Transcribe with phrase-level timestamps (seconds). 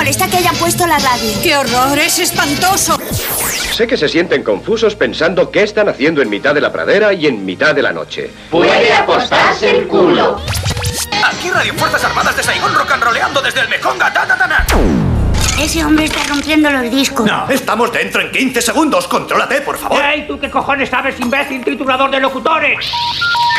[0.00, 1.30] molesta que hayan puesto la radio.
[1.42, 1.98] ¡Qué horror!
[1.98, 2.98] ¡Es espantoso!
[3.70, 7.26] Sé que se sienten confusos pensando qué están haciendo en mitad de la pradera y
[7.26, 8.30] en mitad de la noche.
[8.50, 10.40] Puede apostarse el culo.
[11.22, 14.10] Aquí Radio Fuerzas Armadas de Saigón rock and roleando desde el Mekonga.
[14.10, 14.66] Ta, ta, ta, ta.
[15.60, 17.26] Ese hombre está rompiendo los discos.
[17.26, 19.06] No, estamos dentro en 15 segundos.
[19.06, 20.02] Contrólate, por favor.
[20.02, 22.90] ¡Ey, tú qué cojones sabes, imbécil titulador de locutores!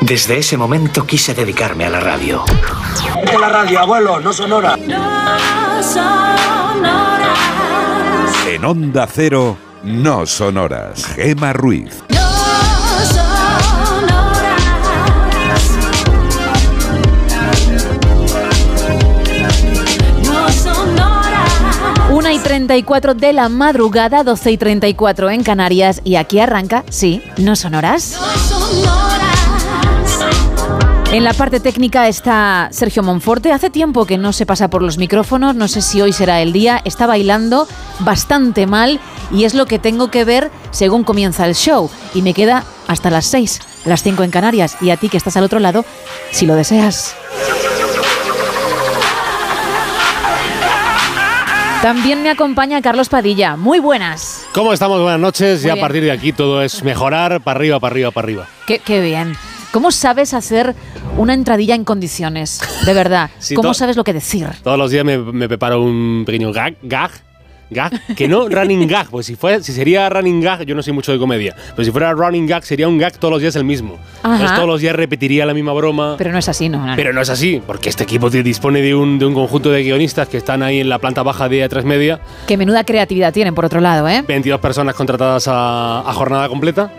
[0.00, 2.44] Desde ese momento quise dedicarme a la radio.
[3.24, 4.76] De la radio, abuelo, no sonora.
[8.48, 11.04] En Onda Cero, no sonoras.
[11.06, 12.02] Gema Ruiz.
[22.10, 26.00] Una y 34 de la madrugada, 12 y 34 en Canarias.
[26.04, 28.18] Y aquí arranca, sí, no sonoras.
[31.12, 33.50] En la parte técnica está Sergio Monforte.
[33.50, 36.52] Hace tiempo que no se pasa por los micrófonos, no sé si hoy será el
[36.52, 36.80] día.
[36.84, 37.66] Está bailando
[37.98, 39.00] bastante mal
[39.32, 41.90] y es lo que tengo que ver según comienza el show.
[42.14, 44.76] Y me queda hasta las 6, las 5 en Canarias.
[44.80, 45.84] Y a ti que estás al otro lado,
[46.30, 47.16] si lo deseas.
[51.82, 53.56] También me acompaña Carlos Padilla.
[53.56, 54.46] Muy buenas.
[54.52, 55.00] ¿Cómo estamos?
[55.02, 55.62] Buenas noches.
[55.62, 58.46] Muy y a partir de aquí todo es mejorar, para arriba, para arriba, para arriba.
[58.68, 59.34] Qué, qué bien.
[59.72, 60.74] ¿Cómo sabes hacer
[61.16, 62.60] una entradilla en condiciones?
[62.84, 63.30] De verdad.
[63.40, 64.46] Sí, ¿Cómo sabes lo que decir?
[64.62, 67.10] Todos los días me, me preparo un pequeño gag, gag,
[67.70, 70.92] gag, que no running gag, pues si, fue, si sería running gag, yo no sé
[70.92, 73.64] mucho de comedia, pero si fuera running gag sería un gag todos los días el
[73.64, 73.96] mismo.
[74.22, 74.34] Ajá.
[74.34, 76.16] Entonces todos los días repetiría la misma broma.
[76.18, 76.84] Pero no es así, no.
[76.96, 80.28] Pero no es así, porque este equipo dispone de un, de un conjunto de guionistas
[80.28, 83.64] que están ahí en la planta baja de A3 Media, Que menuda creatividad tienen, por
[83.64, 84.22] otro lado, ¿eh?
[84.26, 86.92] 22 personas contratadas a, a jornada completa.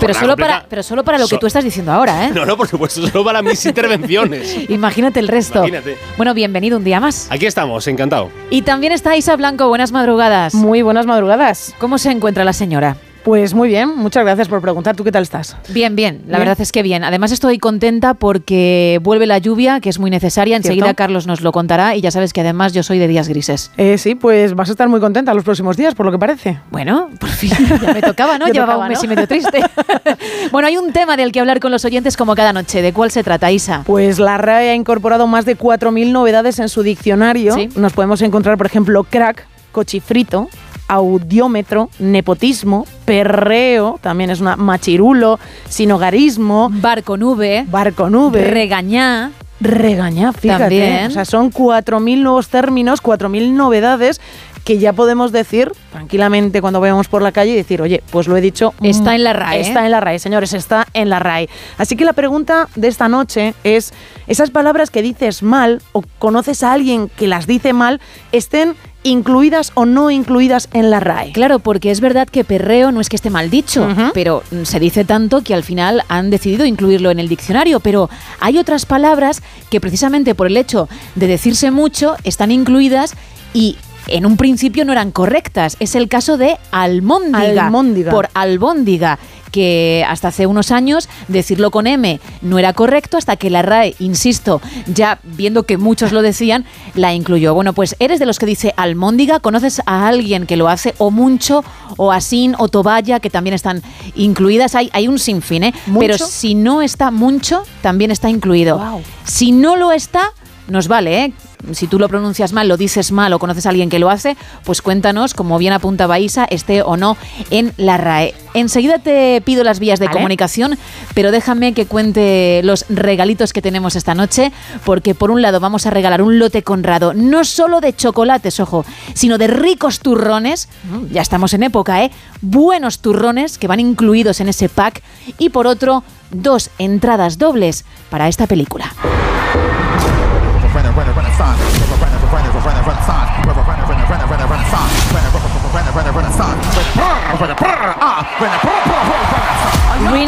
[0.00, 0.54] Pero solo, completa.
[0.54, 2.30] para, pero solo para lo que tú estás diciendo ahora, ¿eh?
[2.34, 3.64] No, no, por supuesto, solo para mis
[4.00, 4.68] intervenciones.
[4.70, 5.58] Imagínate el resto.
[5.58, 5.96] Imagínate.
[6.16, 7.26] Bueno, bienvenido un día más.
[7.30, 8.30] Aquí estamos, encantado.
[8.50, 9.68] Y también está Isa Blanco.
[9.68, 10.54] Buenas madrugadas.
[10.54, 11.74] Muy buenas madrugadas.
[11.78, 12.96] ¿Cómo se encuentra la señora?
[13.24, 14.96] Pues muy bien, muchas gracias por preguntar.
[14.96, 15.56] ¿Tú qué tal estás?
[15.68, 16.48] Bien, bien, la Bien.
[16.48, 17.04] verdad es que bien.
[17.04, 20.56] Además estoy contenta porque vuelve la lluvia, que es muy necesaria.
[20.56, 20.96] Enseguida ¿Cierto?
[20.96, 23.70] Carlos nos lo contará y ya sabes que además yo soy de días grises.
[23.76, 26.58] Eh, sí, pues vas a estar muy contenta los próximos días, por lo que parece.
[26.70, 27.50] Bueno, por fin,
[27.82, 28.46] ya me tocaba, ¿no?
[28.50, 29.04] Llevaba tocaba, un mes ¿no?
[29.04, 29.60] y medio triste.
[30.52, 32.80] bueno, hay un tema del que hablar con los oyentes como cada noche.
[32.80, 33.82] ¿De cuál se trata, Isa?
[33.84, 37.54] Pues la RAE ha incorporado más de 4.000 novedades en su diccionario.
[37.54, 37.68] Sí.
[37.76, 40.48] Nos podemos encontrar, por ejemplo, crack, cochifrito,
[40.90, 49.30] audiómetro, nepotismo, perreo, también es una machirulo, sinogarismo, Bar con V, bar con V, regañá.
[49.60, 50.62] regañá, fíjate.
[50.62, 51.06] También.
[51.06, 54.20] O sea, son 4.000 nuevos términos, 4.000 novedades
[54.64, 58.36] que ya podemos decir tranquilamente cuando vayamos por la calle y decir, oye, pues lo
[58.36, 58.74] he dicho.
[58.82, 61.48] Está mm, en la RAE, Está en la RAE, señores, está en la RAE.
[61.78, 63.92] Así que la pregunta de esta noche es,
[64.26, 68.00] esas palabras que dices mal o conoces a alguien que las dice mal,
[68.32, 71.32] estén incluidas o no incluidas en la RAE.
[71.32, 74.80] Claro, porque es verdad que perreo no es que esté mal dicho, pero mm, se
[74.80, 77.80] dice tanto que al final han decidido incluirlo en el diccionario.
[77.80, 78.10] Pero
[78.40, 83.14] hay otras palabras que precisamente por el hecho de decirse mucho están incluidas
[83.54, 83.76] y
[84.10, 85.76] en un principio no eran correctas.
[85.80, 87.66] Es el caso de almóndiga.
[87.66, 88.10] Almóndiga.
[88.10, 89.18] Por albóndiga
[89.50, 93.94] que hasta hace unos años decirlo con M no era correcto hasta que la RAE,
[93.98, 97.54] insisto, ya viendo que muchos lo decían, la incluyó.
[97.54, 101.10] Bueno, pues eres de los que dice almóndiga, conoces a alguien que lo hace o
[101.10, 101.64] mucho
[101.96, 103.82] o asín o toballa que también están
[104.14, 104.74] incluidas.
[104.74, 105.74] Hay, hay un sinfín, ¿eh?
[105.86, 106.00] ¿Mucho?
[106.00, 108.80] Pero si no está mucho, también está incluido.
[109.24, 110.32] Si no lo está,
[110.68, 111.32] nos vale, ¿eh?
[111.72, 114.36] Si tú lo pronuncias mal, lo dices mal o conoces a alguien que lo hace,
[114.64, 117.18] pues cuéntanos, como bien apuntaba Isa, esté o no
[117.50, 118.34] en la RAE.
[118.54, 120.78] Enseguida te pido las vías de comunicación,
[121.14, 124.52] pero déjame que cuente los regalitos que tenemos esta noche,
[124.84, 128.84] porque por un lado vamos a regalar un lote conrado, no solo de chocolates, ojo,
[129.14, 130.68] sino de ricos turrones,
[131.12, 132.10] ya estamos en época, ¿eh?
[132.40, 135.02] Buenos turrones que van incluidos en ese pack,
[135.38, 138.94] y por otro, dos entradas dobles para esta película.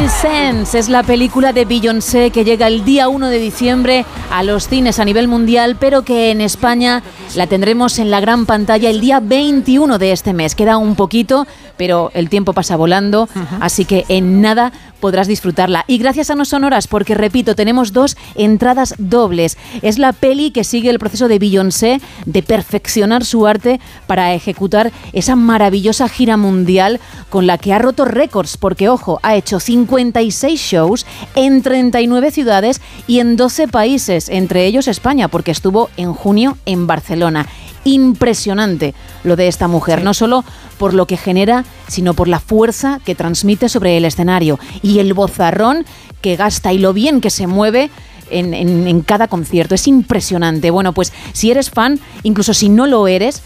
[0.09, 4.67] Sense es la película de Beyoncé que llega el día 1 de diciembre a los
[4.67, 7.01] cines a nivel mundial, pero que en España
[7.35, 10.53] La tendremos en la gran pantalla el día 21 de este mes.
[10.53, 11.47] Queda un poquito,
[11.77, 13.27] pero el tiempo pasa volando,
[13.59, 14.71] así que en nada
[15.03, 15.83] podrás disfrutarla.
[15.85, 19.57] Y gracias a No Sonoras, porque repito, tenemos dos entradas dobles.
[19.81, 24.93] Es la peli que sigue el proceso de Beyoncé de perfeccionar su arte para ejecutar
[25.11, 30.57] esa maravillosa gira mundial con la que ha roto récords, porque ojo, ha hecho 56
[30.57, 31.05] shows
[31.35, 36.87] en 39 ciudades y en 12 países, entre ellos España, porque estuvo en junio en
[36.87, 37.45] Barcelona
[37.85, 38.93] impresionante
[39.23, 40.43] lo de esta mujer, no solo
[40.77, 45.13] por lo que genera, sino por la fuerza que transmite sobre el escenario y el
[45.13, 45.85] bozarrón
[46.21, 47.89] que gasta y lo bien que se mueve.
[48.29, 49.75] En, en, en cada concierto.
[49.75, 50.71] Es impresionante.
[50.71, 53.43] Bueno, pues si eres fan, incluso si no lo eres,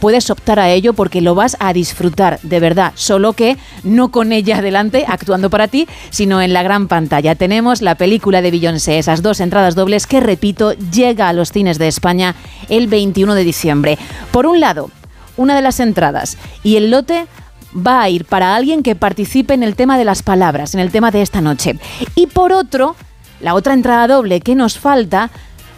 [0.00, 4.32] puedes optar a ello porque lo vas a disfrutar de verdad, solo que no con
[4.32, 7.34] ella delante actuando para ti, sino en la gran pantalla.
[7.34, 11.78] Tenemos la película de Beyoncé, esas dos entradas dobles que, repito, llega a los cines
[11.78, 12.34] de España
[12.68, 13.98] el 21 de diciembre.
[14.32, 14.90] Por un lado,
[15.36, 17.26] una de las entradas y el lote
[17.74, 20.90] va a ir para alguien que participe en el tema de las palabras, en el
[20.90, 21.78] tema de esta noche.
[22.14, 22.96] Y por otro,
[23.40, 25.30] la otra entrada doble que nos falta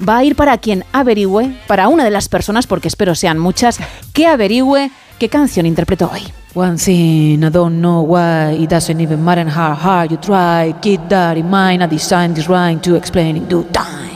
[0.06, 3.78] va a ir para quien averigüe, para una de las personas, porque espero sean muchas,
[4.12, 6.22] que averigüe qué canción interpretó hoy.
[6.54, 10.74] One thing I don't know why it doesn't even matter how hard you try.
[10.82, 11.82] Keep that in mind.
[11.82, 14.11] I designed this rhyme to explain in due time.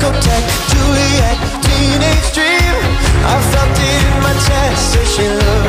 [0.00, 2.74] Discotheque, Juliet, teenage dream.
[3.24, 5.59] I felt it in my chest as she looked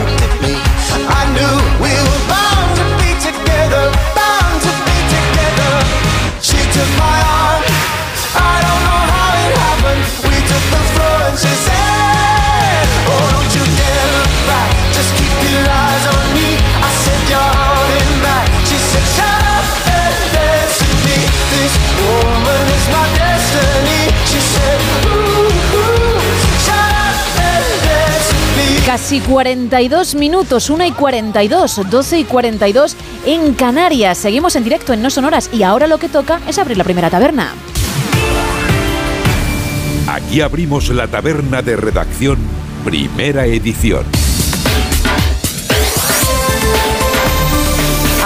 [29.11, 34.17] Casi 42 minutos, 1 y 42, 12 y 42 en Canarias.
[34.17, 37.09] Seguimos en directo en No Sonoras y ahora lo que toca es abrir la primera
[37.09, 37.53] taberna.
[40.07, 42.37] Aquí abrimos la taberna de redacción,
[42.85, 44.05] primera edición.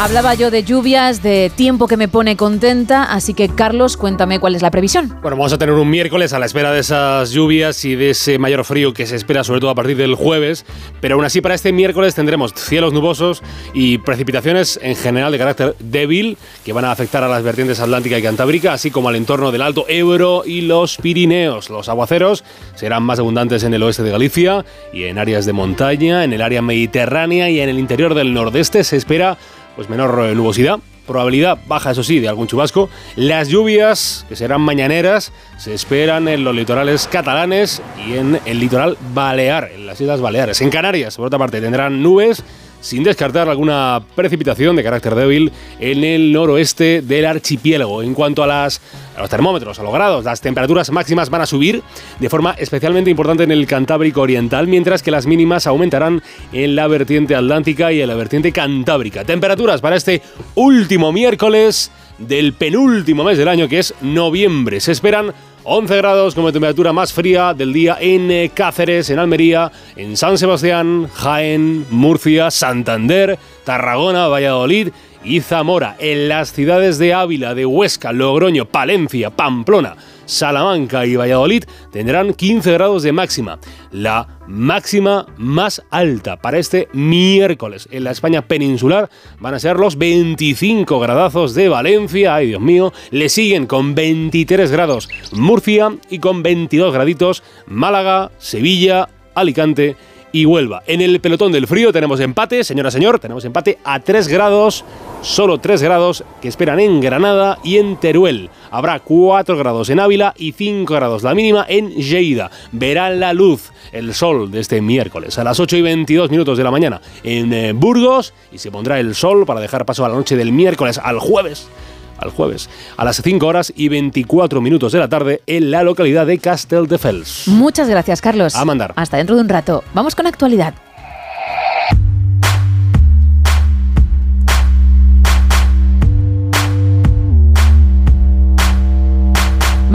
[0.06, 4.54] Hablaba yo de lluvias, de tiempo que me pone contenta, así que Carlos, cuéntame cuál
[4.54, 5.10] es la previsión.
[5.24, 8.38] Bueno, vamos a tener un miércoles a la espera de esas lluvias y de ese
[8.38, 10.64] mayor frío que se espera sobre todo a partir del jueves,
[11.02, 13.42] pero aún así para este miércoles tendremos cielos nubosos
[13.74, 18.20] y precipitaciones en general de carácter débil que van a afectar a las vertientes atlántica
[18.20, 21.72] y cantábrica, así como al entorno del Alto Ebro y los Pirineos.
[21.72, 22.44] Los aguaceros
[22.76, 26.44] serán más abundantes en el oeste de Galicia y en áreas de montaña, en el
[26.44, 29.40] área mediterránea y en el interior del nordeste se espera
[29.76, 32.90] pues menor nubosidad, probabilidad baja, eso sí, de algún chubasco.
[33.16, 38.98] Las lluvias, que serán mañaneras, se esperan en los litorales catalanes y en el litoral
[39.14, 40.62] balear, en las Islas Baleares.
[40.62, 42.44] En Canarias, por otra parte, tendrán nubes
[42.86, 48.04] sin descartar alguna precipitación de carácter débil en el noroeste del archipiélago.
[48.04, 48.80] En cuanto a, las,
[49.18, 51.82] los termómetros, a los grados, las temperaturas máximas van a subir
[52.20, 56.22] de forma especialmente importante en el Cantábrico Oriental, mientras que las mínimas aumentarán
[56.54, 59.24] en la vertiente atlántica y en la vertiente cantábrica.
[59.24, 60.22] Temperaturas para este
[60.54, 64.80] último miércoles del penúltimo mes del año, que es noviembre.
[64.80, 69.72] Se esperan 11 grados como temperatura más fría del día en eh, Cáceres, en Almería,
[69.96, 74.90] en San Sebastián, Jaén, Murcia, Santander, Tarragona, Valladolid
[75.24, 75.96] y Zamora.
[75.98, 82.72] En las ciudades de Ávila, de Huesca, Logroño, Palencia, Pamplona, Salamanca y Valladolid tendrán 15
[82.74, 83.60] grados de máxima,
[83.92, 87.88] la máxima más alta para este miércoles.
[87.92, 92.94] En la España peninsular van a ser los 25 gradazos de Valencia, ay Dios mío,
[93.12, 99.96] le siguen con 23 grados Murcia y con 22 graditos Málaga, Sevilla, Alicante
[100.36, 100.84] y Huelva.
[100.86, 104.84] En el pelotón del frío tenemos empate, señora señor, tenemos empate a 3 grados,
[105.22, 108.50] solo 3 grados que esperan en Granada y en Teruel.
[108.70, 112.52] Habrá 4 grados en Ávila y 5 grados la mínima en Lleida.
[112.74, 116.66] Verán la luz, el sol de este miércoles a las 8 y 22 minutos de
[116.66, 120.16] la mañana en eh, Burgos y se pondrá el sol para dejar paso a la
[120.16, 121.70] noche del miércoles al jueves
[122.18, 126.26] al jueves, a las 5 horas y 24 minutos de la tarde en la localidad
[126.26, 127.48] de Castelldefels.
[127.48, 128.56] Muchas gracias, Carlos.
[128.56, 128.94] A mandar.
[128.96, 129.84] Hasta dentro de un rato.
[129.94, 130.74] Vamos con actualidad.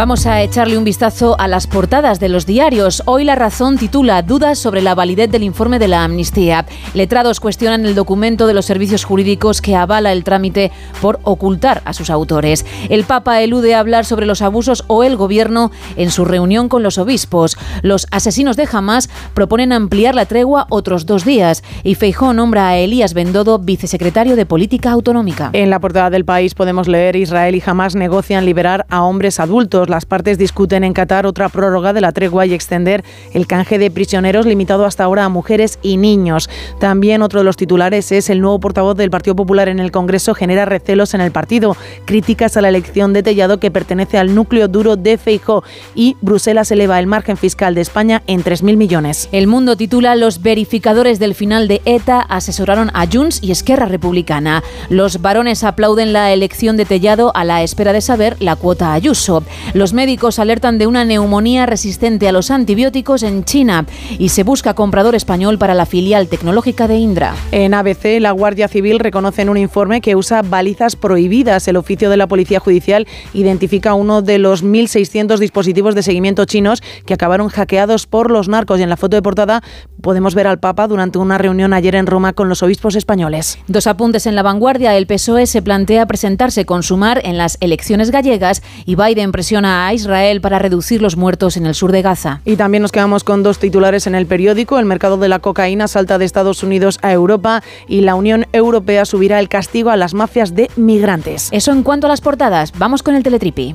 [0.00, 3.02] Vamos a echarle un vistazo a las portadas de los diarios.
[3.04, 6.64] Hoy La Razón titula Dudas sobre la validez del informe de la amnistía.
[6.94, 11.92] Letrados cuestionan el documento de los servicios jurídicos que avala el trámite por ocultar a
[11.92, 12.64] sus autores.
[12.88, 16.96] El Papa elude hablar sobre los abusos o el gobierno en su reunión con los
[16.96, 17.58] obispos.
[17.82, 22.78] Los asesinos de Hamas proponen ampliar la tregua otros dos días y Feijó nombra a
[22.78, 25.50] Elías Bendodo vicesecretario de Política Autonómica.
[25.52, 29.89] En la portada del país podemos leer Israel y Hamas negocian liberar a hombres adultos.
[29.90, 33.90] Las partes discuten en Qatar otra prórroga de la tregua y extender el canje de
[33.90, 36.48] prisioneros limitado hasta ahora a mujeres y niños.
[36.78, 40.34] También otro de los titulares es el nuevo portavoz del Partido Popular en el Congreso
[40.34, 44.68] genera recelos en el partido, críticas a la elección de Tellado que pertenece al núcleo
[44.68, 49.28] duro de Feijó y Bruselas eleva el margen fiscal de España en 3.000 millones.
[49.32, 54.62] El mundo titula Los verificadores del final de ETA asesoraron a Junts y Esquerra Republicana.
[54.88, 59.42] Los varones aplauden la elección de Tellado a la espera de saber la cuota Ayuso.
[59.80, 63.86] Los médicos alertan de una neumonía resistente a los antibióticos en China
[64.18, 67.34] y se busca comprador español para la filial tecnológica de Indra.
[67.50, 71.66] En ABC, la Guardia Civil reconoce en un informe que usa balizas prohibidas.
[71.66, 76.82] El oficio de la Policía Judicial identifica uno de los 1.600 dispositivos de seguimiento chinos
[77.06, 78.80] que acabaron hackeados por los narcos.
[78.80, 79.62] Y en la foto de portada
[80.02, 83.58] podemos ver al Papa durante una reunión ayer en Roma con los obispos españoles.
[83.66, 84.94] Dos apuntes en la vanguardia.
[84.98, 89.92] El PSOE se plantea presentarse con Sumar en las elecciones gallegas y Biden presiona a
[89.92, 92.40] Israel para reducir los muertos en el sur de Gaza.
[92.44, 94.78] Y también nos quedamos con dos titulares en el periódico.
[94.78, 99.04] El mercado de la cocaína salta de Estados Unidos a Europa y la Unión Europea
[99.04, 101.48] subirá el castigo a las mafias de migrantes.
[101.52, 102.72] Eso en cuanto a las portadas.
[102.78, 103.74] Vamos con el teletripi.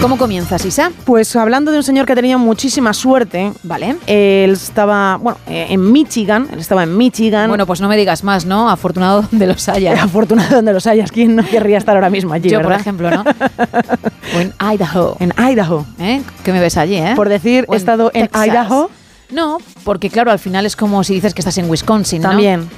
[0.00, 0.92] ¿Cómo comienzas, Isa?
[1.04, 3.96] Pues hablando de un señor que tenía muchísima suerte, ¿vale?
[4.06, 7.48] Él estaba, bueno, eh, en Michigan, él estaba en Michigan.
[7.48, 8.70] Bueno, pues no me digas más, ¿no?
[8.70, 10.00] Afortunado donde los hayas.
[10.02, 11.12] Afortunado donde los hayas.
[11.12, 12.80] ¿Quién no querría estar ahora mismo allí, Yo, por verdad?
[12.80, 13.20] ejemplo, ¿no?
[14.36, 15.16] o en Idaho.
[15.20, 15.84] En Idaho.
[15.98, 16.22] ¿Eh?
[16.44, 17.12] Que me ves allí, ¿eh?
[17.14, 18.46] Por decir, he estado en Texas.
[18.46, 18.90] Idaho.
[19.30, 22.30] No, porque claro, al final es como si dices que estás en Wisconsin, ¿no?
[22.30, 22.68] También.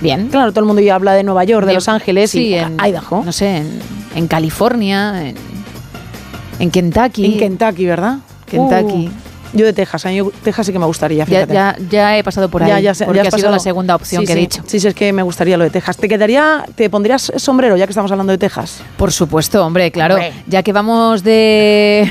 [0.00, 0.28] Bien.
[0.28, 1.74] Claro, todo el mundo ya habla de Nueva York, de.
[1.74, 3.22] Los Ángeles Sí, y en Idaho.
[3.24, 3.78] No sé, en,
[4.16, 5.36] en California, en,
[6.62, 7.24] en Kentucky.
[7.26, 8.18] En Kentucky, ¿verdad?
[8.46, 9.08] Kentucky.
[9.08, 11.52] Uh, yo de Texas, a mí Texas sí que me gustaría, Ya, fíjate.
[11.52, 12.70] ya, ya he pasado por ahí.
[12.70, 14.62] Ya, ya porque ya has ha sido la segunda opción Sí, que he dicho.
[14.66, 15.98] Sí, sí, es que me gustaría lo de Texas.
[15.98, 18.80] ¿Te quedaría, te pondrías sombrero ya que estamos hablando de Texas?
[18.96, 20.14] Por supuesto, hombre, claro.
[20.14, 20.32] Hombre.
[20.46, 22.10] Ya que vamos de.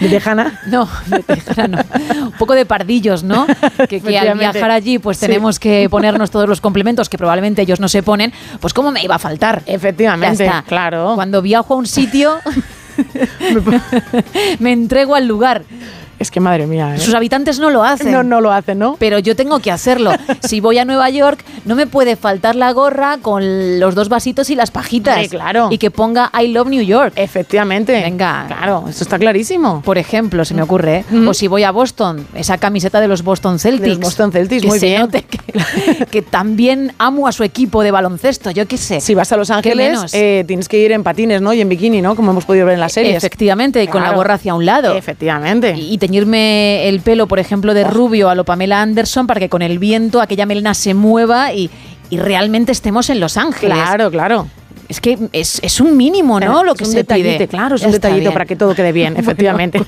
[0.00, 0.60] ¿De Tejana?
[0.68, 2.24] No, de Tejana no.
[2.28, 3.46] Un poco de pardillos, ¿no?
[3.88, 5.26] Que, que al viajar allí, pues Sí.
[5.26, 8.32] tenemos que ponernos todos los complementos que probablemente ellos no se ponen.
[8.60, 9.62] Pues, ¿cómo me iba a faltar?
[9.66, 10.62] Efectivamente, Ya está.
[10.66, 11.12] claro.
[11.14, 12.38] Cuando viajo a un sitio,
[14.58, 15.64] me entrego al lugar.
[16.18, 16.98] Es que madre mía, ¿eh?
[16.98, 18.10] Sus habitantes no lo hacen.
[18.12, 18.96] No, no lo hacen, ¿no?
[18.98, 20.12] Pero yo tengo que hacerlo.
[20.40, 24.50] Si voy a Nueva York, no me puede faltar la gorra con los dos vasitos
[24.50, 25.28] y las pajitas.
[25.28, 25.68] Claro.
[25.70, 27.12] Y que ponga I love New York.
[27.16, 27.92] Efectivamente.
[27.92, 28.44] Venga.
[28.46, 29.82] Claro, eso está clarísimo.
[29.82, 31.04] Por ejemplo, se me ocurre.
[31.12, 31.26] ¿eh?
[31.26, 33.82] O si voy a Boston, esa camiseta de los Boston Celtics.
[33.82, 35.00] De los Boston Celtics, que muy se bien.
[35.02, 39.00] note que, que también amo a su equipo de baloncesto, yo qué sé.
[39.00, 41.52] Si vas a Los Ángeles, eh, tienes que ir en patines, ¿no?
[41.52, 42.16] Y en bikini, ¿no?
[42.16, 43.16] Como hemos podido ver en las series.
[43.16, 44.94] Efectivamente, y con la gorra hacia un lado.
[44.96, 45.76] Efectivamente.
[45.76, 49.38] Y y te teñirme el pelo, por ejemplo, de rubio a lo Pamela Anderson para
[49.40, 51.70] que con el viento aquella melena se mueva y,
[52.10, 53.76] y realmente estemos en Los Ángeles.
[53.76, 54.48] Claro, claro.
[54.88, 56.64] Es que es, es un mínimo, ¿no?
[56.64, 57.48] Lo que es un se detallito, pide.
[57.48, 58.32] claro, es un está detallito bien.
[58.32, 59.82] para que todo quede bien, efectivamente.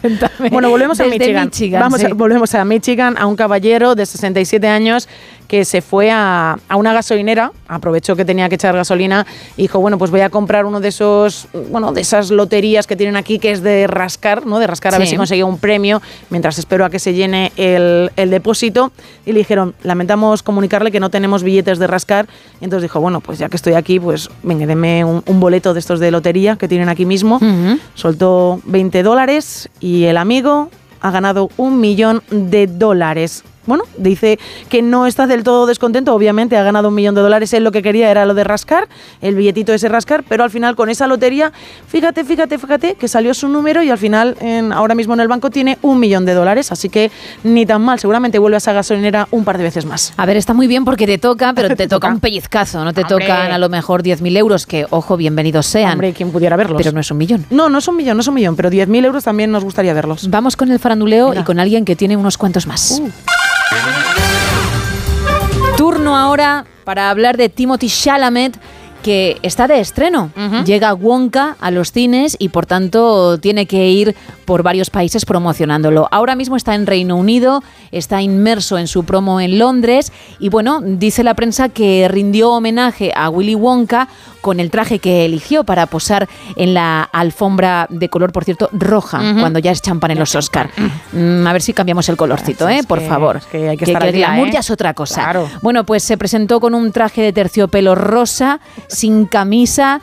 [0.50, 1.44] Bueno, volvemos a Desde Michigan.
[1.46, 2.12] Michigan, Vamos a- sí.
[2.12, 5.08] volvemos a Michigan, a un caballero de 67 años
[5.50, 9.26] que se fue a, a una gasolinera, aprovechó que tenía que echar gasolina
[9.56, 12.94] y dijo, bueno, pues voy a comprar uno de esos, bueno, de esas loterías que
[12.94, 14.60] tienen aquí que es de rascar, ¿no?
[14.60, 18.12] De rascar a ver si conseguía un premio mientras espero a que se llene el,
[18.14, 18.92] el depósito.
[19.26, 22.28] Y le dijeron, lamentamos comunicarle que no tenemos billetes de rascar.
[22.60, 25.74] Y entonces dijo, bueno, pues ya que estoy aquí, pues venga, deme un, un boleto
[25.74, 27.40] de estos de lotería que tienen aquí mismo.
[27.94, 33.42] Soltó 20 dólares y el amigo ha ganado un millón de dólares.
[33.66, 34.38] Bueno, dice
[34.68, 37.72] que no está del todo descontento, obviamente ha ganado un millón de dólares, él lo
[37.72, 38.88] que quería era lo de rascar,
[39.20, 41.52] el billetito ese rascar, pero al final con esa lotería,
[41.86, 45.28] fíjate, fíjate, fíjate, que salió su número y al final en- ahora mismo en el
[45.28, 47.10] banco tiene un millón de dólares, así que
[47.44, 50.14] ni tan mal, seguramente vuelve a esa gasolinera un par de veces más.
[50.16, 53.02] A ver, está muy bien porque te toca, pero te toca un pellizcazo, no te
[53.02, 53.26] Hombre.
[53.26, 55.92] tocan a lo mejor 10.000 euros, que ojo, bienvenidos sean.
[55.92, 56.78] Hombre, quien pudiera verlos.
[56.78, 57.44] Pero no es un millón.
[57.50, 59.92] No, no es un millón, no es un millón, pero 10.000 euros también nos gustaría
[59.92, 60.28] verlos.
[60.30, 63.00] Vamos con el faranduleo y con alguien que tiene unos cuantos más.
[63.00, 63.10] Uh.
[65.76, 68.58] Turno ahora para hablar de Timothy Chalamet
[69.02, 70.30] que está de estreno.
[70.64, 74.14] Llega Wonka a los cines y por tanto tiene que ir
[74.50, 76.08] por varios países promocionándolo.
[76.10, 80.80] Ahora mismo está en Reino Unido, está inmerso en su promo en Londres y bueno,
[80.84, 84.08] dice la prensa que rindió homenaje a Willy Wonka
[84.40, 89.18] con el traje que eligió para posar en la alfombra de color, por cierto, roja,
[89.38, 90.68] cuando ya es champán en los Oscar.
[91.12, 92.80] Mm, a ver si cambiamos el colorcito, ¿eh?
[92.82, 93.36] Por que- favor.
[93.36, 94.52] es que hay que estar al el día, glamour ¿eh?
[94.54, 95.22] ya es otra cosa.
[95.22, 95.48] Claro.
[95.62, 100.00] Bueno, pues se presentó con un traje de terciopelo rosa, sin camisa.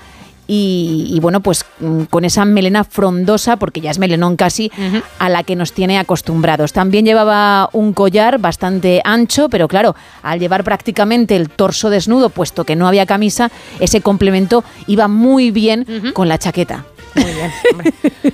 [0.47, 4.71] Y, y bueno, pues mm, con esa melena frondosa, porque ya es melenón casi,
[5.19, 6.71] a la que nos tiene acostumbrados.
[6.73, 12.63] También llevaba un collar bastante ancho, pero claro, al llevar prácticamente el torso desnudo, puesto
[12.63, 16.85] que no había camisa, ese complemento iba muy bien con la chaqueta.
[17.15, 17.93] Muy bien, hombre.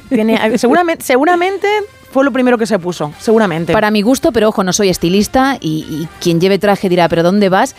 [0.10, 1.68] Tiene- seguramente, seguramente
[2.12, 3.74] fue lo primero que se puso, seguramente.
[3.74, 7.24] Para mi gusto, pero ojo, no soy estilista y, y quien lleve traje dirá, ¿pero
[7.24, 7.76] dónde vas?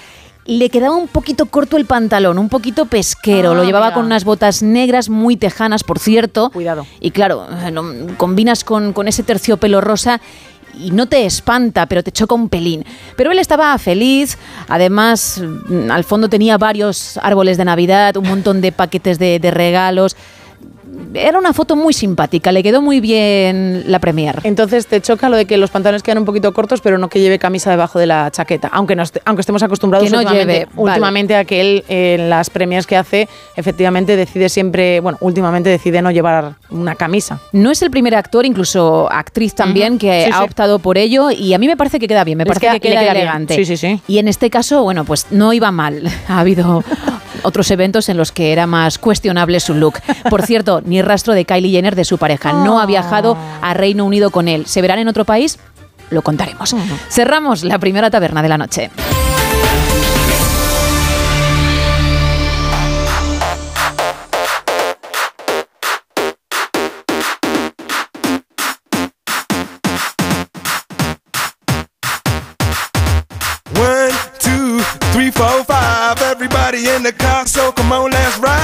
[0.47, 3.53] Le quedaba un poquito corto el pantalón, un poquito pesquero.
[3.53, 3.95] Ah, Lo llevaba mira.
[3.95, 6.51] con unas botas negras muy tejanas, por cierto.
[6.51, 6.87] Cuidado.
[7.01, 7.47] Y claro,
[8.19, 10.21] combinas con, con ese terciopelo rosa
[10.79, 12.85] y no te espanta, pero te choca un pelín.
[13.17, 14.37] Pero él estaba feliz,
[14.69, 15.41] además
[15.91, 20.17] al fondo tenía varios árboles de Navidad, un montón de paquetes de, de regalos.
[21.15, 24.41] Era una foto muy simpática, le quedó muy bien la premier.
[24.43, 27.21] Entonces te choca lo de que los pantalones quedan un poquito cortos, pero no que
[27.21, 28.69] lleve camisa debajo de la chaqueta.
[28.73, 30.81] Aunque, no aunque estemos acostumbrados Que no últimamente, lleve, vale.
[30.91, 36.03] últimamente a que él en las premias que hace, efectivamente decide siempre, bueno, últimamente decide
[36.03, 37.39] no llevar una camisa.
[37.53, 40.45] No es el primer actor, incluso actriz también, que Sí, ha sí.
[40.45, 42.81] optado por ello y a mí me parece que queda bien, me Les parece queda-
[42.81, 43.17] que queda, bien.
[43.17, 43.55] elegante.
[43.55, 44.01] Sí, sí, sí.
[44.09, 46.03] Y en este caso, bueno, pues no iba mal.
[46.29, 46.83] Ha habido
[47.43, 50.01] otros eventos en los que era más cuestionable su look.
[50.31, 52.53] Por cierto, ni rastro de Kylie Jenner de su pareja.
[52.53, 54.67] No ha viajado a Reino Unido con él.
[54.67, 55.59] ¿Se verán en otro país?
[56.11, 56.75] Lo contaremos.
[57.09, 58.91] Cerramos la primera taberna de la noche.
[73.77, 74.81] One, two,
[75.13, 75.74] three, four, five.
[76.35, 78.64] Everybody in the car, so come on, let's ride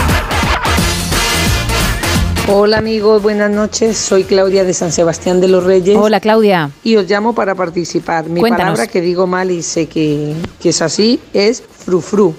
[2.47, 3.97] Hola amigos, buenas noches.
[3.97, 5.95] Soy Claudia de San Sebastián de los Reyes.
[5.97, 6.71] Hola Claudia.
[6.83, 8.25] Y os llamo para participar.
[8.25, 8.73] Mi Cuéntanos.
[8.73, 12.33] palabra que digo mal y sé que, que es así es frufru,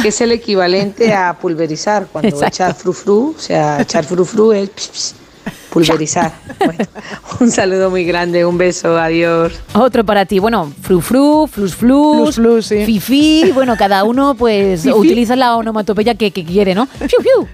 [0.00, 2.06] que es el equivalente a pulverizar.
[2.10, 2.46] Cuando Exacto.
[2.48, 5.14] echas frufru, o sea, echar frufru es...
[5.72, 6.32] pulverizar.
[6.64, 6.84] Bueno,
[7.40, 9.52] un saludo muy grande, un beso, adiós.
[9.74, 10.38] Otro para ti.
[10.38, 12.84] Bueno, frufru, flus flus, Flus, flus, sí.
[12.86, 13.50] fifi.
[13.52, 14.94] Bueno, cada uno pues Fifi.
[14.94, 16.86] utiliza la onomatopeya que, que quiere, ¿no?
[16.86, 17.48] Fiu, fiu.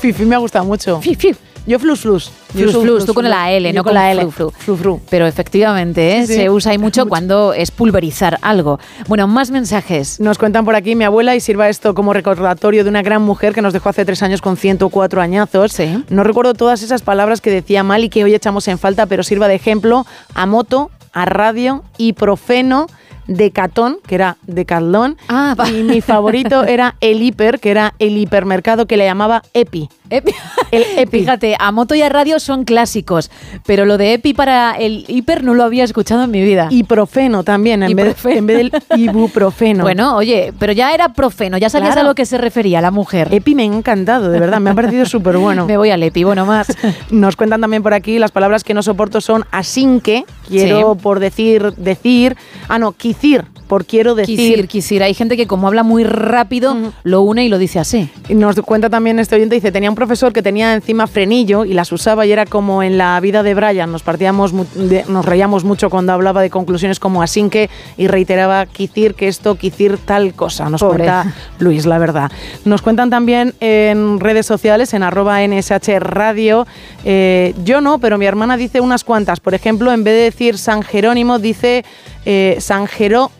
[0.00, 1.00] Fifi me ha gustado mucho.
[1.00, 1.36] Fiu, fiu.
[1.66, 2.30] Yo flus flus.
[2.54, 4.26] Yo Flus, flus, tú con la L, Yo no con la L.
[4.30, 5.00] Flu, flu.
[5.08, 6.26] Pero efectivamente, ¿eh?
[6.26, 6.40] Sí, sí.
[6.40, 8.78] se usa ahí mucho cuando es pulverizar algo.
[9.08, 10.20] Bueno, más mensajes.
[10.20, 13.54] Nos cuentan por aquí mi abuela y sirva esto como recordatorio de una gran mujer
[13.54, 15.78] que nos dejó hace tres años con 104 añazos.
[16.10, 19.22] No recuerdo todas esas palabras que decía mal y que hoy echamos en falta, pero
[19.22, 22.86] sirva de ejemplo a moto, a radio, iprofeno,
[23.26, 28.86] decatón, que era decathlon, Ah, y mi favorito era el hiper, que era el hipermercado
[28.86, 29.88] que le llamaba Epi.
[30.16, 30.32] Epi.
[30.70, 31.20] El Epi.
[31.20, 33.30] Fíjate, a moto y a radio son clásicos,
[33.66, 36.68] pero lo de Epi para el hiper no lo había escuchado en mi vida.
[36.70, 39.82] Iprofeno también, en, vez, en vez del ibuprofeno.
[39.84, 42.06] Bueno, oye, pero ya era profeno, ya sabías Claro.
[42.06, 43.28] a lo que se refería la mujer.
[43.30, 45.66] Epi me ha encantado, de verdad, me ha parecido súper bueno.
[45.72, 46.66] Me voy al Epi, bueno, más.
[47.10, 51.00] Nos cuentan también por aquí, las palabras que no soporto son asinque, quiero Sí.
[51.02, 52.36] por decir, decir,
[52.68, 54.36] ah no, quicir, por quiero decir.
[54.36, 55.02] Quisir, quisir.
[55.02, 58.10] Hay gente que como habla muy rápido, lo une y lo dice así.
[58.28, 61.72] Y nos cuenta también este oyente, dice, tenía un profesor que tenía encima frenillo y
[61.72, 65.90] las usaba y era como en la vida de Brian, nos partíamos, nos reíamos mucho
[65.90, 70.80] cuando hablaba de conclusiones como asinque y reiteraba quicir que esto, quicir tal cosa, nos
[70.80, 70.98] Pobre.
[70.98, 72.30] cuenta Luis, la verdad.
[72.64, 76.66] Nos cuentan también en redes sociales, en arroba NSH Radio,
[77.04, 80.58] eh, yo no, pero mi hermana dice unas cuantas, por ejemplo, en vez de decir
[80.58, 81.84] San Jerónimo, dice
[82.24, 83.30] eh, San Jeró...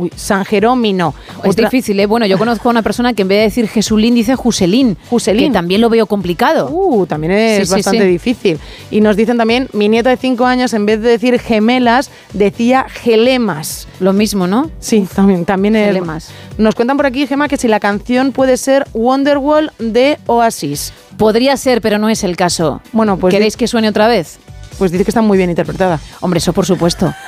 [0.00, 1.14] Uy, San Jerómino.
[1.44, 2.06] Es Otra- difícil, ¿eh?
[2.06, 4.96] Bueno, yo conozco a una persona que en vez de decir Jesulín dice Juselín.
[5.10, 5.48] Juselín.
[5.48, 6.70] Que también lo veo complicado.
[6.70, 8.08] Uh, también es Sí, bastante sí.
[8.08, 8.58] difícil.
[8.90, 12.86] Y nos dicen también, mi nieta de 5 años, en vez de decir gemelas, decía
[12.88, 13.86] gelemas.
[14.00, 14.70] Lo mismo, ¿no?
[14.78, 15.86] Sí, también, también es.
[15.88, 16.30] Gelemas.
[16.58, 20.92] Nos cuentan por aquí, Gema, que si la canción puede ser Wonderwall de Oasis.
[21.18, 22.80] Podría ser, pero no es el caso.
[22.92, 24.38] Bueno, pues ¿Queréis que suene otra vez?
[24.80, 26.00] Pues dice que está muy bien interpretada.
[26.22, 27.12] Hombre, eso por supuesto.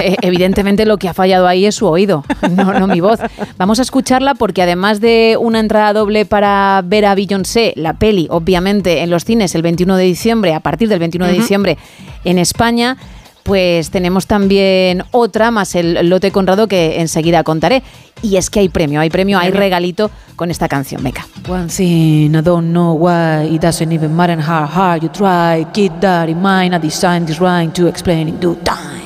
[0.00, 3.18] Eh, Evidentemente lo que ha fallado ahí es su oído, no, no mi voz.
[3.58, 8.26] Vamos a escucharla porque además de una entrada doble para ver a Beyoncé, la peli,
[8.30, 11.78] obviamente, en los cines el 21 de diciembre, a partir del 21 de diciembre
[12.24, 12.96] en España,
[13.44, 17.82] pues tenemos también otra, más el lote Conrado que enseguida contaré.
[18.22, 21.02] Y es que hay premio, hay premio, hay regalito con esta canción.
[21.02, 21.26] Venga.
[21.46, 25.66] One thing I don't know why it doesn't even matter how hard you try.
[25.74, 26.74] Keep that in mind.
[26.74, 29.04] I designed this rhyme to explain in due time.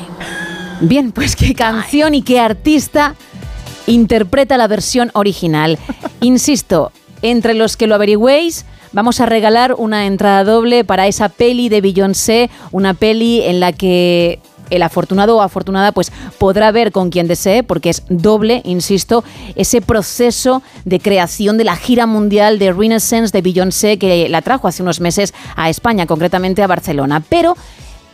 [0.81, 3.17] Bien, pues qué canción y qué artista
[3.89, 5.77] interpreta la versión original.
[6.21, 11.69] Insisto, entre los que lo averigüéis, vamos a regalar una entrada doble para esa peli
[11.69, 17.11] de Beyoncé, una peli en la que el afortunado o afortunada pues podrá ver con
[17.11, 19.25] quien desee, porque es doble, insisto,
[19.55, 24.69] ese proceso de creación de la gira mundial de Renaissance de Beyoncé que la trajo
[24.69, 27.23] hace unos meses a España, concretamente a Barcelona.
[27.29, 27.57] Pero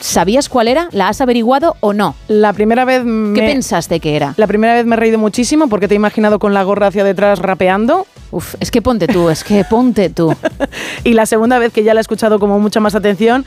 [0.00, 0.88] ¿sabías cuál era?
[0.92, 2.14] ¿La has averiguado o no?
[2.28, 3.34] La primera vez me...
[3.38, 4.34] ¿Qué pensaste que era?
[4.36, 7.04] La primera vez me he reído muchísimo porque te he imaginado con la gorra hacia
[7.04, 8.06] detrás rapeando.
[8.30, 10.34] Uf, es que ponte tú, es que ponte tú.
[11.04, 13.46] y la segunda vez que ya la he escuchado como mucha más atención,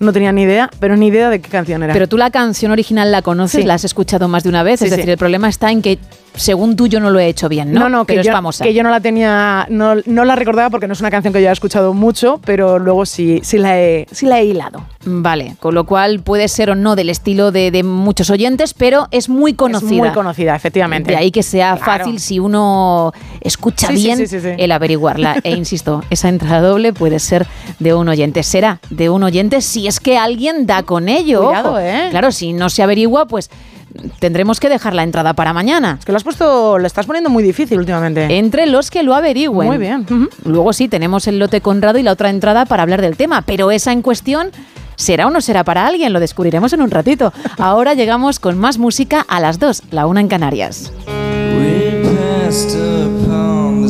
[0.00, 1.92] no tenía ni idea, pero ni idea de qué canción era.
[1.92, 3.66] Pero tú la canción original la conoces, Sí.
[3.66, 5.98] la has escuchado más de una vez, Sí, es decir, el problema está en que
[6.38, 7.80] según tú yo no lo he hecho bien, ¿no?
[7.80, 8.64] No, no, pero que, es yo, famosa.
[8.64, 11.40] que yo no la tenía, no, no la recordaba porque no es una canción que
[11.40, 14.82] yo haya escuchado mucho, pero luego sí, sí, la, he, sí la he hilado.
[15.04, 19.08] Vale, con lo cual puede ser o no del estilo de, de muchos oyentes, pero
[19.10, 19.90] es muy conocida.
[19.90, 21.10] Es muy conocida, efectivamente.
[21.12, 22.04] De ahí que sea Claro.
[22.04, 24.48] fácil si uno escucha Sí, bien sí, sí, sí.
[24.56, 25.36] el averiguarla.
[25.44, 27.46] E insisto, esa entrada doble puede ser
[27.78, 28.42] de un oyente.
[28.42, 31.44] Será de un oyente si es que alguien da con ello.
[31.46, 31.78] Cuidado.
[31.80, 32.08] ¿eh?
[32.10, 33.50] Claro, si no se averigua, pues
[34.18, 35.96] tendremos que dejar la entrada para mañana.
[35.98, 38.38] Es que lo has puesto, lo estás poniendo muy difícil últimamente.
[38.38, 39.68] Entre los que lo averigüen.
[39.68, 40.06] Muy bien.
[40.44, 43.70] Luego sí, tenemos el lote Conrado y la otra entrada para hablar del tema, pero
[43.70, 44.50] esa en cuestión
[44.96, 46.12] ¿Será o no será para alguien?
[46.12, 47.32] Lo descubriremos en un ratito.
[47.56, 50.90] Ahora llegamos con más música a las 2, la una en Canarias.
[51.06, 53.88] We passed upon the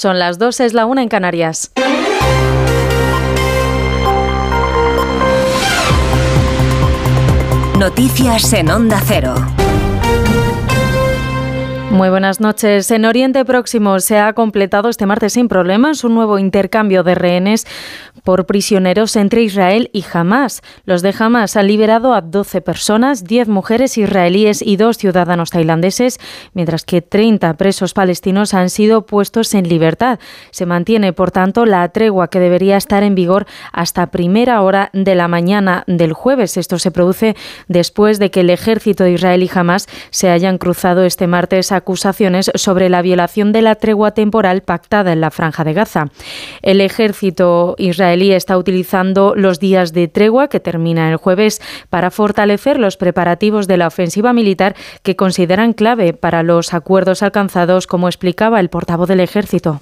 [0.00, 1.72] Son las 2, es la 1 en Canarias.
[7.76, 9.34] Noticias en Onda Cero.
[11.90, 12.92] Muy buenas noches.
[12.92, 17.66] En Oriente Próximo se ha completado este martes sin problemas un nuevo intercambio de rehenes
[18.28, 20.60] por prisioneros entre Israel y Hamas.
[20.84, 26.20] Los de Hamas han liberado a 12 personas, 10 mujeres israelíes y dos ciudadanos tailandeses,
[26.52, 30.18] mientras que 30 presos palestinos han sido puestos en libertad.
[30.50, 35.14] Se mantiene, por tanto, la tregua que debería estar en vigor hasta primera hora de
[35.14, 36.58] la mañana del jueves.
[36.58, 37.34] Esto se produce
[37.66, 42.50] después de que el ejército de Israel y Hamas se hayan cruzado este martes acusaciones
[42.56, 46.10] sobre la violación de la tregua temporal pactada en la franja de Gaza.
[46.60, 52.78] El ejército israelí está utilizando los días de tregua que termina el jueves para fortalecer
[52.78, 58.60] los preparativos de la ofensiva militar que consideran clave para los acuerdos alcanzados, como explicaba
[58.60, 59.80] el portavoz del ejército.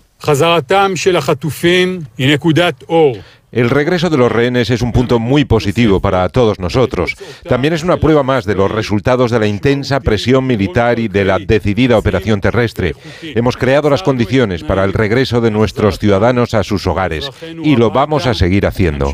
[3.52, 7.16] El regreso de los rehenes es un punto muy positivo para todos nosotros.
[7.48, 11.24] También es una prueba más de los resultados de la intensa presión militar y de
[11.24, 12.94] la decidida operación terrestre.
[13.22, 17.30] Hemos creado las condiciones para el regreso de nuestros ciudadanos a sus hogares
[17.62, 19.12] y lo vamos a seguir haciendo.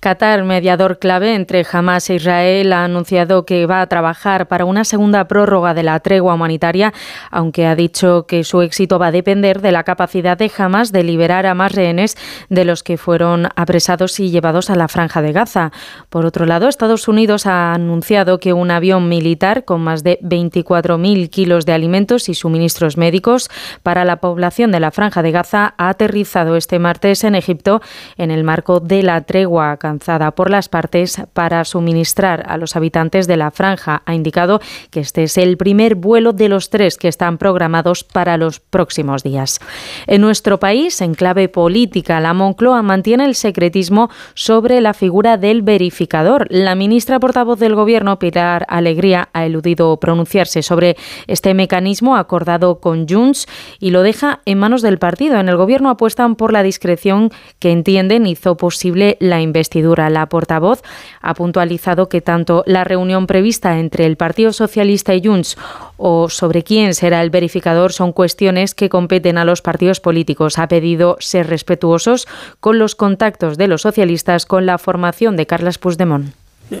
[0.00, 4.84] Qatar, mediador clave entre Hamas e Israel, ha anunciado que va a trabajar para una
[4.84, 6.94] segunda prórroga de la tregua humanitaria,
[7.32, 11.02] aunque ha dicho que su éxito va a depender de la capacidad de Hamas de
[11.02, 12.16] liberar a más rehenes
[12.48, 15.72] de los que fueron apresados y llevados a la franja de Gaza.
[16.10, 21.28] Por otro lado, Estados Unidos ha anunciado que un avión militar con más de 24.000
[21.28, 23.50] kilos de alimentos y suministros médicos
[23.82, 27.82] para la población de la franja de Gaza ha aterrizado este martes en Egipto
[28.16, 29.76] en el marco de la tregua.
[29.88, 34.02] Alcanzada por las partes para suministrar a los habitantes de la franja.
[34.04, 38.36] Ha indicado que este es el primer vuelo de los tres que están programados para
[38.36, 39.60] los próximos días.
[40.06, 45.62] En nuestro país, en clave política, la Moncloa mantiene el secretismo sobre la figura del
[45.62, 46.46] verificador.
[46.50, 50.96] La ministra portavoz del Gobierno, Pilar Alegría, ha eludido pronunciarse sobre
[51.26, 53.46] este mecanismo acordado con Junts
[53.80, 55.40] y lo deja en manos del partido.
[55.40, 59.40] En el Gobierno apuestan por la discreción que entienden hizo posible la
[59.78, 60.10] investidura.
[60.10, 60.82] La portavoz
[61.20, 65.56] ha puntualizado que tanto la reunión prevista entre el Partido Socialista y Junts
[65.96, 70.58] o sobre quién será el verificador son cuestiones que competen a los partidos políticos.
[70.58, 72.26] Ha pedido ser respetuosos
[72.60, 76.32] con los contactos de los socialistas con la formación de Carles Puigdemont.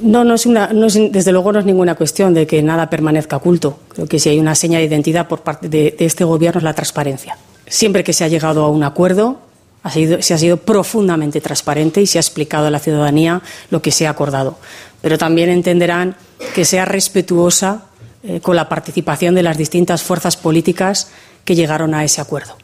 [0.02, 2.90] No, no es una, no es, desde luego no es ninguna cuestión de que nada
[2.90, 3.78] permanezca oculto.
[3.88, 6.64] Creo que si hay una seña de identidad por parte de, de este Gobierno es
[6.64, 7.38] la transparencia.
[7.66, 9.38] Siempre que se ha llegado a un acuerdo,
[10.20, 14.06] se ha sido profundamente transparente y se ha explicado a la ciudadanía lo que se
[14.06, 14.58] ha acordado.
[15.00, 16.16] Pero también entenderán
[16.54, 17.84] que sea respetuosa
[18.22, 21.10] eh, con la participación de las distintas fuerzas políticas
[21.44, 22.56] que llegaron a ese acuerdo.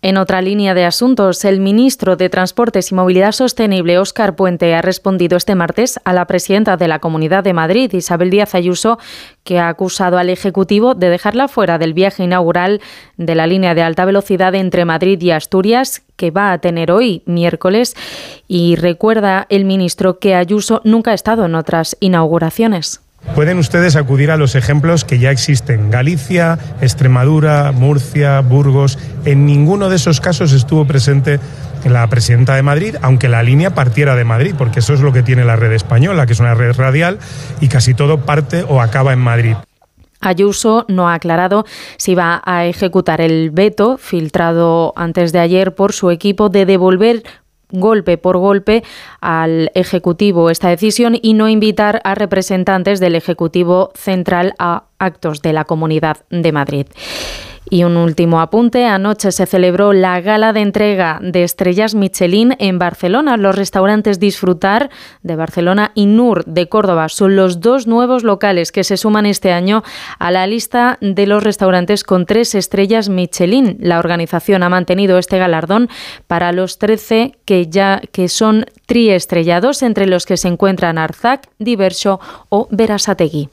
[0.00, 4.80] En otra línea de asuntos, el ministro de Transportes y Movilidad Sostenible, Óscar Puente, ha
[4.80, 8.98] respondido este martes a la presidenta de la Comunidad de Madrid, Isabel Díaz Ayuso,
[9.42, 12.80] que ha acusado al Ejecutivo de dejarla fuera del viaje inaugural
[13.16, 17.22] de la línea de alta velocidad entre Madrid y Asturias, que va a tener hoy,
[17.26, 17.96] miércoles.
[18.46, 23.00] Y recuerda el ministro que Ayuso nunca ha estado en otras inauguraciones.
[23.34, 25.90] Pueden ustedes acudir a los ejemplos que ya existen.
[25.90, 28.98] Galicia, Extremadura, Murcia, Burgos.
[29.24, 31.38] En ninguno de esos casos estuvo presente
[31.84, 35.22] la presidenta de Madrid, aunque la línea partiera de Madrid, porque eso es lo que
[35.22, 37.18] tiene la red española, que es una red radial
[37.60, 39.54] y casi todo parte o acaba en Madrid.
[40.20, 41.64] Ayuso no ha aclarado
[41.96, 47.22] si va a ejecutar el veto filtrado antes de ayer por su equipo de devolver
[47.70, 48.82] golpe por golpe
[49.20, 55.52] al Ejecutivo esta decisión y no invitar a representantes del Ejecutivo Central a actos de
[55.52, 56.86] la Comunidad de Madrid.
[57.70, 58.86] Y un último apunte.
[58.86, 63.36] Anoche se celebró la gala de entrega de estrellas Michelin en Barcelona.
[63.36, 64.90] Los restaurantes Disfrutar
[65.22, 69.52] de Barcelona y Nur de Córdoba son los dos nuevos locales que se suman este
[69.52, 69.82] año
[70.18, 73.76] a la lista de los restaurantes con tres estrellas Michelin.
[73.80, 75.88] La organización ha mantenido este galardón
[76.26, 82.20] para los 13 que ya que son triestrellados, entre los que se encuentran Arzac, Diverso
[82.48, 83.50] o Verasategui.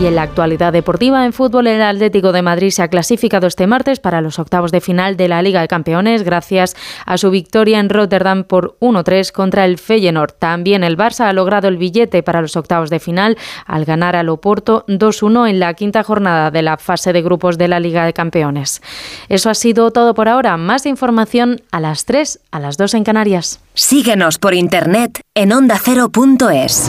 [0.00, 3.66] Y en la actualidad deportiva en fútbol, el Atlético de Madrid se ha clasificado este
[3.66, 7.78] martes para los octavos de final de la Liga de Campeones gracias a su victoria
[7.78, 10.32] en Rotterdam por 1-3 contra el Feyenoord.
[10.38, 13.36] También el Barça ha logrado el billete para los octavos de final
[13.66, 17.68] al ganar al Oporto 2-1 en la quinta jornada de la fase de grupos de
[17.68, 18.80] la Liga de Campeones.
[19.28, 20.56] Eso ha sido todo por ahora.
[20.56, 23.60] Más información a las 3, a las 2 en Canarias.
[23.74, 26.88] Síguenos por internet en ondacero.es.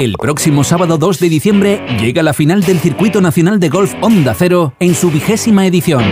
[0.00, 4.32] El próximo sábado 2 de diciembre llega la final del Circuito Nacional de Golf Onda
[4.32, 6.02] Cero en su vigésima edición.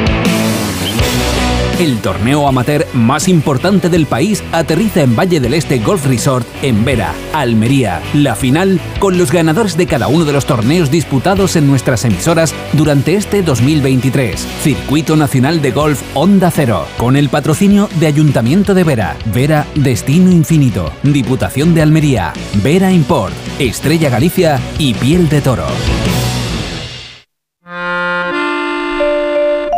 [1.79, 6.85] El torneo amateur más importante del país aterriza en Valle del Este Golf Resort en
[6.85, 8.03] Vera, Almería.
[8.14, 12.53] La final con los ganadores de cada uno de los torneos disputados en nuestras emisoras
[12.73, 14.45] durante este 2023.
[14.61, 20.33] Circuito Nacional de Golf Onda Cero, con el patrocinio de Ayuntamiento de Vera, Vera Destino
[20.33, 25.69] Infinito, Diputación de Almería, Vera Import, Estrella Galicia y Piel de Toro.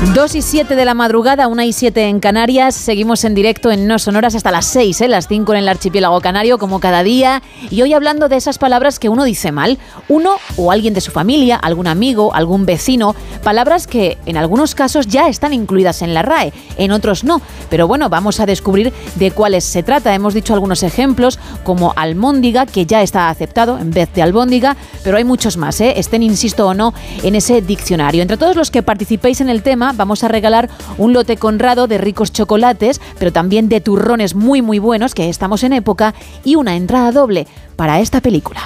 [0.00, 2.74] 2 y 7 de la madrugada, 1 y 7 en Canarias.
[2.74, 5.08] Seguimos en directo en No Sonoras hasta las 6, ¿eh?
[5.08, 7.42] las 5 en el archipiélago canario, como cada día.
[7.68, 9.78] Y hoy hablando de esas palabras que uno dice mal.
[10.08, 13.14] Uno o alguien de su familia, algún amigo, algún vecino.
[13.44, 17.42] Palabras que en algunos casos ya están incluidas en la RAE, en otros no.
[17.68, 20.14] Pero bueno, vamos a descubrir de cuáles se trata.
[20.14, 24.78] Hemos dicho algunos ejemplos, como almóndiga, que ya está aceptado en vez de albóndiga.
[25.04, 25.92] Pero hay muchos más, ¿eh?
[25.98, 28.22] estén, insisto o no, en ese diccionario.
[28.22, 30.68] Entre todos los que participéis en el tema, vamos a regalar
[30.98, 35.62] un lote conrado de ricos chocolates, pero también de turrones muy muy buenos, que estamos
[35.64, 36.14] en época,
[36.44, 38.62] y una entrada doble para esta película.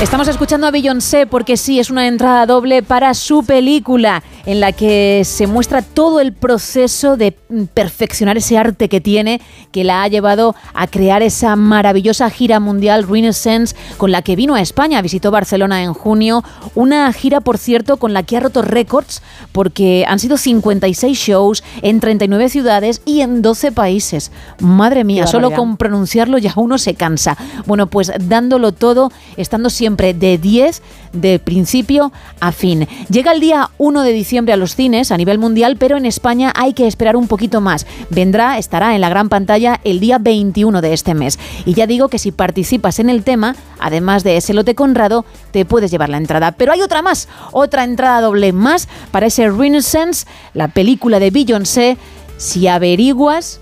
[0.00, 4.72] Estamos escuchando a Beyoncé porque sí, es una entrada doble para su película en la
[4.72, 7.32] que se muestra todo el proceso de
[7.74, 9.40] perfeccionar ese arte que tiene,
[9.72, 14.54] que la ha llevado a crear esa maravillosa gira mundial Renaissance con la que vino
[14.54, 16.44] a España, visitó Barcelona en junio,
[16.74, 19.20] una gira por cierto con la que ha roto récords
[19.50, 24.30] porque han sido 56 shows en 39 ciudades y en 12 países.
[24.60, 27.36] Madre mía, solo con pronunciarlo ya uno se cansa.
[27.66, 30.82] Bueno, pues dándolo todo, estando siempre de 10
[31.12, 32.86] de principio a fin.
[33.10, 36.52] Llega el día 1 de diciembre a los cines a nivel mundial, pero en España
[36.54, 37.86] hay que esperar un poquito más.
[38.10, 41.38] Vendrá, estará en la gran pantalla el día 21 de este mes.
[41.64, 45.64] Y ya digo que si participas en el tema, además de ese lote Conrado, te
[45.64, 46.52] puedes llevar la entrada.
[46.52, 51.96] Pero hay otra más, otra entrada doble más para ese Renaissance, la película de Beyoncé,
[52.36, 53.60] si averiguas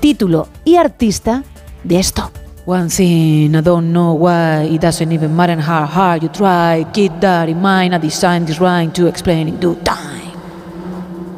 [0.00, 1.42] título y artista
[1.82, 2.30] de esto.
[2.66, 6.86] One thing I don't know why it doesn't even matter how hard you try.
[6.94, 7.94] Keep that in mind.
[7.94, 10.32] I designed this rhyme to explain in due time.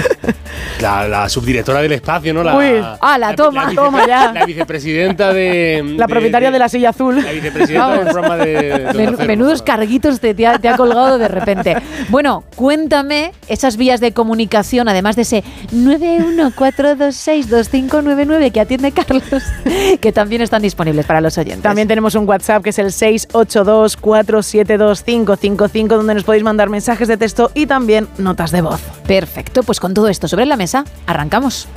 [0.81, 2.43] la, la subdirectora del espacio, ¿no?
[2.43, 4.31] La, Uy, ala, toma, toma ya.
[4.33, 5.95] La vicepresidenta de...
[5.97, 7.23] La propietaria de, la silla azul.
[7.23, 8.87] La vicepresidenta del programa de...
[8.95, 11.75] Men- menudos carguitos te, te ha, te ha colgado de repente.
[12.09, 15.43] Bueno, cuéntame esas vías de comunicación, además de ese
[15.73, 19.23] 914262599 que atiende Carlos,
[20.01, 21.63] que también están disponibles para los oyentes.
[21.63, 27.51] También tenemos un WhatsApp que es el 682472555 donde nos podéis mandar mensajes de texto
[27.53, 28.81] y también notas de voz.
[29.07, 31.67] Perfecto, pues con todo esto sobre la mesa, arrancamos.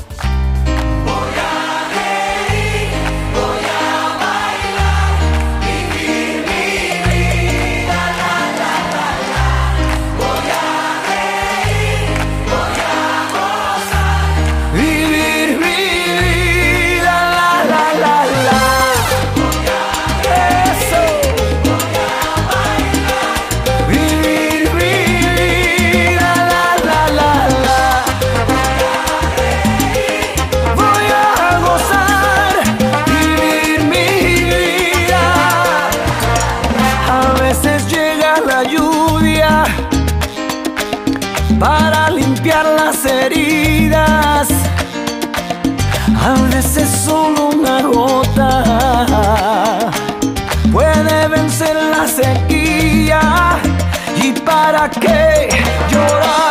[54.70, 55.48] Para qué
[55.90, 56.49] llorar?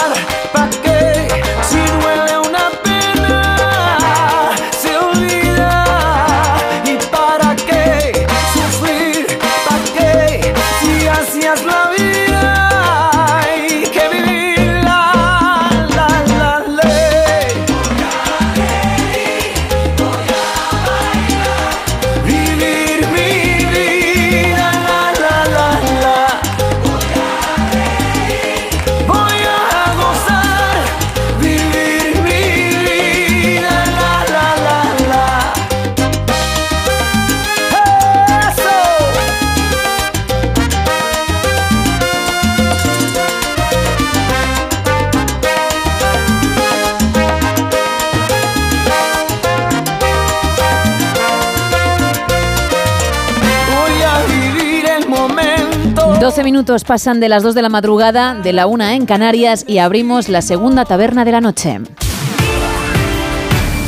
[56.30, 59.80] 12 minutos pasan de las 2 de la madrugada, de la 1 en Canarias y
[59.80, 61.80] abrimos la segunda taberna de la noche.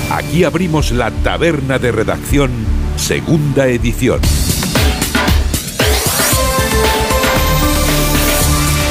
[0.10, 2.50] Aquí abrimos la taberna de redacción,
[2.96, 4.22] segunda edición.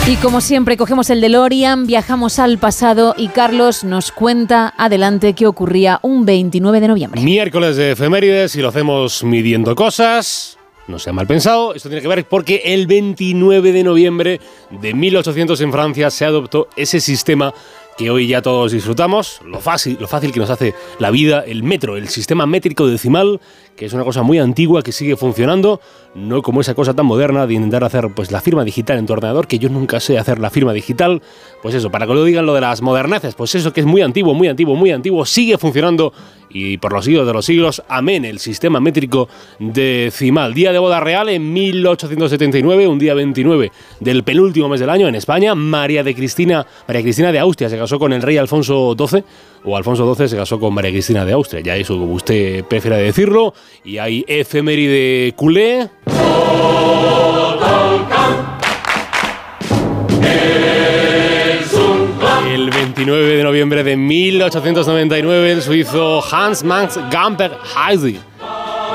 [0.07, 5.49] Y como siempre, cogemos el DeLorean, viajamos al pasado y Carlos nos cuenta adelante qué
[5.49, 7.21] ocurría un 29 de noviembre.
[7.21, 10.57] Miércoles de efemérides y lo hacemos midiendo cosas.
[10.91, 15.61] No sea mal pensado, esto tiene que ver porque el 29 de noviembre de 1800
[15.61, 17.55] en Francia se adoptó ese sistema
[17.97, 21.63] que hoy ya todos disfrutamos, lo fácil, lo fácil que nos hace la vida, el
[21.63, 23.41] metro, el sistema métrico decimal,
[23.81, 25.81] que es una cosa muy antigua que sigue funcionando,
[26.15, 29.15] no como esa cosa tan moderna de intentar hacer pues la firma digital en tu
[29.15, 31.23] ordenador, que yo nunca sé hacer la firma digital,
[31.63, 34.03] pues eso, para que lo digan lo de las moderneces, pues eso que es muy
[34.03, 36.13] antiguo, muy antiguo, muy antiguo, sigue funcionando
[36.51, 40.53] y por los siglos de los siglos, amén, el sistema métrico decimal.
[40.53, 45.15] Día de boda real en 1879, un día 29 del penúltimo mes del año en
[45.15, 49.25] España, María de Cristina, María Cristina de Austria se casó con el rey Alfonso XII
[49.65, 52.97] o Alfonso XII se casó con María Cristina de Austria, ya eso como usted prefiera
[52.97, 53.55] decirlo,
[53.85, 55.89] y hay efeméride culé.
[62.53, 68.21] El 29 de noviembre de 1899 el suizo Hans Max Gamper Heisig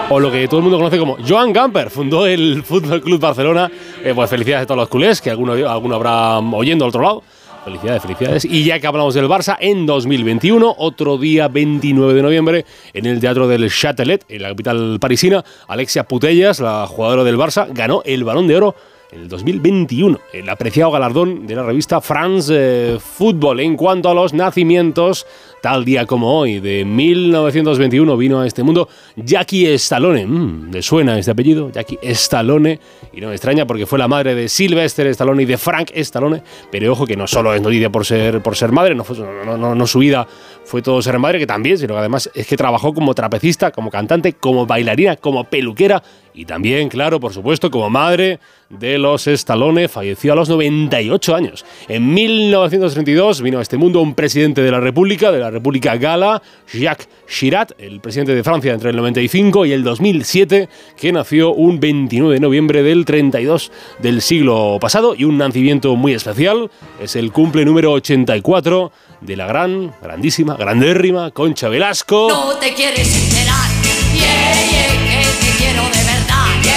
[0.09, 3.72] o lo que todo el mundo conoce como Joan Gamper, fundó el Fútbol Club Barcelona.
[4.03, 7.24] Eh, pues felicidades a todos los culés, que alguno, alguno habrá oyendo al otro lado.
[7.66, 8.45] Felicidades, felicidades.
[8.45, 13.20] Y ya que hablamos del Barça, en 2021, otro día 29 de noviembre, en el
[13.20, 18.24] Teatro del Châtelet, en la capital parisina, Alexia Putellas, la jugadora del Barça, ganó el
[18.24, 18.76] Balón de Oro
[19.11, 23.59] en el 2021, el apreciado galardón de la revista France eh, Football.
[23.61, 25.26] En cuanto a los nacimientos,
[25.66, 30.24] tal día como hoy, de 1921, vino a este mundo Jackie Stallone.
[30.24, 31.72] Mm, ¿Le suena este apellido?
[31.72, 32.80] Jackie Stallone.
[33.11, 36.43] Y no me extraña porque fue la madre de Sylvester Stallone y de Frank Stallone.
[36.72, 39.57] Pero ojo que no solo es noticia por ser, por ser madre, no, fue, no,
[39.57, 40.28] no, no su vida
[40.66, 43.89] fue todo ser madre, que también, sino que además es que trabajó como trapecista, como
[43.89, 46.03] cantante, como bailarina, como peluquera
[46.36, 48.39] y también, claro, por supuesto, como madre
[48.70, 51.66] de los Stallone, falleció a los 98 años.
[51.88, 56.41] En 1932 vino a este mundo un presidente de la República, de la República Gala,
[56.72, 61.80] Jacques Chirac, el presidente de Francia entre el 95 y el 2007, que nació un
[61.80, 66.70] 29 de noviembre del 32 del siglo pasado y un nacimiento muy especial.
[66.99, 68.91] Es el cumple número 84
[69.22, 72.28] de la gran, grandísima, grandérrima Concha Velasco.
[72.30, 73.70] No te quieres enterar,
[74.14, 76.76] yeah, yeah, que te quiero de verdad, yeah.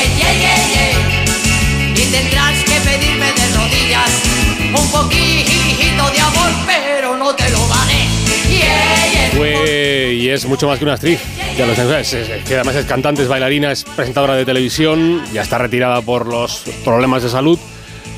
[1.95, 4.23] Y tendrás que pedirme de rodillas
[4.69, 7.68] un poquito de amor, pero no te lo.
[9.39, 11.21] Fue y es mucho más que una actriz.
[11.57, 15.23] Ya lo sabes, es- es que además es cantante, es bailarina, es presentadora de televisión,
[15.33, 17.57] ya está retirada por los problemas de salud.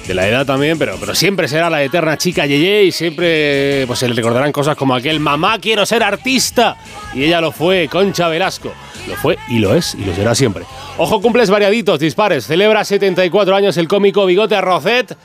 [0.06, 3.98] De la edad también, pero, pero siempre será la eterna chica Yeye y siempre pues,
[3.98, 6.78] se le recordarán cosas como aquel Mamá, quiero ser artista.
[7.14, 8.72] Y ella lo fue, Concha Velasco.
[9.06, 10.64] Lo fue y lo es y lo será siempre.
[10.96, 12.46] Ojo, cumples variaditos, dispares.
[12.46, 15.16] Celebra 74 años el cómico Bigote Rocet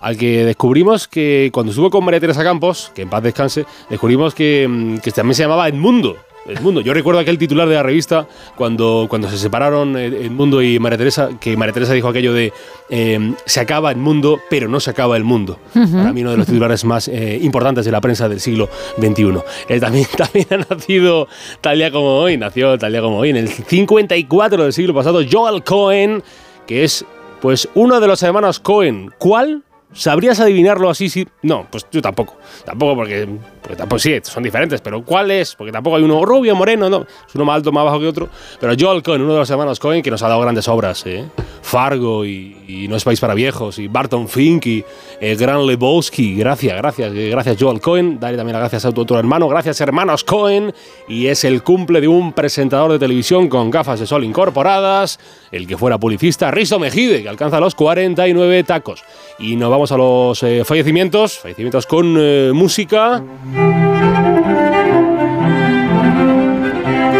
[0.00, 4.34] al que descubrimos que cuando estuvo con María Teresa Campos, que en paz descanse, descubrimos
[4.34, 6.16] que, mm, que también se llamaba Edmundo.
[6.48, 6.80] Edmundo.
[6.80, 10.98] Yo recuerdo aquel titular de la revista cuando, cuando se separaron eh, Edmundo y María
[10.98, 12.52] Teresa, que María Teresa dijo aquello de
[12.88, 15.58] eh, se acaba Edmundo, pero no se acaba el mundo.
[15.72, 18.68] Para mí uno de los titulares más eh, importantes de la prensa del siglo
[18.98, 19.40] XXI.
[19.68, 21.28] Él también, también ha nacido
[21.60, 25.22] tal día como hoy, nació tal día como hoy, en el 54 del siglo pasado,
[25.30, 26.22] Joel Cohen,
[26.66, 27.04] que es
[27.40, 29.10] pues uno de los hermanos Cohen.
[29.18, 29.62] ¿Cuál?
[29.96, 31.08] ¿Sabrías adivinarlo así?
[31.08, 31.26] Sí?
[31.42, 32.36] No, pues yo tampoco.
[32.64, 33.26] Tampoco porque,
[33.62, 35.54] porque tampoco sí, son diferentes, pero ¿cuál es?
[35.54, 37.06] Porque tampoco hay uno rubio, moreno, no.
[37.26, 38.28] Es uno más alto, más bajo que otro.
[38.60, 41.24] Pero Joel Cohen, uno de los hermanos Cohen, que nos ha dado grandes obras, ¿eh?
[41.62, 44.84] Fargo y, y No es país para viejos, y Barton Fink y
[45.20, 46.36] eh, Gran Lebowski.
[46.36, 48.18] Gracias, gracias, eh, gracias Joel Cohen.
[48.18, 49.48] Dale también las gracias a tu otro hermano.
[49.48, 50.74] Gracias hermanos Cohen.
[51.08, 55.18] Y es el cumple de un presentador de televisión con gafas de sol incorporadas,
[55.52, 59.04] el que fuera publicista, Risto Mejide, que alcanza los 49 tacos.
[59.38, 62.14] Y nos vamos a los eh, fallecimientos, fallecimientos con
[62.52, 63.22] música.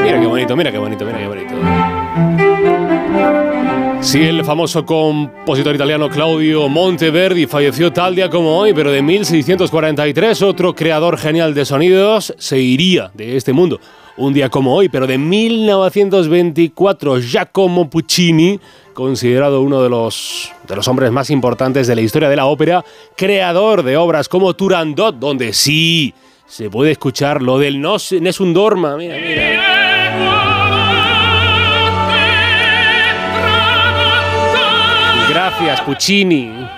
[0.02, 1.15] Mira qué bonito, mira qué bonito, mira.
[4.06, 10.42] Sí, el famoso compositor italiano Claudio Monteverdi falleció tal día como hoy, pero de 1643
[10.42, 13.80] otro creador genial de sonidos se iría de este mundo.
[14.16, 18.60] Un día como hoy, pero de 1924, Giacomo Puccini,
[18.94, 22.84] considerado uno de los, de los hombres más importantes de la historia de la ópera,
[23.16, 26.14] creador de obras como Turandot, donde sí
[26.46, 29.75] se puede escuchar lo del no es un dorma, mira.
[35.58, 36.75] Gracias, Puccini.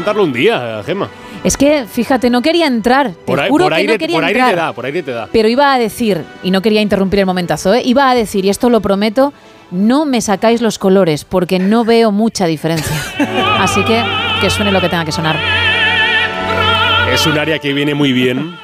[0.00, 1.08] Cantarlo un día, Gemma.
[1.44, 3.10] Es que, fíjate, no quería entrar.
[3.10, 4.54] Te Por, ahí- juro por que aire, no quería por aire entrar.
[4.54, 5.28] te da, por aire te da.
[5.32, 7.82] Pero iba a decir, y no quería interrumpir el momentazo, ¿eh?
[7.84, 9.32] iba a decir, y esto lo prometo,
[9.70, 12.94] no me sacáis los colores, porque no veo mucha diferencia.
[13.58, 14.02] Así que
[14.40, 15.36] que suene lo que tenga que sonar.
[17.12, 18.56] Es un área que viene muy bien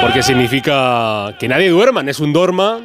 [0.00, 2.78] porque significa que nadie duerman, es un dorma.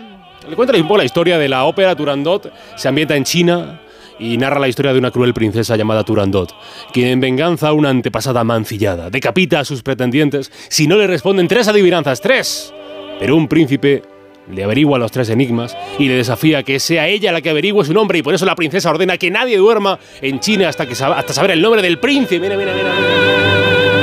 [0.48, 3.80] Le cuenta un poco la historia de la ópera Turandot, se ambienta en China
[4.20, 6.54] y narra la historia de una cruel princesa llamada Turandot,
[6.92, 11.48] quien en venganza a una antepasada mancillada decapita a sus pretendientes si no le responden
[11.48, 12.74] tres adivinanzas, tres.
[13.20, 14.04] Pero un príncipe
[14.52, 17.94] le averigua los tres enigmas y le desafía que sea ella la que averigüe su
[17.94, 21.34] nombre y por eso la princesa ordena que nadie duerma en China hasta, que hasta
[21.34, 22.40] saber el nombre del príncipe.
[22.40, 23.97] Mira, mira, mira.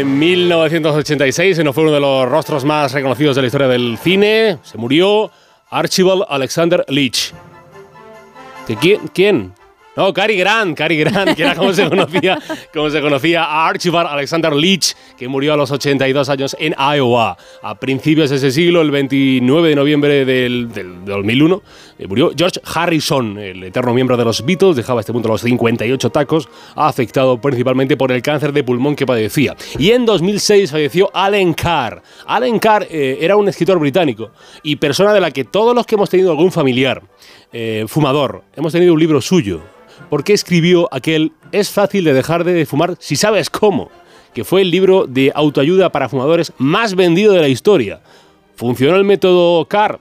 [0.00, 3.98] En 1986, se nos fue uno de los rostros más reconocidos de la historia del
[3.98, 4.56] cine.
[4.62, 5.30] Se murió
[5.68, 7.34] Archibald Alexander Leach.
[8.66, 9.08] ¿De quién?
[9.12, 9.52] ¿Quién?
[9.96, 12.38] No, Cary Grant, Cary Grant, que era como se conocía,
[12.72, 17.36] como se conocía a Archibald Alexander Leach, que murió a los 82 años en Iowa.
[17.60, 21.60] A principios de ese siglo, el 29 de noviembre del, del 2001, eh,
[22.06, 26.48] murió George Harrison, el eterno miembro de los Beatles, dejaba este punto los 58 tacos,
[26.74, 29.56] afectado principalmente por el cáncer de pulmón que padecía.
[29.78, 32.02] Y en 2006 falleció Alan Carr.
[32.26, 34.30] Alan Carr eh, era un escritor británico
[34.62, 37.02] y persona de la que todos los que hemos tenido algún familiar
[37.52, 39.60] eh, fumador, hemos tenido un libro suyo.
[40.08, 43.90] ¿Por qué escribió aquel Es fácil de dejar de fumar si sabes cómo?
[44.32, 48.00] Que fue el libro de autoayuda para fumadores más vendido de la historia.
[48.54, 50.00] ¿Funcionó el método CAR?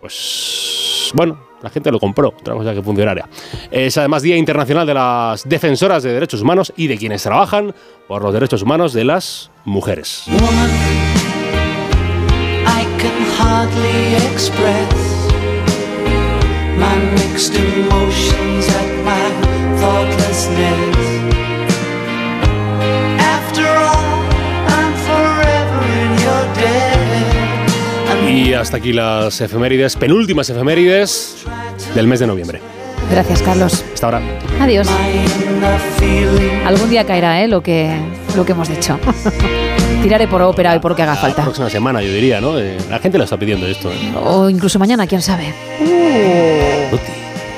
[0.00, 0.79] Pues
[1.12, 3.28] bueno, la gente lo compró, otra cosa que funcionara.
[3.70, 7.74] Es además Día Internacional de las Defensoras de Derechos Humanos y de quienes trabajan
[8.08, 10.24] por los derechos humanos de las mujeres.
[28.30, 31.44] Y hasta aquí las efemérides, penúltimas efemérides
[31.94, 32.60] del mes de noviembre.
[33.10, 33.84] Gracias, Carlos.
[33.92, 34.20] Hasta ahora.
[34.60, 34.86] Adiós.
[36.64, 37.48] Algún día caerá, ¿eh?
[37.48, 37.90] Lo que,
[38.36, 38.98] lo que hemos dicho.
[40.02, 41.42] Tiraré por ópera y por lo que haga La falta.
[41.42, 42.58] próxima semana, yo diría, ¿no?
[42.58, 43.90] Eh, La gente lo está pidiendo esto.
[43.90, 44.12] ¿eh?
[44.24, 45.52] O incluso mañana, quién sabe.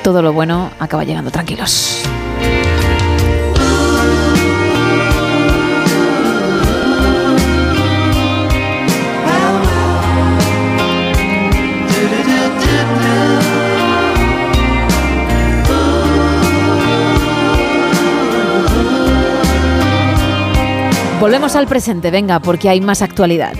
[0.03, 2.01] Todo lo bueno acaba llegando, tranquilos.
[21.23, 23.53] Volvemos al presente, venga, porque hay más actualidad.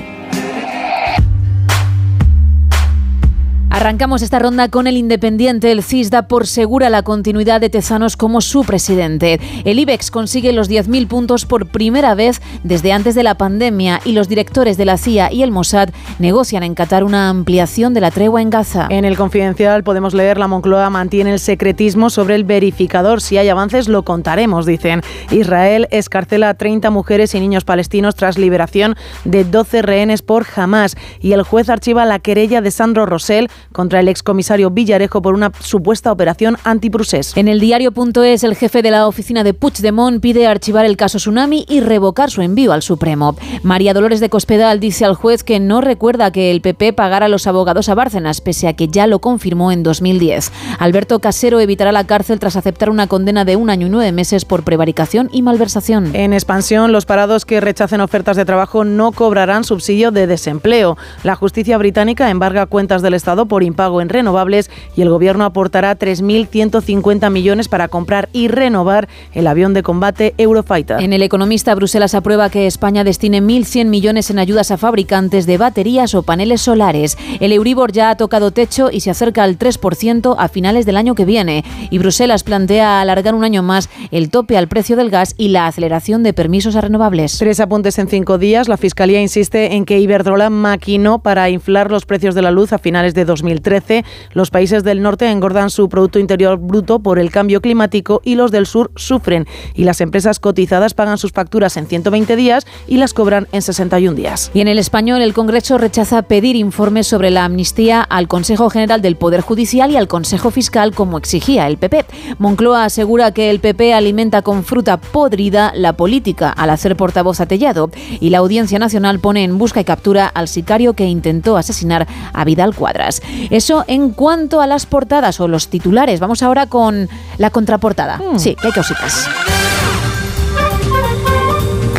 [3.83, 5.69] Arrancamos esta ronda con el Independiente.
[5.69, 9.41] El CIS da por segura la continuidad de Tezanos como su presidente.
[9.65, 14.13] El IBEX consigue los 10.000 puntos por primera vez desde antes de la pandemia y
[14.13, 18.09] los directores de la CIA y el Mossad negocian en Qatar una ampliación de la
[18.11, 18.87] tregua en Gaza.
[18.89, 23.19] En el Confidencial podemos leer la Moncloa mantiene el secretismo sobre el verificador.
[23.19, 25.01] Si hay avances lo contaremos, dicen.
[25.29, 30.95] Israel escarcela a 30 mujeres y niños palestinos tras liberación de 12 rehenes por Hamas.
[31.19, 35.51] Y el juez archiva la querella de Sandro Rosell contra el excomisario Villarejo por una
[35.59, 37.35] supuesta operación antiprusés.
[37.35, 41.65] En el diario.es, el jefe de la oficina de Puigdemont pide archivar el caso Tsunami
[41.67, 43.35] y revocar su envío al Supremo.
[43.63, 47.29] María Dolores de Cospedal dice al juez que no recuerda que el PP pagara a
[47.29, 50.51] los abogados a Bárcenas, pese a que ya lo confirmó en 2010.
[50.79, 54.45] Alberto Casero evitará la cárcel tras aceptar una condena de un año y nueve meses
[54.45, 56.15] por prevaricación y malversación.
[56.15, 60.97] En expansión, los parados que rechacen ofertas de trabajo no cobrarán subsidio de desempleo.
[61.23, 65.45] La justicia británica embarga cuentas del Estado por por impago en renovables y el gobierno
[65.45, 71.01] aportará 3.150 millones para comprar y renovar el avión de combate Eurofighter.
[71.01, 75.57] En El Economista, Bruselas aprueba que España destine 1.100 millones en ayudas a fabricantes de
[75.57, 77.17] baterías o paneles solares.
[77.39, 81.15] El Euribor ya ha tocado techo y se acerca al 3% a finales del año
[81.15, 81.63] que viene.
[81.89, 85.67] Y Bruselas plantea alargar un año más el tope al precio del gas y la
[85.67, 87.37] aceleración de permisos a renovables.
[87.37, 88.67] Tres apuntes en cinco días.
[88.67, 92.77] La Fiscalía insiste en que Iberdrola maquinó para inflar los precios de la luz a
[92.77, 94.05] finales de 2013.
[94.33, 98.51] Los países del norte engordan su Producto Interior Bruto por el cambio climático y los
[98.51, 99.47] del sur sufren.
[99.73, 104.15] Y las empresas cotizadas pagan sus facturas en 120 días y las cobran en 61
[104.15, 104.51] días.
[104.53, 109.01] Y en el español, el Congreso rechaza pedir informes sobre la amnistía al Consejo General
[109.01, 112.05] del Poder Judicial y al Consejo Fiscal como exigía el PP.
[112.39, 117.45] Moncloa asegura que el PP alimenta con fruta podrida la política al hacer portavoz a
[117.45, 117.89] Tellado
[118.19, 122.45] y la Audiencia Nacional pone en busca y captura al sicario que intentó asesinar a
[122.45, 123.21] Vidal Cuadras.
[123.49, 126.19] Eso en cuanto a las portadas o los titulares.
[126.19, 128.21] Vamos ahora con la contraportada.
[128.37, 129.27] Sí, que hay cositas.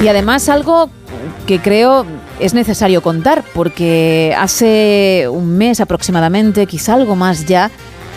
[0.03, 0.91] Y además algo
[1.47, 2.05] que creo
[2.41, 7.71] es necesario contar porque hace un mes aproximadamente, quizá algo más ya,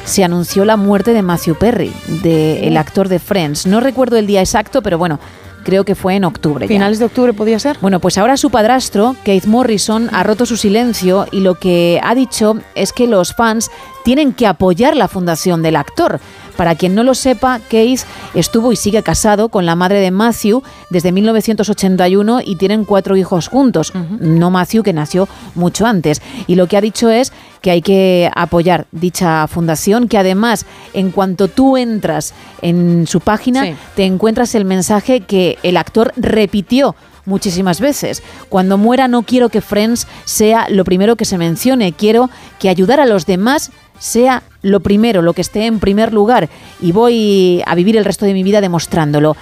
[0.05, 3.67] se anunció la muerte de Matthew Perry, del actor de Friends.
[3.67, 5.19] No recuerdo el día exacto, pero bueno,
[5.68, 6.65] creo que fue en octubre.
[6.65, 6.70] ya.
[6.70, 7.78] ¿Finales de octubre podía ser?
[7.82, 12.15] Bueno, pues ahora su padrastro, Keith Morrison, ha roto su silencio y lo que ha
[12.15, 13.70] dicho es que los fans
[14.05, 16.22] tienen que apoyar la fundación del actor.
[16.58, 18.01] Para quien no lo sepa, Keith
[18.34, 23.47] estuvo y sigue casado con la madre de Matthew desde 1981 y tienen cuatro hijos
[23.47, 23.93] juntos.
[24.20, 26.22] No Matthew, que nació mucho antes.
[26.47, 27.32] Y lo que ha dicho es
[27.62, 33.64] que hay que apoyar dicha fundación, que además, en cuanto tú entras en su página,
[33.66, 33.76] Sí.
[33.95, 36.95] te encuentras el mensaje que el actor repitió
[37.26, 38.24] muchísimas veces.
[38.49, 42.30] Cuando muera no quiero que Friends sea lo primero que se mencione, quiero
[42.60, 46.50] que ayudar a los demás sea lo primero, lo que esté en primer lugar
[46.82, 49.36] y voy a vivir el resto de mi vida demostrándolo.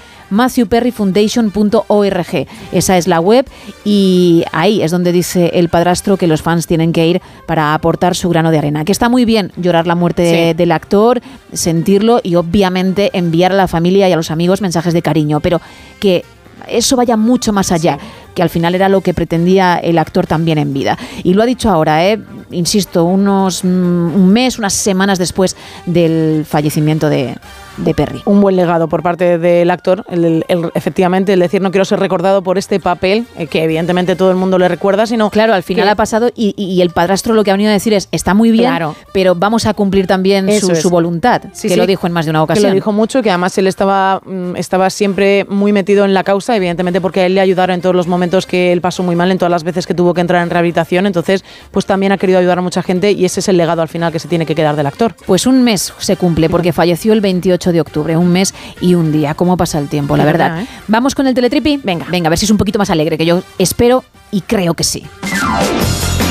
[1.16, 2.48] MatthewPerryFoundation.org.
[2.72, 3.46] Esa es la web
[3.84, 8.16] y ahí es donde dice el padrastro que los fans tienen que ir para aportar
[8.16, 8.86] su grano de arena.
[8.86, 11.22] Que está muy bien llorar la muerte de- del actor,
[11.54, 15.62] sentirlo y obviamente enviar a la familia y a los amigos mensajes de cariño, pero
[16.00, 16.24] que
[16.68, 18.00] eso vaya mucho más allá,
[18.36, 20.98] que al final era lo que pretendía el actor también en vida.
[21.24, 22.20] Y lo ha dicho ahora, ¿eh?
[22.52, 25.56] insisto, unos mm, un mes, unas semanas después
[25.86, 27.36] del fallecimiento de,
[27.78, 28.22] de Perry.
[28.26, 31.86] Un buen legado por parte del actor, el, el- el- efectivamente, el decir no quiero
[31.86, 35.30] ser recordado por este papel, eh, que evidentemente todo el mundo le recuerda, sino...
[35.30, 37.94] Claro, al final que- ha pasado y, el padrastro lo que ha venido a decir
[37.94, 38.96] es, está muy bien, Claro.
[39.14, 41.80] pero vamos a cumplir también su, voluntad, Sí, que sí.
[41.80, 42.70] lo dijo en más de una Que ocasión.
[42.70, 46.56] lo dijo mucho, que además él estaba, mm, estaba siempre muy metido en la causa,
[46.56, 49.32] evidentemente porque a él le ayudaron en todos los momentos que él pasó muy mal,
[49.32, 52.40] en todas las veces que tuvo que entrar en rehabilitación, entonces pues también ha querido
[52.40, 54.56] ayudar a mucha gente y ese es el legado al final que se tiene que
[54.56, 55.16] quedar del actor.
[55.26, 59.12] Pues un mes se cumple porque falleció el 28 de octubre, un mes y un
[59.12, 59.34] día.
[59.36, 60.62] ¿Cómo pasa el tiempo, la verdad?
[60.62, 60.68] ¿eh?
[60.88, 61.80] Vamos con el teletripi.
[61.84, 64.74] Venga, venga, a ver si es un poquito más alegre, que yo espero y creo
[64.74, 65.04] que sí.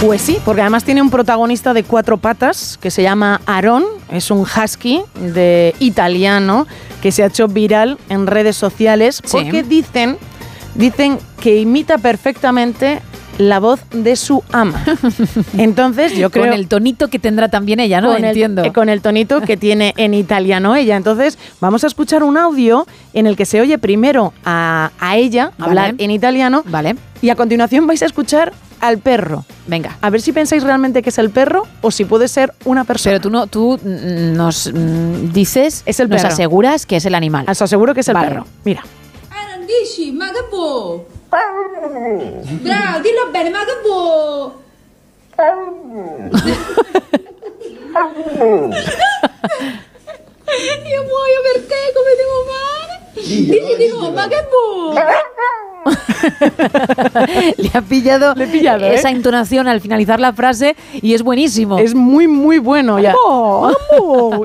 [0.01, 4.31] Pues sí, porque además tiene un protagonista de cuatro patas que se llama Aaron, es
[4.31, 6.67] un husky de italiano
[7.01, 9.31] que se ha hecho viral en redes sociales Sí.
[9.33, 10.19] porque dicen,
[10.75, 13.01] dicen que imita perfectamente
[13.39, 14.85] la voz de su ama.
[15.59, 18.13] Entonces, yo creo Con el tonito que tendrá también ella, ¿no?
[18.13, 18.63] con Entiendo.
[18.65, 20.97] eh, con el tonito que tiene en italiano ella.
[20.97, 25.53] Entonces, vamos a escuchar un audio en el que se oye primero a, a ella
[25.59, 25.69] Vale.
[25.71, 26.63] hablar en italiano.
[26.67, 26.97] Vale.
[27.23, 29.45] Y a continuación vais a escuchar al perro.
[29.67, 29.97] Venga.
[30.03, 33.13] A ver si pensáis realmente que es el perro o si puede ser una persona.
[33.15, 36.33] Pero tú no, tú mm, nos mm, dices, Es el nos perro.
[36.35, 37.47] aseguras que es el animal.
[37.49, 38.29] Os aseguro que es el Vale.
[38.29, 38.47] perro.
[38.65, 38.83] Mira.
[42.63, 44.55] Bravo, dillo bene, ma che può?
[50.87, 53.01] Io muoio per te come devo fare?
[53.15, 54.93] Dici di nuovo, ma che può?
[57.57, 58.95] Le ha pillado, pillado, ¿eh?
[58.95, 61.79] esa entonación al finalizar la frase y es buenísimo.
[61.79, 62.99] Es muy, muy bueno.
[62.99, 63.15] Ya.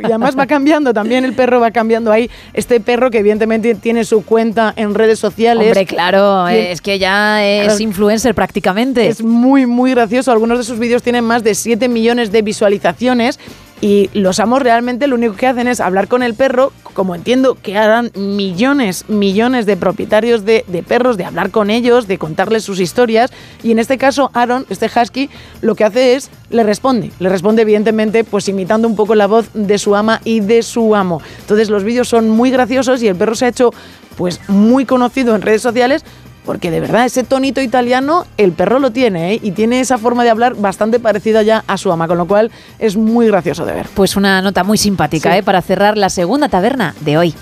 [0.01, 2.29] Y además va cambiando, también el perro va cambiando ahí.
[2.53, 5.67] Este perro que evidentemente tiene su cuenta en redes sociales.
[5.67, 7.79] Hombre, claro, es que ya es Claro.
[7.83, 9.07] influencer prácticamente.
[9.07, 10.31] Es muy, muy gracioso.
[10.31, 13.39] Algunos de sus vídeos tienen más de 7 millones de visualizaciones.
[13.81, 17.55] Y los amos realmente lo único que hacen es hablar con el perro, como entiendo
[17.55, 22.81] que harán millones, millones de propietarios de, perros, de hablar con ellos, de contarles sus
[22.81, 23.31] historias.
[23.63, 25.29] Y en este caso, Aaron, este husky,
[25.61, 27.11] lo que hace es, le responde.
[27.19, 30.93] Le responde evidentemente, pues imitando un poco la voz de su ama y de su
[30.93, 31.21] amo.
[31.39, 33.71] Entonces los vídeos son muy graciosos y el perro se ha hecho
[34.17, 36.03] pues muy conocido en redes sociales
[36.49, 39.39] porque de verdad ese tonito italiano el perro lo tiene ¿eh?
[39.43, 42.49] y tiene esa forma de hablar bastante parecida ya a su ama, con lo cual
[42.79, 43.87] es muy gracioso de ver.
[43.93, 45.37] Pues una nota muy simpática, Sí.
[45.37, 45.43] ¿eh?
[45.43, 47.35] Para cerrar la segunda taberna de hoy.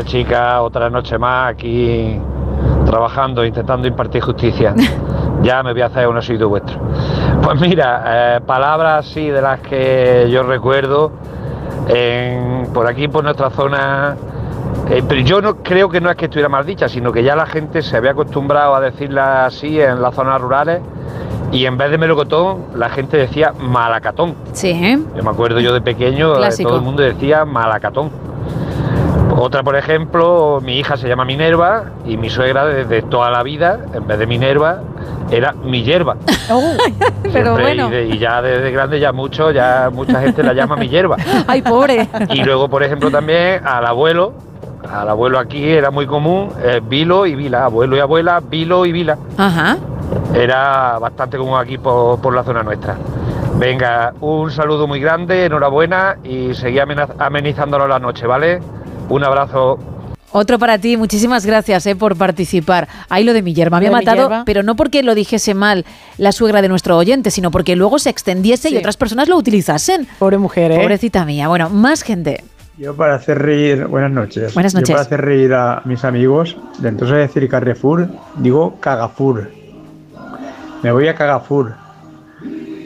[0.00, 0.60] Noches, chicas.
[0.60, 2.18] Otra noche más aquí
[2.86, 4.74] trabajando, intentando impartir justicia.
[5.42, 6.78] ya me voy a hacer un oído vuestro.
[7.42, 8.02] Pues mira,
[8.36, 11.12] eh, palabras así de las que yo recuerdo
[11.88, 14.16] en- por aquí, por nuestra zona.
[14.90, 17.36] eh, pero yo no creo que no es que estuviera mal dicha, sino que ya
[17.36, 20.80] la gente se había acostumbrado a decirla así en las zonas rurales
[21.52, 24.34] y en vez de melocotón la gente decía malacatón.
[24.52, 25.04] Sí.
[25.16, 26.68] Yo me acuerdo yo de pequeño, eh, Clásico.
[26.70, 28.10] todo el mundo decía malacatón.
[29.42, 33.78] Otra, por ejemplo, mi hija se llama Minerva y mi suegra desde toda la vida,
[33.94, 34.80] en vez de Minerva,
[35.30, 36.16] era mi hierba.
[37.22, 37.88] Pero Siempre, bueno.
[37.88, 41.16] y, de- y ya desde grande, ya mucho, ya mucha gente la llama mi hierba.
[41.46, 42.06] Ay, pobre.
[42.28, 44.34] Y luego, por ejemplo, también al abuelo,
[44.92, 48.92] al abuelo aquí era muy común, eh, Vilo y Vila, abuelo y abuela, Vilo y
[48.92, 49.16] Vila.
[49.38, 49.78] Ajá.
[50.34, 52.94] Era bastante común aquí por, por la zona nuestra.
[53.56, 56.78] Venga, un saludo muy grande, enhorabuena y seguí
[57.18, 58.60] amenizándolo la noche, ¿vale?
[59.10, 59.78] Un abrazo.
[60.32, 62.86] Otro para ti, muchísimas gracias eh, por participar.
[63.08, 64.42] Ahí lo de mi yerba, me ha matado, yerba.
[64.46, 65.84] pero no porque lo dijese mal
[66.18, 70.06] la suegra de nuestro oyente, sino porque luego se extendiese y otras personas lo utilizasen.
[70.20, 70.78] Pobre mujer, ¿eh?
[70.78, 71.48] Pobrecita mía.
[71.48, 72.44] Bueno, más gente.
[72.78, 74.54] Yo para hacer reír, buenas noches.
[74.54, 74.90] Buenas noches.
[74.90, 79.50] Yo para hacer reír a mis amigos, dentro de decir Carrefour, digo Cagafur.
[80.82, 81.74] Me voy a Cagafur.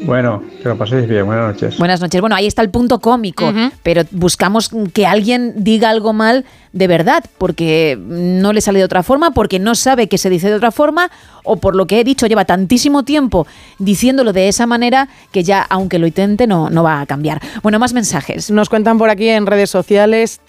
[0.05, 1.79] Bueno, que lo paséis bien, buenas noches.
[1.79, 2.21] Buenas noches.
[2.21, 3.53] Bueno, ahí está el punto cómico,
[3.83, 9.03] pero buscamos que alguien diga algo mal de verdad, porque no le sale de otra
[9.03, 11.11] forma, porque no sabe que se dice de otra forma,
[11.45, 13.47] o por lo que he dicho, lleva tantísimo tiempo
[13.79, 17.41] diciéndolo de esa manera que ya, aunque lo intente, no, no va a cambiar.
[17.63, 18.51] Bueno, más mensajes.
[18.51, 20.41] Nos cuentan por aquí en redes sociales.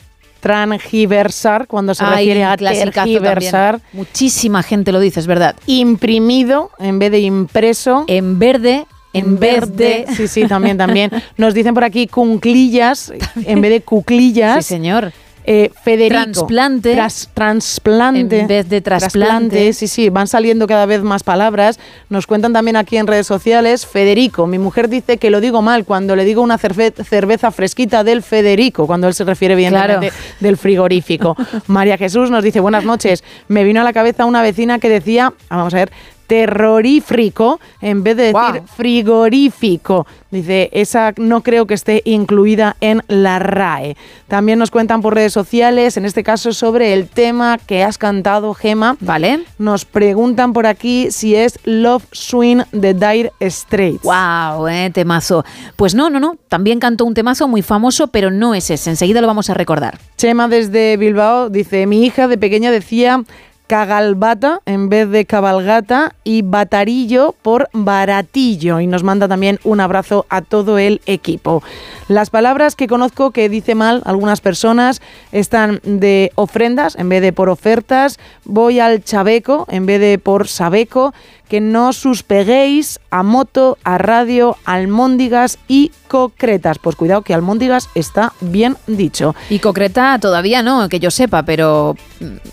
[0.42, 3.82] transgiversar cuando se Ay, refiere a tergiversar.
[3.94, 5.56] Muchísima gente lo dice, es verdad.
[5.66, 8.04] Imprimido en vez de impreso.
[8.08, 8.86] En verde.
[9.18, 11.12] En vez de- Sí, sí, también, también.
[11.38, 13.12] Nos dicen por aquí cunclillas
[13.46, 14.66] en vez de cuclillas.
[14.66, 15.12] Sí, señor.
[15.48, 16.24] Eh, Federico.
[16.24, 16.96] Trasplante.
[16.96, 18.40] Tras- trasplante.
[18.40, 19.74] En vez de trasplante.
[19.74, 21.80] Sí, sí, van saliendo cada vez más palabras.
[22.10, 23.86] Nos cuentan también aquí en redes sociales.
[23.86, 28.04] Federico, mi mujer dice que lo digo mal cuando le digo una cerve- cerveza fresquita
[28.04, 30.16] del Federico, cuando él se refiere evidentemente Claro.
[30.40, 31.38] del frigorífico.
[31.68, 33.24] María Jesús nos dice, buenas noches.
[33.48, 35.92] Me vino a la cabeza una vecina que decía, ah, vamos a ver,
[36.28, 40.06] terrorífico en vez de decir frigorífico.
[40.32, 43.96] Dice, esa no creo que esté incluida en la RAE.
[44.28, 48.54] También nos cuentan por redes sociales, en este caso sobre el tema que has cantado,
[48.54, 48.98] Gema.
[49.00, 49.46] Vale.
[49.58, 54.04] Nos preguntan por aquí si es Love Swing de Dire Straits.
[54.04, 55.46] Wow, eh, temazo.
[55.78, 56.38] Pues no, no, no.
[56.50, 58.90] También cantó un temazo muy famoso, pero no es ese.
[58.90, 60.00] Enseguida lo vamos a recordar.
[60.18, 63.24] Chema desde Bilbao dice, mi hija de pequeña decía
[63.68, 68.80] cagalbata en vez de cabalgata y batarillo por baratillo.
[68.80, 71.64] Y nos manda también un abrazo a todo el equipo.
[72.08, 75.02] Las palabras que conozco que dice mal algunas personas
[75.32, 80.48] están de ofrendas en vez de por ofertas, voy al chabeco en vez de por
[80.48, 81.14] sabeco,
[81.50, 86.80] que no suspeguéis a moto, a radio, almóndigas y concretas.
[86.80, 89.36] Pues cuidado que almóndigas está bien dicho.
[89.50, 91.96] Y concreta todavía no, que yo sepa, pero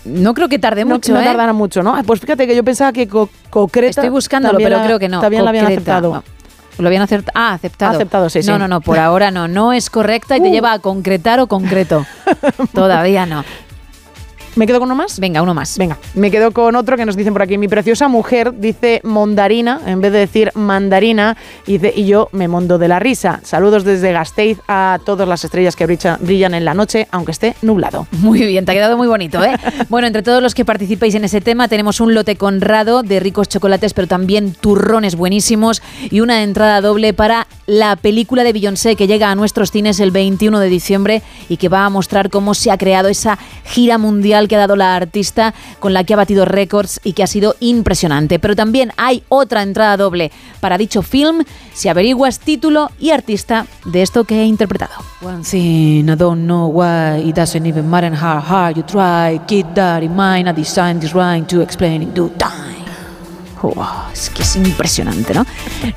[0.05, 1.13] no creo que tarde No, mucho.
[1.13, 1.25] no ¿eh?
[1.25, 1.95] tardará mucho, ¿no?
[1.95, 3.89] Ah, Pues fíjate que yo pensaba que co- concreta.
[4.01, 5.21] Estoy buscándolo, pero la- creo que no.
[5.21, 6.13] También la habían aceptado.
[6.13, 6.23] No.
[6.79, 7.33] Lo habían acertado.
[7.35, 7.93] Ah, aceptado.
[7.95, 8.49] Aceptado, sí, sí.
[8.49, 9.47] No, no, no, por ahora no.
[9.47, 10.51] No es correcta y te Uh.
[10.51, 12.03] lleva a concretar o concreto.
[12.73, 13.43] Todavía no.
[14.55, 15.19] ¿Me quedo con uno más?
[15.19, 15.77] Venga, uno más.
[15.79, 17.57] Venga, me quedo con otro que nos dicen por aquí.
[17.57, 21.35] Mi preciosa mujer dice mondarina en vez de decir mandarina
[21.65, 23.39] y, dice, y yo me mondo de la risa.
[23.43, 27.55] Saludos desde Gasteiz a todas las estrellas que brilla- brillan en la noche, aunque esté
[27.63, 28.05] nublado.
[28.11, 29.53] Muy bien, te ha quedado muy bonito, ¿eh?
[29.89, 33.49] Bueno, entre todos los que participéis en ese tema, tenemos un lote conrado de ricos
[33.49, 35.81] chocolates, pero también turrones buenísimos
[36.11, 40.11] y una entrada doble para la película de Beyoncé que llega a nuestros cines el
[40.11, 44.42] 21 de diciembre y que va a mostrar cómo se ha creado esa gira mundial
[44.47, 47.55] que ha dado la artista con la que ha batido récords y que ha sido
[47.59, 48.39] impresionante.
[48.39, 54.01] Pero también hay otra entrada doble para dicho film si averiguas título y artista de
[54.01, 54.93] esto que he interpretado.
[55.21, 59.39] One thing I don't know why it doesn't even matter how hard you try.
[59.47, 60.49] Keep that in mind.
[60.49, 62.82] I designed this rhyme to explain in due time.
[64.11, 65.45] Es que es impresionante, ¿no?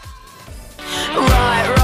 [1.15, 1.80] Right, right,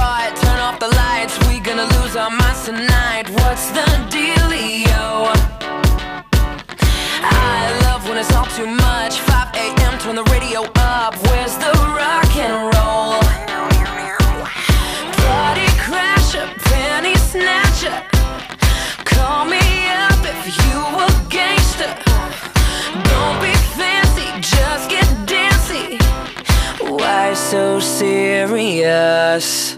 [26.98, 29.77] Why so serious?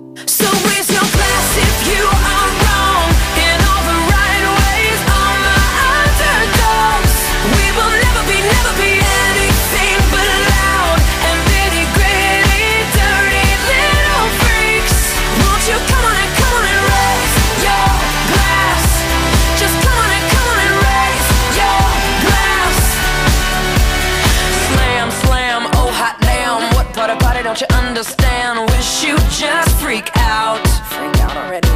[28.01, 28.59] Understand?
[28.71, 30.67] Wish you just freak out.
[30.89, 31.69] Freak out already.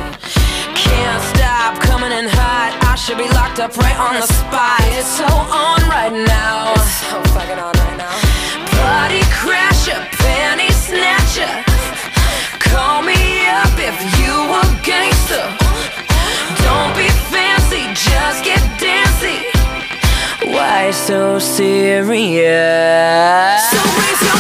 [0.73, 2.73] Can't stop coming in hot.
[2.81, 4.81] I should be locked up right on the spot.
[4.97, 6.73] It's so on right now.
[6.81, 8.17] It's so fucking on right now.
[8.81, 11.53] Party crasher, panty snatcher.
[12.73, 15.45] Call me up if you a gangster.
[16.65, 19.45] Don't be fancy, just get dancy.
[20.49, 22.49] Why so serious?
[23.69, 24.34] So raise your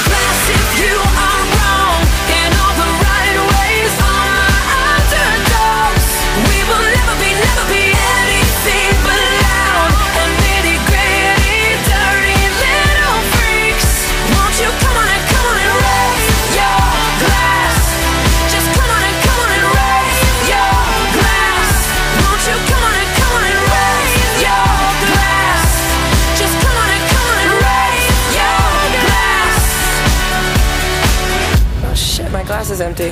[32.80, 33.10] empty.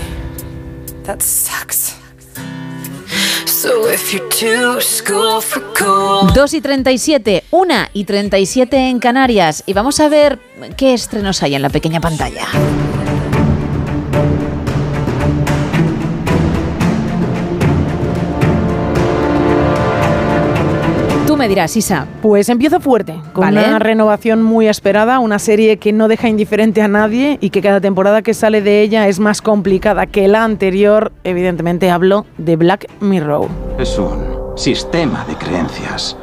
[1.04, 1.96] That sucks.
[3.46, 6.32] So if you're too school for cool.
[6.32, 9.62] 2 y 37, 1 y 37 en Canarias.
[9.66, 10.38] Y vamos a ver
[10.76, 12.46] qué estrenos hay en la pequeña pantalla.
[21.52, 22.06] Dirás, Isa.
[22.22, 23.68] Pues empiezo fuerte, con Vale.
[23.68, 27.78] una renovación muy esperada, una serie que no deja indiferente a nadie y que cada
[27.78, 31.12] temporada que sale de ella es más complicada que la anterior.
[31.24, 33.48] Evidentemente hablo de Black Mirror.
[33.78, 36.16] Es un sistema de creencias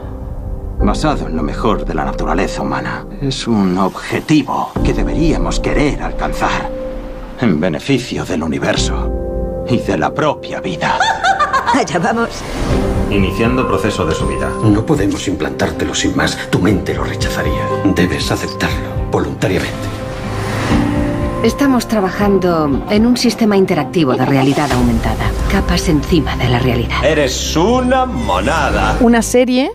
[0.80, 3.06] basado en lo mejor de la naturaleza humana.
[3.22, 6.72] Es un objetivo que deberíamos querer alcanzar
[7.40, 10.98] en beneficio del universo y de la propia vida.
[11.76, 12.30] Allá vamos.
[13.12, 14.52] Iniciando proceso de subida.
[14.64, 16.50] No podemos implantártelo sin más.
[16.52, 17.68] Tu mente lo rechazaría.
[17.96, 19.74] Debes aceptarlo voluntariamente.
[21.44, 25.32] Estamos trabajando en un sistema interactivo de realidad aumentada.
[25.52, 27.04] Capas encima de la realidad.
[27.04, 28.98] Eres una monada.
[29.00, 29.72] Una serie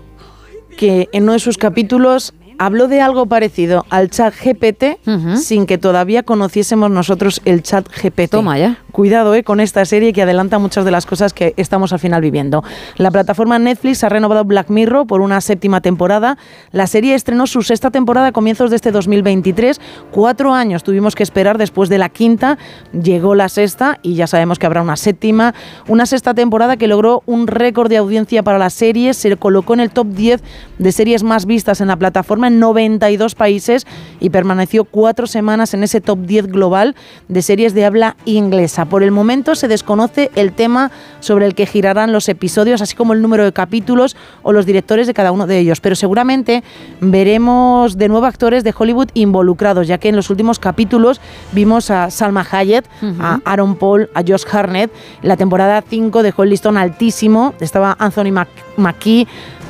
[0.77, 4.99] que en uno de sus capítulos habló de algo parecido al chat GPT
[5.37, 8.31] sin que todavía conociésemos nosotros el chat GPT.
[8.31, 8.79] Toma ya.
[8.93, 12.21] Cuidado eh, con esta serie que adelanta muchas de las cosas que estamos al final
[12.21, 12.63] viviendo.
[12.97, 16.39] La plataforma Netflix ha renovado Black Mirror por una séptima temporada.
[16.71, 19.81] La serie estrenó su sexta temporada a comienzos de este 2023.
[20.13, 22.57] Cuatro años tuvimos que esperar después de la quinta.
[22.93, 25.55] Llegó la sexta y ya sabemos que habrá una séptima.
[25.89, 29.13] Una sexta temporada que logró un récord de audiencia para la serie.
[29.15, 30.43] Se colocó en el top 10
[30.79, 33.87] de series más vistas en la plataforma en 92 países
[34.21, 36.95] y permaneció cuatro semanas en ese top 10 global
[37.29, 38.85] de series de habla inglesa.
[38.87, 40.91] Por el momento se desconoce el tema
[41.21, 45.07] sobre el que girarán los episodios, así como el número de capítulos o los directores
[45.07, 45.81] de cada uno de ellos.
[45.81, 46.63] Pero seguramente
[47.01, 51.21] veremos de nuevo actores de Hollywood involucrados, ya que en los últimos capítulos
[51.53, 52.85] vimos a Salma Hayek,
[53.21, 54.91] a Aaron Paul, a Josh Harnett.
[55.23, 57.55] La temporada 5 dejó el listón altísimo.
[57.61, 59.27] Estaba Anthony Mac- Mackie.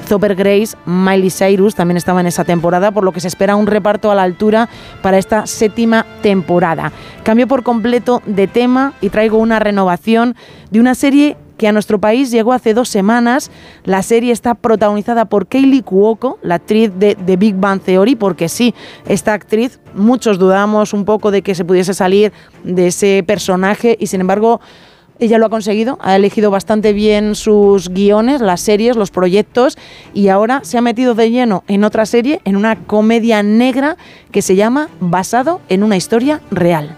[0.07, 3.67] Zoper Grace, Miley Cyrus también estaba en esa temporada, por lo que se espera un
[3.67, 4.69] reparto a la altura
[5.03, 6.93] para esta séptima temporada.
[7.23, 10.37] Cambio por completo de tema y traigo una renovación
[10.71, 13.51] de una serie que a nuestro país llegó hace dos semanas.
[13.85, 18.49] La serie está protagonizada por Kaylee Cuoco, la actriz de The Big Bang Theory, porque
[18.49, 18.75] sí,
[19.07, 22.33] esta actriz, muchos dudamos un poco de que se pudiese salir
[22.65, 24.61] de ese personaje y sin embargo
[25.19, 29.79] ella lo ha conseguido, ha elegido bastante bien sus guiones, las series, los proyectos
[30.13, 33.97] y ahora se ha metido de lleno en otra serie, en una comedia negra
[34.33, 36.97] que se llama Basado en una historia real.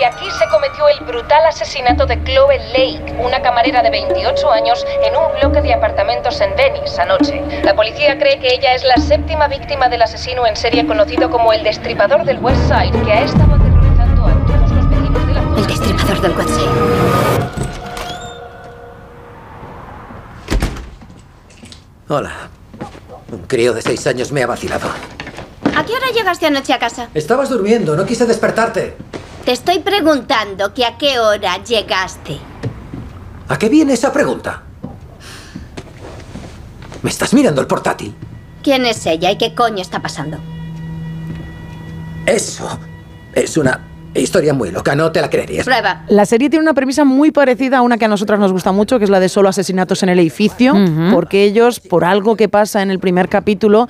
[0.00, 4.84] Y aquí se cometió el brutal asesinato de Chloe Lake, una camarera de 28 años,
[5.04, 7.42] en un bloque de apartamentos en Venice anoche.
[7.62, 11.52] La policía cree que ella es la séptima víctima del asesino en serie conocido como
[11.52, 13.73] el Destripador del West Side, que ha estado
[15.56, 16.68] El destripador del Westside.
[22.08, 22.50] Hola.
[23.32, 24.88] Un crío de seis años me ha vacilado.
[25.74, 27.08] ¿A qué hora llegaste anoche a casa?
[27.14, 28.96] Estabas durmiendo, no quise despertarte.
[29.44, 32.38] Te estoy preguntando que a qué hora llegaste.
[33.48, 34.62] ¿A qué viene esa pregunta?
[37.02, 38.14] ¿Me estás mirando el portátil?
[38.62, 40.38] ¿Quién es ella y qué coño está pasando?
[42.24, 42.78] Eso
[43.34, 43.80] es una
[44.20, 45.64] historia muy loca, no te la creerías.
[45.64, 46.04] Prueba.
[46.08, 48.98] La serie tiene una premisa muy parecida a una que a nosotras nos gusta mucho,
[48.98, 50.74] que es la de solo asesinatos en el edificio,
[51.12, 53.88] porque ellos, por algo que pasa en el primer capítulo,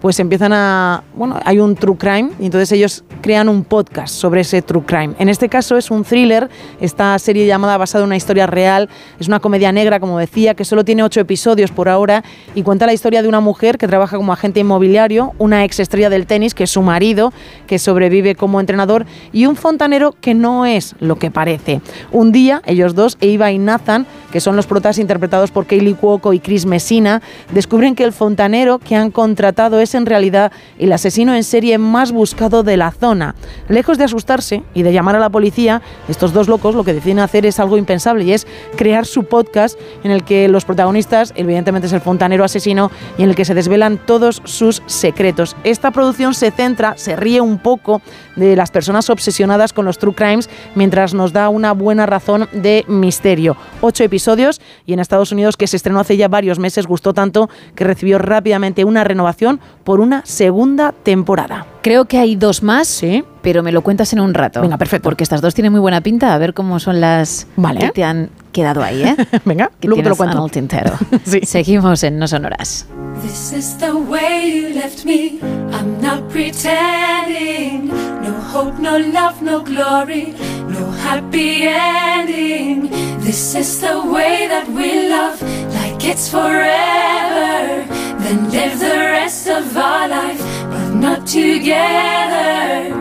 [0.00, 1.02] pues empiezan a...
[1.14, 5.14] Bueno, hay un true crime y entonces ellos crean un podcast sobre ese true crime.
[5.18, 6.48] En este caso es un thriller,
[6.80, 8.88] esta serie llamada basada en una historia real,
[9.18, 12.24] es una comedia negra, como decía, que solo tiene ocho episodios por ahora
[12.54, 16.10] y cuenta la historia de una mujer que trabaja como agente inmobiliario, una ex estrella
[16.10, 17.32] del tenis, que es su marido,
[17.66, 21.80] que sobrevive como entrenador, y un fontanero que no es lo que parece.
[22.12, 26.32] Un día, ellos dos, Eva y Nathan, que son los protas interpretados por Kaylee Cuoco
[26.32, 27.20] y Chris Messina,
[27.52, 32.12] descubren que el fontanero que han contratado es en realidad el asesino en serie más
[32.12, 33.34] buscado de la zona.
[33.68, 37.20] Lejos de asustarse y de llamar a la policía, estos dos locos lo que deciden
[37.20, 38.46] hacer es algo impensable y es
[38.76, 43.30] crear su podcast en el que los protagonistas, evidentemente es el fontanero asesino, y en
[43.30, 45.56] el que se desvelan todos sus secretos.
[45.64, 48.02] Esta producción se centra, se ríe un poco
[48.36, 52.84] de las personas obsesionadas con los true crimes, mientras nos da una buena razón de
[52.88, 53.56] misterio.
[53.80, 57.48] Ocho episodios y en Estados Unidos, que se estrenó hace ya varios meses, gustó tanto
[57.74, 59.60] que recibió rápidamente una renovación
[59.90, 61.66] por una segunda temporada.
[61.82, 63.02] Creo que hay dos más,
[63.42, 64.60] pero me lo cuentas en un rato.
[64.60, 65.02] Venga, perfecto.
[65.02, 66.32] Porque estas dos tienen muy buena pinta.
[66.32, 67.80] A ver cómo son las Vale.
[67.80, 69.16] que te han quedado ahí, ¿eh?
[69.44, 70.36] Venga, que luego te lo cuento.
[70.38, 70.92] en el tintero.
[71.42, 72.86] Seguimos en No Sonoras.
[73.22, 75.38] This is the way you left me.
[75.72, 77.88] I'm not pretending.
[77.88, 80.34] No hope, no love, no glory,
[80.68, 82.90] no happy ending.
[83.20, 85.40] This is the way that we love,
[85.74, 87.84] like it's forever.
[88.20, 90.40] Then live the rest of our life,
[90.70, 92.94] but not together.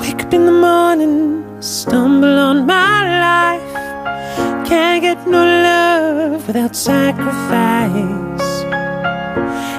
[0.00, 3.75] Wake up in the morning, stumble on my life.
[4.66, 8.46] Can't get no love without sacrifice.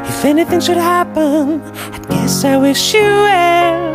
[0.10, 1.62] If anything should happen,
[1.96, 3.94] I guess I wish you well.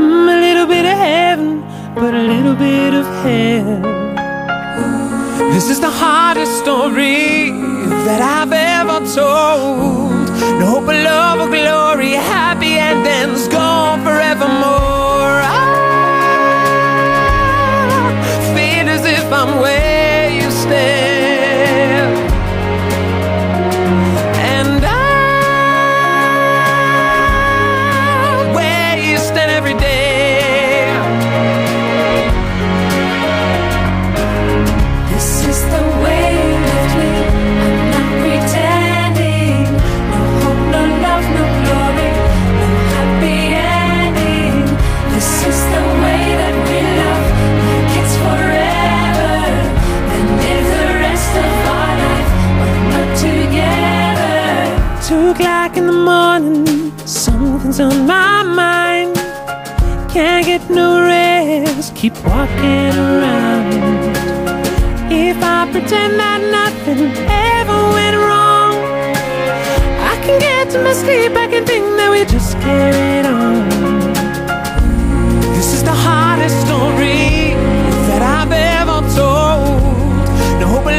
[0.00, 1.60] Mm, a little bit of heaven,
[1.94, 3.98] but a little bit of hell.
[5.52, 7.50] This is the hardest story
[8.06, 10.28] that I've ever told.
[10.58, 14.87] No hope of love or glory, happy endings gone forevermore.
[57.72, 59.14] Something's on my mind.
[60.10, 63.72] Can't get no rest, keep walking around.
[65.10, 68.74] If I pretend that nothing ever went wrong,
[70.00, 73.68] I can get to my sleep, I can think that we just carried on.
[75.54, 77.54] This is the hardest story
[78.08, 80.60] that I've ever told.
[80.60, 80.92] No hope of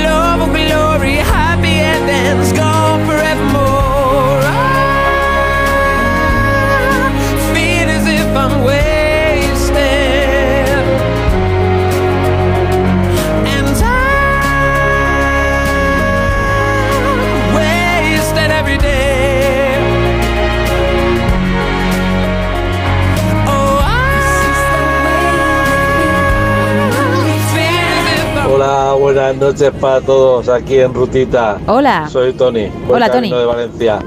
[29.14, 31.58] buenas noches para todos aquí en Rutita.
[31.66, 32.08] Hola.
[32.10, 32.72] Soy Tony.
[32.88, 33.32] Hola, Tony.
[33.32, 34.00] de Valencia.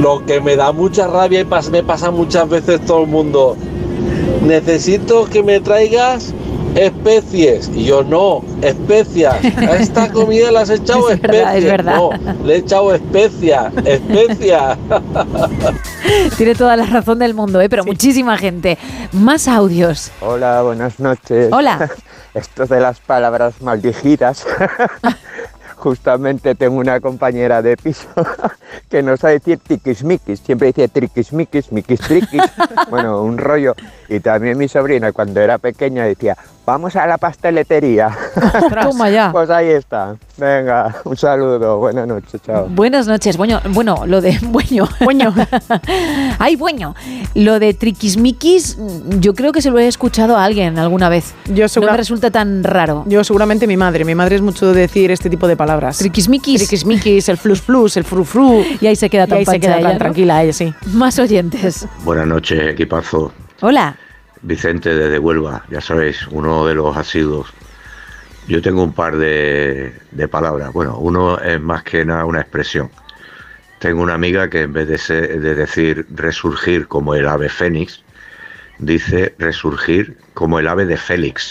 [0.00, 3.56] Lo que me da mucha rabia y me pasa muchas veces todo el mundo.
[4.42, 6.34] Necesito que me traigas
[6.74, 7.70] especies.
[7.74, 9.44] Y yo no, especias.
[9.56, 11.64] A esta comida le has echado Es verdad, especies.
[11.64, 11.96] es verdad.
[11.96, 12.10] No,
[12.44, 14.78] le he echado especias, especias.
[16.36, 17.68] Tiene toda la razón del mundo, ¿eh?
[17.68, 18.78] pero muchísima gente.
[19.12, 20.10] Más audios.
[20.20, 21.48] Hola, buenas noches.
[21.52, 21.90] Hola.
[22.34, 24.44] Esto de las palabras maldijidas.
[25.76, 28.08] Justamente tengo una compañera de piso
[28.90, 30.40] que no sabe decir tiquismiquis.
[30.40, 32.42] Siempre dice triquismiquis, miquis triquis.
[32.90, 33.74] Bueno, un rollo.
[34.08, 36.36] Y también mi sobrina cuando era pequeña decía,
[36.66, 38.10] vamos a la pasteletería.
[38.82, 39.30] Toma ya.
[39.32, 40.16] Pues ahí está.
[40.36, 41.78] Venga, un saludo.
[41.78, 42.66] Buenas noches, chao.
[42.68, 43.36] Buenas noches.
[43.36, 44.88] Bueno, bueno, lo de bueño.
[45.00, 45.32] Bueño.
[46.38, 46.94] Ay, bueño.
[47.34, 48.78] Lo de triquismiquis,
[49.20, 51.34] yo creo que se lo he escuchado a alguien alguna vez.
[51.46, 53.04] Yo No me resulta tan raro.
[53.06, 54.04] Yo seguramente mi madre.
[54.04, 55.98] Mi madre es mucho de decir este tipo de palabras.
[55.98, 56.60] Triquismiquis.
[56.60, 58.64] Triquismiquis, el flus flus, el fru fru.
[58.80, 59.98] Y ahí se queda Y tan ahí se queda ella, tan ¿no?
[59.98, 60.74] tranquila ella, sí.
[60.92, 61.86] Más oyentes.
[62.04, 63.32] Buenas noches, equipazo.
[63.60, 63.96] Hola.
[64.44, 67.52] Vicente desde Huelva, ya sabéis, uno de los asiduos.
[68.46, 70.72] Yo tengo un par de, de palabras.
[70.72, 72.90] Bueno, uno es más que nada una expresión.
[73.78, 78.02] Tengo una amiga que en vez de, ser- de decir resurgir como el ave fénix,
[78.78, 81.50] dice resurgir como el ave de Félix.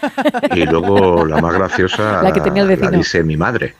[0.54, 3.74] Y luego la más graciosa La que tenía el la dice mi madre,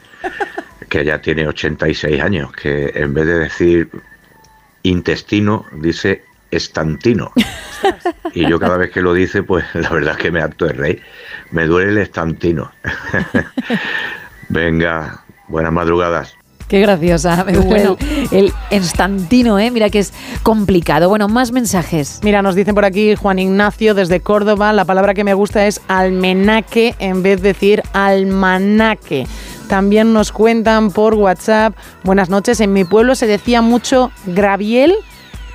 [0.89, 3.91] que ya tiene 86 años, que en vez de decir
[4.83, 6.25] intestino, dice
[6.57, 7.33] estantino.
[8.33, 10.73] Y yo cada vez que lo dice, pues la verdad es que me acto de
[10.73, 11.01] rey.
[11.51, 12.73] Me duele el estantino.
[14.49, 16.35] Venga, buenas madrugadas.
[16.69, 17.45] Qué graciosa.
[17.45, 17.97] Me bueno.
[18.31, 19.71] el, el instantino, ¿eh?
[19.71, 20.13] Mira que es
[20.43, 21.09] complicado.
[21.09, 22.21] Bueno, más mensajes.
[22.23, 25.81] Mira, nos dicen por aquí Juan Ignacio desde Córdoba, la palabra que me gusta es
[25.89, 29.27] almenaque en vez de decir almanaque.
[29.69, 34.95] También nos cuentan por WhatsApp, buenas noches, en mi pueblo se decía mucho graviel,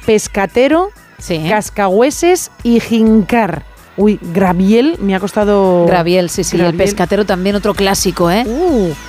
[0.09, 0.89] pescatero,
[1.49, 3.68] cascahueses y jincar.
[3.99, 5.85] Uy, Graviel me ha costado.
[5.85, 6.57] Graviel, sí, sí.
[6.57, 8.45] El pescatero también otro clásico, ¿eh?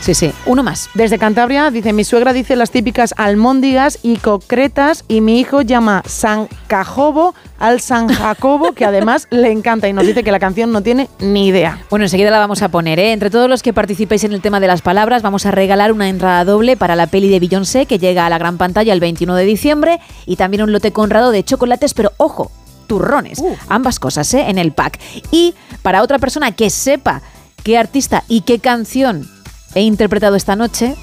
[0.01, 0.33] Sí, sí.
[0.47, 0.91] Uno más.
[0.95, 6.03] Desde Cantabria, dice, mi suegra dice las típicas almóndigas y concretas y mi hijo llama
[6.07, 10.73] San Cajobo al San Jacobo, que además le encanta y nos dice que la canción
[10.73, 11.79] no tiene ni idea.
[11.89, 13.13] Bueno, enseguida la vamos a poner, ¿eh?
[13.13, 16.09] Entre todos los que participéis en el tema de las palabras, vamos a regalar una
[16.09, 19.37] entrada doble para la peli de Beyoncé que llega a la gran pantalla el 21
[19.37, 22.51] de diciembre y también un lote conrado de chocolates, pero ojo,
[22.91, 23.41] turrones.
[23.69, 24.47] Ambas cosas, ¿eh?
[24.49, 24.99] En el pack.
[25.31, 27.23] Y para otra persona que sepa
[27.63, 29.31] qué artista y qué canción
[29.77, 30.97] he interpretado esta noche,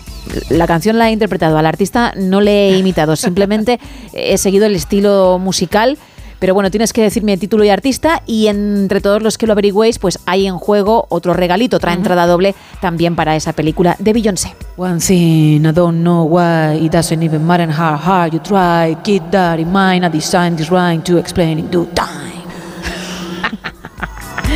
[0.49, 3.79] la canción la he interpretado, al artista no le he imitado, simplemente
[4.11, 5.97] he seguido el estilo musical.
[6.39, 9.99] Pero bueno, tienes que decirme título y artista y entre todos los que lo averigüéis,
[9.99, 14.55] pues hay en juego otro regalito, otra entrada doble también para esa película de Beyoncé.
[14.77, 18.95] One thing I don't know why it doesn't even matter how hard you try.
[19.03, 20.05] Keep that in mind.
[20.05, 22.36] I designed this rhyme to explain in due time.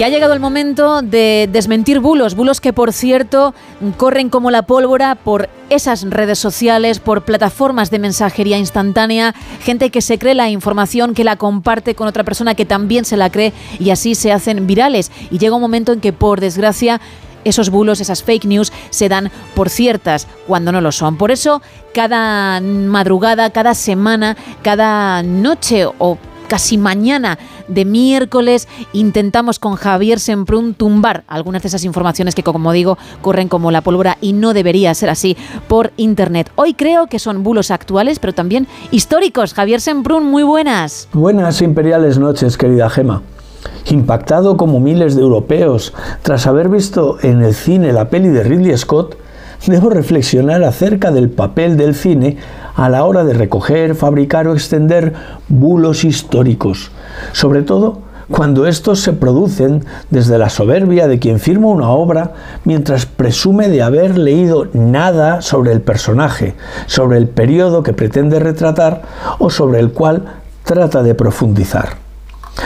[0.00, 3.52] Y ha llegado el momento de desmentir bulos, bulos que por cierto
[3.98, 10.00] corren como la pólvora por esas redes sociales, por plataformas de mensajería instantánea, gente que
[10.00, 13.52] se cree la información, que la comparte con otra persona que también se la cree
[13.78, 15.12] y así se hacen virales.
[15.30, 16.98] Y llega un momento en que por desgracia
[17.44, 21.18] esos bulos, esas fake news se dan por ciertas cuando no lo son.
[21.18, 21.60] Por eso,
[21.92, 26.16] cada madrugada, cada semana, cada noche o
[26.50, 32.72] casi mañana de miércoles intentamos con Javier Semprún tumbar algunas de esas informaciones que, como
[32.72, 35.36] digo, corren como la pólvora y no debería ser así
[35.68, 36.50] por internet.
[36.56, 39.54] Hoy creo que son bulos actuales, pero también históricos.
[39.54, 41.08] Javier Semprún, muy buenas.
[41.12, 43.22] Buenas imperiales noches, querida Gema.
[43.88, 48.76] Impactado como miles de europeos tras haber visto en el cine la peli de Ridley
[48.76, 49.16] Scott,
[49.66, 52.36] debo reflexionar acerca del papel del cine
[52.74, 55.12] a la hora de recoger, fabricar o extender
[55.48, 56.90] bulos históricos,
[57.32, 62.32] sobre todo cuando estos se producen desde la soberbia de quien firma una obra
[62.64, 66.54] mientras presume de haber leído nada sobre el personaje,
[66.86, 69.02] sobre el periodo que pretende retratar
[69.40, 70.26] o sobre el cual
[70.64, 72.09] trata de profundizar.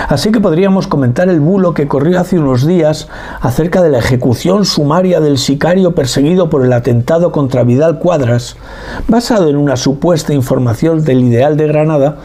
[0.09, 3.09] Así que podríamos comentar el bulo que corrió hace unos días
[3.41, 8.57] acerca de la ejecución sumaria del sicario perseguido por el atentado contra Vidal Cuadras,
[9.09, 12.17] basado en una supuesta información del ideal de Granada,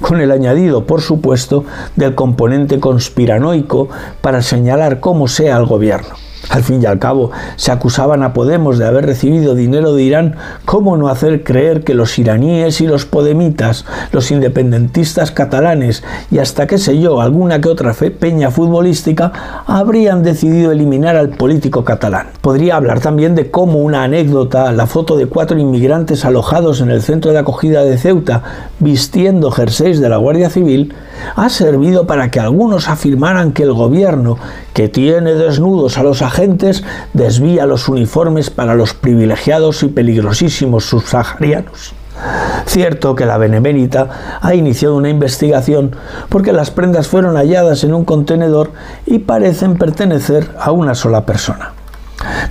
[0.00, 1.64] con el añadido, por supuesto,
[1.96, 3.88] del componente conspiranoico
[4.20, 6.27] para señalar cómo sea al gobierno.
[6.48, 10.36] Al fin y al cabo, se acusaban a Podemos de haber recibido dinero de Irán.
[10.64, 16.66] ¿Cómo no hacer creer que los iraníes y los podemitas, los independentistas catalanes y hasta
[16.66, 22.28] qué sé yo, alguna que otra peña futbolística habrían decidido eliminar al político catalán?
[22.40, 27.02] Podría hablar también de cómo una anécdota, la foto de cuatro inmigrantes alojados en el
[27.02, 28.42] centro de acogida de Ceuta
[28.78, 30.94] vistiendo jerseys de la Guardia Civil,
[31.36, 34.38] ha servido para que algunos afirmaran que el gobierno,
[34.72, 41.94] que tiene desnudos a los agentes, desvía los uniformes para los privilegiados y peligrosísimos subsaharianos.
[42.66, 45.92] Cierto que la Benemérita ha iniciado una investigación
[46.28, 48.72] porque las prendas fueron halladas en un contenedor
[49.06, 51.72] y parecen pertenecer a una sola persona.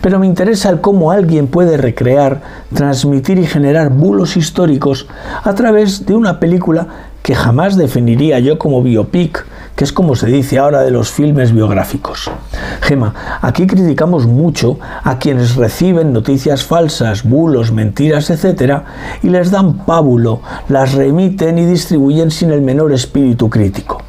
[0.02, 2.41] Pero me interesa el cómo alguien puede recrear,
[2.73, 5.07] transmitir y generar bulos históricos
[5.44, 6.88] a través de una película
[7.28, 9.45] que jamás definiría yo como biopic,
[9.76, 12.32] que es como se dice ahora de los filmes biográficos.
[12.80, 18.84] Gema, aquí criticamos mucho a quienes reciben noticias falsas, bulos, mentiras, etc.,
[19.24, 20.40] y les dan pábulo,
[20.70, 24.07] las remiten y distribuyen sin el menor espíritu crítico.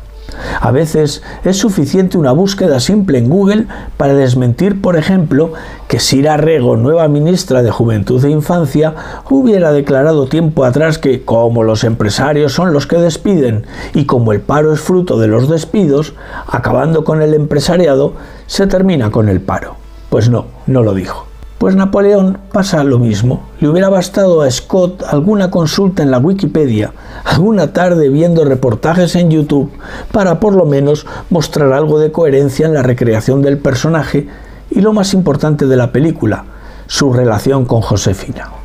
[0.61, 3.67] A veces es suficiente una búsqueda simple en Google
[3.97, 5.53] para desmentir, por ejemplo,
[5.89, 8.95] que Sira Rego, nueva ministra de Juventud e Infancia,
[9.31, 14.41] hubiera declarado tiempo atrás que, como los empresarios son los que despiden y como el
[14.41, 16.15] paro es fruto de los despidos,
[16.47, 18.15] acabando con el empresariado,
[18.47, 19.77] se termina con el paro.
[20.11, 21.28] Pues no, no lo dijo.
[21.69, 23.43] Pues Napoleón pasa lo mismo.
[23.61, 29.31] Le hubiera bastado a Scott alguna consulta en la Wikipedia, alguna tarde viendo reportajes en
[29.31, 29.71] YouTube,
[30.11, 34.27] para por lo menos mostrar algo de coherencia en la recreación del personaje
[34.71, 36.47] y lo más importante de la película,
[36.87, 38.58] su relación con Josefina.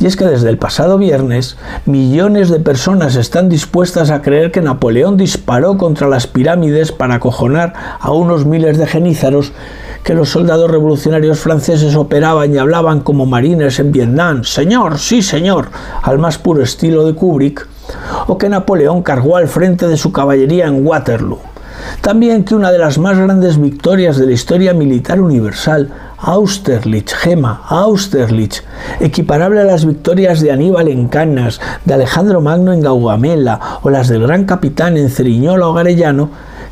[0.00, 4.60] Y es que desde el pasado viernes, millones de personas están dispuestas a creer que
[4.60, 9.52] Napoleón disparó contra las pirámides para acojonar a unos miles de genízaros
[10.06, 15.70] que los soldados revolucionarios franceses operaban y hablaban como marines en Vietnam, señor, sí señor,
[16.00, 17.66] al más puro estilo de Kubrick,
[18.28, 21.40] o que Napoleón cargó al frente de su caballería en Waterloo.
[22.00, 27.62] También que una de las más grandes victorias de la historia militar universal, Austerlitz, Gema,
[27.68, 28.62] Austerlitz,
[29.00, 34.08] equiparable a las victorias de Aníbal en Cannas, de Alejandro Magno en Gaugamela o las
[34.08, 36.30] del gran capitán en Ceriñola o Garellano,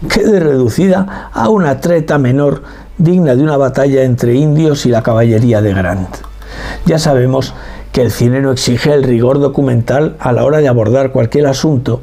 [0.08, 2.62] quede reducida a una treta menor
[2.98, 6.16] digna de una batalla entre indios y la caballería de Grant.
[6.86, 7.54] Ya sabemos
[7.92, 12.02] que el cine no exige el rigor documental a la hora de abordar cualquier asunto,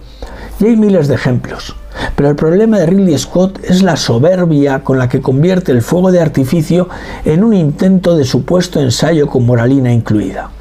[0.59, 1.75] y hay miles de ejemplos.
[2.15, 6.11] Pero el problema de Ridley Scott es la soberbia con la que convierte el fuego
[6.11, 6.89] de artificio
[7.25, 10.51] en un intento de supuesto ensayo con moralina incluida.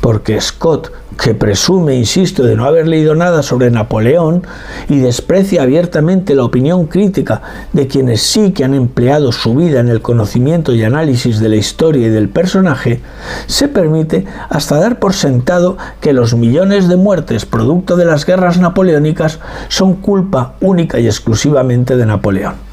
[0.00, 0.90] Porque Scott,
[1.22, 4.46] que presume, insisto, de no haber leído nada sobre Napoleón
[4.88, 7.42] y desprecia abiertamente la opinión crítica
[7.72, 11.56] de quienes sí que han empleado su vida en el conocimiento y análisis de la
[11.56, 13.00] historia y del personaje,
[13.46, 18.58] se permite hasta dar por sentado que los millones de muertes producto de las guerras
[18.58, 22.67] napoleónicas son culpa única y exclusivamente de Napoleón.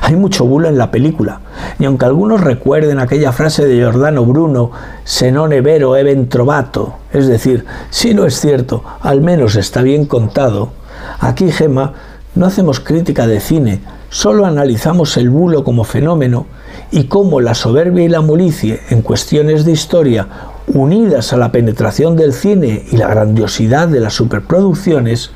[0.00, 1.40] Hay mucho bulo en la película,
[1.78, 4.70] y aunque algunos recuerden aquella frase de Giordano Bruno,
[5.04, 9.56] se non è vero è ben trovato, es decir, si no es cierto, al menos
[9.56, 10.70] está bien contado,
[11.20, 11.94] aquí, Gema,
[12.34, 16.46] no hacemos crítica de cine, solo analizamos el bulo como fenómeno
[16.90, 20.28] y cómo la soberbia y la molicie en cuestiones de historia,
[20.68, 25.30] unidas a la penetración del cine y la grandiosidad de las superproducciones,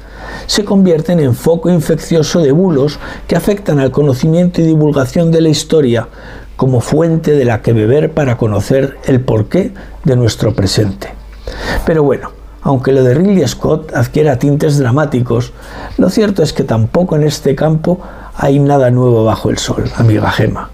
[0.47, 5.48] se convierten en foco infeccioso de bulos que afectan al conocimiento y divulgación de la
[5.48, 6.09] historia
[6.57, 9.73] como fuente de la que beber para conocer el porqué
[10.05, 11.12] de nuestro presente.
[11.85, 12.31] Pero bueno,
[12.62, 15.53] aunque lo de Ridley Scott adquiera tintes dramáticos,
[15.98, 18.01] lo cierto es que tampoco en este campo
[18.35, 20.70] hay nada nuevo bajo el sol, amiga Gema.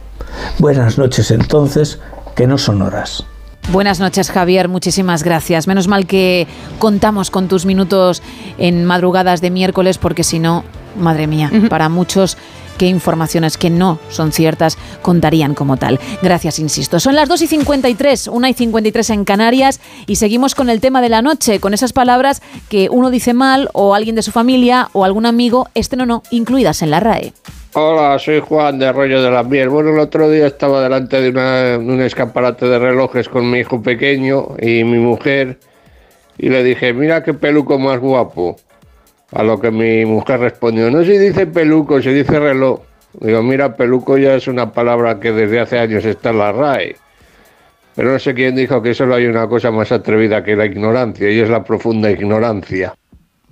[0.59, 1.99] Buenas noches entonces,
[2.35, 3.27] que no son horas.
[3.70, 4.68] Buenas noches, Javier.
[4.68, 5.66] Muchísimas gracias.
[5.66, 6.47] Menos mal que
[6.78, 8.22] contamos con tus minutos
[8.59, 10.64] en madrugadas de miércoles, porque si no,
[10.98, 12.36] madre mía, para muchos
[12.76, 16.01] qué informaciones que no son ciertas contarían como tal.
[16.20, 17.01] Gracias, insisto.
[17.01, 21.01] Son las 2 y 53, 1 y 53 en Canarias y seguimos con el tema
[21.01, 24.89] de la noche, con esas palabras que uno dice mal o alguien de su familia
[24.93, 27.32] o algún amigo, este no, no, incluidas en la RAE.
[27.74, 29.69] Hola, soy Juan de Arroyo de la Miel.
[29.70, 33.82] Bueno, el otro día estaba delante de, una- un escaparate de relojes con mi hijo
[33.82, 35.59] pequeño y mi mujer
[36.36, 38.57] y le dije, mira qué peluco más guapo.
[39.32, 42.81] A lo que mi mujer respondió, no se dice peluco, se dice reloj.
[43.15, 46.97] Digo, mira, peluco ya es una palabra que desde hace años está en la RAE.
[47.94, 51.31] Pero no sé quién dijo que solo hay una cosa más atrevida que la ignorancia
[51.31, 52.94] y es la profunda ignorancia.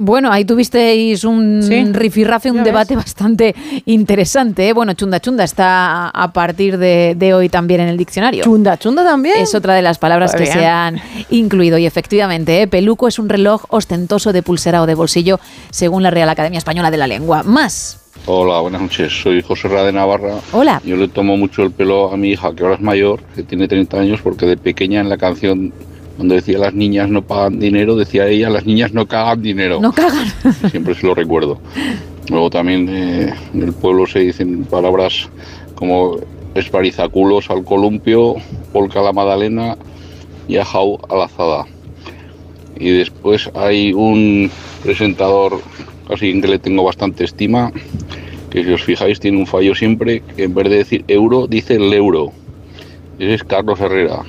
[0.02, 3.54] Bueno, ahí tuvisteis un rifirrafe, un debate bastante
[3.84, 4.66] interesante.
[4.66, 4.72] ¿eh?
[4.72, 8.42] Bueno, chunda chunda está a partir de, de hoy también en el diccionario.
[8.42, 9.36] Chunda chunda también.
[9.36, 10.54] Es otra de las palabras que bien.
[10.54, 11.76] se han incluido.
[11.76, 12.66] Y efectivamente, ¿eh?
[12.66, 16.90] peluco es un reloj ostentoso de pulsera o de bolsillo, según la Real Academia Española
[16.90, 17.42] de la Lengua.
[17.42, 18.00] Más.
[18.24, 19.12] Hola, buenas noches.
[19.12, 20.36] Soy José Ra de Navarra.
[20.52, 20.80] Hola.
[20.82, 23.68] Yo le tomo mucho el pelo a mi hija, que ahora es mayor, que tiene
[23.68, 25.74] 30 años, porque de pequeña en la canción
[26.18, 29.80] donde decía las niñas no pagan dinero, decía ella las niñas no cagan dinero.
[29.80, 30.26] No cagan.
[30.70, 31.58] Siempre se lo recuerdo.
[32.28, 35.28] Luego también eh, en el pueblo se dicen palabras
[35.74, 36.18] como
[36.54, 38.36] esparizaculos al columpio,
[38.72, 39.76] polca a la magdalena
[40.46, 41.66] y ajau a la azada.
[42.78, 44.50] Y después hay un
[44.82, 45.60] presentador
[46.12, 47.72] así que le tengo bastante estima,
[48.50, 51.74] que si os fijáis tiene un fallo siempre, que en vez de decir euro, dice
[51.76, 52.32] el euro.
[53.18, 54.22] Ese es Carlos Herrera.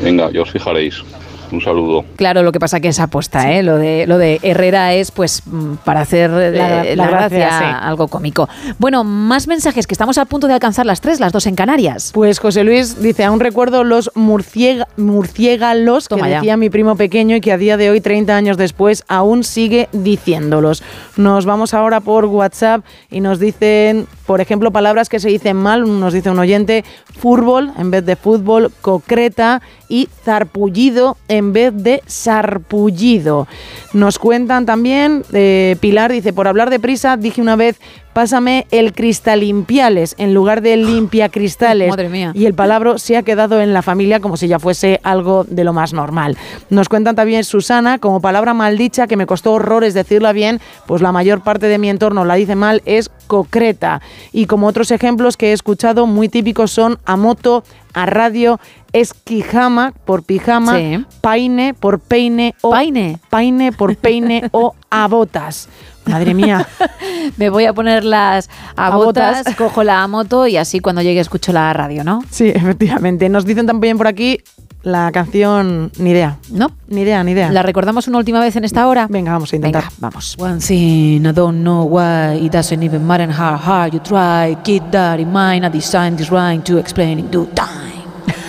[0.00, 1.02] Venga, ya os fijaréis.
[1.50, 2.04] Un saludo.
[2.16, 3.62] Claro, lo que pasa que es aposta, ¿eh?
[3.62, 7.38] Lo de, lo de Herrera es pues mm, para hacer eh, La- la, la gracia,
[7.38, 7.76] gracia, sí.
[7.82, 8.48] algo cómico.
[8.78, 12.10] Bueno, más mensajes que estamos a punto de alcanzar las tres, las dos en Canarias.
[12.14, 16.26] Pues José Luis dice, aún recuerdo los murciega- murciélagos que ya.
[16.26, 19.88] decía mi primo pequeño y que a día de hoy, 30 años después, aún sigue
[19.92, 20.82] diciéndolos.
[21.16, 25.98] Nos vamos ahora por WhatsApp y nos dicen, por ejemplo, palabras que se dicen mal,
[26.00, 26.84] nos dice un oyente,
[27.18, 33.46] fútbol en vez de fútbol, concreta y zarpullido en vez de sarpullido.
[33.92, 37.78] Nos cuentan también, eh, Pilar dice, por hablar de prisa, dije una vez,
[38.12, 41.88] pásame el cristalimpiales en lugar de limpia cristales.
[41.88, 42.32] Madre mía.
[42.34, 45.62] Y el palabra se ha quedado en la familia como si ya fuese algo de
[45.62, 46.36] lo más normal.
[46.68, 51.12] Nos cuentan también Susana, como palabra maldicha que me costó horrores decirla bien, pues la
[51.12, 54.00] mayor parte de mi entorno la dice mal, es concreta.
[54.32, 57.62] Y como otros ejemplos que he escuchado muy típicos son a moto,
[57.94, 58.58] a radio,
[58.92, 61.04] esquijama por pijama, Sí.
[61.20, 63.18] paine por peine o Paine.
[63.30, 65.68] paine por peine o abotas.
[66.06, 66.66] Madre mía.
[67.36, 69.38] Me voy a poner las a Abotas.
[69.44, 72.22] botas, cojo la moto y así cuando llegue escucho la radio, ¿no?
[72.30, 73.28] Sí, efectivamente.
[73.28, 74.38] Nos dicen también por aquí
[74.82, 76.38] la canción Ni idea.
[76.50, 76.70] ¿No?
[76.86, 77.52] Ni idea, ni idea.
[77.52, 79.06] ¿La recordamos una última vez en esta hora?
[79.10, 79.82] Venga, vamos a intentar.
[79.82, 80.34] Venga, vamos.
[80.38, 84.56] One thing I don't know why it doesn't even matter how hard you try.
[84.64, 85.66] Keep that in mind.
[85.66, 87.97] I designed this rhyme to explain in due time.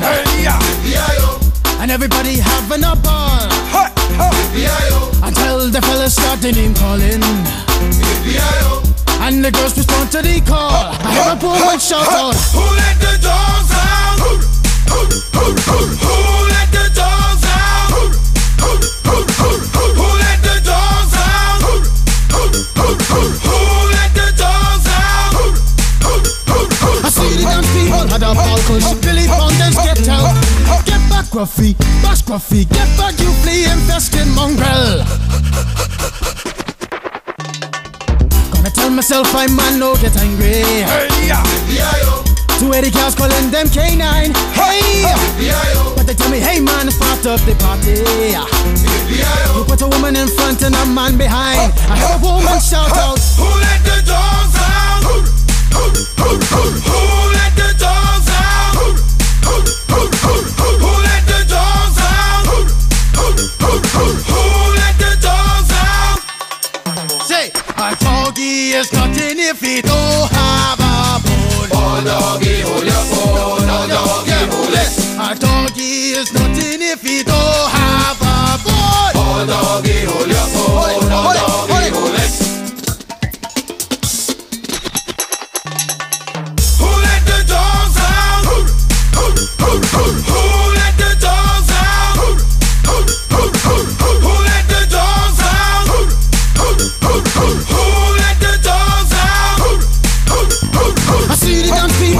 [0.00, 1.45] Hey, yeah,
[1.78, 3.46] And everybody having a ball.
[5.22, 7.22] Until the fellas started name calling.
[9.20, 10.70] And the girls respond to the call.
[10.70, 12.34] I hear a poor one shout out.
[12.54, 14.18] Who let the dogs out?
[14.18, 14.30] Who
[16.52, 17.90] let the dogs out?
[19.96, 21.60] Who let the dogs out?
[23.46, 23.58] Who
[23.94, 25.34] let the dogs out?
[27.04, 28.86] I see the dance people had a ball push.
[29.04, 30.35] Billy Fountains get out.
[31.36, 31.76] Back, Gruffy.
[32.00, 35.04] Bash Get back, you flea infested mongrel.
[38.52, 40.64] Gonna tell myself I man no get angry.
[40.64, 44.32] Hey, yeah, yeah, Two eighty cows calling them K9.
[44.56, 45.04] Hey!
[45.94, 48.00] But they tell me, hey man, it's part of the party.
[49.52, 51.72] You put a woman in front and a man behind.
[51.92, 53.20] I heard a woman shout out.
[53.36, 55.04] Who let the dogs out?
[55.04, 55.20] Who
[57.36, 58.46] let the dogs out?
[59.84, 60.95] Who let the dogs
[68.72, 71.68] is nothing if he don't have a bone.
[71.72, 73.68] Oh, doggy, hold your bone.
[73.68, 74.90] Oh, doggy, hold it.
[75.18, 79.14] A doggy is nothing if he don't have a bone.
[79.14, 81.10] Oh, doggy, hold your bone.
[81.12, 82.32] Oh, doggy, hold it.
[86.78, 87.26] Who let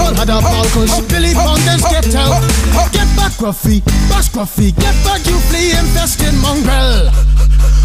[0.07, 0.93] the dance people had a ball push.
[1.07, 2.41] Billy Fountains get out.
[2.91, 3.83] Get back, Gruffy.
[4.07, 4.71] Bash Gruffy.
[4.75, 7.11] Get back, you flea infested mongrel.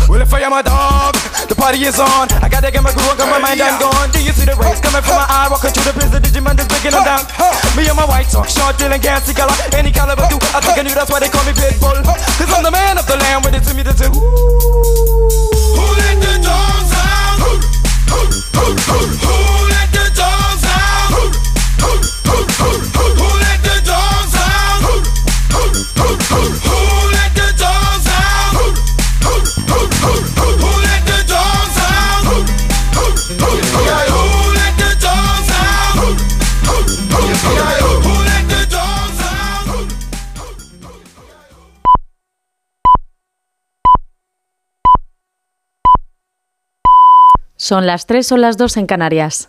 [0.09, 1.15] Well, if I am a dog,
[1.49, 2.28] the party is on.
[2.43, 4.11] I gotta get my groove on, got my mind I'm gone.
[4.11, 5.49] Do you see the rays coming from my eye?
[5.49, 7.24] Walking through the prison, Digimon is breaking them down.
[7.78, 10.36] Me and my white talk, short, dealing, gassy color, any caliber do.
[10.53, 12.03] I think I knew that's why they call me Pitbull.
[12.05, 14.20] Cause I'm the man of the land, with it to me to say, ooh.
[15.78, 17.39] Who let the dogs out?
[17.40, 18.20] Who
[18.61, 19.72] let the dogs
[47.72, 49.48] Son las 3 o las 2 en Canarias.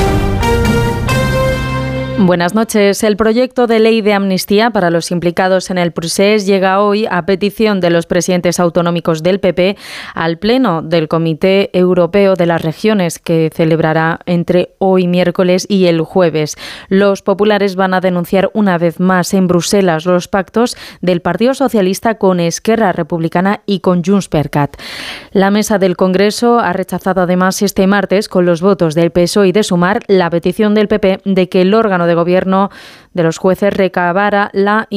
[2.23, 3.03] Buenas noches.
[3.03, 7.25] El proyecto de ley de amnistía para los implicados en el procés llega hoy a
[7.25, 9.75] petición de los presidentes autonómicos del PP
[10.13, 16.01] al Pleno del Comité Europeo de las Regiones que celebrará entre hoy miércoles y el
[16.01, 16.57] jueves.
[16.89, 22.19] Los populares van a denunciar una vez más en Bruselas los pactos del Partido Socialista
[22.19, 24.77] con Esquerra Republicana y con Junts per Cat.
[25.31, 29.51] La mesa del Congreso ha rechazado además este martes con los votos del PSOE y
[29.53, 32.69] de Sumar la petición del PP de que el órgano de gobierno
[33.13, 34.87] de los jueces recabara la,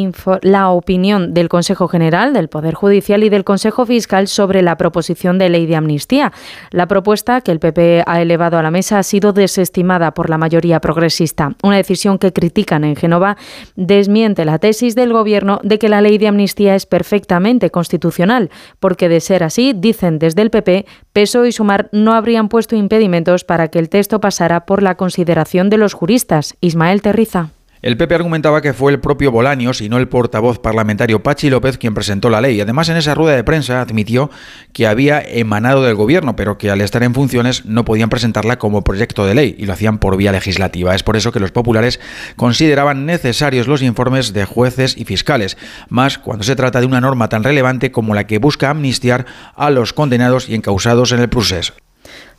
[0.70, 5.48] opinión del Consejo General, del Poder Judicial y del Consejo Fiscal sobre la proposición de
[5.48, 6.32] ley de amnistía.
[6.70, 10.38] La propuesta que el PP ha elevado a la mesa ha sido desestimada por la
[10.38, 11.54] mayoría progresista.
[11.62, 13.36] Una decisión que critican en Génova
[13.76, 18.50] desmiente la tesis del Gobierno de que la ley de amnistía es perfectamente constitucional,
[18.80, 23.44] porque de ser así, dicen desde el PP, E y Sumar no habrían puesto impedimentos
[23.44, 26.56] para que el texto pasara por la consideración de los juristas.
[26.60, 27.50] Ismael Terriza.
[27.84, 31.76] El PP argumentaba que fue el propio Bolaños y no el portavoz parlamentario Pachi López
[31.76, 32.58] quien presentó la ley.
[32.58, 34.30] Además, en esa rueda de prensa admitió
[34.72, 38.84] que había emanado del gobierno, pero que al estar en funciones no podían presentarla como
[38.84, 40.94] proyecto de ley y lo hacían por vía legislativa.
[40.94, 42.00] Es por eso que los populares
[42.36, 45.58] consideraban necesarios los informes de jueces y fiscales,
[45.90, 49.68] más cuando se trata de una norma tan relevante como la que busca amnistiar a
[49.68, 51.74] los condenados y encausados en el procés.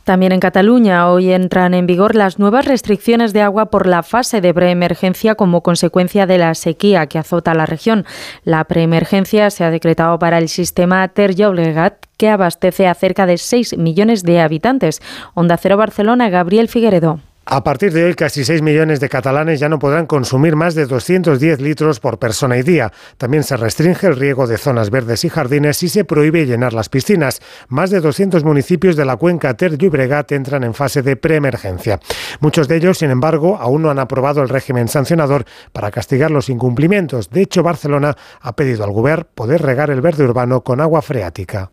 [0.06, 4.40] También en Cataluña hoy entran en vigor las nuevas restricciones de agua por la fase
[4.40, 8.06] de preemergencia como consecuencia de la sequía que azota la región.
[8.44, 13.36] La preemergencia se ha decretado para el sistema Ter Llobregat que abastece a cerca de
[13.36, 15.02] 6 millones de habitantes.
[15.34, 17.18] Onda Cero Barcelona, Gabriel Figueredo.
[17.48, 20.84] A partir de hoy, casi 6 millones de catalanes ya no podrán consumir más de
[20.86, 22.92] 210 litros por persona y día.
[23.18, 26.88] También se restringe el riego de zonas verdes y jardines y se prohíbe llenar las
[26.88, 27.40] piscinas.
[27.68, 32.00] Más de 200 municipios de la cuenca Ter Llobregat entran en fase de preemergencia.
[32.40, 36.48] Muchos de ellos, sin embargo, aún no han aprobado el régimen sancionador para castigar los
[36.48, 37.30] incumplimientos.
[37.30, 41.70] De hecho, Barcelona ha pedido al Govern poder regar el verde urbano con agua freática.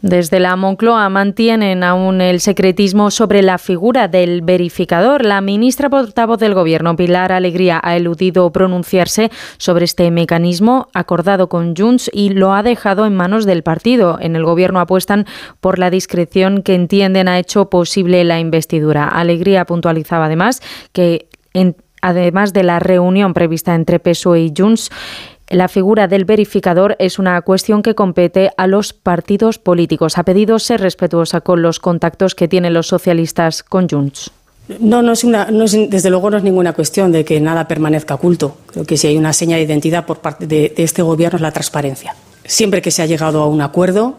[0.00, 5.24] Desde la Moncloa mantienen aún el secretismo sobre la figura del verificador.
[5.24, 11.74] La ministra portavoz del Gobierno, Pilar Alegría, ha eludido pronunciarse sobre este mecanismo acordado con
[11.74, 14.18] Junts y lo ha dejado en manos del partido.
[14.20, 15.26] En el Gobierno apuestan
[15.60, 19.08] por la discreción que entienden ha hecho posible la investidura.
[19.08, 20.62] Alegría puntualizaba además
[20.92, 24.90] que, en- además de la reunión prevista entre PSOE y Junts,
[25.50, 30.18] la figura del verificador es una cuestión que compete a los partidos políticos.
[30.18, 34.30] Ha pedido ser respetuosa con los contactos que tienen los socialistas con Junts.
[34.80, 35.22] No, no es
[35.88, 38.58] desde luego no es ninguna cuestión de que nada permanezca oculto.
[38.66, 41.52] Creo que si hay una seña de identidad por parte de, este gobierno es la
[41.52, 42.14] transparencia.
[42.44, 44.18] Siempre que se ha llegado a un acuerdo,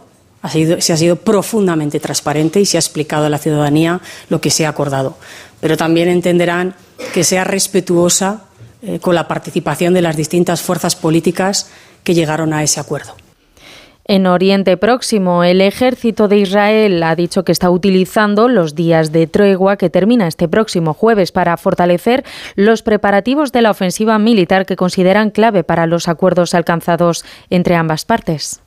[0.79, 4.65] se ha sido profundamente transparente y se ha explicado a la ciudadanía lo que se
[4.65, 5.17] ha acordado.
[5.59, 6.73] Pero también entenderán
[7.13, 8.45] que sea respetuosa
[8.81, 11.69] eh, con la participación de las distintas fuerzas políticas
[12.03, 13.15] que llegaron a ese acuerdo.
[14.05, 19.27] En Oriente Próximo, el ejército de Israel ha dicho que está utilizando los días de
[19.27, 22.23] tregua que termina este próximo jueves para fortalecer
[22.55, 28.03] los preparativos de la ofensiva militar que consideran clave para los acuerdos alcanzados entre ambas
[28.03, 28.61] partes.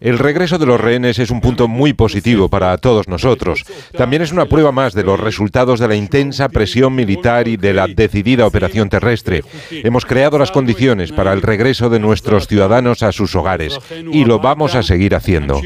[0.00, 3.64] El regreso de los rehenes es un punto muy positivo para todos nosotros.
[3.96, 7.74] También es una prueba más de los resultados de la intensa presión militar y de
[7.74, 9.44] la decidida operación terrestre.
[9.70, 13.78] Hemos creado las condiciones para el regreso de nuestros ciudadanos a sus hogares
[14.10, 15.60] y lo vamos a seguir haciendo.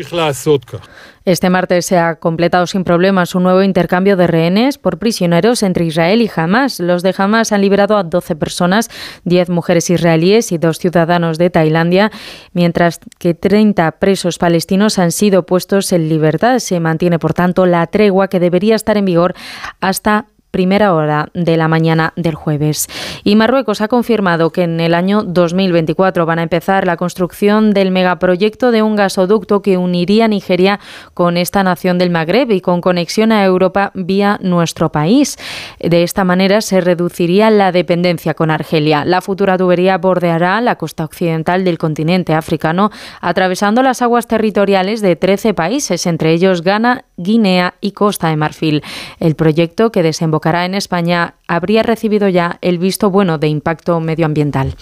[1.24, 5.86] Este martes se ha completado sin problemas un nuevo intercambio de rehenes por prisioneros entre
[5.86, 6.80] Israel y Hamas.
[6.80, 8.90] Los de Hamas han liberado a 12 personas,
[9.24, 12.12] 10 mujeres israelíes y dos ciudadanos de Tailandia,
[12.52, 16.58] mientras que 30 presos palestinos han sido puestos en libertad.
[16.58, 19.34] Se mantiene, por tanto, la tregua que debería estar en vigor
[19.80, 22.86] hasta primera hora de la mañana del jueves.
[23.24, 27.90] Y Marruecos ha confirmado que en el año 2024 van a empezar la construcción del
[27.90, 30.78] megaproyecto de un gasoducto que uniría Nigeria
[31.12, 35.38] con esta nación del Magreb y con conexión a Europa vía nuestro país.
[35.80, 39.04] De esta manera se reduciría la dependencia con Argelia.
[39.04, 45.16] La futura tubería bordeará la costa occidental del continente africano, atravesando las aguas territoriales de
[45.16, 48.84] 13 países, entre ellos Ghana, Guinea y Costa de Marfil.
[49.18, 50.04] El proyecto que
[50.52, 54.76] en España habría recibido ya el visto bueno de impacto medioambiental.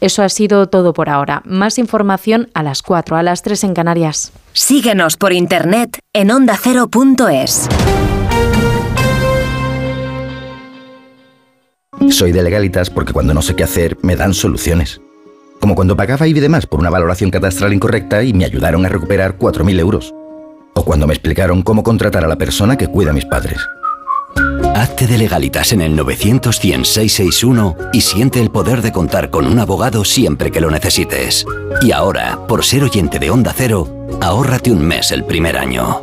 [0.00, 1.42] Eso ha sido todo por ahora.
[1.44, 4.32] Más información a las 4, a las 3 en Canarias.
[4.52, 7.68] Síguenos por internet en ondacero.es.
[12.10, 15.00] Soy de legalitas porque cuando no sé qué hacer me dan soluciones.
[15.60, 18.88] Como cuando pagaba IBI de más por una valoración catastral incorrecta y me ayudaron a
[18.88, 20.14] recuperar 4.000 euros.
[20.74, 23.58] O cuando me explicaron cómo contratar a la persona que cuida a mis padres.
[24.76, 29.46] Hazte de legalitas en el 900 100 661 y siente el poder de contar con
[29.46, 31.46] un abogado siempre que lo necesites.
[31.80, 33.88] Y ahora, por ser oyente de Onda Cero,
[34.20, 36.02] ahórrate un mes el primer año.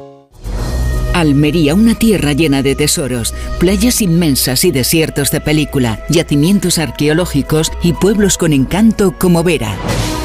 [1.13, 7.93] Almería, una tierra llena de tesoros, playas inmensas y desiertos de película, yacimientos arqueológicos y
[7.93, 9.77] pueblos con encanto como Vera.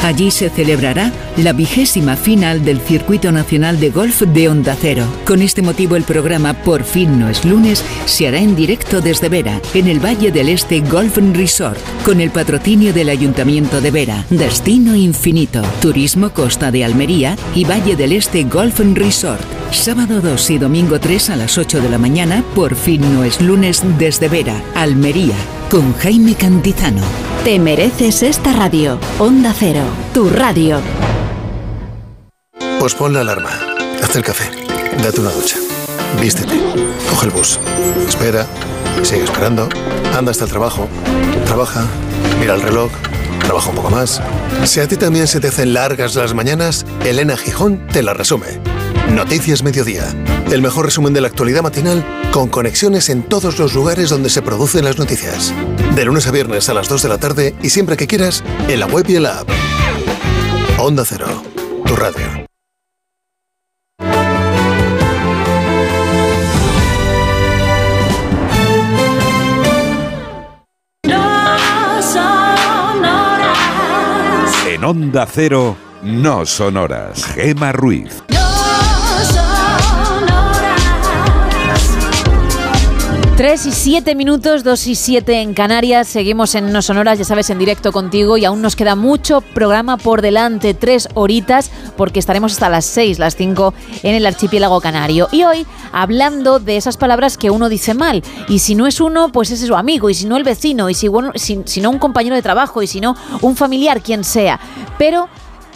[0.03, 5.05] Allí se celebrará la vigésima final del Circuito Nacional de Golf de Onda Cero.
[5.27, 9.29] Con este motivo el programa Por fin no es lunes se hará en directo desde
[9.29, 14.25] Vera, en el Valle del Este Golf Resort, con el patrocinio del Ayuntamiento de Vera,
[14.31, 19.43] Destino Infinito, Turismo Costa de Almería y Valle del Este Golf Resort.
[19.71, 23.41] Sábado 2 y domingo 3 a las 8 de la mañana, Por fin no es
[23.41, 25.37] lunes desde Vera, Almería,
[25.71, 27.03] con Jaime Cantizano.
[27.45, 28.99] Te mereces esta radio.
[29.19, 29.83] Onda Cero,
[30.15, 30.81] tu radio.
[32.79, 33.51] Pues pon la alarma,
[34.03, 34.51] hazte el café,
[35.03, 35.57] date una ducha,
[36.21, 36.55] vístete,
[37.11, 37.59] coge el bus,
[38.09, 38.47] espera,
[39.03, 39.69] sigue esperando,
[40.17, 40.89] anda hasta el trabajo,
[41.45, 41.87] trabaja,
[42.39, 42.91] mira el reloj,
[43.41, 44.23] trabaja un poco más.
[44.65, 48.78] Si a ti también se te hacen largas las mañanas, Elena Gijón te la resume.
[49.13, 50.05] Noticias Mediodía,
[50.51, 54.43] el mejor resumen de la actualidad matinal con conexiones en todos los lugares donde se
[54.43, 55.53] producen las noticias.
[55.95, 58.81] De lunes a viernes a las 2 de la tarde y siempre que quieras, en
[58.81, 59.49] la web y en la app.
[60.79, 61.43] Onda Cero,
[61.85, 62.49] tu radio.
[74.69, 77.25] En Onda Cero, no sonoras.
[77.25, 78.23] Gema Ruiz.
[83.39, 86.09] 3 y 7 minutos, 2 y 7 en Canarias.
[86.09, 89.97] Seguimos en No Sonoras, ya sabes, en directo contigo y aún nos queda mucho programa
[89.97, 95.29] por delante, tres horitas, porque estaremos hasta las 6, las 5 en el archipiélago canario.
[95.31, 98.25] Y hoy hablando de esas palabras que uno dice mal.
[98.49, 100.95] Y si no es uno, pues es su amigo, y si no el vecino, y
[100.95, 104.25] si, bueno, si, si no un compañero de trabajo, y si no un familiar, quien
[104.25, 104.59] sea.
[104.99, 105.29] Pero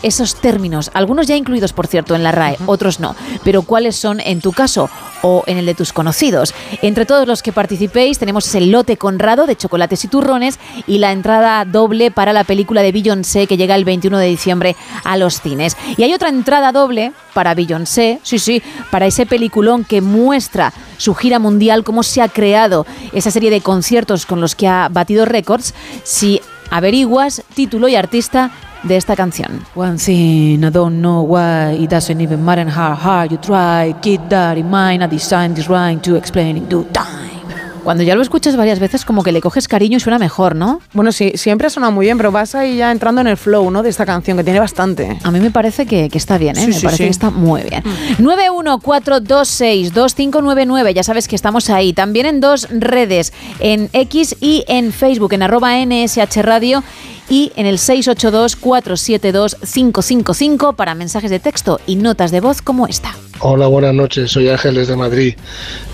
[0.03, 3.15] esos términos, algunos ya incluidos, por cierto, en la RAE, otros no.
[3.45, 4.91] Pero ¿cuáles son en tu caso
[5.23, 6.55] o en el de tus conocidos?
[6.83, 11.13] Entre todos los que participéis tenemos ese lote conrado de chocolates y turrones y la
[11.13, 15.41] entrada doble para la película de Beyoncé que llega el 21 de diciembre a los
[15.41, 15.77] cines.
[15.97, 21.15] Y hay otra entrada doble para Beyoncé, sí, sí, para ese peliculón que muestra su
[21.15, 25.25] gira mundial, cómo se ha creado esa serie de conciertos con los que ha batido
[25.25, 25.75] récords.
[26.05, 28.51] Si averiguas título y artista
[28.85, 29.65] de esta canción.
[29.75, 33.95] One thing I don't know why it doesn't even matter how hard you try.
[34.03, 35.03] Keep that in mind.
[35.03, 37.42] I designed this rhyme to explain in due time.
[37.85, 40.81] Cuando ya lo escuchas varias veces, como que le coges cariño y suena mejor, ¿no?
[40.93, 43.83] Bueno, sí, siempre suena muy bien, pero vas ahí ya entrando en el flow, ¿no?
[43.83, 45.19] De esta canción, que tiene bastante.
[45.25, 46.61] A mí me parece que, que está bien, ¿eh?
[46.61, 47.05] Sí, me sí, parece sí.
[47.05, 47.83] que está muy bien.
[48.19, 51.93] 914262599, ya sabes que estamos ahí.
[51.93, 56.85] También en dos redes, en X y en Facebook, en arroba NSH Radio
[57.29, 63.13] y en el 682-472-555 para mensajes de texto y notas de voz como esta.
[63.45, 64.31] Hola, buenas noches.
[64.31, 65.35] Soy Ángeles de Madrid.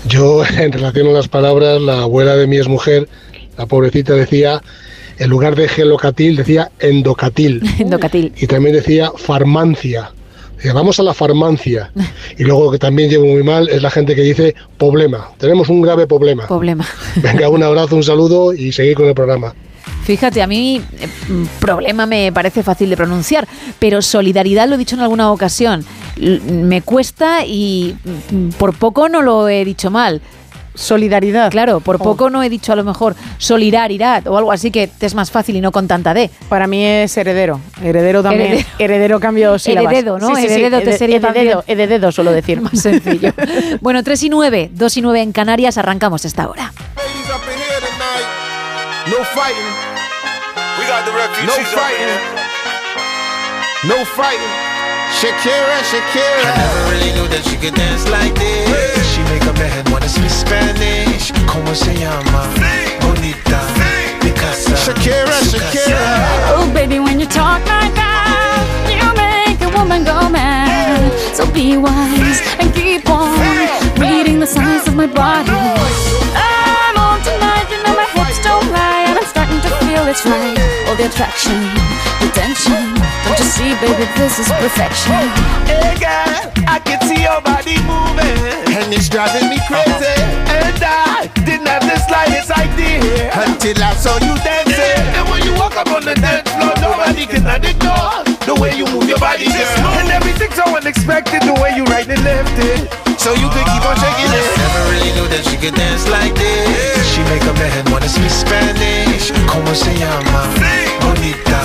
[0.05, 3.07] Yo, en relación a las palabras, la abuela de mi exmujer,
[3.57, 4.61] la pobrecita, decía,
[5.17, 7.61] en lugar de gelocatil, decía endocatil.
[7.79, 8.33] Endocatil.
[8.37, 10.11] Y también decía farmancia.
[10.55, 11.91] Decía, vamos a la farmacia.
[12.37, 15.29] Y luego lo que también llevo muy mal es la gente que dice problema.
[15.37, 16.47] Tenemos un grave problema.
[16.47, 16.85] Problema.
[17.15, 19.53] Venga, un abrazo, un saludo y seguir con el programa.
[20.03, 23.47] Fíjate, a mí eh, mm, problema me parece fácil de pronunciar,
[23.79, 25.85] pero solidaridad lo he dicho en alguna ocasión.
[26.19, 27.95] L- Me cuesta y
[28.31, 30.21] mm, por poco no lo he dicho mal.
[30.79, 31.51] Solidaridad.
[31.51, 35.05] Claro, por poco no he dicho a lo mejor solidaridad o algo así que te
[35.05, 36.29] es más fácil y no con tanta D.
[36.47, 37.59] Para mí es heredero.
[37.83, 38.51] Heredero también.
[38.51, 38.69] Heredero.
[38.79, 39.91] Heredero, cambio sílabas.
[39.91, 40.27] Herededo, ¿no?
[40.35, 40.53] Sí, sí, sí.
[40.53, 41.79] Herededo te sería herededo, también.
[41.79, 42.61] herededo suelo decir.
[42.69, 43.33] Más sencillo.
[43.81, 46.71] bueno, 3 y 9, 2 y 9 en Canarias, arrancamos esta hora.
[49.07, 49.71] No fighting.
[50.77, 51.47] We got the refugees.
[51.47, 52.39] No fighting.
[53.87, 54.53] No fighting.
[55.19, 56.53] Shakira, Shakira.
[56.53, 58.98] I never really knew that she could dance like this.
[59.29, 61.31] She make a man wanna speak Spanish.
[61.45, 62.47] Como se llama?
[62.99, 63.61] Bonita.
[64.21, 64.75] Picasa.
[64.75, 66.55] Shakira, Shakira.
[66.55, 71.11] Oh, baby, when you talk like that, you make a woman go mad.
[71.35, 73.37] So be wise and keep on
[73.99, 75.78] reading the signs of my body.
[80.09, 80.57] It's right.
[80.89, 81.53] All the attraction,
[82.19, 82.97] the tension.
[83.25, 85.21] Don't you see, baby, this is perfection.
[85.69, 90.17] Hey girl, I can see your body moving, and it's driving me crazy.
[90.49, 94.68] And I didn't have the slightest idea until I saw you dancing.
[95.39, 98.83] And when you walk up on the dance floor, nobody can ignore the way you
[98.91, 99.87] move your body, girl.
[99.95, 102.91] And everything's so unexpected, the way you right and left it.
[103.15, 104.43] So you could keep on shaking it.
[104.59, 107.07] Never really knew that she could dance like this.
[107.15, 109.31] She make a man wanna speak Spanish.
[109.47, 110.43] Como se llama?
[111.07, 111.59] Bonita.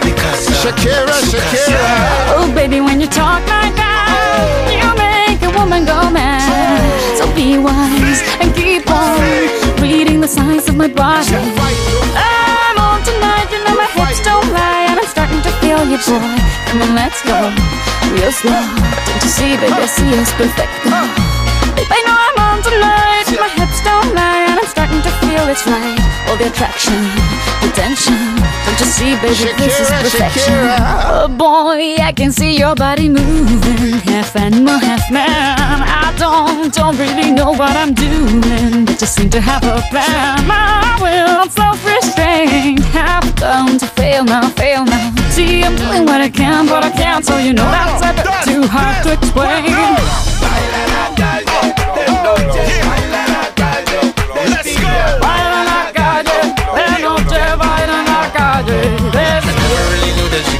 [0.00, 0.56] Picasa.
[0.64, 2.40] Shakira, Shakira.
[2.40, 4.80] Oh, baby, when you talk like that, oh.
[4.80, 6.40] you make a woman go mad.
[7.20, 9.20] So be wise and keep on
[9.82, 11.36] reading the signs of my body.
[11.36, 12.49] I'm
[13.00, 16.20] on tonight, you know my hips don't lie, and I'm starting to feel you, boy.
[16.68, 17.38] Come on, let's go.
[18.12, 18.52] Real slow.
[18.52, 20.72] Don't you see, baby, I see it's perfect.
[21.76, 23.26] Babe, I know I'm on tonight.
[23.40, 24.29] My hips don't lie,
[25.30, 25.98] feel it's right.
[26.28, 26.98] All the attraction,
[27.62, 28.18] the tension.
[28.66, 30.54] Don't you see, baby, this is perfection.
[30.54, 30.78] Shakira.
[31.14, 35.78] Oh boy, I can see your body moving, half animal, half man.
[36.04, 40.46] I don't, don't really know what I'm doing, but just seem to have a plan.
[40.46, 45.14] My will, I'm self-restraint, have come to fail now, fail now.
[45.30, 48.26] See, I'm doing what I can, but I can't, so you know that's a bit
[48.48, 49.64] too hard to explain.
[50.42, 50.90] Baila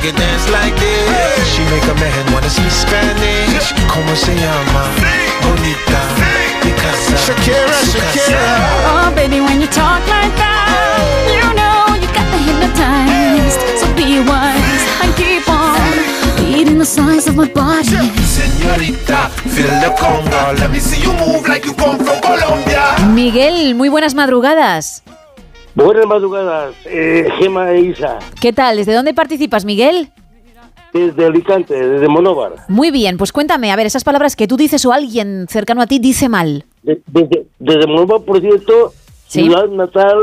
[0.00, 1.52] she could dance like this.
[1.52, 3.72] She make a man wanna speak Spanish.
[3.88, 4.84] ¿Cómo se llama?
[5.42, 6.00] Bonita.
[6.64, 7.16] Mi casa.
[7.16, 8.38] Shakira, casa.
[8.86, 13.60] Oh, baby, when you talk like that, you know you got me hypnotized.
[13.78, 15.80] So be wise and keep on
[16.36, 18.10] beating the size of my body.
[18.24, 20.58] Señorita, feel the conga.
[20.58, 22.96] Let me see you move like you come from Colombia.
[23.12, 25.02] Miguel, muy buenas madrugadas.
[25.74, 28.76] Buenas madrugadas, eh, Gema e Isa, ¿Qué tal?
[28.76, 30.10] ¿Desde dónde participas, Miguel?
[30.92, 32.52] desde Alicante, desde Monóvar.
[32.66, 35.86] Muy bien, pues cuéntame, a ver, esas palabras que tú dices o alguien cercano a
[35.86, 36.64] ti dice mal.
[36.82, 38.92] De- desde, desde Monóvar, por cierto,
[39.28, 40.18] ciudad natal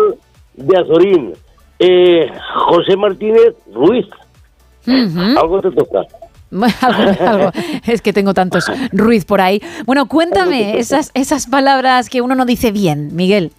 [0.55, 1.33] de Azorín.
[1.79, 2.29] Eh,
[2.67, 4.07] José Martínez Ruiz,
[5.37, 6.01] algo te toca.
[6.81, 7.51] algo, algo.
[7.87, 9.61] Es que tengo tantos Ruiz por ahí.
[9.85, 13.53] Bueno, cuéntame esas, esas palabras que uno no dice bien, Miguel.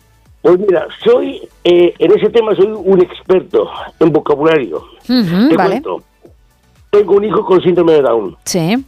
[0.48, 3.68] Pues mira, soy, eh, en ese tema soy un experto
[4.00, 4.82] en vocabulario.
[5.06, 5.82] Te vale.
[5.82, 6.02] cuento.
[6.88, 8.34] Tengo un hijo con síndrome de Down.
[8.44, 8.82] Sí.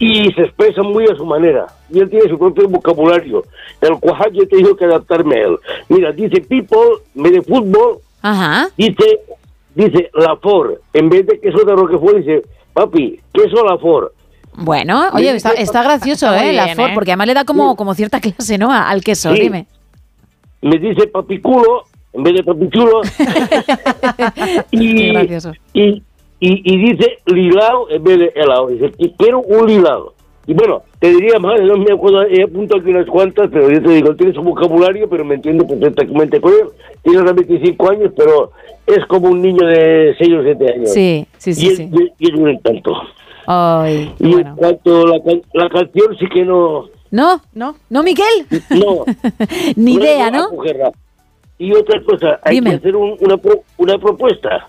[0.00, 1.66] Y se expresa muy a su manera.
[1.88, 3.44] Y él tiene su propio vocabulario,
[3.80, 5.58] el cual yo he tenido que adaptarme a él.
[5.88, 6.80] Mira, dice people,
[7.14, 8.68] vez de fútbol, Ajá.
[8.76, 9.20] dice,
[9.72, 10.82] dice la for.
[10.92, 14.12] En vez de queso de Roquefort, dice, papi, queso la for.
[14.54, 16.52] Bueno, oye, está, está gracioso, Está ¿eh?
[16.54, 16.94] La Ford, ¿eh?
[16.94, 18.72] porque además le da como, como cierta clase, ¿no?
[18.72, 19.42] Al queso, Sí.
[19.42, 19.66] dime.
[20.62, 23.02] Me dice papiculo, en vez de papichulo.
[24.70, 25.10] y,
[25.74, 26.02] y,
[26.40, 28.68] y, y dice lilao en vez de helado.
[28.68, 30.14] Dice, "Qui- quiero un lilado.
[30.48, 33.82] Y bueno, te diría más, no me acuerdo, he apuntado aquí unas cuantas, pero yo
[33.82, 36.68] te digo, tiene su vocabulario, pero me entiendo perfectamente con él.
[37.02, 38.52] Tiene ahora 25 años, pero
[38.86, 40.92] es como un niño de 6 o 7 años.
[40.92, 41.90] Sí, sí, sí, Y es, sí.
[42.20, 42.92] y es un encanto.
[43.48, 45.18] Ay, Y en cuanto a la,
[45.52, 46.84] la canción, sí que no...
[47.10, 47.40] ¿No?
[47.52, 47.76] ¿No?
[47.90, 48.46] ¿No, Miguel?
[48.70, 49.04] No.
[49.76, 50.50] Ni idea, ¿no?
[50.50, 50.90] mujerra.
[51.58, 52.70] Y otra cosa, hay Dime.
[52.70, 53.36] que hacer un- una,
[53.78, 54.66] una propuesta.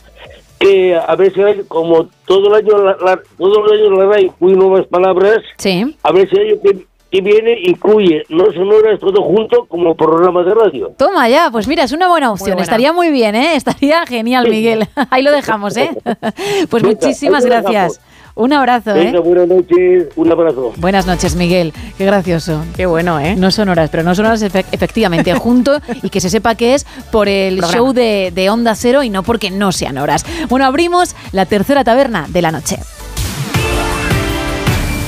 [0.59, 4.05] Que a ver si hay, como todo el año, la, la- todo el año la
[4.07, 5.39] RAI incluye nuevas palabras.
[5.57, 5.95] Sí.
[6.03, 10.41] A ver si el año que, que viene incluye no sonoras todo junto como programa
[10.43, 10.91] de radio.
[10.97, 12.51] Toma ya, pues mira, es una buena opción.
[12.51, 12.64] buena.
[12.64, 13.55] Estaría muy bien, ¿eh?
[13.55, 14.88] Estaría genial, Miguel.
[15.11, 15.91] Ahí lo dejamos, ¿eh?
[16.69, 17.99] Pues Venga, muchísimas gracias.
[17.99, 17.99] dejamos.
[18.39, 19.22] Un abrazo, Venga, ¿eh?
[19.22, 20.72] buenas noches, un abrazo.
[20.77, 21.73] Buenas noches, Miguel.
[21.97, 22.64] Qué gracioso.
[22.76, 23.35] Qué bueno, ¿eh?
[23.35, 26.76] No son horas, pero no son horas efe- efectivamente junto y que se sepa que
[26.76, 27.73] es por el Programa.
[27.77, 30.23] show de, de Onda Cero y no porque no sean horas.
[30.49, 32.77] Bueno, abrimos la tercera taberna de la noche.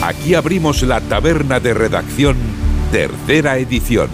[0.01, 2.35] Aquí abrimos la taberna de redacción,
[2.91, 4.09] tercera edición.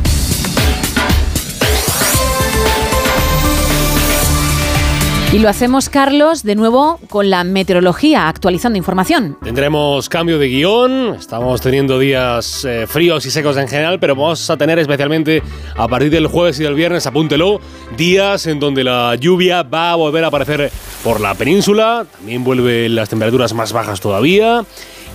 [5.35, 9.37] Y lo hacemos, Carlos, de nuevo con la meteorología, actualizando información.
[9.43, 14.49] Tendremos cambio de guion, estamos teniendo días eh, fríos y secos en general, pero vamos
[14.49, 15.43] a tener especialmente
[15.75, 17.59] a partir del jueves y del viernes, apúntelo,
[17.97, 20.71] días en donde la lluvia va a volver a aparecer
[21.03, 24.63] por la península, también vuelven las temperaturas más bajas todavía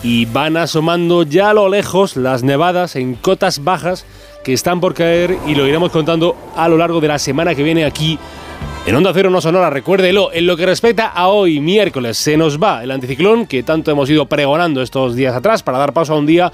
[0.03, 4.05] y van asomando ya a lo lejos las nevadas en cotas bajas
[4.45, 7.63] que están por caer y lo iremos contando a lo largo de la semana que
[7.63, 8.19] viene aquí
[8.87, 12.61] en Onda Cero no Sonora, recuérdelo, en lo que respecta a hoy, miércoles, se nos
[12.61, 16.17] va el anticiclón que tanto hemos ido pregonando estos días atrás para dar paso a
[16.17, 16.51] un día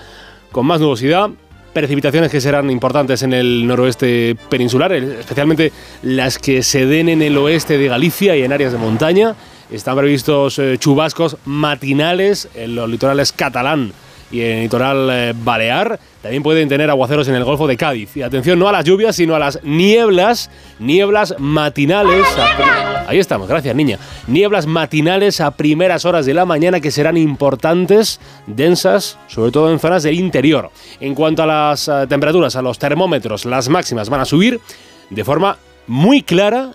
[0.50, 1.30] con más nubosidad,
[1.72, 5.72] precipitaciones que serán importantes en el noroeste peninsular, especialmente
[6.02, 9.34] las que se den en el oeste de Galicia y en áreas de montaña.
[9.70, 13.92] Están previstos eh, chubascos matinales en los litorales catalán
[14.30, 15.98] y en el litoral eh, balear.
[16.22, 18.16] También pueden tener aguaceros en el Golfo de Cádiz.
[18.16, 22.26] Y atención, no a las lluvias, sino a las nieblas, nieblas matinales.
[23.06, 23.98] Ahí estamos, gracias niña.
[24.26, 29.78] Nieblas matinales a primeras horas de la mañana que serán importantes, densas, sobre todo en
[29.78, 30.70] zonas del interior.
[31.00, 34.60] En cuanto a las eh, temperaturas, a los termómetros, las máximas van a subir
[35.10, 36.72] de forma muy clara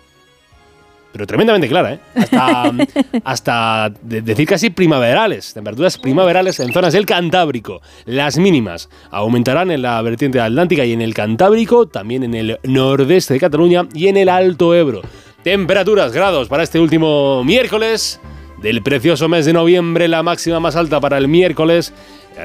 [1.11, 1.99] pero tremendamente clara, ¿eh?
[2.15, 2.71] Hasta,
[3.23, 7.81] hasta de- decir casi primaverales, temperaturas primaverales en zonas del Cantábrico.
[8.05, 13.33] Las mínimas aumentarán en la vertiente atlántica y en el Cantábrico, también en el nordeste
[13.33, 15.01] de Cataluña y en el Alto Ebro.
[15.43, 18.19] Temperaturas, grados para este último miércoles
[18.61, 21.93] del precioso mes de noviembre, la máxima más alta para el miércoles,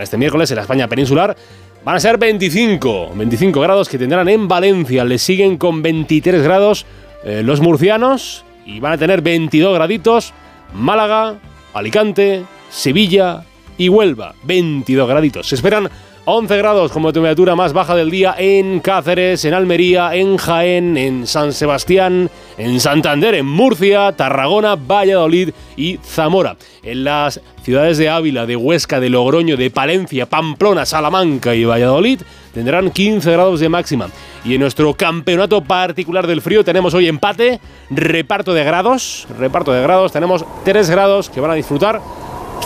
[0.01, 1.37] este miércoles en la España peninsular,
[1.85, 6.87] van a ser 25, 25 grados que tendrán en Valencia, le siguen con 23 grados
[7.25, 10.35] eh, los murcianos y van a tener 22 graditos
[10.75, 11.39] Málaga,
[11.73, 13.45] Alicante, Sevilla
[13.79, 15.49] y Huelva, 22 graditos.
[15.49, 15.89] Se esperan
[16.29, 21.25] 11 grados como temperatura más baja del día en Cáceres, en Almería, en Jaén, en
[21.25, 26.57] San Sebastián, en Santander, en Murcia, Tarragona, Valladolid y Zamora.
[26.83, 32.23] En las ciudades de Ávila, de Huesca, de Logroño, de Palencia, Pamplona, Salamanca y Valladolid
[32.53, 34.09] tendrán 15 grados de máxima.
[34.45, 39.83] Y en nuestro campeonato particular del frío tenemos hoy empate, reparto de grados, reparto de
[39.83, 42.01] grados, tenemos 3 grados que van a disfrutar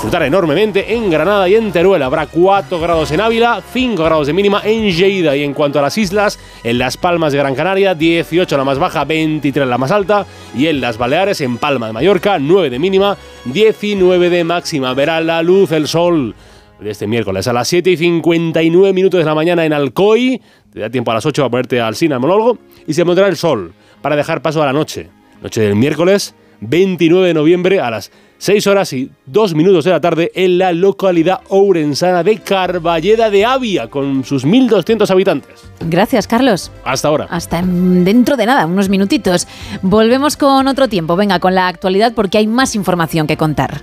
[0.00, 2.02] disfrutar enormemente en Granada y en Teruel.
[2.02, 5.36] Habrá 4 grados en Ávila, 5 grados de mínima en Lleida.
[5.36, 8.78] Y en cuanto a las islas, en Las Palmas de Gran Canaria, 18 la más
[8.78, 10.24] baja, 23 la más alta.
[10.56, 14.94] Y en las Baleares, en Palma de Mallorca, 9 de mínima, 19 de máxima.
[14.94, 16.34] Verá la luz, el sol
[16.80, 20.40] de este miércoles a las 7 y 59 minutos de la mañana en Alcoy.
[20.72, 22.56] Te da tiempo a las 8 a ponerte al cine, al monólogo.
[22.86, 25.10] Y se pondrá el sol para dejar paso a la noche.
[25.42, 28.10] Noche del miércoles 29 de noviembre a las
[28.40, 33.44] 6 horas y 2 minutos de la tarde en la localidad ourensana de Carballeda de
[33.44, 35.60] Avia, con sus 1.200 habitantes.
[35.80, 36.72] Gracias, Carlos.
[36.84, 37.26] Hasta ahora.
[37.28, 39.46] Hasta en- dentro de nada, unos minutitos.
[39.82, 41.16] Volvemos con otro tiempo.
[41.16, 43.82] Venga, con la actualidad porque hay más información que contar.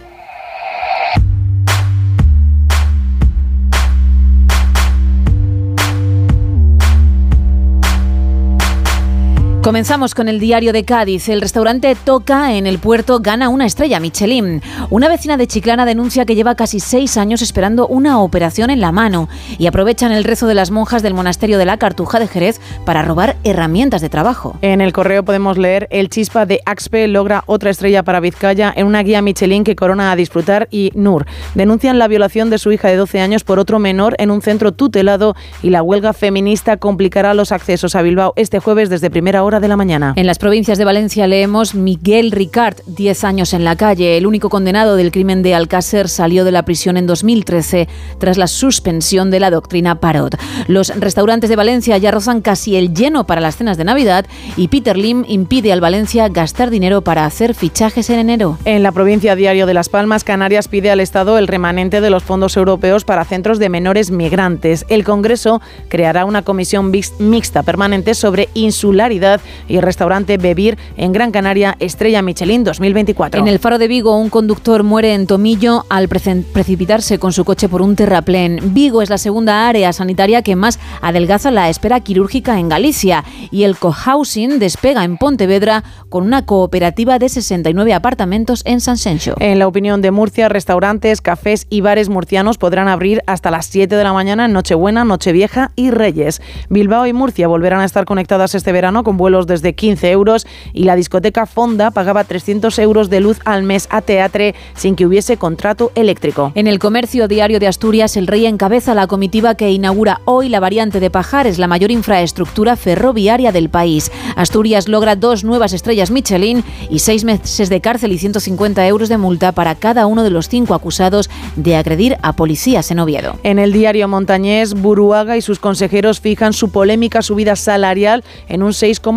[9.68, 11.28] Comenzamos con el diario de Cádiz.
[11.28, 14.62] El restaurante Toca en el puerto gana una estrella Michelin.
[14.90, 18.94] Una vecina de Chiclana denuncia que lleva casi seis años esperando una operación en la
[18.94, 19.28] mano
[19.58, 23.02] y aprovechan el rezo de las monjas del monasterio de la Cartuja de Jerez para
[23.02, 24.58] robar herramientas de trabajo.
[24.62, 28.88] En el correo podemos leer el chispa de Axpe logra otra estrella para Vizcaya en
[28.88, 31.26] una guía Michelin que corona a disfrutar y Nur
[31.56, 34.72] denuncian la violación de su hija de 12 años por otro menor en un centro
[34.72, 39.57] tutelado y la huelga feminista complicará los accesos a Bilbao este jueves desde primera hora
[39.60, 40.14] de la mañana.
[40.16, 44.18] En las provincias de Valencia leemos Miguel Ricard, 10 años en la calle.
[44.18, 47.88] El único condenado del crimen de Alcácer salió de la prisión en 2013
[48.20, 50.36] tras la suspensión de la doctrina Parot.
[50.68, 54.26] Los restaurantes de Valencia ya rozan casi el lleno para las cenas de Navidad
[54.56, 58.58] y Peter Lim impide al Valencia gastar dinero para hacer fichajes en enero.
[58.66, 62.24] En la provincia Diario de Las Palmas, Canarias pide al Estado el remanente de los
[62.24, 64.86] fondos europeos para centros de menores migrantes.
[64.90, 71.32] El Congreso creará una comisión mix- mixta permanente sobre insularidad y restaurante Bebir en Gran
[71.32, 73.42] Canaria, Estrella Michelin 2024.
[73.42, 77.70] En el Faro de Vigo, un conductor muere en Tomillo al precipitarse con su coche
[77.70, 78.60] por un terraplén.
[78.74, 83.24] Vigo es la segunda área sanitaria que más adelgaza la espera quirúrgica en Galicia.
[83.52, 89.36] Y el cohousing despega en Pontevedra con una cooperativa de 69 apartamentos en San Sencho.
[89.40, 93.96] En la opinión de Murcia, restaurantes, cafés y bares murcianos podrán abrir hasta las 7
[93.96, 96.42] de la mañana en Nochebuena, Nochevieja y Reyes.
[96.70, 100.86] Bilbao y Murcia volverán a estar conectadas este verano con vuelos desde 15 euros y
[100.86, 105.36] la discoteca Fonda pagaba 300 euros de luz al mes a Teatre sin que hubiese
[105.36, 106.54] contrato eléctrico.
[106.56, 110.62] En el comercio diario de Asturias, el rey encabeza la comitiva que inaugura hoy la
[110.62, 114.14] variante de Pajares, la mayor infraestructura ferroviaria del país.
[114.38, 119.18] Asturias logra dos nuevas estrellas Michelin y seis meses de cárcel y 150 euros de
[119.18, 123.36] multa para cada uno de los cinco acusados de agredir a policías en Oviedo.
[123.44, 128.74] En el diario montañés, Buruaga y sus consejeros fijan su polémica subida salarial en un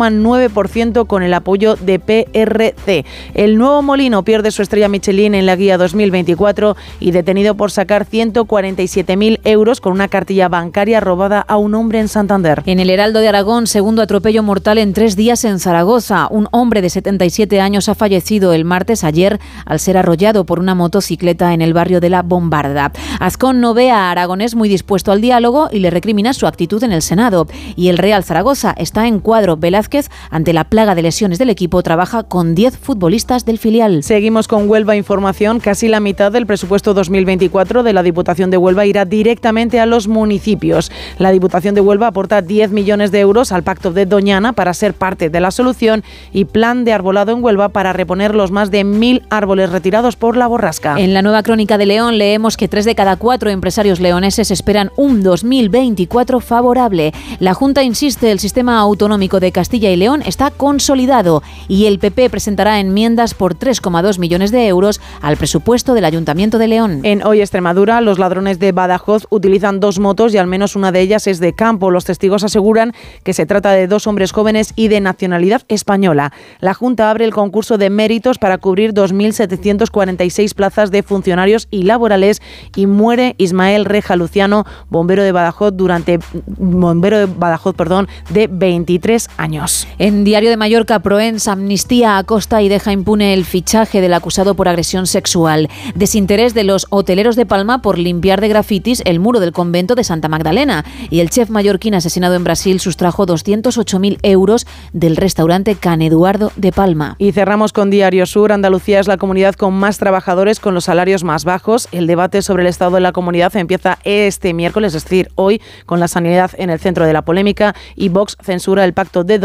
[0.09, 3.05] 6,9% con el apoyo de PRC.
[3.33, 8.05] El nuevo molino pierde su estrella Michelin en la guía 2024 y detenido por sacar
[8.05, 12.63] 147.000 euros con una cartilla bancaria robada a un hombre en Santander.
[12.65, 16.27] En el Heraldo de Aragón, segundo atropello mortal en tres días en Zaragoza.
[16.29, 20.75] Un hombre de 77 años ha fallecido el martes ayer al ser arrollado por una
[20.75, 22.91] motocicleta en el barrio de La Bombarda.
[23.19, 26.91] Azcón no ve a Aragonés muy dispuesto al diálogo y le recrimina su actitud en
[26.91, 27.47] el Senado.
[27.75, 29.57] Y el Real Zaragoza está en cuadro.
[29.57, 29.90] Velázquez,
[30.29, 34.03] ante la plaga de lesiones del equipo, trabaja con 10 futbolistas del filial.
[34.03, 35.59] Seguimos con Huelva Información.
[35.59, 40.07] Casi la mitad del presupuesto 2024 de la Diputación de Huelva irá directamente a los
[40.07, 40.91] municipios.
[41.17, 44.93] La Diputación de Huelva aporta 10 millones de euros al Pacto de Doñana para ser
[44.93, 48.83] parte de la solución y plan de arbolado en Huelva para reponer los más de
[48.83, 50.95] mil árboles retirados por la borrasca.
[50.97, 54.91] En la nueva crónica de León leemos que tres de cada cuatro empresarios leoneses esperan
[54.95, 57.13] un 2024 favorable.
[57.39, 62.29] La Junta insiste, el sistema autonómico de Castilla Y León está consolidado y el PP
[62.29, 66.99] presentará enmiendas por 3,2 millones de euros al presupuesto del Ayuntamiento de León.
[67.01, 71.01] En Hoy Extremadura, los ladrones de Badajoz utilizan dos motos y al menos una de
[71.01, 71.89] ellas es de campo.
[71.89, 72.93] Los testigos aseguran
[73.23, 76.31] que se trata de dos hombres jóvenes y de nacionalidad española.
[76.59, 82.39] La Junta abre el concurso de méritos para cubrir 2.746 plazas de funcionarios y laborales
[82.75, 89.27] y muere Ismael Reja Luciano, bombero de Badajoz durante bombero de Badajoz, perdón, de 23
[89.37, 89.70] años.
[89.97, 94.55] En Diario de Mallorca, Proens amnistía a Costa y deja impune el fichaje del acusado
[94.55, 95.69] por agresión sexual.
[95.95, 100.03] Desinterés de los hoteleros de Palma por limpiar de grafitis el muro del convento de
[100.03, 100.85] Santa Magdalena.
[101.09, 106.71] Y el chef mallorquín asesinado en Brasil sustrajo 208.000 euros del restaurante Can Eduardo de
[106.71, 107.15] Palma.
[107.19, 108.51] Y cerramos con Diario Sur.
[108.51, 111.87] Andalucía es la comunidad con más trabajadores con los salarios más bajos.
[111.91, 115.99] El debate sobre el estado de la comunidad empieza este miércoles, es decir, hoy, con
[115.99, 117.75] la sanidad en el centro de la polémica.
[117.95, 119.39] Y Vox censura el pacto de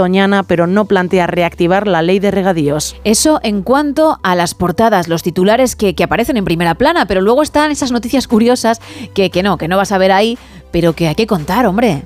[0.47, 2.97] Pero no plantea reactivar la ley de regadíos.
[3.05, 7.21] Eso en cuanto a las portadas, los titulares que, que aparecen en primera plana, pero
[7.21, 8.81] luego están esas noticias curiosas
[9.15, 10.39] que, que no, que no vas a ver ahí,
[10.73, 12.03] pero que hay que contar, hombre.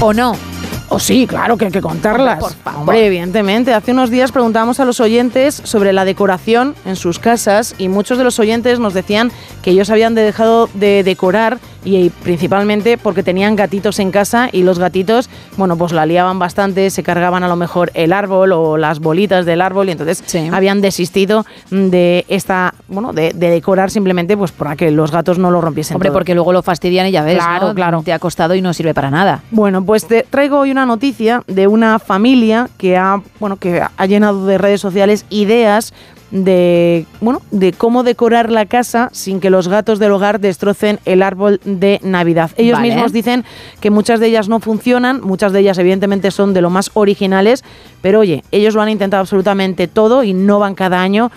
[0.00, 0.49] ¿O no?
[0.92, 2.42] O sí, claro que hay que contarlas.
[2.42, 2.74] Hombre, por.
[2.74, 3.72] Hombre, evidentemente.
[3.72, 8.18] Hace unos días preguntábamos a los oyentes sobre la decoración en sus casas y muchos
[8.18, 9.30] de los oyentes nos decían
[9.62, 14.48] que ellos habían de- dejado de decorar y, y principalmente porque tenían gatitos en casa
[14.52, 18.52] y los gatitos, bueno, pues la liaban bastante, se cargaban a lo mejor el árbol
[18.52, 23.90] o las bolitas del árbol y entonces habían desistido de esta, bueno, de, de decorar
[23.92, 25.94] simplemente pues para que los gatos no lo rompiesen.
[25.94, 26.18] Hombre, todo.
[26.18, 27.74] porque luego lo fastidian y ya ves, Claro, ¿no?
[27.74, 28.02] claro.
[28.04, 29.42] Te ha costado y no sirve para nada.
[29.52, 34.06] Bueno, pues te traigo hoy una noticia de una familia que ha, bueno, que ha
[34.06, 35.92] llenado de redes sociales ideas
[36.30, 41.22] de, bueno, de cómo decorar la casa sin que los gatos del hogar destrocen el
[41.22, 42.50] árbol de Navidad.
[42.56, 42.90] Ellos Vale.
[42.90, 43.44] mismos dicen
[43.80, 47.64] que muchas de ellas no funcionan, muchas de ellas evidentemente son de lo más originales,
[48.00, 51.30] pero oye, ellos lo han intentado absolutamente todo y no van cada año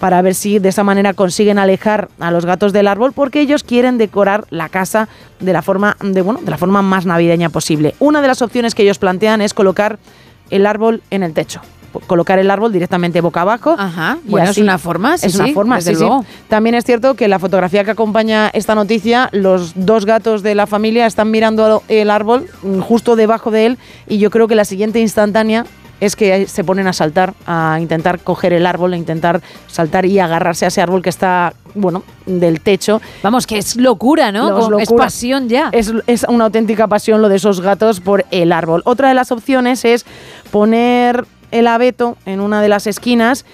[0.00, 3.62] para ver si de esa manera consiguen alejar a los gatos del árbol porque ellos
[3.62, 5.08] quieren decorar la casa
[5.38, 7.94] de la forma de bueno, de la forma más navideña posible.
[8.00, 9.98] Una de las opciones que ellos plantean es colocar
[10.48, 11.60] el árbol en el techo.
[12.06, 13.74] Colocar el árbol directamente boca abajo.
[13.76, 16.24] Ajá, y bueno, es una forma, sí, es una sí, forma, desde sí, luego.
[16.48, 20.68] También es cierto que la fotografía que acompaña esta noticia, los dos gatos de la
[20.68, 22.46] familia están mirando el árbol
[22.80, 23.78] justo debajo de él
[24.08, 25.66] y yo creo que la siguiente instantánea
[26.00, 30.18] es que se ponen a saltar, a intentar coger el árbol, a intentar saltar y
[30.18, 33.00] agarrarse a ese árbol que está, bueno, del techo.
[33.22, 34.50] Vamos, que es locura, ¿no?
[34.50, 35.04] Como- Es locura.
[35.04, 35.68] pasión ya.
[35.72, 38.82] Es, es una auténtica pasión lo de esos gatos por el árbol.
[38.86, 40.04] Otra de las opciones es
[40.50, 43.44] poner el abeto en una de las esquinas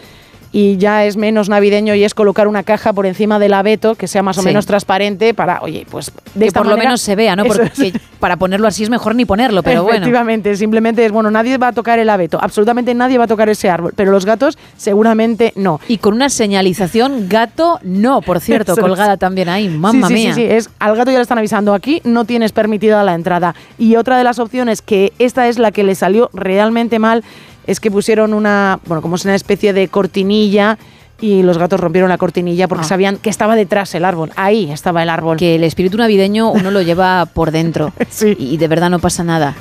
[0.53, 4.07] y ya es menos navideño y es colocar una caja por encima del abeto que
[4.09, 4.47] sea más o Sí.
[4.47, 7.45] menos transparente para, oye, pues de que esta por lo menos se vea, ¿no?
[7.47, 7.93] Porque es.
[8.21, 9.97] para ponerlo así es mejor ni ponerlo, pero bueno.
[9.99, 13.49] Efectivamente, simplemente es, bueno, nadie va a tocar el abeto, absolutamente nadie va a tocar
[13.49, 15.81] ese árbol, pero los gatos seguramente no.
[15.89, 18.87] Y con una señalización gato no, por cierto, Eso es.
[18.87, 20.35] colgada también ahí, mamma sí, sí, mía.
[20.35, 23.55] Sí, sí, es, al gato ya le están avisando aquí, no tienes permitida la entrada.
[23.79, 27.25] Y otra de las opciones, que esta es la que le salió realmente mal,
[27.67, 30.79] es que pusieron una, bueno, como es una especie de cortinilla
[31.21, 32.89] y los gatos rompieron la cortinilla porque Ah.
[32.89, 34.31] sabían que estaba detrás el árbol.
[34.37, 35.37] Ahí estaba el árbol.
[35.39, 37.93] Que el espíritu navideño uno lo lleva por dentro
[38.39, 39.55] y de verdad no pasa nada.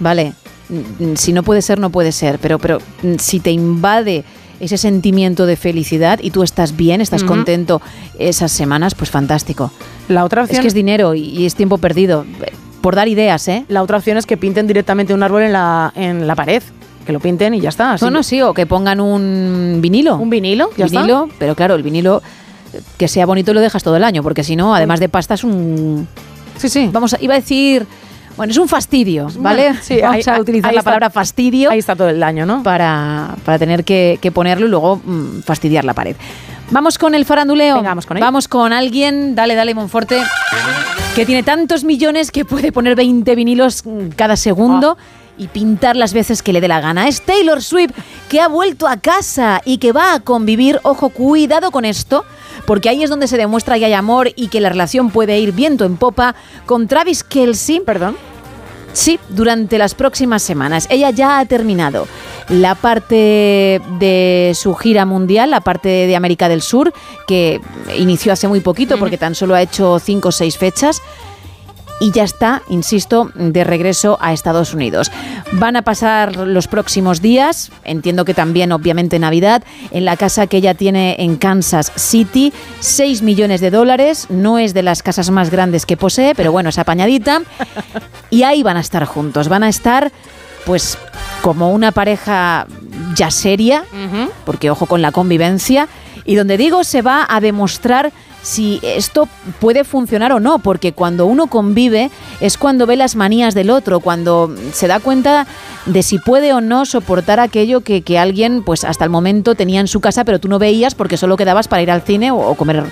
[0.00, 0.32] Vale,
[0.70, 4.22] Mm, si no puede ser, no puede ser, pero, pero mm, si te invade
[4.60, 7.80] ese sentimiento de felicidad y tú estás bien, estás contento
[8.18, 9.70] esas semanas, pues fantástico.
[10.08, 12.26] La otra Es opción que es dinero y, y es tiempo perdido.
[12.82, 13.64] Por dar ideas, ¿eh?
[13.68, 16.62] La otra opción es que pinten directamente un árbol en la, en la pared.
[17.08, 17.92] Que lo pinten y ya está.
[17.94, 18.04] así.
[18.04, 20.16] No, no, sí, o que pongan un vinilo.
[20.16, 21.00] Un vinilo, ya está.
[21.00, 22.20] vinilo, pero claro, el vinilo
[22.98, 25.42] que sea bonito lo dejas todo el año, porque si no, además de pasta es
[25.42, 26.06] un...
[26.58, 26.90] Sí, sí.
[26.92, 27.86] Vamos, a, iba a decir...
[28.36, 29.68] Bueno, es un fastidio, ¿vale?
[29.68, 30.84] Bueno, sí, Vamos ahí- a utilizar la está.
[30.90, 31.70] palabra fastidio.
[31.70, 32.62] Ahí está todo el año, ¿no?
[32.62, 36.14] Para, para tener que, que ponerlo y luego mm, fastidiar la pared.
[36.70, 37.76] Vamos con el faranduleo.
[37.76, 38.20] Venga, vamos con él.
[38.22, 40.22] Vamos con alguien, dale, dale, Monforte,
[41.16, 44.98] que tiene tantos millones que puede poner 20 vinilos mm, cada segundo.
[45.38, 47.08] Y pintar las veces que le dé la gana.
[47.08, 47.92] Es Taylor Swift
[48.28, 50.80] que ha vuelto a casa y que va a convivir.
[50.82, 52.24] Ojo, cuidado con esto,
[52.66, 55.52] porque ahí es donde se demuestra que hay amor y que la relación puede ir
[55.52, 56.34] viento en popa
[56.66, 57.80] con Travis Kelsey.
[57.80, 58.16] Perdón.
[58.92, 60.86] Sí, durante las próximas semanas.
[60.90, 62.08] Ella ya ha terminado
[62.48, 66.92] la parte de su gira mundial, la parte de América del Sur,
[67.28, 67.60] que
[67.96, 71.00] inició hace muy poquito porque tan solo ha hecho cinco o seis fechas.
[72.00, 75.10] Y ya está, insisto, de regreso a Estados Unidos.
[75.52, 80.58] Van a pasar los próximos días, entiendo que también obviamente Navidad, en la casa que
[80.58, 85.50] ella tiene en Kansas City, 6 millones de dólares, no es de las casas más
[85.50, 87.42] grandes que posee, pero bueno, es apañadita,
[88.30, 90.12] y ahí van a estar juntos, van a estar
[90.64, 90.98] pues
[91.42, 92.66] como una pareja
[93.14, 93.84] ya seria,
[94.44, 95.88] porque ojo con la convivencia,
[96.24, 98.12] y donde digo se va a demostrar
[98.42, 99.28] si esto
[99.60, 102.10] puede funcionar o no, porque cuando uno convive
[102.40, 105.46] es cuando ve las manías del otro, cuando se da cuenta
[105.86, 109.80] de si puede o no soportar aquello que, que alguien pues hasta el momento tenía
[109.80, 112.36] en su casa, pero tú no veías porque solo quedabas para ir al cine o,
[112.38, 112.84] o comer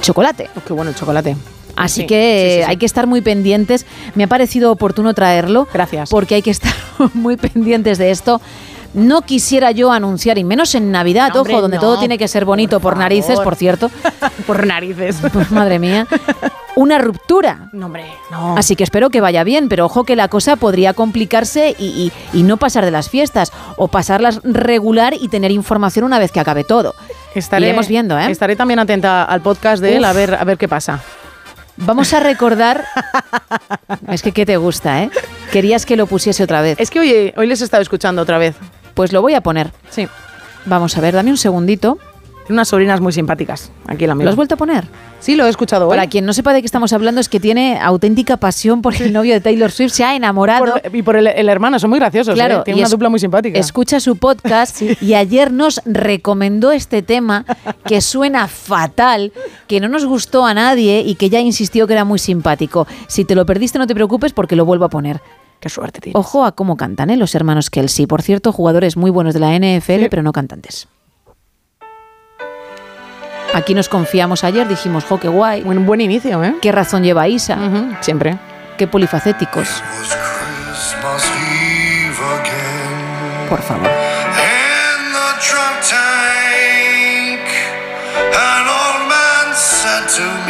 [0.00, 0.50] chocolate.
[0.66, 1.36] qué bueno el chocolate.
[1.76, 2.70] Así Sí, que sí, sí, sí.
[2.70, 3.86] hay que estar muy pendientes.
[4.16, 5.68] Me ha parecido oportuno traerlo.
[5.72, 6.10] Gracias.
[6.10, 6.72] Porque hay que estar
[7.14, 8.40] muy pendientes de esto.
[8.94, 12.16] No quisiera yo anunciar, y menos en Navidad, No, hombre, ojo, donde no, todo tiene
[12.18, 13.44] que ser bonito por, narices, favor.
[13.44, 13.90] por cierto.
[14.46, 15.16] por narices.
[15.32, 16.06] Pues madre mía.
[16.74, 17.68] Una ruptura.
[17.72, 18.56] No, hombre, no.
[18.56, 21.84] Así que espero que vaya bien, pero ojo que la cosa podría complicarse y,
[22.32, 26.32] y- y no pasar de las fiestas, o pasarlas regular y tener información una vez
[26.32, 26.94] que acabe todo.
[27.58, 28.30] Iremos viendo, ¿eh?
[28.30, 30.06] Estaré también atenta al podcast de él Uf.
[30.08, 31.00] a ver, a ver qué pasa.
[31.76, 32.84] Vamos a recordar.
[34.10, 35.10] es que qué te gusta, ¿eh?
[35.52, 36.78] Querías que lo pusiese otra vez.
[36.80, 38.56] Es que hoy, hoy les he estado escuchando otra vez.
[38.98, 39.70] Pues lo voy a poner.
[39.90, 40.08] Sí.
[40.66, 41.98] Vamos a ver, dame un segundito.
[42.46, 43.70] Tiene unas sobrinas muy simpáticas.
[43.86, 44.86] Aquí la ¿Lo has vuelto a poner?
[45.20, 45.90] Sí, lo he escuchado hoy.
[45.96, 49.12] Para quien no sepa de qué estamos hablando, es que tiene auténtica pasión por el
[49.12, 50.64] novio de Taylor Swift, se ha enamorado.
[50.64, 52.34] Por- y por el, el hermano, son muy graciosos.
[52.34, 52.62] Claro, ¿eh?
[52.64, 53.56] Tiene una es- dupla muy simpática.
[53.56, 57.44] Escucha su podcast y ayer nos recomendó este tema
[57.86, 59.32] que suena fatal,
[59.68, 62.88] que no nos gustó a nadie y que ya insistió que era muy simpático.
[63.06, 65.20] Si te lo perdiste, no te preocupes porque lo vuelvo a poner.
[65.60, 66.12] Qué suerte, tío.
[66.14, 67.16] Ojo a cómo cantan ¿eh?
[67.16, 68.06] los hermanos Kelsey.
[68.06, 70.88] Por cierto, jugadores muy buenos de la NFL, pero no cantantes.
[73.54, 75.62] Aquí nos confiamos ayer, dijimos, jo, qué guay.
[75.64, 76.56] Un buen inicio, ¿eh?
[76.60, 77.58] ¿Qué razón lleva Isa?
[78.00, 78.38] Siempre.
[78.76, 79.82] Qué polifacéticos.
[83.48, 84.17] Por favor.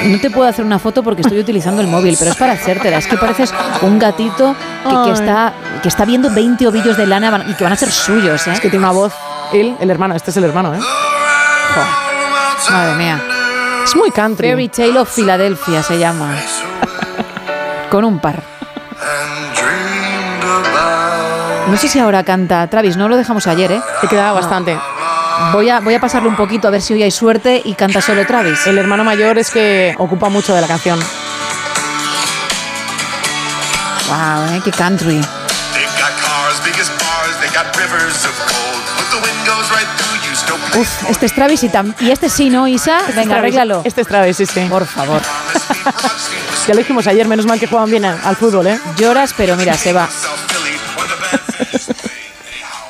[0.05, 2.99] No te puedo hacer una foto porque estoy utilizando el móvil, pero es para hacértela.
[2.99, 4.55] Es que pareces un gatito
[5.05, 8.47] que, está, que está viendo 20 ovillos de lana y que van a ser suyos,
[8.47, 8.53] ¿eh?
[8.53, 9.13] Es que tiene una voz.
[9.53, 10.81] Él, el hermano, este es el hermano, ¿eh?
[12.71, 13.21] Madre mía.
[13.85, 14.49] Es muy country.
[14.49, 16.35] Fairy Tale of Philadelphia se llama.
[17.91, 18.43] Con un par.
[21.69, 23.81] No sé si ahora canta Travis, no lo dejamos ayer, ¿eh?
[24.09, 24.79] Quedaba bastante.
[25.53, 28.01] Voy a, voy a pasarle un poquito a ver si hoy hay suerte y canta
[28.01, 28.67] solo Travis.
[28.67, 30.99] El hermano mayor es que ocupa mucho de la canción.
[34.09, 34.61] Wow, ¿eh?
[34.65, 35.21] Qué country.
[40.75, 42.99] Uf, este es Travis y, tam- y este sí, ¿no, Isa?
[43.01, 43.83] Este es Venga, arréglalo.
[43.85, 44.61] Este es Travis, sí, sí.
[44.69, 45.21] Por favor.
[46.67, 48.79] Ya lo dijimos ayer, menos mal que juegan bien al al fútbol, ¿eh?
[48.97, 50.09] Lloras, pero mira, se va.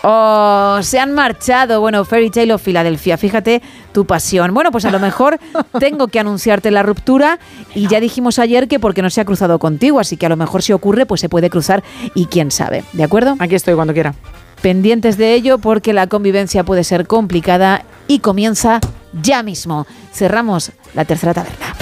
[0.02, 1.80] Oh, se han marchado.
[1.80, 3.16] Bueno, Fairy Tale of Philadelphia.
[3.16, 3.62] Fíjate
[3.92, 4.54] tu pasión.
[4.54, 5.38] Bueno, pues a lo mejor
[5.78, 7.38] tengo que anunciarte la ruptura
[7.74, 10.36] y ya dijimos ayer que porque no se ha cruzado contigo, así que a lo
[10.36, 11.82] mejor si ocurre, pues se puede cruzar
[12.14, 12.84] y quién sabe.
[12.92, 13.36] ¿De acuerdo?
[13.38, 14.14] Aquí estoy cuando quiera.
[14.62, 18.80] Pendientes de ello porque la convivencia puede ser complicada y comienza
[19.22, 19.86] ya mismo.
[20.12, 21.77] Cerramos la tercera taberna.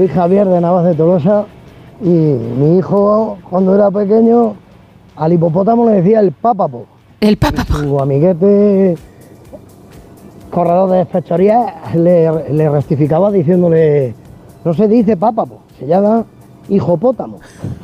[0.00, 1.44] Soy Javier de Navas de Tolosa
[2.00, 4.54] y mi hijo cuando era pequeño
[5.14, 6.86] al hipopótamo le decía el pápapo.
[7.20, 7.74] El pápapo.
[7.74, 8.94] Su amiguete
[10.50, 14.14] corredor de fechorías le, le rectificaba diciéndole
[14.64, 16.24] no se dice pápapo, se llama
[16.70, 17.38] hijopótamo.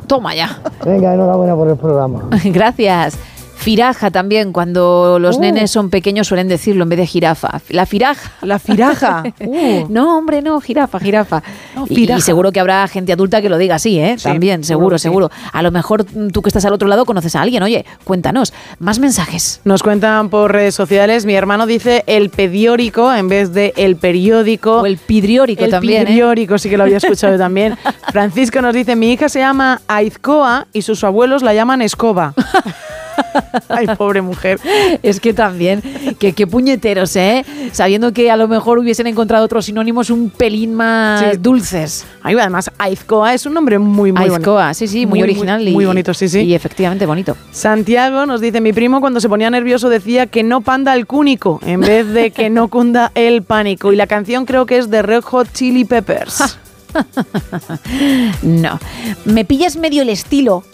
[0.06, 0.58] Toma ya.
[0.86, 2.30] Venga, enhorabuena por el programa.
[2.46, 3.18] Gracias.
[3.66, 5.40] Firaja también, cuando los Oh.
[5.40, 7.60] nenes son pequeños suelen decirlo en vez de jirafa.
[7.70, 8.30] La firaja.
[8.42, 9.24] La firaja.
[9.40, 9.86] Uh.
[9.88, 11.42] No, hombre, no, jirafa, jirafa.
[11.88, 14.14] Y- seguro que habrá gente adulta que lo diga así, ¿eh?
[14.18, 15.48] Sí, también, seguro seguro, sí.
[15.52, 17.64] A lo mejor tú que estás al otro lado conoces a alguien.
[17.64, 18.52] Oye, cuéntanos.
[18.78, 19.60] Más mensajes.
[19.64, 24.82] Nos cuentan por redes sociales, mi hermano dice el pediórico en vez de el periódico.
[24.82, 26.06] O el pidriórico el también, ¿eh?
[26.06, 27.76] pidriórico, sí que lo había escuchado yo también.
[28.12, 32.32] Francisco nos dice, mi hija se llama Aizcoa y sus abuelos la llaman Escoba.
[33.68, 34.58] Ay, pobre mujer.
[35.02, 35.82] Es que también,
[36.18, 37.44] que qué puñeteros, ¿eh?
[37.72, 41.38] Sabiendo que a lo mejor hubiesen encontrado otros sinónimos un pelín más Sí.
[41.38, 42.06] dulces.
[42.22, 44.34] Ay, además, Aizcoa es un nombre muy, muy bonito.
[44.36, 45.60] Aizcoa, sí, sí, muy, original.
[45.62, 46.40] Muy, y, muy bonito, sí, sí.
[46.40, 47.36] Y efectivamente bonito.
[47.52, 51.60] Santiago nos dice, mi primo cuando se ponía nervioso decía que no panda el cúnico
[51.64, 53.92] en vez de que no cunda el pánico.
[53.92, 56.58] Y la canción creo que es de Red Hot Chili Peppers.
[58.42, 58.78] No.
[59.24, 60.64] Me pillas medio el estilo.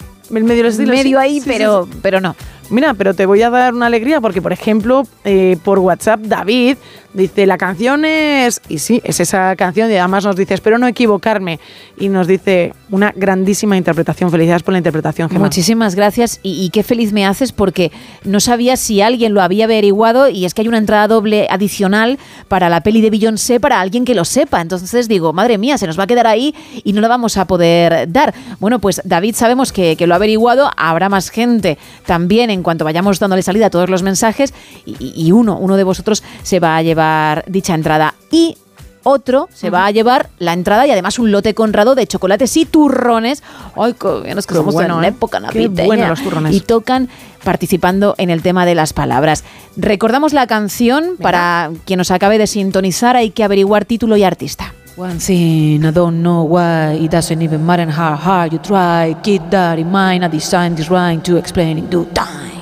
[0.41, 1.99] Medio el estilo, Medio sí, ahí, sí, pero, sí.
[2.01, 2.35] pero no.
[2.69, 6.77] Mira, pero te voy a dar una alegría porque, por ejemplo, eh, por WhatsApp, David
[7.13, 8.61] dice, la canción es...
[8.67, 11.59] Y sí, es esa canción y además nos dice, espero no equivocarme.
[11.97, 14.31] Y nos dice una grandísima interpretación.
[14.31, 15.45] Felicidades por la interpretación, Gemma.
[15.45, 17.91] Muchísimas gracias y, qué feliz me haces porque
[18.23, 22.17] no sabía si alguien lo había averiguado y es que hay una entrada doble adicional
[22.47, 24.61] para la peli de Beyoncé para alguien que lo sepa.
[24.61, 27.45] Entonces digo, madre mía, se nos va a quedar ahí y no la vamos a
[27.45, 28.33] poder dar.
[28.59, 32.85] Bueno, pues David sabemos que, que lo ha averiguado, habrá más gente también en cuanto
[32.85, 34.53] vayamos dándole salida a todos los mensajes
[34.85, 37.02] y, y uno, uno de vosotros se va a llevar
[37.47, 38.13] dicha entrada.
[38.31, 38.57] Y
[39.03, 42.65] otro se va a llevar la entrada y además un lote conrado de chocolates y
[42.65, 43.43] turrones.
[43.75, 45.07] Ay, que Qué estamos bueno, en ¿eh?
[45.09, 45.85] época Qué navideña.
[45.85, 46.53] bueno los turrones.
[46.55, 47.09] Y tocan
[47.43, 49.43] participando en el tema de las palabras.
[49.75, 53.17] Recordamos la canción para quien nos acabe de sintonizar.
[53.17, 54.73] Hay que averiguar título y artista.
[54.95, 59.15] One thing I don't know why it doesn't even matter how hard you try.
[59.23, 60.23] Keep that in mind.
[60.23, 62.53] I designed this rhyme to explain in due time.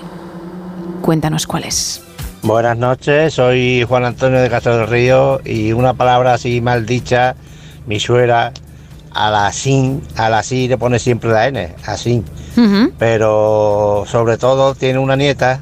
[1.01, 2.01] Cuéntanos cuál es.
[2.43, 7.35] Buenas noches, soy Juan Antonio de Castro del Río y una palabra así mal dicha,
[7.85, 8.51] mi suegra
[9.13, 12.23] a la sin, a la sí le pone siempre la N, así.
[12.97, 15.59] Pero sobre todo tiene una nieta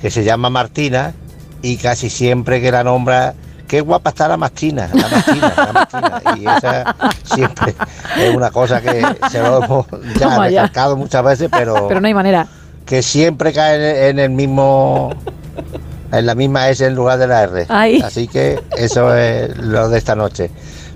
[0.00, 1.12] que se llama Martina
[1.60, 3.34] y casi siempre que la nombra,
[3.66, 6.22] qué guapa está la Martina, la Martina, la Martina.
[6.36, 6.96] Y esa
[7.34, 7.74] siempre
[8.16, 9.86] es una cosa que se lo hemos
[10.20, 12.46] ya recalcado muchas veces, pero Pero no hay manera.
[12.86, 15.10] que siempre cae en el mismo
[16.12, 17.66] en la misma S en lugar de la R.
[17.68, 18.00] Ay.
[18.00, 20.50] Así que eso es lo de esta noche.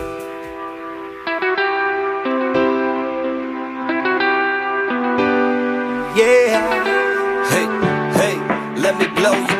[9.24, 9.53] Let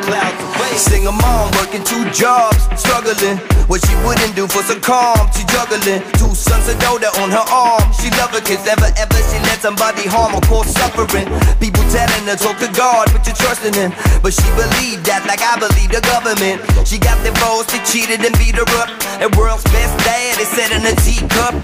[0.75, 3.39] Single mom working two jobs, struggling.
[3.71, 6.03] What she wouldn't do for some calm, she juggling.
[6.19, 7.81] Two sons of daughter on her arm.
[7.95, 11.27] She love her kids, never ever she let somebody harm or cause suffering.
[11.59, 13.91] People telling her talk to God, put your trust in Him.
[14.19, 16.63] But she believed that like I believe the government.
[16.87, 18.91] She got divorced, they cheated and beat her up.
[19.19, 21.55] And world's best dad is set in a teacup.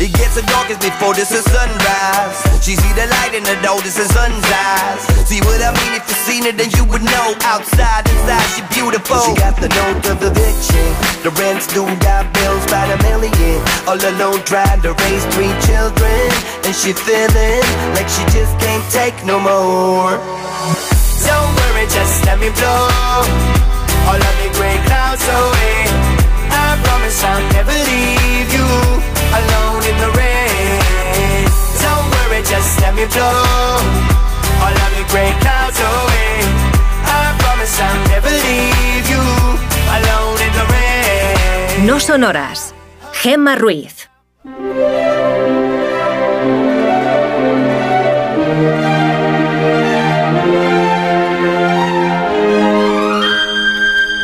[0.00, 2.36] It gets the darkest before this is sunrise.
[2.64, 5.00] She see the light in the door, this is sun's eyes.
[5.28, 5.92] See what I mean?
[5.96, 7.36] If you seen it, then you would know.
[7.44, 9.20] Outside, inside, she beautiful.
[9.22, 10.88] She got the note of eviction.
[11.22, 13.58] The rent's due, got bills by the million.
[13.86, 16.26] All alone, trying to raise three children.
[16.66, 17.62] And she feeling
[17.94, 20.18] like she just can't take no more.
[21.26, 23.50] Don't worry, just let me blow
[24.08, 25.76] all of the gray clouds away.
[26.50, 28.68] I promise I'll never leave you
[29.38, 31.46] alone in the rain.
[31.84, 33.38] Don't worry, just let me blow
[34.62, 36.09] all of the gray clouds away.
[37.60, 39.20] I promise I'll never leave you
[39.98, 41.86] alone in the rain.
[41.86, 42.72] No sonoras.
[43.22, 44.08] Gemma Ruiz.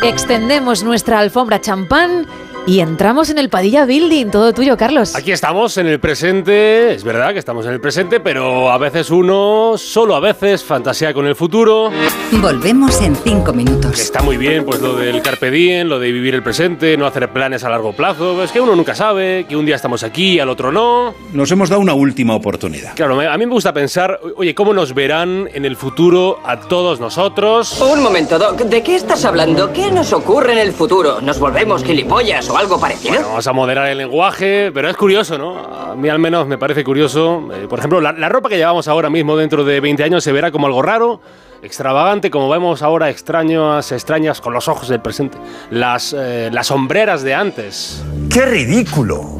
[0.03, 2.25] Extendemos nuestra alfombra champán
[2.67, 5.15] Y entramos en el Padilla Building, todo tuyo, Carlos.
[5.15, 9.09] Aquí estamos en el presente, es verdad que estamos en el presente, pero a veces
[9.09, 11.89] uno, solo a veces, fantasea con el futuro.
[12.33, 13.97] Volvemos en cinco minutos.
[13.97, 17.31] Está muy bien, pues lo del carpe diem, lo de vivir el presente, no hacer
[17.31, 18.43] planes a largo plazo.
[18.43, 21.13] Es que uno nunca sabe, que un día estamos aquí, al otro no.
[21.31, 22.95] Nos hemos dado una última oportunidad.
[22.95, 26.99] Claro, a mí me gusta pensar, oye, ¿cómo nos verán en el futuro a todos
[26.99, 27.79] nosotros?
[27.79, 29.71] Un momento, Doc, ¿de qué estás hablando?
[29.71, 31.21] ¿Qué nos ocurre en el futuro?
[31.21, 33.13] ¿Nos volvemos gilipollas o algo parecido?
[33.13, 35.57] Bueno, vamos a moderar el lenguaje, pero es curioso, ¿no?
[35.57, 37.49] A mí al menos me parece curioso.
[37.53, 40.31] Eh, por ejemplo, la, la ropa que llevamos ahora mismo dentro de 20 años se
[40.31, 41.21] verá como algo raro,
[41.61, 45.37] extravagante, como vemos ahora extrañas, extrañas con los ojos del presente.
[45.69, 48.03] Las, eh, las sombreras de antes.
[48.29, 49.37] ¡Qué ridículo!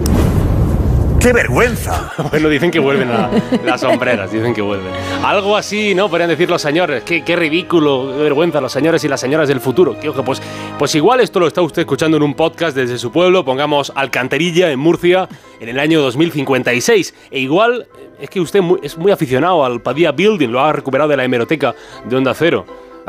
[1.19, 2.11] ¡Qué vergüenza!
[2.31, 3.29] bueno, dicen que vuelven a
[3.65, 4.93] las sombreras, dicen que vuelven.
[5.23, 6.09] Algo así, ¿no?
[6.09, 7.03] Podrían decir los señores.
[7.03, 9.97] Qué, qué ridículo, qué vergüenza los señores y las señoras del futuro.
[9.99, 10.41] Que, ojo, pues,
[10.79, 14.71] pues igual esto lo está usted escuchando en un podcast desde su pueblo, pongamos Alcantarilla,
[14.71, 15.27] en Murcia,
[15.59, 17.13] en el año 2056.
[17.31, 17.87] E igual
[18.21, 21.25] es que usted mu- es muy aficionado al Padilla Building, lo ha recuperado de la
[21.25, 21.75] hemeroteca
[22.05, 22.65] de Onda Cero.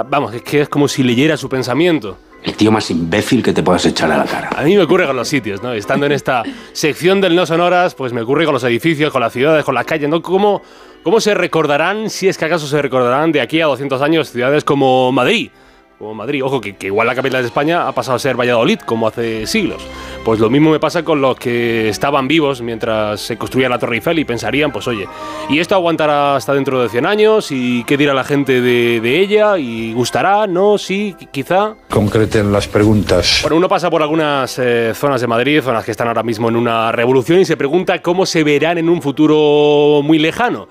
[0.09, 2.16] Vamos, es que es como si leyera su pensamiento.
[2.43, 4.51] El tío más imbécil que te puedas echar a la cara.
[4.56, 5.73] A mí me ocurre con los sitios, ¿no?
[5.73, 9.32] Estando en esta sección del No Sonoras, pues me ocurre con los edificios, con las
[9.32, 10.23] ciudades, con las calles, ¿no?
[10.23, 10.62] ¿Cómo,
[11.02, 14.65] ¿Cómo se recordarán, si es que acaso se recordarán de aquí a 200 años, ciudades
[14.65, 15.51] como Madrid?
[15.99, 18.79] Como Madrid, ojo, que, que igual la capital de España ha pasado a ser Valladolid,
[18.87, 19.83] como hace siglos.
[20.25, 23.97] Pues lo mismo me pasa con los que estaban vivos mientras se construía la Torre
[23.97, 25.09] Eiffel y pensarían, pues oye,
[25.49, 27.49] ¿y esto aguantará hasta dentro de 100 años?
[27.51, 29.59] ¿Y qué dirá la gente de, de ella?
[29.59, 30.47] ¿Y gustará?
[30.47, 30.79] ¿No?
[30.79, 31.16] ¿Sí?
[31.19, 31.75] qui- ¿Quizá?
[31.91, 33.41] Concreten las preguntas.
[33.43, 36.55] Bueno, uno pasa por algunas eh, zonas de Madrid, zonas que están ahora mismo en
[36.55, 40.69] una revolución y se pregunta cómo se verán en un futuro muy lejano.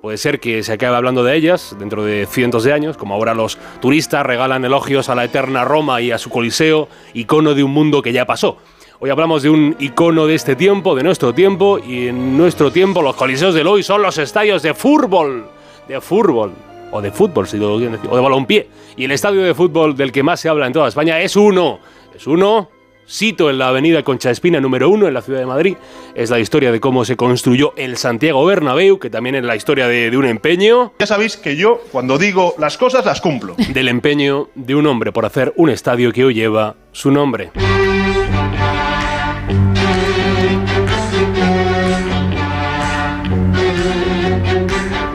[0.00, 3.34] Puede ser que se acabe hablando de ellas dentro de cientos de años, como ahora
[3.34, 7.72] los turistas regalan elogios a la eterna Roma y a su Coliseo, icono de un
[7.72, 8.56] mundo que ya pasó.
[8.98, 13.02] Hoy hablamos de un icono de este tiempo, de nuestro tiempo, y en nuestro tiempo
[13.02, 15.44] los coliseos del hoy son los estadios de fútbol,
[15.86, 16.52] de fútbol,
[16.92, 18.68] o de fútbol, si lo quieren decir, o de balompié.
[18.96, 21.78] Y el estadio de fútbol del que más se habla en toda España es uno,
[22.14, 22.70] es uno,
[23.10, 25.76] Sito en la avenida Concha Espina número uno en la ciudad de Madrid.
[26.14, 29.88] Es la historia de cómo se construyó el Santiago Bernabéu, que también es la historia
[29.88, 30.92] de, de un empeño.
[31.00, 33.56] Ya sabéis que yo, cuando digo las cosas, las cumplo.
[33.74, 37.50] Del empeño de un hombre por hacer un estadio que hoy lleva su nombre.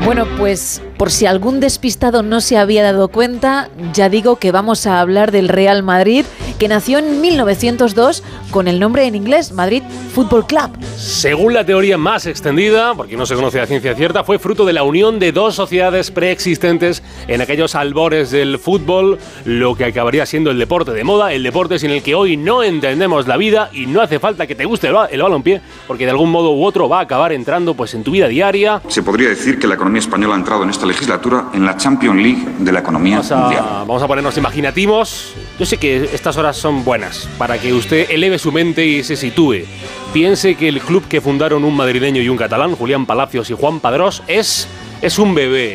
[0.06, 4.86] Bueno, pues por si algún despistado no se había dado cuenta, ya digo que vamos
[4.86, 6.26] a hablar del Real Madrid,
[6.58, 9.84] que nació en 1902 con el nombre en inglés Madrid
[10.14, 10.70] Football Club.
[10.96, 14.74] Según la teoría más extendida, porque no se conoce a ciencia cierta, fue fruto de
[14.74, 20.52] la unión de dos sociedades preexistentes en aquellos albores del fútbol, lo que acabaría siendo
[20.52, 23.88] el deporte de moda, el deporte sin el que hoy no entendemos la vida y
[23.88, 26.88] no hace falta que te guste el, el balompié, porque de algún modo u otro
[26.88, 28.82] va a acabar entrando pues en tu vida diaria.
[28.88, 32.22] Se podría decir que la economía española ha entrado en esta legislatura en la Champions
[32.22, 33.64] League de la economía Vamos mundial.
[33.80, 35.34] vamos a ponernos imaginativos.
[35.60, 39.16] Yo sé que estas horas son buenas para que usted eleve su mente y se
[39.16, 39.66] sitúe.
[40.14, 43.80] Piense que el club que fundaron un madrileño y un catalán, Julián Palacios y Juan
[43.80, 44.68] Padrós, es,
[45.02, 45.74] es un bebé.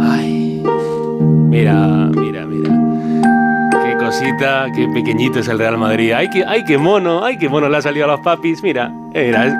[0.00, 0.62] Ay,
[1.50, 1.74] mira,
[2.14, 2.70] mira, mira.
[3.84, 6.12] Qué cosita, qué pequeñito es el Real Madrid.
[6.12, 8.62] Ay, qué, ay, qué mono, ay, qué mono le ha salido a los papis.
[8.62, 9.54] Mira, es,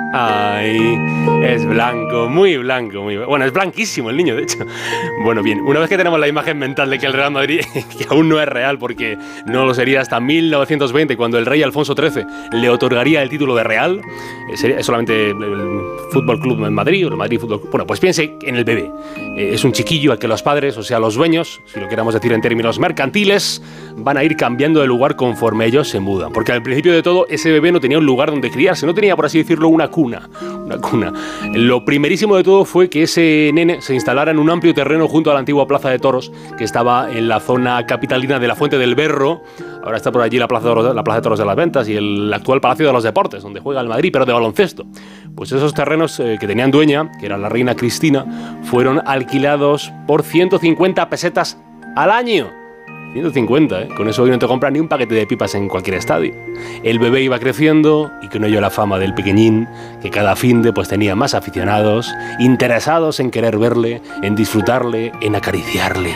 [1.43, 4.59] es blanco, muy blanco, muy Bueno, es blanquísimo el niño, de hecho.
[5.23, 7.61] Bueno, bien, una vez que tenemos la imagen mental de que el Real Madrid,
[7.97, 11.95] que aún no es real porque no lo sería hasta 1920, cuando el rey Alfonso
[11.95, 13.99] XIII le otorgaría el título de Real,
[14.51, 15.81] eh, sería solamente el
[16.11, 17.71] Fútbol Club en Madrid o el Madrid Fútbol Club.
[17.71, 18.91] Bueno, pues piense en el bebé.
[19.37, 22.13] Eh, es un chiquillo al que los padres, o sea, los dueños, si lo queramos
[22.13, 23.61] decir en términos mercantiles,
[23.95, 26.31] van a ir cambiando de lugar conforme ellos se mudan.
[26.31, 29.15] Porque al principio de todo, ese bebé no tenía un lugar donde criarse, no tenía,
[29.15, 30.29] por así decirlo, una cuna.
[30.65, 31.13] Una cuna.
[31.53, 35.31] Lo primerísimo de todo fue que ese nene se instalara en un amplio terreno junto
[35.31, 38.77] a la antigua Plaza de Toros, que estaba en la zona capitalina de la Fuente
[38.77, 39.41] del Berro.
[39.83, 40.73] Ahora está por allí la Plaza de
[41.21, 44.09] Toros, de las Ventas y el actual Palacio de los Deportes, donde juega el Madrid,
[44.11, 44.85] pero de baloncesto.
[45.35, 50.23] Pues esos terrenos eh, que tenían dueña, que era la reina Cristina, fueron alquilados por
[50.23, 51.57] 150 pesetas
[51.95, 52.66] al año.
[53.13, 53.87] 150, ¿eh?
[53.95, 56.33] Con eso hoy no te compras ni un paquete de pipas en cualquier estadio.
[56.83, 59.67] El bebé iba creciendo y con ello la fama del pequeñín,
[60.01, 65.35] que cada fin de pues tenía más aficionados, interesados en querer verle, en disfrutarle, en
[65.35, 66.13] acariciarle.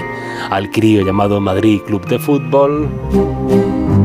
[0.49, 4.00] Al crío llamado Madrid Club de Fútbol.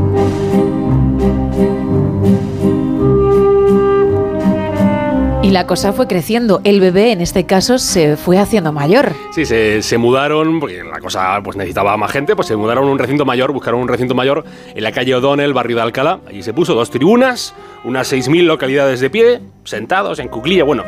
[5.46, 6.60] Y la cosa fue creciendo.
[6.64, 9.12] El bebé, en este caso, se fue haciendo mayor.
[9.30, 12.90] Sí, se, se mudaron, porque la cosa pues necesitaba más gente, pues se mudaron a
[12.90, 14.44] un recinto mayor, buscaron un recinto mayor
[14.74, 16.18] en la calle O'Donnell, barrio de Alcalá.
[16.26, 17.54] Allí se puso dos tribunas,
[17.84, 20.82] unas 6.000 localidades de pie, sentados en cuclilla, bueno,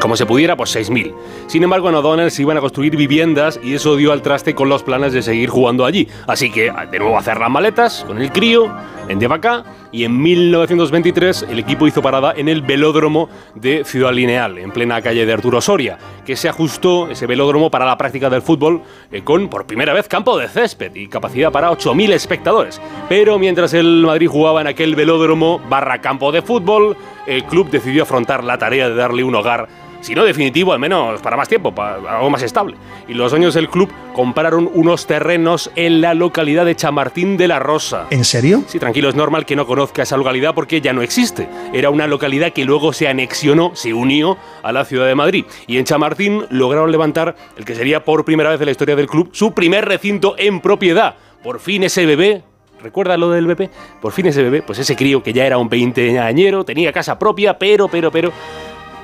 [0.00, 1.14] como se pudiera, pues 6.000.
[1.46, 4.68] Sin embargo, en O'Donnell se iban a construir viviendas y eso dio al traste con
[4.68, 6.08] los planes de seguir jugando allí.
[6.26, 8.68] Así que, de nuevo, hacer las maletas con el crío
[9.08, 14.58] en Devacá y en 1923 el equipo hizo parada en el velódromo de Ciudad Lineal,
[14.58, 18.42] en plena calle de Arturo Soria, que se ajustó ese velódromo para la práctica del
[18.42, 22.80] fútbol eh, con, por primera vez, campo de césped y capacidad para 8.000 espectadores.
[23.08, 26.96] Pero mientras el Madrid jugaba en aquel velódromo barra campo de fútbol,
[27.26, 29.68] el club decidió afrontar la tarea de darle un hogar
[30.00, 32.76] si no definitivo, al menos para más tiempo, para algo más estable.
[33.08, 37.58] Y los dueños del club compraron unos terrenos en la localidad de Chamartín de la
[37.58, 38.06] Rosa.
[38.10, 38.64] ¿En serio?
[38.66, 41.48] Sí, tranquilo, es normal que no conozca esa localidad porque ya no existe.
[41.72, 45.44] Era una localidad que luego se anexionó, se unió a la ciudad de Madrid.
[45.66, 49.06] Y en Chamartín lograron levantar el que sería por primera vez en la historia del
[49.06, 51.14] club su primer recinto en propiedad.
[51.42, 52.44] Por fin ese bebé
[52.82, 53.70] ¿Recuerda lo del bebé?
[54.00, 57.58] Por fin ese bebé, pues ese crío que ya era un veinteañero, tenía casa propia,
[57.58, 58.32] pero, pero, pero,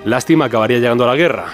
[0.07, 1.47] Lástima, acabaría llegando a la guerra.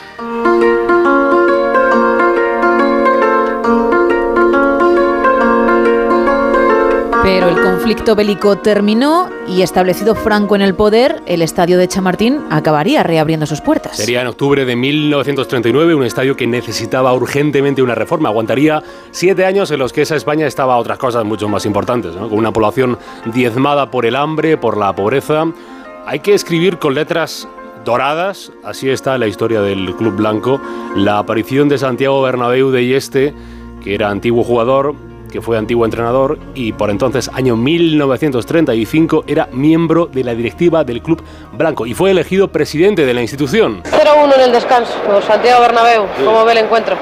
[7.22, 12.42] Pero el conflicto bélico terminó y establecido Franco en el poder, el estadio de Chamartín
[12.50, 13.96] acabaría reabriendo sus puertas.
[13.96, 18.28] Sería en octubre de 1939 un estadio que necesitaba urgentemente una reforma.
[18.28, 22.14] Aguantaría siete años en los que esa España estaba a otras cosas mucho más importantes,
[22.14, 22.28] ¿no?
[22.28, 25.46] con una población diezmada por el hambre, por la pobreza.
[26.04, 27.48] Hay que escribir con letras
[27.84, 30.60] doradas, así está la historia del Club Blanco,
[30.96, 33.34] la aparición de Santiago Bernabéu de Yeste,
[33.82, 34.94] que era antiguo jugador,
[35.30, 41.02] que fue antiguo entrenador y por entonces, año 1935, era miembro de la directiva del
[41.02, 41.22] Club
[41.54, 43.82] Blanco y fue elegido presidente de la institución.
[43.84, 44.92] 0-1 en el descanso,
[45.26, 46.96] Santiago Bernabéu, ¿cómo ve el encuentro?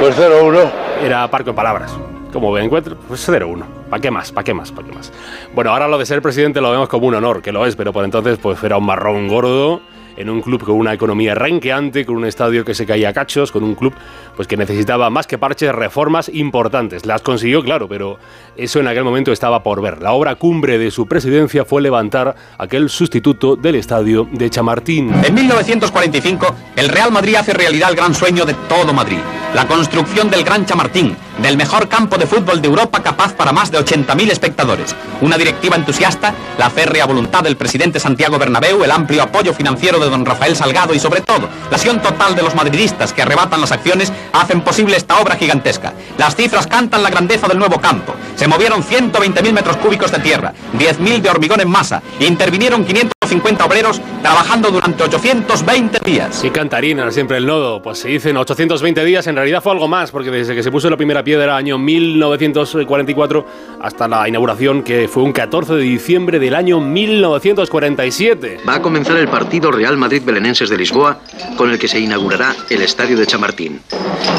[0.00, 0.70] Pues 0-1.
[1.02, 1.94] Era parco en palabras.
[2.32, 2.96] ¿Cómo ve el encuentro?
[3.08, 3.62] Pues 0-1.
[3.90, 4.32] ¿Para qué más?
[4.32, 4.72] ¿Para qué más?
[4.72, 5.12] ¿Para qué más?
[5.54, 7.92] Bueno, ahora lo de ser presidente lo vemos como un honor, que lo es, pero
[7.92, 9.80] por entonces pues era un marrón gordo
[10.16, 13.52] en un club con una economía renqueante, con un estadio que se caía a cachos,
[13.52, 13.94] con un club
[14.36, 17.06] pues que necesitaba más que parches reformas importantes.
[17.06, 18.18] Las consiguió, claro, pero
[18.56, 20.02] eso en aquel momento estaba por ver.
[20.02, 25.12] La obra cumbre de su presidencia fue levantar aquel sustituto del estadio de Chamartín.
[25.24, 29.18] En 1945, el Real Madrid hace realidad el gran sueño de todo Madrid,
[29.54, 33.70] la construcción del Gran Chamartín, del mejor campo de fútbol de Europa capaz para más
[33.70, 34.94] de 80.000 espectadores.
[35.20, 40.10] Una directiva entusiasta, la férrea voluntad del presidente Santiago Bernabéu, el amplio apoyo financiero de
[40.10, 43.72] don Rafael Salgado y sobre todo la acción total de los madridistas que arrebatan las
[43.72, 45.92] acciones hacen posible esta obra gigantesca.
[46.18, 48.14] Las cifras cantan la grandeza del nuevo campo.
[48.34, 54.00] Se movieron 120.000 metros cúbicos de tierra, 10.000 de hormigón en masa, intervinieron 550 obreros
[54.22, 56.34] trabajando durante 820 días.
[56.34, 57.82] Sí, cantarina, siempre el nodo.
[57.82, 60.88] Pues se dicen 820 días, en realidad fue algo más, porque desde que se puso
[60.88, 63.46] la primera piedra, año 1944,
[63.80, 68.60] hasta la inauguración, que fue un 14 de diciembre del año 1947.
[68.66, 71.18] Va a comenzar el partido Real Madrid-Belenenses de Lisboa,
[71.56, 73.80] con el que se inaugurará el Estadio de Chamartín.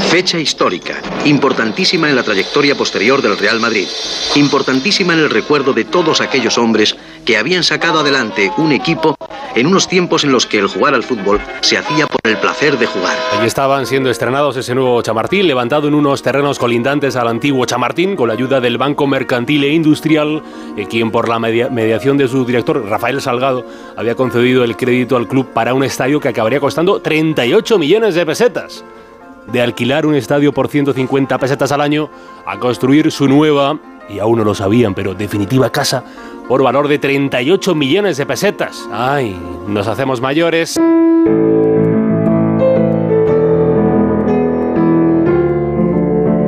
[0.10, 0.96] Fecha histórica,
[1.26, 3.88] importantísima en la trayectoria posterior del Real Madrid,
[4.36, 6.96] importantísima en el recuerdo de todos aquellos hombres
[7.26, 9.16] que habían sacado adelante un equipo
[9.56, 12.78] en unos tiempos en los que el jugar al fútbol se hacía por el placer
[12.78, 13.18] de jugar.
[13.38, 18.16] Allí estaban siendo estrenados ese nuevo Chamartín, levantado en unos terrenos colindantes al antiguo Chamartín,
[18.16, 20.44] con la ayuda del Banco Mercantil e Industrial,
[20.78, 23.66] eh, quien por la media- mediación de su director, Rafael Salgado,
[23.96, 28.26] había concedido el crédito al club para un estadio que acabaría costando 38 millones de
[28.26, 28.84] pesetas.
[29.48, 32.10] De alquilar un estadio por 150 pesetas al año
[32.46, 33.78] a construir su nueva,
[34.10, 36.04] y aún no lo sabían, pero definitiva casa,
[36.48, 38.88] por valor de 38 millones de pesetas.
[38.92, 39.36] ¡Ay!
[39.68, 40.80] Nos hacemos mayores.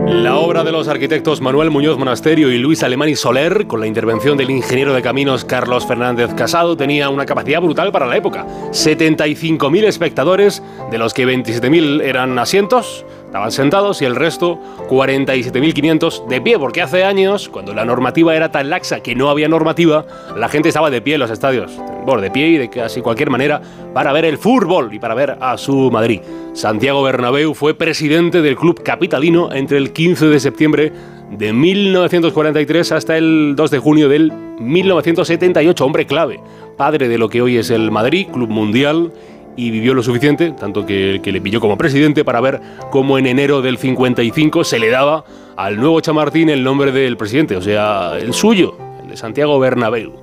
[0.08, 3.88] La obra de los arquitectos Manuel Muñoz Monasterio y Luis Alemán y Soler, con la
[3.88, 8.46] intervención del ingeniero de caminos Carlos Fernández Casado, tenía una capacidad brutal para la época.
[8.72, 10.62] 75.000 espectadores,
[10.92, 13.06] de los que 27.000 eran asientos,
[13.38, 14.60] estaban sentados, y el resto
[14.90, 19.48] 47.500 de pie, porque hace años, cuando la normativa era tan laxa que no había
[19.48, 20.06] normativa,
[20.36, 21.72] la gente estaba de pie en los estadios.
[22.04, 23.62] Bueno, de pie y de casi cualquier manera
[23.94, 26.22] para ver el fútbol y para ver a su Madrid.
[26.54, 30.94] Santiago Bernabéu fue presidente del club capitalino entre el 15 de septiembre
[31.30, 35.86] de 1943 hasta el 2 de junio del 1978.
[35.86, 36.40] Hombre clave,
[36.76, 39.12] padre de lo que hoy es el Madrid, club mundial,
[39.58, 42.62] y vivió lo suficiente, tanto que, que le pilló como presidente, para ver
[42.92, 45.26] cómo en enero del 55 se le daba
[45.58, 50.14] al nuevo Chamartín el nombre del presidente, o sea, el suyo, el de Santiago Bernabéu.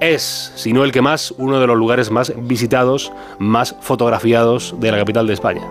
[0.00, 4.90] Es, si no el que más, uno de los lugares más visitados, más fotografiados de
[4.90, 5.62] la capital de España.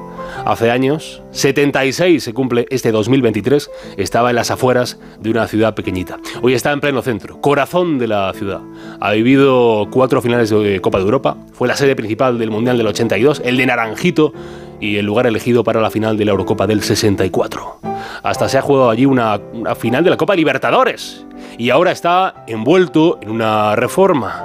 [0.46, 6.18] Hace años, 76 se cumple este 2023, estaba en las afueras de una ciudad pequeñita.
[6.42, 8.62] Hoy está en pleno centro, corazón de la ciudad.
[9.00, 12.88] Ha vivido cuatro finales de Copa de Europa, fue la sede principal del Mundial del
[12.88, 14.34] 82, el de Naranjito
[14.80, 17.80] y el lugar elegido para la final de la Eurocopa del 64.
[18.24, 21.26] Hasta se ha jugado allí una, una final de la Copa Libertadores
[21.58, 24.44] y ahora está envuelto en una reforma.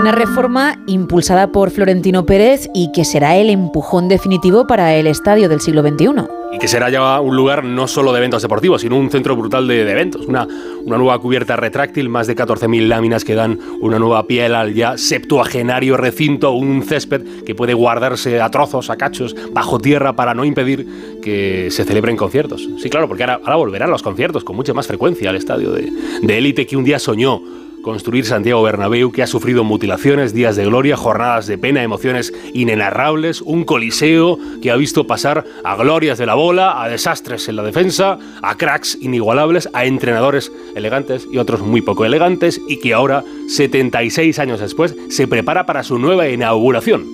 [0.00, 5.48] Una reforma impulsada por Florentino Pérez y que será el empujón definitivo para el estadio
[5.48, 6.35] del siglo XXI.
[6.52, 9.66] Y que será ya un lugar no solo de eventos deportivos, sino un centro brutal
[9.66, 10.26] de, eventos.
[10.26, 10.46] Una,
[10.84, 14.96] una nueva cubierta retráctil, más de 14.000 láminas que dan una nueva piel al ya
[14.98, 20.44] septuagenario recinto, un césped que puede guardarse a trozos, a cachos, bajo tierra para no
[20.44, 20.86] impedir
[21.22, 22.68] que se celebren conciertos.
[22.78, 25.86] Sí, claro, porque ahora, ahora volverán los conciertos con mucha más frecuencia al estadio de
[26.22, 27.42] de élite que un día soñó
[27.86, 33.42] construir Santiago Bernabéu, que ha sufrido mutilaciones, días de gloria, jornadas de pena, emociones inenarrables,
[33.42, 37.62] un coliseo que ha visto pasar a glorias de la bola, a desastres en la
[37.62, 43.22] defensa, a cracks inigualables, a entrenadores elegantes y otros muy poco elegantes, y que ahora,
[43.46, 47.06] 76 años después, se prepara para su nueva inauguración.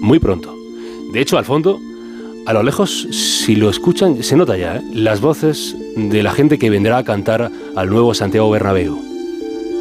[0.00, 0.52] Muy pronto.
[1.12, 1.78] De hecho, al fondo,
[2.44, 4.82] a lo lejos, si lo escuchan, se nota ya, ¿eh?
[4.94, 9.07] las voces de la gente que vendrá a cantar al nuevo Santiago Bernabéu.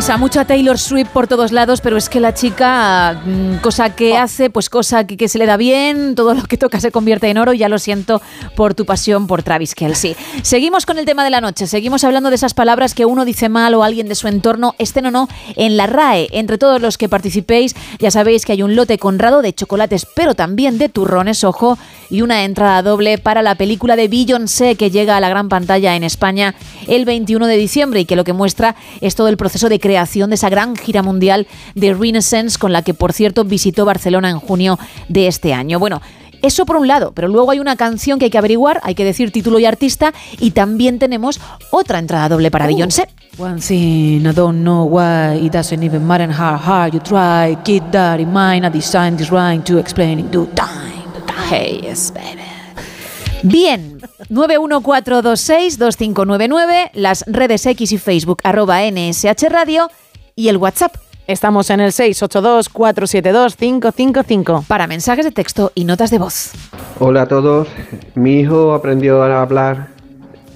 [0.00, 4.16] Isa, mucha Taylor Swift por todos lados, pero es que la chica, mm, cosa que
[4.16, 7.28] hace, pues cosa que, que se le da bien, todo lo que toca se convierte
[7.28, 7.52] en oro.
[7.52, 8.22] Ya lo siento
[8.56, 10.16] por tu pasión por Travis Kelsey.
[10.40, 13.50] Seguimos con el tema de la noche, seguimos hablando de esas palabras que uno dice
[13.50, 16.28] mal o alguien de su entorno, estén o no, en la RAE.
[16.32, 20.34] Entre todos los que participéis, ya sabéis que hay un lote conrado de chocolates, pero
[20.34, 21.76] también de turrones, ojo,
[22.08, 25.94] y una entrada doble para la película de Beyoncé que llega a la gran pantalla
[25.94, 26.54] en España
[26.88, 29.89] el 21 de diciembre y que lo que muestra es todo el proceso de creación
[29.90, 34.38] de esa gran gira mundial de Renaissance con la que, por cierto, visitó Barcelona en
[34.38, 35.78] junio de este año.
[35.78, 36.00] Bueno,
[36.42, 39.04] eso por un lado, pero luego hay una canción que hay que averiguar, hay que
[39.04, 41.40] decir título y artista, y también tenemos
[41.70, 43.08] otra entrada doble para Beyoncé.
[43.38, 47.56] One thing I don't know why it doesn't even matter how hard you try.
[47.64, 48.64] Keep that in mind.
[48.66, 50.90] I designed this rhyme to explain in due time.
[51.48, 52.49] Hey, yes, baby.
[53.42, 53.98] Bien,
[54.28, 59.88] 914262599, las redes X y Facebook, arroba NSH Radio
[60.36, 60.94] y el WhatsApp.
[61.26, 64.66] Estamos en el 682-472-555.
[64.66, 66.52] Para mensajes de texto y notas de voz.
[66.98, 67.68] Hola a todos.
[68.14, 69.88] Mi hijo aprendió a hablar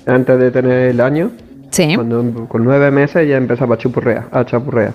[0.07, 1.31] antes de tener el año.
[1.71, 1.95] Sí.
[1.95, 4.93] Cuando con nueve meses ya empezaba a chupurrear, a chapurrear.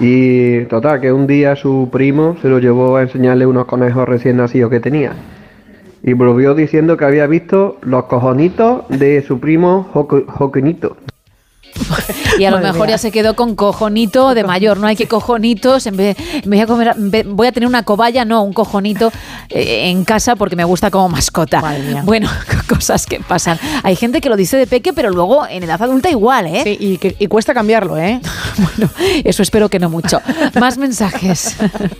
[0.00, 4.38] Y total, que un día su primo se lo llevó a enseñarle unos conejos recién
[4.38, 5.12] nacidos que tenía.
[6.02, 10.96] Y volvió diciendo que había visto los cojonitos de su primo Joquinito.
[12.38, 12.96] Y a lo Madre mejor mía.
[12.96, 14.78] ya se quedó con cojonito de mayor.
[14.78, 15.86] No hay que cojonitos.
[15.86, 19.10] En vez, me voy, a comer, voy a tener una cobaya, no, un cojonito
[19.48, 21.62] eh, en casa porque me gusta como mascota.
[22.04, 22.28] Bueno,
[22.68, 23.58] cosas que pasan.
[23.82, 26.62] Hay gente que lo dice de peque, pero luego en edad adulta igual, ¿eh?
[26.64, 28.20] Sí, y, que, y cuesta cambiarlo, ¿eh?
[28.58, 28.90] bueno,
[29.24, 30.20] eso espero que no mucho.
[30.60, 31.56] Más mensajes.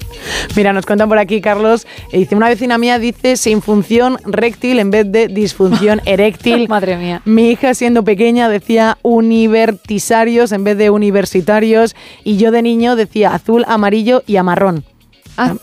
[0.56, 1.86] Mira, nos cuentan por aquí, Carlos.
[2.12, 6.68] eh, Dice, una vecina mía dice sin función réctil en vez de disfunción eréctil.
[6.68, 7.22] Madre mía.
[7.24, 8.98] Mi hija, siendo pequeña, decía
[9.62, 11.94] universitarios en vez de universitarios.
[12.24, 14.84] Y yo de niño decía azul, amarillo y amarrón.
[15.36, 15.54] Ah.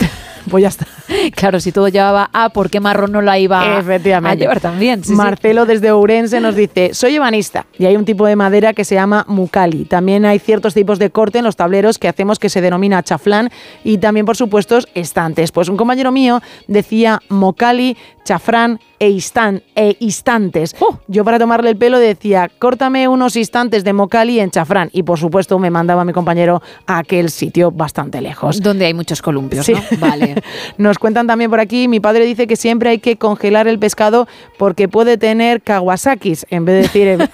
[0.50, 0.86] Pues ya está.
[1.36, 4.32] Claro, si todo llevaba A, ¿por qué marrón no la iba a- Efectivamente.
[4.32, 5.04] a llevar también?
[5.04, 5.14] Sí, sí.
[5.16, 8.96] Marcelo desde Ourense nos dice, soy ebanista y hay un tipo de madera que se
[8.96, 9.86] llama mucali.
[9.86, 13.52] También hay ciertos tipos de corte en los tableros que hacemos que se denomina chaflán
[13.84, 15.52] y también, por supuesto, estantes.
[15.52, 20.76] Pues un compañero mío decía mocali, chafrán, e, instan- e instantes.
[21.08, 24.90] Yo para tomarle el pelo decía, córtame unos instantes de mocali en chafrán.
[24.94, 28.62] Y por supuesto me mandaba a mi compañero a aquel sitio bastante lejos.
[28.62, 29.74] Donde hay muchos columpios, Sí.
[29.74, 29.82] ¿no?
[30.00, 30.36] Vale.
[30.78, 34.28] Nos cuentan también por aquí, mi padre dice que siempre hay que congelar el pescado
[34.58, 37.30] porque puede tener kawasakis en vez de decir.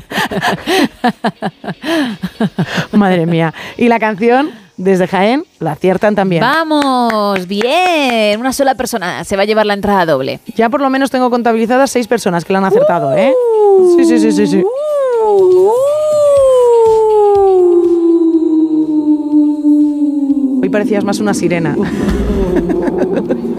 [2.92, 3.52] Madre mía.
[3.76, 4.50] Y la canción,
[4.80, 6.40] desde Jaén, la aciertan también.
[6.40, 8.40] Vamos, bien.
[8.40, 10.40] Una sola persona se va a llevar la entrada doble.
[10.56, 13.34] Ya por lo menos tengo contabilizadas seis personas que la han acertado, ¿eh?
[13.96, 14.64] Sí, sí, sí, sí, sí.
[20.62, 21.76] Hoy parecías más una sirena.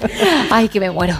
[0.50, 1.14] Ay, que me muero.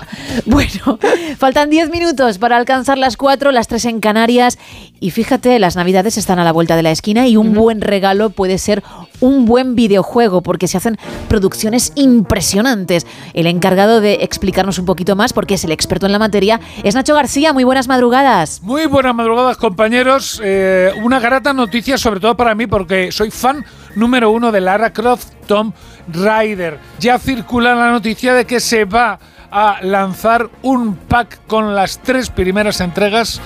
[0.46, 0.98] Bueno,
[1.38, 4.58] faltan 10 minutos para alcanzar las 4, las 3 en Canarias.
[5.00, 8.30] Y fíjate, las navidades están a la vuelta de la esquina y un buen regalo
[8.30, 8.82] puede ser
[9.20, 10.96] un buen videojuego porque se hacen
[11.28, 13.06] producciones impresionantes.
[13.34, 16.94] El encargado de explicarnos un poquito más, porque es el experto en la materia, es
[16.94, 17.52] Nacho García.
[17.52, 18.62] Muy buenas madrugadas.
[18.62, 20.40] Muy buenas madrugadas, compañeros.
[20.42, 24.92] Eh, una grata noticia, sobre todo para mí, porque soy fan número uno de Lara
[24.92, 25.74] Croft Tomb
[26.12, 26.78] Raider.
[26.98, 29.18] Ya circula la noticia de que se va
[29.50, 33.40] a lanzar un pack con las tres primeras entregas.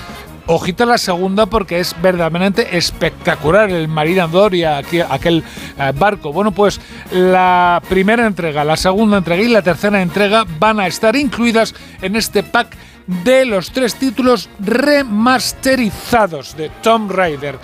[0.45, 5.43] Ojito a la segunda porque es verdaderamente espectacular el Marinador y aquel, aquel
[5.79, 6.33] eh, barco.
[6.33, 11.15] Bueno, pues la primera entrega, la segunda entrega y la tercera entrega van a estar
[11.15, 12.75] incluidas en este pack
[13.07, 17.57] de los tres títulos remasterizados de Tomb Raider.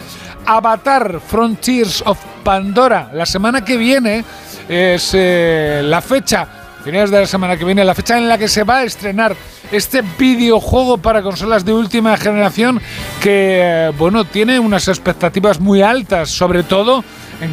[0.46, 4.24] Avatar Frontiers of Pandora, la semana que viene
[4.70, 6.48] es eh, la fecha,
[6.84, 9.36] finales de la semana que viene, la fecha en la que se va a estrenar
[9.72, 12.80] este videojuego para consolas de última generación
[13.22, 17.04] que, eh, bueno, tiene unas expectativas muy altas, sobre todo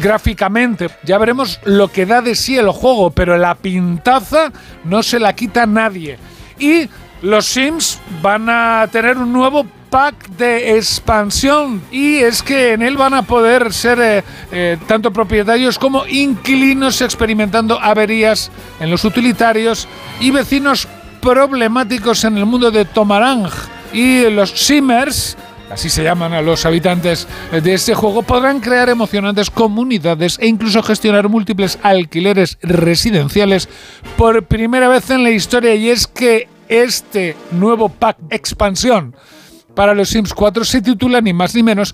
[0.01, 0.89] gráficamente.
[1.03, 4.51] Ya veremos lo que da de sí el juego, pero la pintaza
[4.83, 6.17] no se la quita nadie.
[6.59, 6.87] Y
[7.21, 12.97] los Sims van a tener un nuevo pack de expansión y es que en él
[12.97, 19.87] van a poder ser eh, eh, tanto propietarios como inquilinos experimentando averías en los utilitarios
[20.19, 20.87] y vecinos
[21.21, 23.49] problemáticos en el mundo de Tomarang
[23.93, 25.37] y los Simmers
[25.69, 30.81] así se llaman a los habitantes de este juego, podrán crear emocionantes comunidades e incluso
[30.81, 33.67] gestionar múltiples alquileres residenciales
[34.15, 35.75] por primera vez en la historia.
[35.75, 39.15] Y es que este nuevo pack expansión
[39.77, 41.93] para los Sims 4 se titula ni más ni menos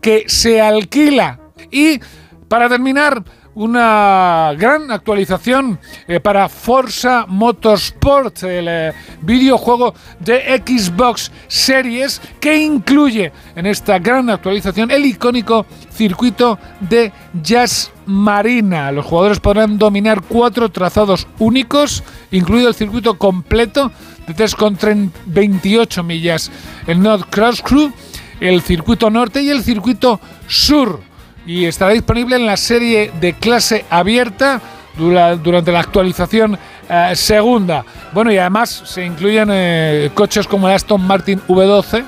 [0.00, 1.38] que se alquila.
[1.70, 2.00] Y
[2.48, 3.22] para terminar,
[3.54, 5.78] una gran actualización
[6.08, 8.92] eh, para Forza Motorsport, el eh,
[9.22, 17.92] videojuego de Xbox Series que incluye en esta gran actualización el icónico circuito de Jazz
[18.06, 18.90] Marina.
[18.90, 22.02] Los jugadores podrán dominar cuatro trazados únicos,
[22.32, 23.92] incluido el circuito completo
[24.34, 26.50] de 3,28 millas,
[26.86, 27.92] el North Cross Crew,
[28.40, 31.00] el circuito norte y el circuito sur
[31.46, 34.60] y estará disponible en la serie de clase abierta
[34.96, 37.84] dura- durante la actualización eh, segunda.
[38.12, 42.04] Bueno, y además se incluyen eh, coches como el Aston Martin V12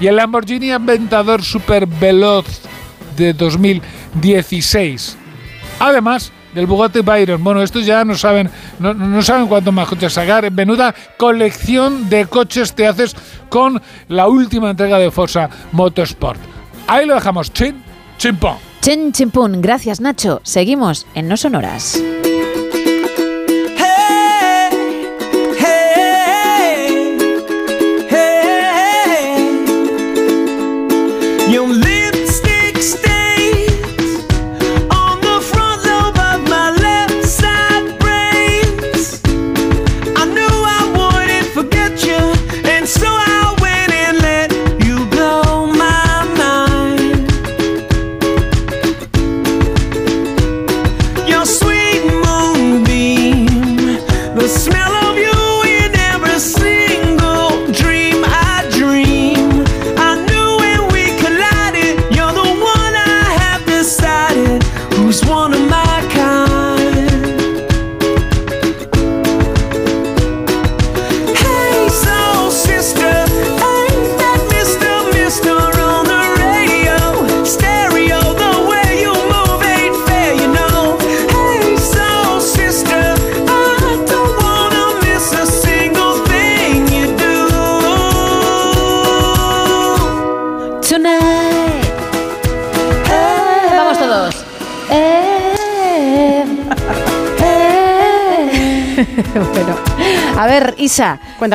[0.00, 2.46] y el Lamborghini Aventador Super Veloz
[3.16, 5.16] de 2016.
[5.78, 7.42] Además del Bugatti Byron.
[7.42, 10.50] Bueno, estos ya no saben, no, no saben cuántos más coches sacar.
[10.50, 13.16] Menuda colección de coches te haces
[13.48, 16.40] con la última entrega de Forza Motorsport.
[16.86, 17.52] Ahí lo dejamos.
[17.52, 17.82] Chin,
[18.18, 18.56] chimpón.
[18.82, 20.40] Chen Chimpún, gracias Nacho.
[20.42, 22.02] Seguimos en No Sonoras.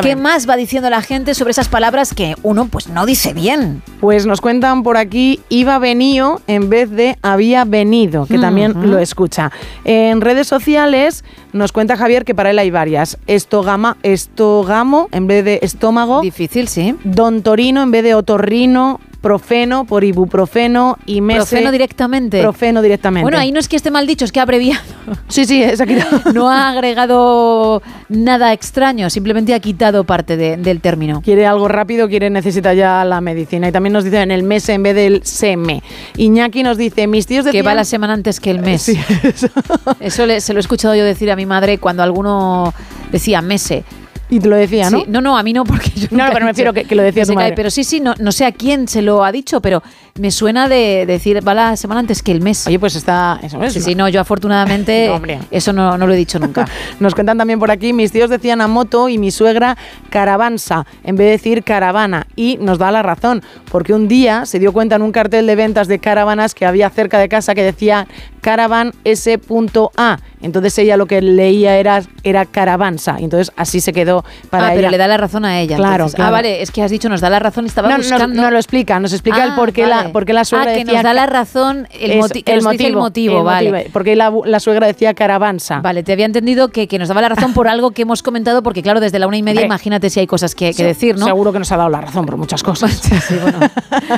[0.01, 3.81] ¿Qué más va diciendo la gente sobre esas palabras que uno pues no dice bien?
[3.99, 8.99] Pues nos cuentan por aquí, iba venido en vez de había venido, que también lo
[8.99, 9.51] escucha.
[9.83, 13.17] En redes sociales nos cuenta Javier que para él hay varias.
[13.27, 16.21] Estogama, estogamo en vez de estómago.
[16.21, 16.95] Difícil, sí.
[17.03, 18.99] Don Torino en vez de otorrino.
[19.21, 21.39] Profeno por ibuprofeno y mese.
[21.39, 22.41] Profeno directamente.
[22.41, 23.23] Profeno directamente.
[23.23, 24.81] Bueno, ahí no es que esté mal dicho, es que ha abreviado.
[25.29, 25.81] Sí, sí, es.
[26.33, 31.21] No ha agregado nada extraño, simplemente ha quitado parte de- del término.
[31.21, 33.67] Quiere algo rápido, quiere, necesita ya la medicina.
[33.69, 35.81] Y también nos dice en el mes en vez del seme.
[36.17, 37.65] Iñaki nos dice, mis tíos Que decían...
[37.67, 38.81] va la semana antes que el mes.
[38.83, 38.99] Sí,
[39.99, 42.73] eso le- se lo he escuchado yo decir a mi madre cuando alguno
[43.11, 43.83] decía mese.
[44.29, 44.99] Y te lo decía, ¿no?
[44.99, 46.95] Sí, no, no, a mí no, porque yo No, nunca pero me refiero que- que
[46.95, 47.35] lo decía tu cae.
[47.35, 47.53] madre.
[47.55, 49.81] Pero sí, sí, no, no sé a quién se lo ha dicho, pero
[50.19, 52.67] me suena de decir va la semana antes que el mes.
[52.67, 53.39] Oye, pues está...
[53.41, 53.85] Eso es, Sí, ¿no?
[53.85, 56.67] sí, no, yo afortunadamente No, eso no, no lo he dicho nunca.
[56.99, 59.77] Nos cuentan también por aquí, mis tíos decían a moto y mi suegra
[60.09, 62.27] caravansa, en vez de decir caravana.
[62.35, 65.55] Y nos da la razón, porque un día se dio cuenta en un cartel de
[65.55, 68.07] ventas de caravanas que había cerca de casa que decía
[68.41, 70.19] caravan S.A.
[70.41, 73.17] Entonces ella lo que leía era, era caravansa.
[73.19, 74.75] Entonces así se quedó para ah, ella.
[74.77, 75.75] pero le da la razón a ella.
[75.75, 76.07] Claro.
[76.17, 78.41] Ah, vale, es que has dicho nos da la razón y estaba no, buscando.
[78.41, 80.13] no lo explica, nos explica el Ah, por qué, la, vale.
[80.13, 82.55] por qué la suegra Ah, que decía nos da la razón el, Eso, moti- que
[82.55, 83.71] nos dice el motivo, el vale.
[83.71, 85.79] motivo, porque la, la suegra decía caravansa.
[85.81, 88.63] Vale, te había entendido que, que nos daba la razón por algo que hemos comentado,
[88.63, 91.17] porque claro, desde la una y media, imagínate si hay cosas que, que Se- decir,
[91.17, 91.25] ¿no?
[91.25, 93.01] Seguro que nos ha dado la razón por muchas cosas.
[93.27, 93.59] Sí, bueno.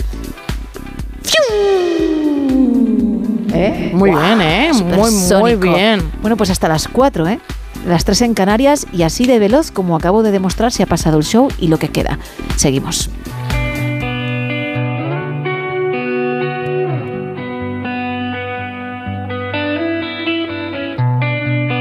[3.53, 3.91] ¿Eh?
[3.93, 4.71] Muy bien, ¿eh?
[4.73, 6.01] Muy, muy bien.
[6.21, 7.39] Bueno, pues hasta las 4, ¿eh?
[7.87, 11.19] Las 3 en Canarias y así de veloz como acabo de demostrar se ha pasado
[11.19, 12.19] el show y lo que queda.
[12.57, 13.09] Seguimos.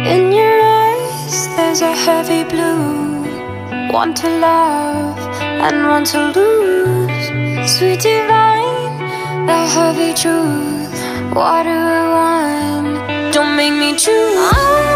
[0.07, 3.26] In your eyes, there's a heavy blue.
[3.93, 7.68] One to love and one to lose.
[7.68, 11.35] Sweet divine, the heavy truth.
[11.35, 14.95] Water or wine, don't make me choose.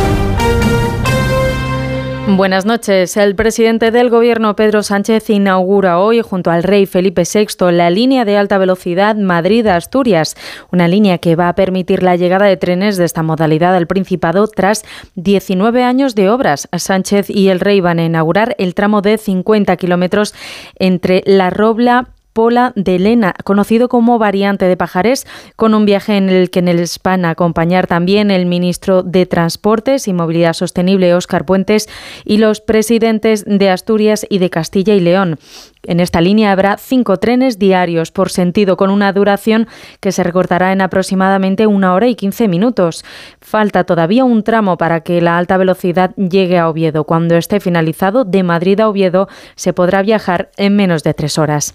[2.37, 3.17] Buenas noches.
[3.17, 8.25] El presidente del Gobierno, Pedro Sánchez, inaugura hoy, junto al rey Felipe VI, la línea
[8.25, 10.35] de alta velocidad Madrid-Asturias,
[10.71, 14.47] una línea que va a permitir la llegada de trenes de esta modalidad al Principado
[14.47, 14.83] tras
[15.15, 16.69] 19 años de obras.
[16.75, 20.33] Sánchez y el rey van a inaugurar el tramo de 50 kilómetros
[20.79, 26.29] entre La Robla, Pola de Lena, conocido como variante de Pajares, con un viaje en
[26.29, 31.13] el que en el van a acompañar también el ministro de Transportes y Movilidad Sostenible,
[31.13, 31.87] Óscar Puentes,
[32.25, 35.37] y los presidentes de Asturias y de Castilla y León.
[35.83, 39.67] En esta línea habrá cinco trenes diarios por sentido, con una duración
[39.99, 43.03] que se recortará en aproximadamente una hora y quince minutos.
[43.41, 47.05] Falta todavía un tramo para que la alta velocidad llegue a Oviedo.
[47.05, 51.73] Cuando esté finalizado, de Madrid a Oviedo se podrá viajar en menos de tres horas.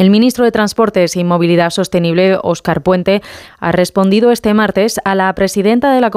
[0.00, 3.20] El ministro de Transportes y Movilidad Sostenible, Óscar Puente,
[3.58, 6.08] ha respondido este martes a la presidenta de la,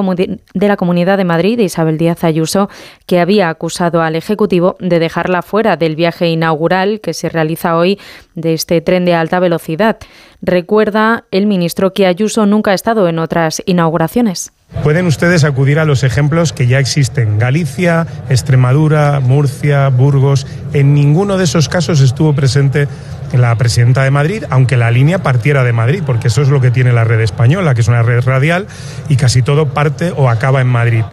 [0.53, 2.69] de la, Comunidad de Madrid, Isabel Díaz Ayuso,
[3.07, 7.99] que había acusado al Ejecutivo de dejarla fuera del viaje inaugural que se realiza hoy
[8.35, 9.97] de este tren de alta velocidad.
[10.41, 14.53] Recuerda el ministro que Ayuso nunca ha estado en otras inauguraciones.
[14.81, 17.37] Pueden ustedes acudir a los ejemplos que ya existen.
[17.37, 20.47] Galicia, Extremadura, Murcia, Burgos.
[20.73, 22.87] En ninguno de esos casos estuvo presente
[23.33, 26.71] la presidenta de Madrid, aunque la línea partiera de Madrid, porque eso es lo que
[26.71, 28.67] tiene la red española, que es una red radial
[29.09, 31.03] y casi todo parte o acaba en Madrid.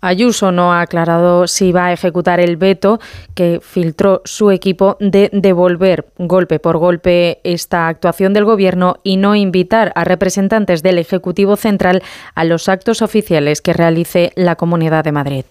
[0.00, 3.00] Ayuso no ha aclarado si va a ejecutar el veto
[3.34, 9.34] que filtró su equipo de devolver golpe por golpe esta actuación del Gobierno y no
[9.34, 12.02] invitar a representantes del Ejecutivo Central
[12.34, 15.44] a los actos oficiales que realice la Comunidad de Madrid.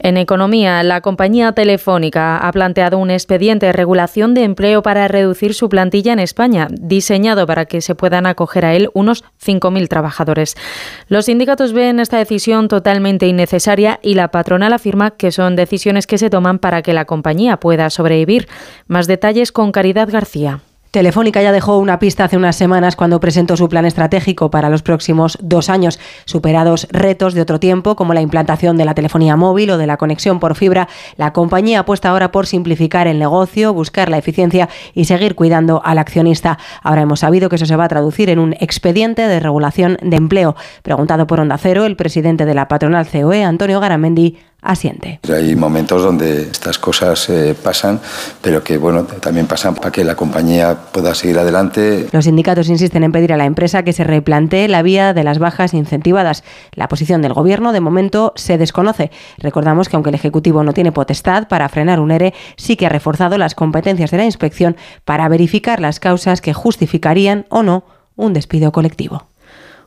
[0.00, 5.54] En economía, la compañía telefónica ha planteado un expediente de regulación de empleo para reducir
[5.54, 10.56] su plantilla en España, diseñado para que se puedan acoger a él unos 5.000 trabajadores.
[11.08, 16.18] Los sindicatos ven esta decisión totalmente innecesaria y la patronal afirma que son decisiones que
[16.18, 18.48] se toman para que la compañía pueda sobrevivir.
[18.86, 20.60] Más detalles con Caridad García.
[20.90, 24.82] Telefónica ya dejó una pista hace unas semanas cuando presentó su plan estratégico para los
[24.82, 26.00] próximos dos años.
[26.24, 29.98] Superados retos de otro tiempo, como la implantación de la telefonía móvil o de la
[29.98, 35.04] conexión por fibra, la compañía apuesta ahora por simplificar el negocio, buscar la eficiencia y
[35.04, 36.58] seguir cuidando al accionista.
[36.82, 40.16] Ahora hemos sabido que eso se va a traducir en un expediente de regulación de
[40.16, 40.56] empleo.
[40.82, 45.18] Preguntado por Onda Cero, el presidente de la patronal COE, Antonio Garamendi, asiente.
[45.32, 48.00] Hay momentos donde estas cosas eh, pasan,
[48.42, 52.06] pero que bueno, también pasan para que la compañía pueda seguir adelante.
[52.12, 55.38] Los sindicatos insisten en pedir a la empresa que se replantee la vía de las
[55.38, 56.44] bajas incentivadas.
[56.72, 59.10] La posición del gobierno de momento se desconoce.
[59.38, 62.90] Recordamos que aunque el ejecutivo no tiene potestad para frenar un ERE, sí que ha
[62.90, 67.84] reforzado las competencias de la inspección para verificar las causas que justificarían o no
[68.16, 69.28] un despido colectivo.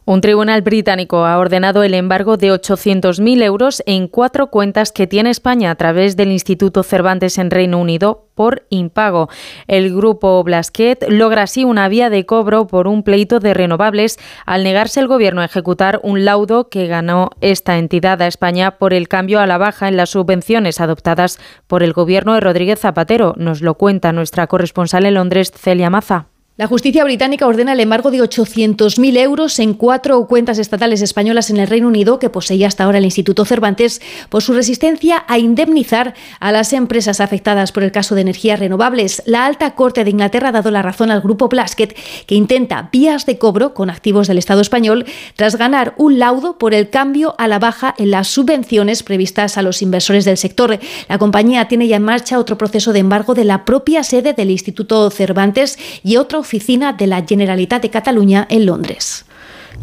[0.03, 5.29] Un tribunal británico ha ordenado el embargo de 800.000 euros en cuatro cuentas que tiene
[5.29, 9.29] España a través del Instituto Cervantes en Reino Unido por impago.
[9.67, 14.63] El grupo Blasquet logra así una vía de cobro por un pleito de renovables al
[14.63, 19.07] negarse el gobierno a ejecutar un laudo que ganó esta entidad a España por el
[19.07, 23.35] cambio a la baja en las subvenciones adoptadas por el gobierno de Rodríguez Zapatero.
[23.37, 26.30] Nos lo cuenta nuestra corresponsal en Londres, Celia Maza.
[26.61, 31.57] La justicia británica ordena el embargo de 800.000 euros en cuatro cuentas estatales españolas en
[31.57, 33.99] el Reino Unido que poseía hasta ahora el Instituto Cervantes
[34.29, 39.23] por su resistencia a indemnizar a las empresas afectadas por el caso de energías renovables.
[39.25, 43.25] La alta corte de Inglaterra ha dado la razón al grupo Plasket que intenta vías
[43.25, 47.47] de cobro con activos del Estado español tras ganar un laudo por el cambio a
[47.47, 50.77] la baja en las subvenciones previstas a los inversores del sector.
[51.09, 54.51] La compañía tiene ya en marcha otro proceso de embargo de la propia sede del
[54.51, 59.23] Instituto Cervantes y otro oficina de la Generalitat de Cataluña en Londres.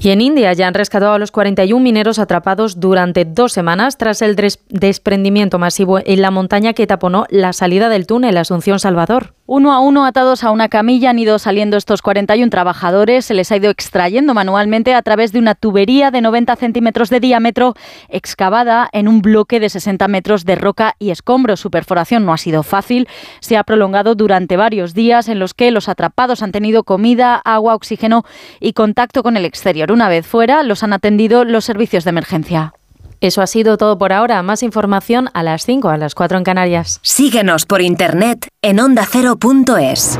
[0.01, 4.21] Y en India ya han rescatado a los 41 mineros atrapados durante dos semanas tras
[4.21, 4.37] el
[4.69, 9.33] desprendimiento masivo en la montaña que taponó la salida del túnel Asunción Salvador.
[9.51, 13.25] Uno a uno atados a una camilla han ido saliendo estos 41 trabajadores.
[13.25, 17.19] Se les ha ido extrayendo manualmente a través de una tubería de 90 centímetros de
[17.19, 17.73] diámetro
[18.11, 21.61] excavada en un bloque de 60 metros de roca y escombros.
[21.61, 23.09] Su perforación no ha sido fácil.
[23.41, 27.75] Se ha prolongado durante varios días en los que los atrapados han tenido comida, agua,
[27.75, 28.25] oxígeno
[28.61, 29.93] y contacto con el exterior.
[29.93, 32.75] Una vez fuera, los han atendido los servicios de emergencia.
[33.21, 34.43] Eso ha sido todo por ahora.
[34.43, 37.01] Más información a las 5, a las 4 en Canarias.
[37.03, 40.17] Síguenos por internet en ondacero.es.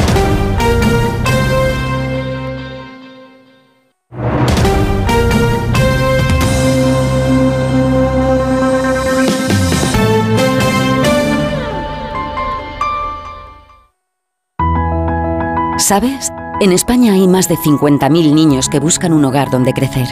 [15.79, 16.31] ¿Sabes?
[16.61, 20.09] En España hay más de 50.000 niños que buscan un hogar donde crecer.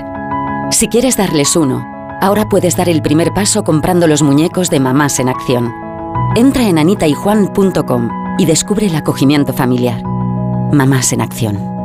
[0.70, 5.18] Si quieres darles uno, ahora puedes dar el primer paso comprando los muñecos de Mamás
[5.20, 5.72] en Acción.
[6.34, 10.02] Entra en anitayjuan.com y descubre el acogimiento familiar.
[10.72, 11.75] Mamás en Acción.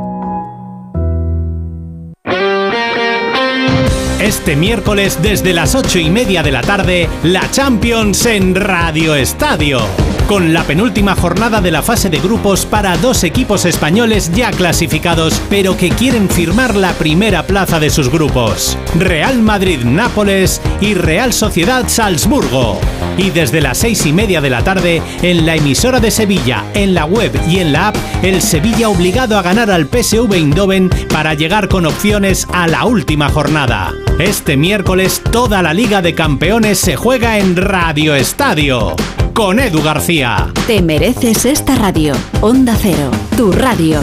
[4.22, 9.80] Este miércoles desde las ocho y media de la tarde, la Champions en Radio Estadio.
[10.28, 15.42] Con la penúltima jornada de la fase de grupos para dos equipos españoles ya clasificados,
[15.50, 18.78] pero que quieren firmar la primera plaza de sus grupos.
[18.96, 22.78] Real Madrid-Nápoles y Real Sociedad-Salzburgo.
[23.18, 26.94] Y desde las seis y media de la tarde, en la emisora de Sevilla, en
[26.94, 31.34] la web y en la app, el Sevilla obligado a ganar al PSV Eindhoven para
[31.34, 33.92] llegar con opciones a la última jornada.
[34.18, 38.94] Este miércoles toda la Liga de Campeones se juega en Radio Estadio.
[39.34, 40.52] Con Edu García.
[40.66, 42.14] Te mereces esta radio.
[42.40, 44.00] Onda Cero, tu radio.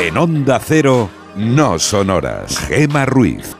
[0.00, 2.56] En Onda Cero, no sonoras.
[2.60, 3.56] Gema Ruiz.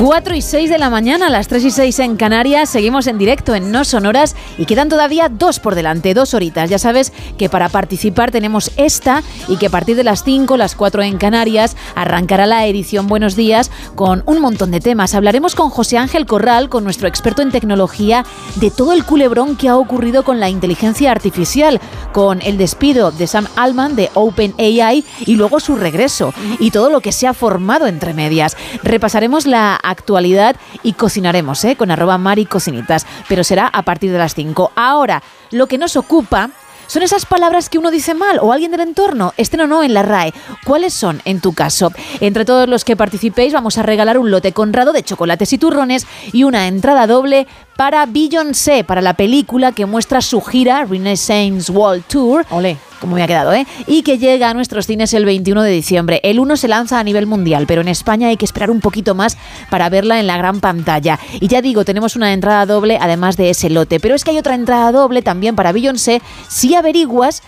[0.00, 3.54] 4 y 6 de la mañana, las 3 y 6 en Canarias, seguimos en directo
[3.54, 6.68] en No Sonoras y quedan todavía dos por delante, dos horitas.
[6.68, 10.74] Ya sabes que para participar tenemos esta y que a partir de las 5, las
[10.74, 15.14] 4 en Canarias, arrancará la edición Buenos Días con un montón de temas.
[15.14, 18.24] Hablaremos con José Ángel Corral, con nuestro experto en tecnología,
[18.56, 21.80] de todo el culebrón que ha ocurrido con la inteligencia artificial,
[22.12, 27.00] con el despido de Sam Altman de OpenAI y luego su regreso y todo lo
[27.00, 28.56] que se ha formado entre medias.
[28.82, 31.76] Repasaremos la actualidad y cocinaremos ¿eh?
[31.76, 34.72] con arroba Mari Cocinitas, pero será a partir de las 5.
[34.74, 36.50] Ahora, lo que nos ocupa
[36.86, 39.94] son esas palabras que uno dice mal o alguien del entorno, estén o no en
[39.94, 40.34] la RAE.
[40.64, 41.92] ¿Cuáles son en tu caso?
[42.20, 46.06] Entre todos los que participéis vamos a regalar un lote conrado de chocolates y turrones
[46.32, 47.46] y una entrada doble
[47.76, 52.46] para Beyoncé, para la película que muestra su gira Renaissance World Tour.
[52.50, 53.66] Ole, como me ha quedado, ¿eh?
[53.86, 56.20] Y que llega a nuestros cines el 21 de diciembre.
[56.22, 59.14] El 1 se lanza a nivel mundial, pero en España hay que esperar un poquito
[59.14, 59.36] más
[59.70, 61.18] para verla en la gran pantalla.
[61.40, 64.00] Y ya digo, tenemos una entrada doble además de ese lote.
[64.00, 67.42] Pero es que hay otra entrada doble también para Beyoncé si averiguas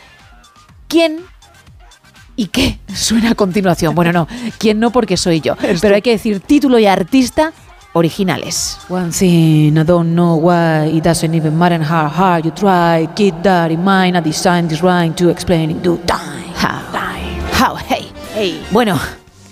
[0.89, 1.21] quién
[2.39, 2.79] ¿Y qué?
[2.95, 3.95] Suena a continuación.
[3.95, 5.57] Bueno, no, quién no porque soy yo.
[5.81, 7.53] Pero hay que decir título y artista
[7.97, 8.77] originales.
[8.91, 13.09] One thing I don't know why it doesn't even matter how hard you try.
[13.17, 14.17] Keep that in mind.
[14.17, 16.45] I designed this rhyme to explain in due time.
[16.55, 16.79] How,
[17.53, 18.13] how, hey.
[18.35, 18.63] hey.
[18.71, 18.99] Bueno,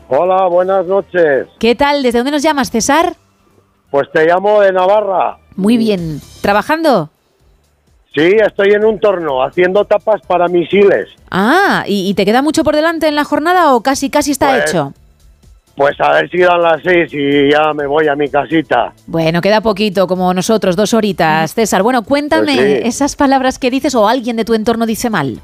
[0.09, 1.49] Hola, buenas noches.
[1.59, 2.05] ¿Qué tal?
[2.05, 3.17] ¿Desde dónde nos llamas, César?
[3.91, 5.39] Pues te llamo de Navarra.
[5.57, 6.21] Muy bien.
[6.43, 7.11] ¿Trabajando?
[8.15, 11.09] Sí, estoy en un torno haciendo tapas para misiles.
[11.31, 14.49] Ah, ¿y, y te queda mucho por delante en la jornada o casi casi está
[14.51, 14.93] Pues, hecho?
[15.77, 18.95] Pues a ver si dan las seis y ya me voy a mi casita.
[19.07, 21.53] Bueno, queda poquito, como nosotros, dos horitas.
[21.55, 22.89] César, bueno, cuéntame Pues sí.
[22.89, 25.39] esas palabras que dices o alguien de tu entorno dice mal.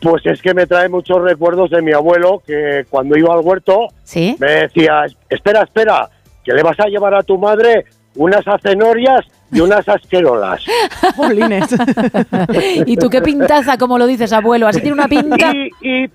[0.00, 3.88] Pues es que me trae muchos recuerdos de mi abuelo que cuando iba al huerto
[4.04, 4.36] ¿Sí?
[4.38, 6.08] me decía, espera, espera,
[6.48, 7.84] que le vas a llevar a tu madre
[8.16, 9.20] unas acenorias
[9.52, 10.62] y unas asquerolas.
[12.86, 14.66] ¿Y tú qué pintaza, como lo dices, abuelo?
[14.66, 15.52] Así tiene una pinta.
[15.52, 16.06] Y, y-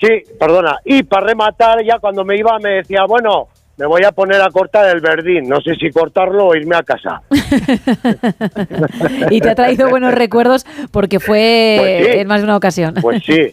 [0.00, 4.12] sí, perdona, y para rematar ya cuando me iba me decía, bueno, me voy a
[4.12, 7.20] poner a cortar el verdín, no sé si cortarlo o irme a casa.
[9.30, 12.18] y te ha traído buenos recuerdos porque fue Pues sí.
[12.20, 12.94] en más de una ocasión.
[13.02, 13.52] Pues sí,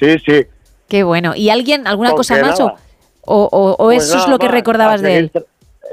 [0.00, 0.46] sí, sí.
[0.88, 1.34] Qué bueno.
[1.36, 2.58] ¿Y alguien, alguna Con cosa más?
[2.58, 2.72] Nada.
[2.72, 2.76] o-
[3.34, 5.32] o- o Pues eso es lo que recordabas de él?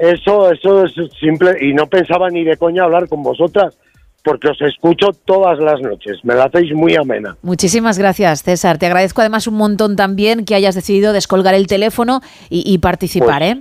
[0.00, 3.74] Eso, eso es simple, y no pensaba ni de coña hablar con vosotras,
[4.22, 7.36] porque os escucho todas las noches, me la hacéis muy amena.
[7.42, 8.78] Muchísimas gracias, César.
[8.78, 13.40] Te agradezco además un montón también que hayas decidido descolgar el teléfono y, y participar,
[13.40, 13.60] Pues, ¿eh?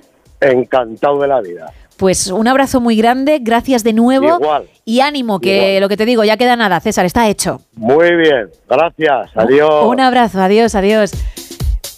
[0.52, 1.72] Encantado de la vida.
[1.98, 4.38] Pues un abrazo muy grande, gracias de nuevo.
[4.40, 4.66] Igual.
[4.86, 5.82] Y ánimo, que Igual.
[5.82, 7.62] lo que te digo, ya queda nada, César, está hecho.
[7.76, 9.86] Muy bien, gracias, adiós.
[9.88, 11.12] Un abrazo, adiós, adiós.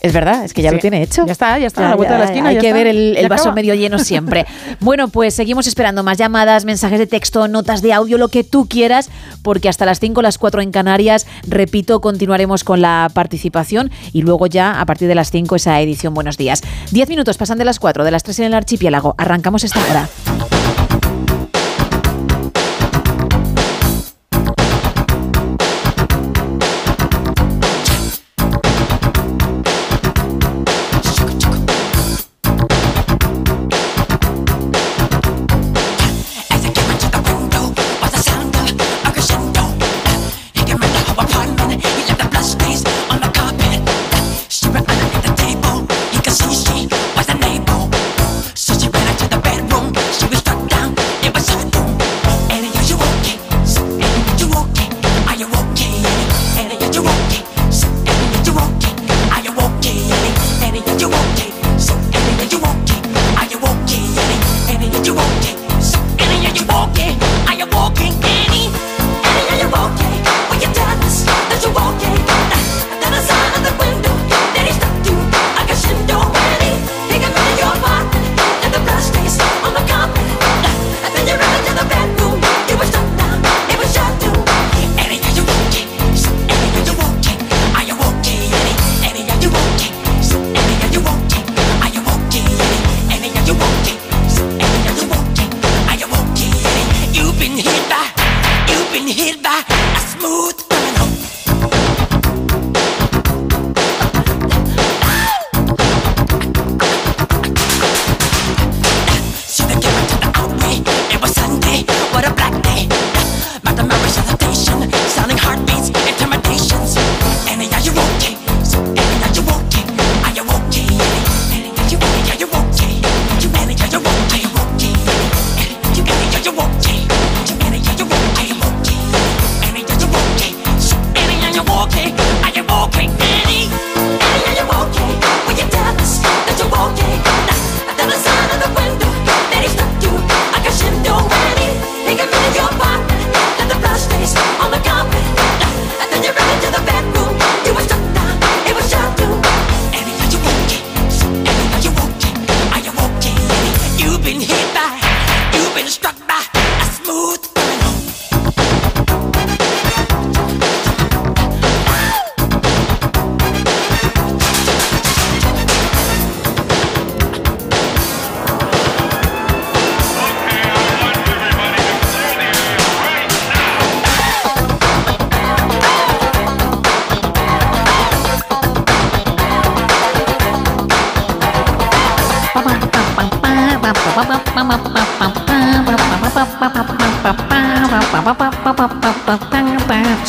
[0.01, 0.75] Es verdad, es que ya Sí.
[0.75, 1.25] lo tiene hecho.
[1.25, 2.49] Ya está, ya está, Ya, a la vuelta ya, de la esquina.
[2.49, 2.77] Hay ya que está.
[2.77, 3.55] ver el, vaso acaba.
[3.55, 4.45] medio lleno siempre.
[4.79, 8.67] bueno, pues seguimos esperando más llamadas, mensajes de texto, notas de audio, lo que tú
[8.69, 9.09] quieras,
[9.43, 14.47] porque hasta las 5, las 4 en Canarias, repito, continuaremos con la participación y luego
[14.47, 16.61] ya a partir de las 5 esa edición Buenos Días.
[16.91, 19.15] 10 minutos pasan de las 4, de las 3 en el archipiélago.
[19.17, 20.58] Arrancamos esta hora.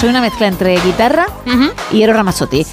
[0.00, 1.26] Soy una mezcla entre guitarra
[1.92, 2.66] y Ero Ramazzotti.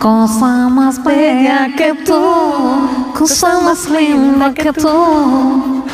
[0.00, 5.84] Cosa más bella que tú, cosa más linda que tú,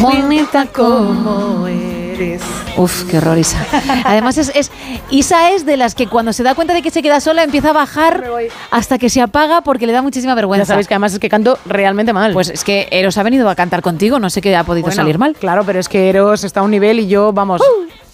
[0.00, 2.42] bonita como eres.
[2.76, 3.58] Uf, qué horror, Isa.
[4.04, 4.71] Además, es, es-
[5.12, 7.68] Isa es de las que cuando se da cuenta de que se queda sola empieza
[7.70, 8.24] a bajar
[8.70, 10.62] hasta que se apaga porque le da muchísima vergüenza.
[10.62, 12.32] Ya sabéis que además es que canto realmente mal.
[12.32, 14.96] Pues es que Eros ha venido a cantar contigo, no sé qué ha podido Bueno,
[14.96, 15.36] salir mal.
[15.38, 17.60] Claro, pero es que Eros está a un nivel y yo, vamos,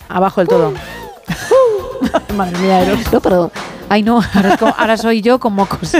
[0.08, 0.72] abajo del todo.
[2.36, 3.12] Madre mía, Eros.
[3.12, 3.52] No, pero.
[3.90, 5.92] Ay, no, ahora, es como- ahora soy yo con mocos.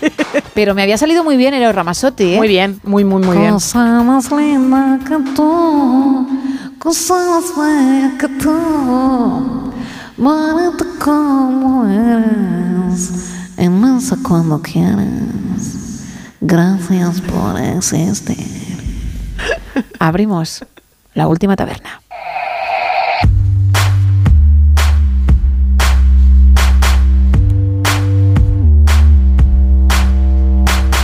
[0.54, 2.36] Pero me había salido muy bien Eros Ramazzotti, ¿eh?
[2.38, 3.52] Muy bien, muy, muy, muy bien.
[3.52, 6.26] Cosa más linda que tú,
[6.80, 9.55] cosa más bella que tú,
[10.16, 16.04] bonita como eres, inmensa cuando quieres.
[16.40, 18.76] Gracias por existir.
[19.98, 20.64] Abrimos
[21.14, 22.00] la última taberna.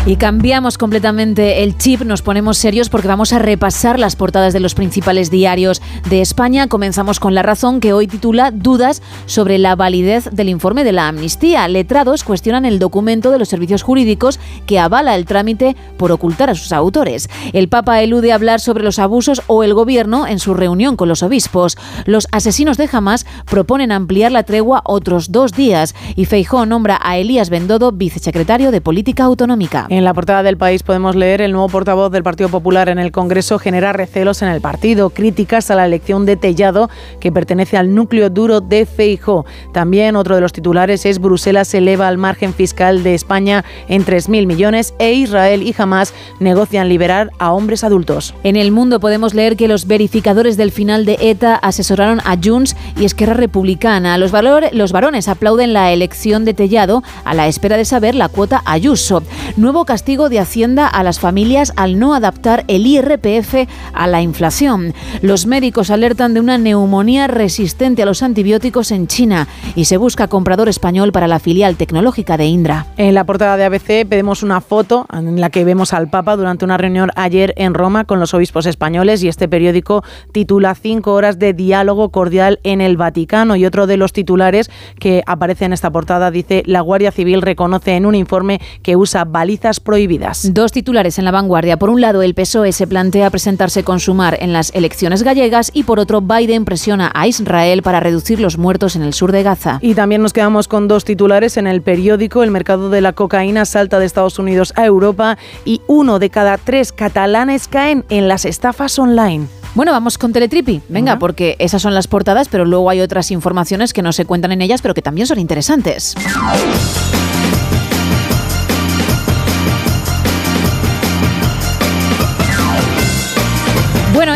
[0.05, 4.59] Y cambiamos completamente el chip, nos ponemos serios porque vamos a repasar las portadas de
[4.59, 6.67] los principales diarios de España.
[6.67, 11.07] Comenzamos con La Razón, que hoy titula Dudas sobre la validez del informe de la
[11.07, 11.69] amnistía.
[11.69, 16.57] Letrados cuestionan el documento de los servicios jurídicos que avala el trámite por ocultar a
[16.57, 17.31] sus autores.
[17.53, 21.23] El Papa elude hablar sobre los abusos o el gobierno en su reunión con los
[21.23, 21.79] obispos.
[22.07, 27.19] Los asesinos de Hamas proponen ampliar la tregua otros dos días y Feijó nombra a
[27.19, 29.87] Elías Bendodo vicesecretario de Política Autonómica.
[29.93, 33.12] En la portada del país podemos leer el nuevo portavoz del Partido Popular en el
[33.12, 36.89] Congreso genera recelos en el partido, críticas a la elección de Tellado,
[37.21, 39.45] que pertenece al núcleo duro de Feijó.
[39.75, 44.47] También otro de los titulares es Bruselas eleva el margen fiscal de España en 3.000
[44.47, 48.35] millones e Israel y Hamas negocian liberar a hombres adultos.
[48.45, 52.77] En el mundo podemos leer que los verificadores del final de ETA asesoraron a Junts
[52.99, 54.17] y Esquerra Republicana.
[54.17, 58.31] Los, valor- los varones aplauden la elección de Tellado a la espera de saber la
[58.31, 59.23] cuota Ayuso.
[59.59, 64.94] Nuevo castigo de Hacienda a las familias al no adaptar el IRPF a la inflación.
[65.20, 70.28] Los médicos alertan de una neumonía resistente a los antibióticos en China y se busca
[70.28, 72.86] comprador español para la filial tecnológica de Indra.
[72.97, 76.65] En la portada de ABC vemos una foto en la que vemos al Papa durante
[76.65, 80.02] una reunión ayer en Roma con los obispos españoles y este periódico
[80.33, 85.23] titula Cinco horas de diálogo cordial en el Vaticano y otro de los titulares que
[85.27, 89.72] aparece en esta portada dice la Guardia Civil reconoce en un informe que usa balizas
[89.81, 90.52] prohibidas.
[90.55, 91.78] Dos titulares en la vanguardia.
[91.78, 95.84] Por un lado, el PSOE se plantea presentarse con Sumar en las elecciones gallegas y
[95.84, 99.78] por otro, Biden presiona a Israel para reducir los muertos en el sur de Gaza.
[99.83, 102.42] Y también nos quedamos con dos titulares en el periódico.
[102.42, 106.59] El mercado de la cocaína salta de Estados Unidos a Europa y uno de cada
[106.59, 109.47] tres catalanes caen en las estafas online.
[109.75, 110.83] Bueno, vamos con Teletripi.
[110.89, 114.52] Venga, porque esas son las portadas, pero luego hay otras informaciones que no se cuentan
[114.52, 116.15] en ellas, pero que también son interesantes.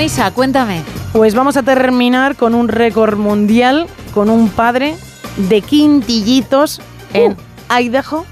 [0.07, 0.83] Isa, cuéntame.
[1.13, 4.95] Pues vamos a terminar con un récord mundial con un padre
[5.37, 6.81] de quintillizos
[7.13, 7.37] en
[7.69, 8.25] Idaho.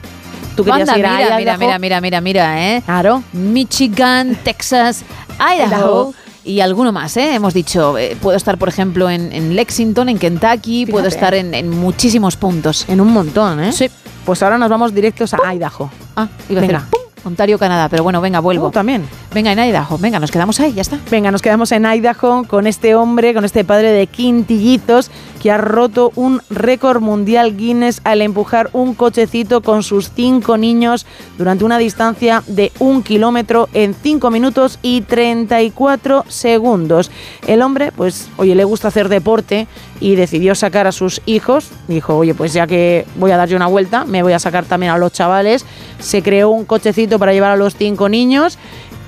[0.55, 1.59] ¿Tú querías Anda, ir a mira, mira, Idaho?
[1.59, 2.83] mira, mira, mira, mira, ¿eh?
[2.85, 3.25] Claro.
[3.33, 5.03] Michigan, Texas,
[5.41, 5.67] Idaho.
[5.67, 6.15] Idaho.
[6.44, 7.35] Y alguno más, ¿eh?
[7.35, 11.55] Hemos dicho, eh, puedo estar, por ejemplo, en, en Lexington, en Kentucky, puedo estar en,
[11.55, 12.85] en muchísimos puntos.
[12.86, 13.73] En un montón, ¿eh?
[13.73, 13.91] Sí.
[14.25, 15.91] Pues ahora nos vamos directos a Idaho.
[16.15, 16.78] Ah, iba a Venga.
[16.78, 17.03] decir, ¡pum!
[17.25, 18.69] Ontario, Canadá, pero bueno, venga, vuelvo.
[18.69, 19.07] Uh, también.
[19.33, 20.99] Venga, en Idaho, venga, nos quedamos ahí, ya está.
[21.11, 25.11] Venga, nos quedamos en Idaho con este hombre, con este padre de quintillizos
[25.45, 31.05] que ha roto un récord mundial Guinness al empujar un cochecito con sus cinco niños
[31.37, 37.11] durante una distancia de un kilómetro en cinco minutos y 34 segundos.
[37.47, 39.67] El hombre, pues, oye, le gusta hacer deporte
[40.01, 41.69] y decidió sacar a sus hijos.
[41.89, 44.93] Dijo, oye, pues ya que voy a dar una vuelta, me voy a sacar también
[44.93, 45.67] a los chavales.
[45.99, 48.57] Se creó un cochecito para llevar a los cinco niños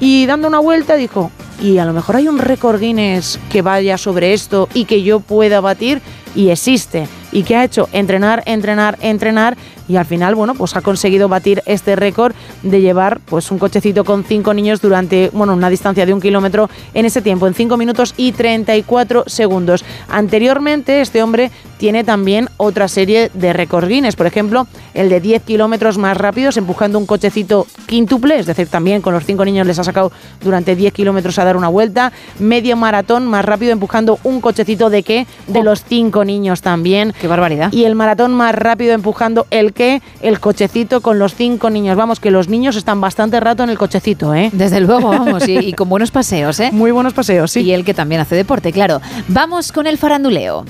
[0.01, 3.97] y dando una vuelta dijo, y a lo mejor hay un récord Guinness que vaya
[3.97, 6.03] sobre esto y que yo pueda batir
[6.35, 7.09] y existe.
[7.33, 7.89] ¿Y qué ha hecho?
[7.93, 9.57] Entrenar, entrenar, entrenar
[9.89, 14.05] y al final, bueno, pues ha conseguido batir este récord de llevar pues un cochecito
[14.05, 17.77] con cinco niños durante, bueno, una distancia de un kilómetro en ese tiempo, en cinco
[17.77, 19.85] minutos y 34 segundos.
[20.09, 25.43] Anteriormente, este hombre tiene también otra serie de récord Guinness, por ejemplo, el de 10
[25.43, 29.79] kilómetros más rápidos empujando un cochecito quíntuple, es decir, también con los cinco niños les
[29.79, 34.41] ha sacado durante 10 kilómetros a dar una vuelta, medio maratón más rápido empujando un
[34.41, 37.13] cochecito de qué, de los cinco niños también.
[37.21, 37.73] Qué barbaridad.
[37.73, 41.97] Y el maratón más rápido empujando el qué, el cochecito con los cinco niños.
[41.97, 44.51] Vamos, que los niños están bastante rato en el cochecito, ¿eh?
[44.53, 46.71] Desde luego, vamos, y, y con buenos paseos, ¿eh?
[46.73, 47.61] Muy buenos paseos, sí.
[47.61, 49.01] Y él que también hace deporte, claro.
[49.29, 50.65] Vamos con el faranduleo.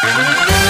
[0.00, 0.67] Thank you.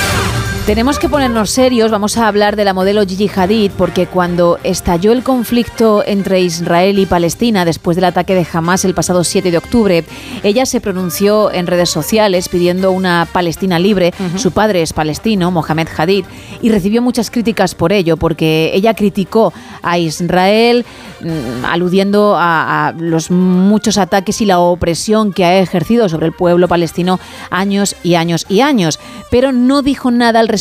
[0.69, 5.13] Tenemos que ponernos serios, vamos a hablar de la modelo Gigi Hadid, porque cuando estalló
[5.13, 9.57] el conflicto entre Israel y Palestina después del ataque de Hamas el pasado 7 de
[9.57, 10.05] octubre,
[10.43, 14.13] ella se pronunció en redes sociales pidiendo una Palestina libre.
[14.37, 16.27] Su padre es palestino, Mohamed Hadid,
[16.61, 20.85] y recibió muchas críticas por ello, porque ella criticó a Israel,
[21.23, 26.35] mm, aludiendo a, a los muchos ataques y la opresión que ha ejercido sobre el
[26.35, 30.58] pueblo palestino años y años y años, pero no dijo nada al respecto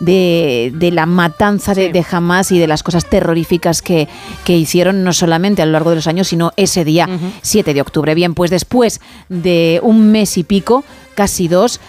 [0.00, 4.08] de, de la matanza de, de Hamas y de las cosas terroríficas que,
[4.44, 7.08] que hicieron no solamente a lo largo de los años, sino ese día
[7.42, 8.14] 7 de octubre.
[8.14, 11.80] Bien, pues después de un mes y pico, casi dos,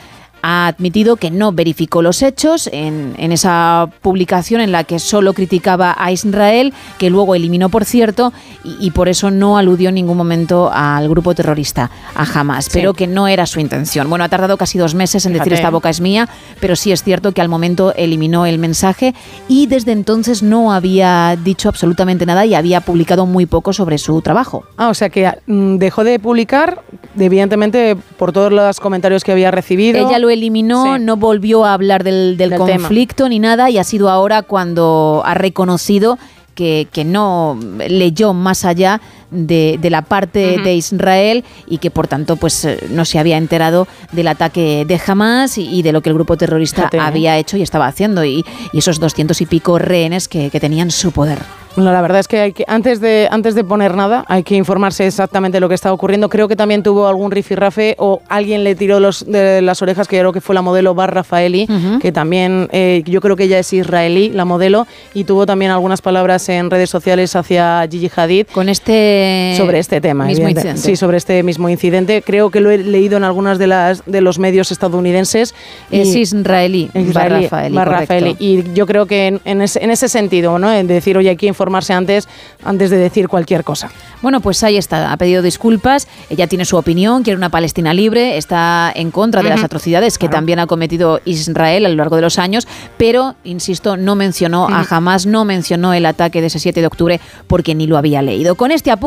[0.47, 5.33] ha admitido que no verificó los hechos en, en esa publicación en la que solo
[5.33, 8.31] criticaba a Israel, que luego eliminó, por cierto,
[8.63, 12.71] y, y por eso no aludió en ningún momento al grupo terrorista, a Hamas, Sí.
[12.73, 14.07] pero que no era su intención.
[14.07, 17.01] Bueno, ha tardado casi dos meses en decir esta boca es mía, pero sí es
[17.01, 19.15] cierto que al momento eliminó el mensaje
[19.47, 24.21] y desde entonces no había dicho absolutamente nada y había publicado muy poco sobre su
[24.21, 24.63] trabajo.
[24.77, 26.83] Ah, o sea que mm, dejó de publicar,
[27.17, 30.07] evidentemente, por todos los comentarios que había recibido.
[30.07, 32.71] Ella lo eliminó, no volvió a hablar del, del Del tema.
[32.77, 36.17] conflicto ni nada y ha sido ahora cuando ha reconocido
[36.53, 39.01] que, que no leyó más allá
[39.31, 43.37] de, de la parte de Israel y que por tanto pues eh, no se había
[43.37, 47.01] enterado del ataque de Hamas y, y de lo que el grupo terrorista Fíjate, ¿eh?
[47.01, 50.91] había hecho y estaba haciendo y, y esos doscientos y pico rehenes que, que tenían
[50.91, 51.39] su poder.
[51.77, 54.55] No, la verdad es que, hay que antes, de, antes de poner nada hay que
[54.55, 56.29] informarse exactamente de lo que está ocurriendo.
[56.29, 60.17] Creo que también tuvo algún rifirrafe o alguien le tiró los, de las orejas, que
[60.17, 61.67] creo que fue la modelo Bar Rafaeli,
[62.01, 66.01] que también eh, yo creo que ella es israelí, la modelo, y tuvo también algunas
[66.01, 68.47] palabras en redes sociales hacia Gigi Hadid.
[68.53, 69.14] Con este
[69.57, 70.25] Sobre este tema.
[70.25, 70.81] mismo incidente.
[70.81, 72.21] Sí, sobre este mismo incidente.
[72.21, 75.53] Creo que lo he leído en algunas de, las, de los medios estadounidenses.
[75.91, 78.13] Es israelí, Israelí, Rafaeli, Bar correcto.
[78.13, 78.35] Rafaeli.
[78.39, 80.71] Y yo creo que en, en ese, en ese sentido, ¿no?
[80.71, 82.27] En decir, oye, hay que informarse antes,
[82.63, 83.89] antes de decir cualquier cosa.
[84.21, 88.37] Bueno, pues ahí está, ha pedido disculpas, ella tiene su opinión, quiere una Palestina libre,
[88.37, 89.65] está en contra de las Ujú.
[89.65, 94.15] atrocidades que también ha cometido Israel a lo largo de los años, pero, insisto, no
[94.15, 97.97] mencionó a Hamas, no mencionó el ataque de ese 7 de octubre porque ni lo
[97.97, 98.55] había leído.
[98.55, 99.04] Con este apunte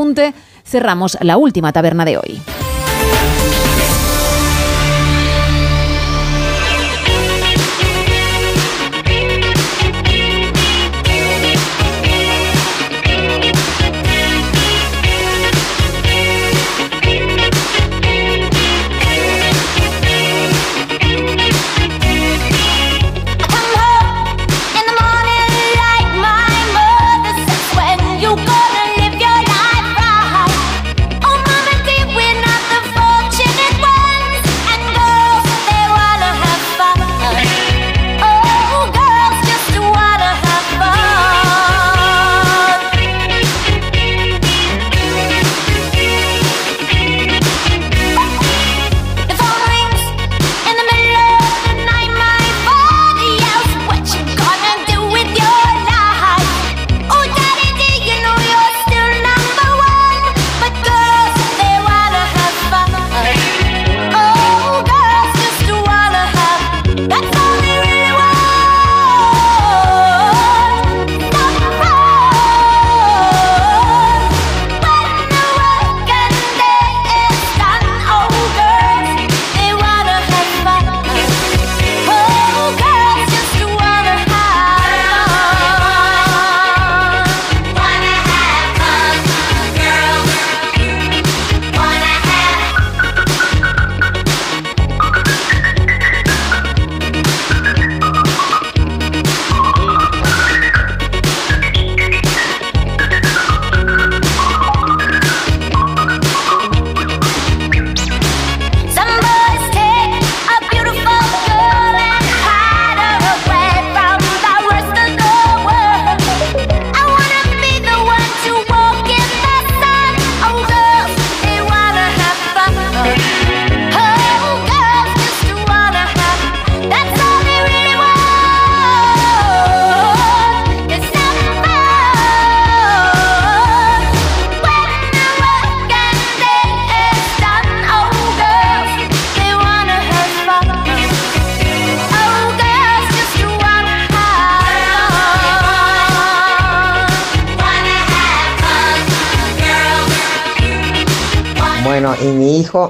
[0.64, 2.40] cerramos la última taberna de hoy.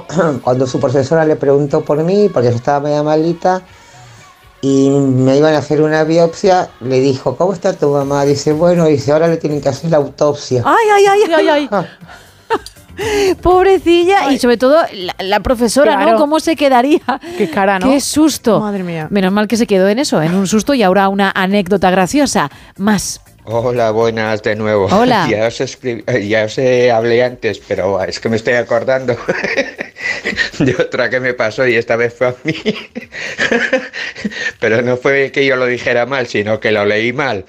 [0.43, 3.61] cuando su profesora le preguntó por mí, porque yo estaba media malita,
[4.61, 8.25] y me iban a hacer una biopsia, le dijo, ¿cómo está tu mamá?
[8.25, 10.63] Dice, bueno, dice, ahora le tienen que hacer la autopsia.
[10.65, 11.69] Ay, ay, ay, ay, ay.
[13.41, 16.11] Pobrecilla y sobre todo la, la profesora, Claro.
[16.11, 16.17] ¿no?
[16.17, 16.99] ¿Cómo se quedaría?
[17.37, 17.89] Qué cara, ¿no?
[17.89, 18.59] Qué susto.
[18.59, 19.07] Madre mía.
[19.09, 22.51] Menos mal que se quedó en eso, en un susto y ahora una anécdota graciosa.
[22.75, 23.21] Más.
[23.45, 24.87] Hola, buenas de nuevo.
[24.91, 25.27] Hola.
[25.29, 25.57] Ya os,
[26.27, 26.57] ya os
[26.93, 29.15] hablé antes, pero es que me estoy acordando
[30.59, 32.55] de otra que me pasó y esta vez fue a mí.
[34.59, 37.45] pero no fue que yo lo dijera mal, sino que lo leí mal.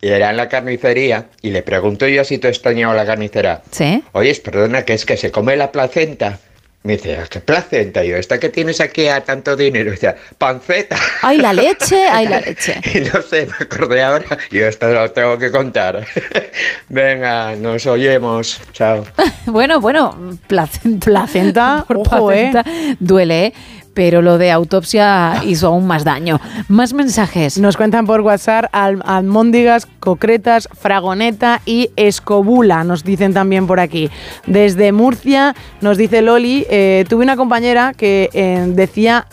[0.00, 3.62] Y era en la carnicería y le pregunto yo si tú extrañado la carnicera.
[3.70, 4.02] ¿Sí?
[4.12, 6.40] Oye, perdona, que es que se come la placenta.
[6.86, 8.04] Me dice, ¿qué placenta?
[8.04, 9.88] Y yo, ¿esta que tienes aquí a tanto dinero?
[9.88, 10.98] Y dice, panceta.
[11.22, 12.06] ¡Ay, la leche!
[12.06, 12.78] ¡Ay, la leche!
[12.94, 14.26] Y no sé, me acordé ahora.
[14.50, 16.06] Y yo esto lo tengo que contar.
[16.90, 18.60] Venga, nos oyemos.
[18.72, 19.02] Chao.
[19.46, 21.06] Bueno, bueno, placenta.
[21.06, 22.50] Placenta, por ojo, ¿eh?
[22.52, 23.54] placenta, Duele, ¿eh?
[23.94, 26.40] Pero lo de autopsia hizo aún más daño.
[26.68, 27.58] Más mensajes.
[27.58, 34.10] Nos cuentan por WhatsApp al, almóndigas, concretas, fragoneta y escobula, nos dicen también por aquí.
[34.46, 39.26] Desde Murcia nos dice Loli, eh, tuve una compañera que eh, decía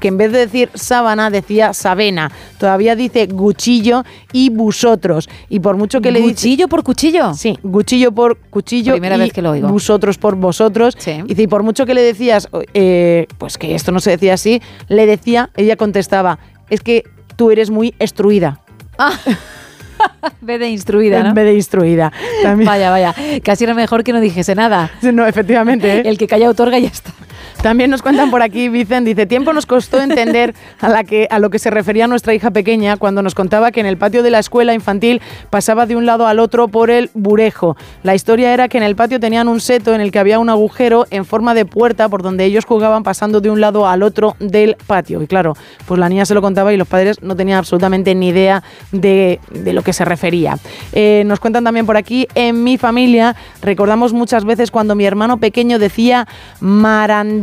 [0.00, 2.30] que en vez de decir sábana decía sabena.
[2.58, 5.28] Todavía dice cuchillo y vosotros.
[5.48, 6.34] Y por mucho que le dice...
[6.34, 7.34] ¿Cuchillo por cuchillo?
[7.34, 9.68] Sí, cuchillo por cuchillo Primera y vez que lo oigo.
[9.68, 10.96] vosotros por vosotros.
[10.96, 14.62] Dice, y por mucho que le decías, eh, pues que esto no se decía así,
[14.88, 16.38] le decía, ella contestaba,
[16.70, 17.04] es que
[17.36, 18.60] tú eres muy instruida.
[18.98, 19.12] Ah.
[20.40, 21.30] En vez de instruida, ¿no?
[21.30, 22.12] En vez de instruida.
[22.64, 23.14] Vaya, vaya.
[23.42, 24.92] Casi era mejor que no dijese nada.
[25.02, 25.92] No, efectivamente.
[25.92, 26.02] ¿eh?
[26.04, 27.12] El que calla otorga y ya está.
[27.62, 31.70] También nos cuentan por aquí, Vicen, dice, tiempo nos costó entender a, lo que se
[31.70, 35.20] refería nuestra hija pequeña cuando nos contaba que en el patio de la escuela infantil
[35.50, 37.76] pasaba de un lado al otro por el burejo.
[38.04, 40.50] La historia era que en el patio tenían un seto en el que había un
[40.50, 44.36] agujero en forma de puerta por donde ellos jugaban pasando de un lado al otro
[44.38, 45.20] del patio.
[45.20, 45.54] Y claro,
[45.86, 48.62] pues la niña se lo contaba y los padres no tenían absolutamente ni idea
[48.92, 50.58] de, de lo que se refería.
[50.92, 55.38] Eh, nos cuentan también por aquí, en mi familia recordamos muchas veces cuando mi hermano
[55.38, 56.28] pequeño decía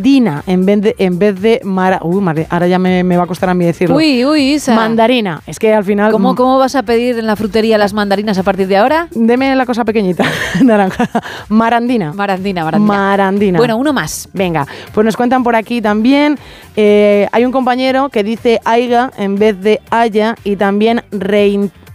[0.06, 3.50] marandina en vez de, en vez de mara, uy, ahora ya me, va a costar
[3.50, 3.96] a mí decirlo.
[3.96, 4.76] Uy, uy, Isa.
[4.76, 5.42] Mandarina.
[5.48, 6.12] Es que al final.
[6.12, 9.08] ¿Cómo, ¿Cómo vas a pedir en la frutería las mandarinas a partir de ahora?
[9.12, 10.24] Deme la cosa pequeñita,
[10.64, 11.10] naranja.
[11.50, 12.14] Marandina.
[12.14, 12.94] Marandina, marandina.
[12.94, 13.58] Marandina.
[13.58, 14.30] Bueno, uno más.
[14.34, 16.38] Venga, pues nos cuentan por aquí también.
[16.76, 21.02] Eh, hay un compañero que dice aiga en vez de haya y también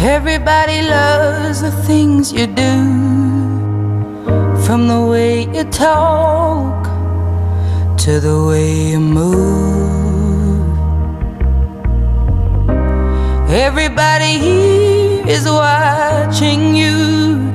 [0.00, 2.74] Everybody loves the things you do,
[4.64, 6.84] from the way you talk
[7.98, 10.32] to the way you move.
[13.50, 17.50] Everybody here is watching you,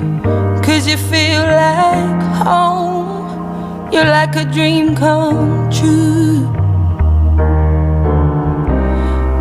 [0.62, 3.92] cause you feel like home.
[3.92, 6.57] You're like a dream come true.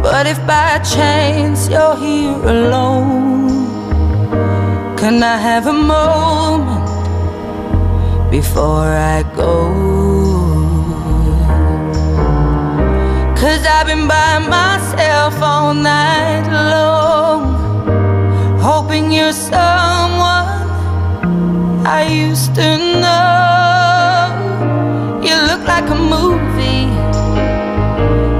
[0.08, 3.48] But if by chance you're here alone,
[4.96, 6.86] can I have a moment
[8.30, 8.86] before
[9.16, 9.56] I go?
[13.40, 17.40] Cause I've been by myself all night long,
[18.60, 20.46] hoping you're someone
[21.84, 24.30] I used to know.
[25.26, 26.86] You look like a movie,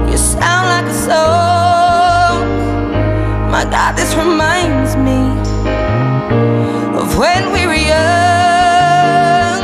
[0.08, 1.55] you sound like a song.
[3.56, 5.16] My God, this reminds me
[7.00, 9.62] of when we were young.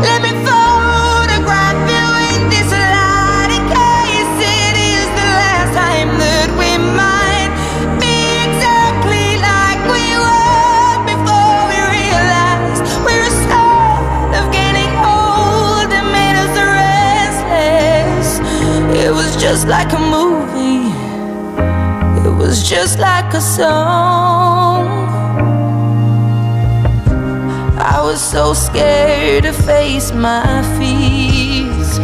[0.00, 6.48] Let me photograph you in this light in case it is the last time that
[6.56, 7.52] we might
[8.00, 8.16] be
[8.48, 16.56] exactly like we were before we realized we're scared of getting old and made us
[17.44, 18.40] restless.
[18.96, 20.25] It was just like a movie.
[22.56, 24.86] It was just like a song.
[27.76, 31.98] I was so scared to face my fears.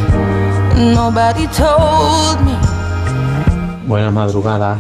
[0.77, 2.55] Nobody told me.
[3.87, 4.79] Buenas madrugadas.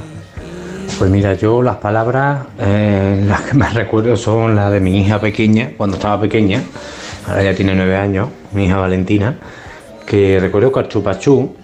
[0.99, 5.23] Pues mira, yo las palabras, eh, las que más recuerdo son las de mi hija
[5.23, 6.62] pequeña, cuando estaba pequeña,
[7.26, 9.39] ahora ya tiene nueve años, mi hija Valentina,
[10.05, 11.57] que recuerdo que al chupachú,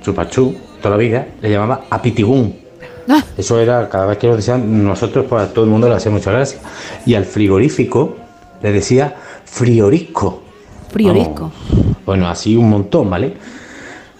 [0.00, 2.61] chupachú, toda la vida, le llamaba apitigún.
[3.36, 6.10] Eso era, cada vez que lo decían, nosotros, pues a todo el mundo le hacía
[6.12, 6.58] mucha gracia.
[7.06, 8.16] Y al frigorífico
[8.62, 9.14] le decía
[9.44, 10.42] friorisco.
[10.92, 11.50] Priorisco.
[12.04, 13.34] Bueno, así un montón, ¿vale?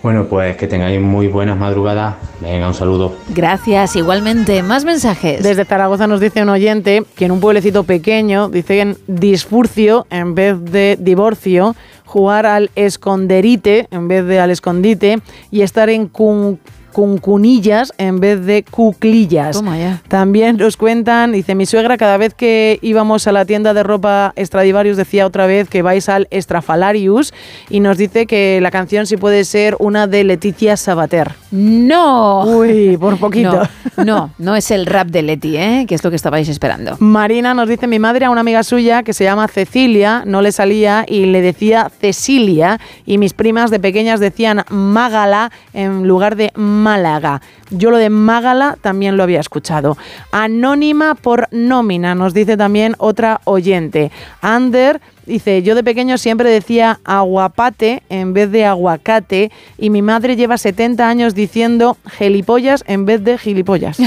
[0.03, 2.17] Bueno, pues que tengáis muy buenas madrugadas.
[2.41, 3.15] Venga, un saludo.
[3.29, 4.61] Gracias, igualmente.
[4.63, 5.45] Más mensajes.
[5.45, 10.57] Desde Zaragoza nos dice un oyente que en un pueblecito pequeño dicen disfurcio en vez
[10.73, 15.21] de divorcio, jugar al esconderite en vez de al escondite
[15.53, 16.59] y estar en cun-
[16.93, 19.57] cuncunillas en vez de cuclillas.
[19.57, 20.01] Toma ya.
[20.09, 24.33] También nos cuentan, dice mi suegra, cada vez que íbamos a la tienda de ropa
[24.39, 27.33] Stradivarius decía otra vez que vais al Estrafalarius
[27.71, 31.33] y nos dice que la canción sí puede ser una de Leticia Sabater.
[31.51, 32.45] No.
[32.45, 33.63] Uy, por poquito.
[33.95, 35.85] No, no, no es el rap de Leti, ¿eh?
[35.87, 36.97] que es lo que estabais esperando.
[36.99, 40.51] Marina nos dice mi madre a una amiga suya que se llama Cecilia, no le
[40.51, 46.53] salía y le decía Cecilia y mis primas de pequeñas decían Mágala en lugar de
[46.83, 47.41] Málaga.
[47.71, 49.97] Yo lo de Mágala también lo había escuchado.
[50.31, 54.11] Anónima por nómina, nos dice también otra oyente.
[54.41, 60.37] Ander dice, yo de pequeño siempre decía aguapate en vez de aguacate y mi madre
[60.37, 63.99] lleva 70 años diciendo gelipollas en vez de gilipollas.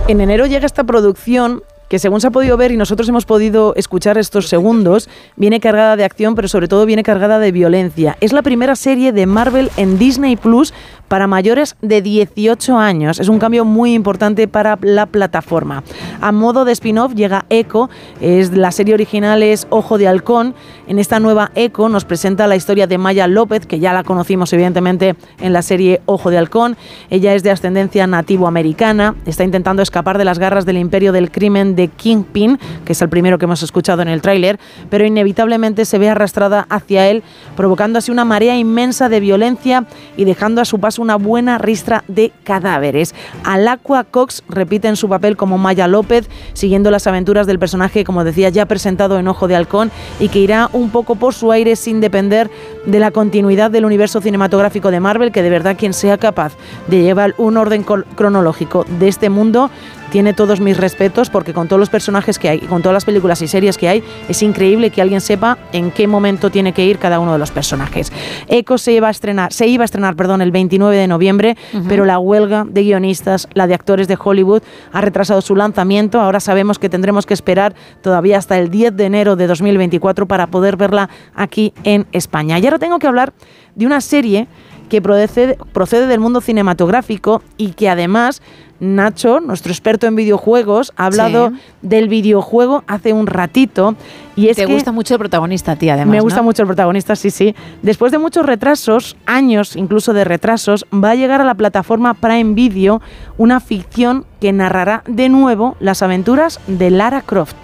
[0.09, 3.75] En enero llega esta producción que según se ha podido ver y nosotros hemos podido
[3.75, 8.17] escuchar estos segundos, viene cargada de acción, pero sobre todo viene cargada de violencia.
[8.19, 10.73] Es la primera serie de Marvel en Disney Plus
[11.09, 13.19] para mayores de 18 años.
[13.19, 15.83] Es un cambio muy importante para la plataforma.
[16.21, 17.89] A modo de spin-off llega Echo,
[18.21, 20.53] es la serie original es Ojo de Halcón.
[20.87, 24.53] En esta nueva Echo nos presenta la historia de Maya López, que ya la conocimos
[24.53, 26.77] evidentemente en la serie Ojo de Halcón.
[27.09, 31.75] Ella es de ascendencia nativo-americana, está intentando escapar de las garras del imperio del crimen
[31.75, 35.97] de Kingpin, que es el primero que hemos escuchado en el tráiler, pero inevitablemente se
[35.97, 37.23] ve arrastrada hacia él,
[37.55, 42.03] provocando así una marea inmensa de violencia y dejando a su paso una buena ristra
[42.07, 43.15] de cadáveres.
[43.43, 48.23] Alacua Cox repite en su papel como Maya López, siguiendo las aventuras del personaje, como
[48.23, 51.75] decía, ya presentado en Ojo de Halcón y que irá un poco por su aire
[51.75, 52.49] sin depender
[52.85, 56.53] de la continuidad del universo cinematográfico de Marvel, que de verdad quien sea capaz
[56.87, 59.69] de llevar un orden cronológico de este mundo
[60.09, 63.05] tiene todos mis respetos porque con todos los personajes que hay y con todas las
[63.05, 66.85] películas y series que hay, es increíble que alguien sepa en qué momento tiene que
[66.85, 68.11] ir cada uno de los personajes.
[68.47, 71.57] Echo se iba a estrenar, se iba a estrenar, perdón, el 29 de noviembre,
[71.87, 76.19] pero la huelga de guionistas, la de actores de Hollywood, ha retrasado su lanzamiento.
[76.19, 80.47] Ahora sabemos que tendremos que esperar todavía hasta el 10 de enero de 2024 para
[80.47, 82.59] poder verla aquí en España.
[82.59, 83.33] Y ahora tengo que hablar
[83.75, 84.47] de una serie
[84.89, 88.41] que procede, procede del mundo cinematográfico y que además
[88.81, 91.55] Nacho, nuestro experto en videojuegos, ha hablado Sí.
[91.81, 93.95] del videojuego hace un ratito.
[94.37, 96.13] Y es Te que gusta mucho el protagonista, tía, además.
[96.13, 96.43] me gusta ¿no?
[96.45, 97.53] mucho el protagonista, sí, sí.
[97.81, 102.53] Después de muchos retrasos, años incluso de retrasos, va a llegar a la plataforma Prime
[102.53, 103.01] Video
[103.37, 107.55] una ficción que narrará de nuevo las aventuras de Lara Croft.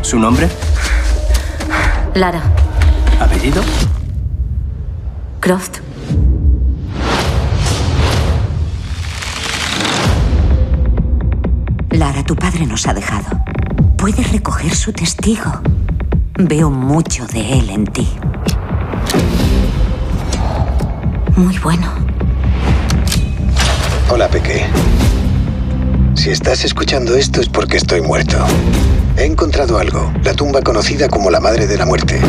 [0.00, 0.48] ¿Su nombre?
[2.14, 2.40] Lara,
[3.20, 3.60] ¿Apellido?
[5.40, 5.80] Croft.
[11.92, 13.28] Lara, tu padre nos ha dejado.
[13.98, 15.60] Puedes recoger su testigo.
[16.38, 18.08] Veo mucho de él en ti.
[21.36, 21.86] Muy bueno.
[24.08, 24.64] Hola, Peque.
[26.14, 28.38] Si estás escuchando esto es porque estoy muerto.
[29.18, 32.20] He encontrado algo, la tumba conocida como la Madre de la Muerte.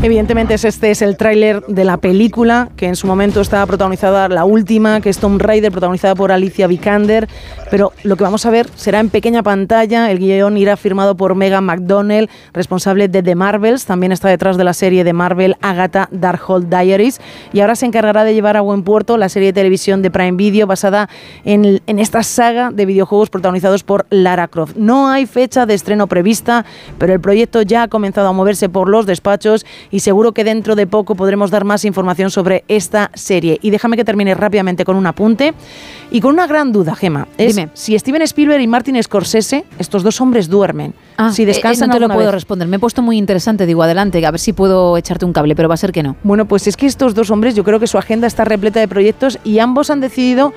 [0.00, 4.28] Evidentemente es este es el tráiler de la película que en su momento estaba protagonizada
[4.28, 7.28] la última, que es Tomb Raider, protagonizada por Alicia Vikander,
[7.68, 10.08] pero lo que vamos a ver será en pequeña pantalla.
[10.12, 14.62] El guion irá firmado por Megan McDonnell, responsable de The Marvels, también está detrás de
[14.62, 17.20] la serie de Marvel Agatha Darkhold Diaries
[17.52, 20.36] y ahora se encargará de llevar a buen puerto la serie de televisión de Prime
[20.36, 21.08] Video basada
[21.44, 24.76] en, en esta saga de videojuegos protagonizados por Lara Croft.
[24.76, 26.64] No hay fecha de estreno prevista,
[26.98, 30.74] pero el proyecto ya ha comenzado a moverse por los despachos y seguro que dentro
[30.76, 33.58] de poco podremos dar más información sobre esta serie.
[33.62, 35.54] Y déjame que termine rápidamente con un apunte
[36.10, 37.28] y con una gran duda, Gema.
[37.36, 37.70] Es Dime.
[37.74, 40.94] si Steven Spielberg y Martin Scorsese, estos dos hombres duermen.
[41.16, 42.30] Ah, si eh, descansan no te lo puedo vez.
[42.32, 42.68] responder.
[42.68, 45.68] Me he puesto muy interesante, digo, adelante, a ver si puedo echarte un cable, pero
[45.68, 46.16] va a ser que no.
[46.22, 48.88] Bueno, pues es que estos dos hombres, yo creo que su agenda está repleta de
[48.88, 50.52] proyectos y ambos han decidido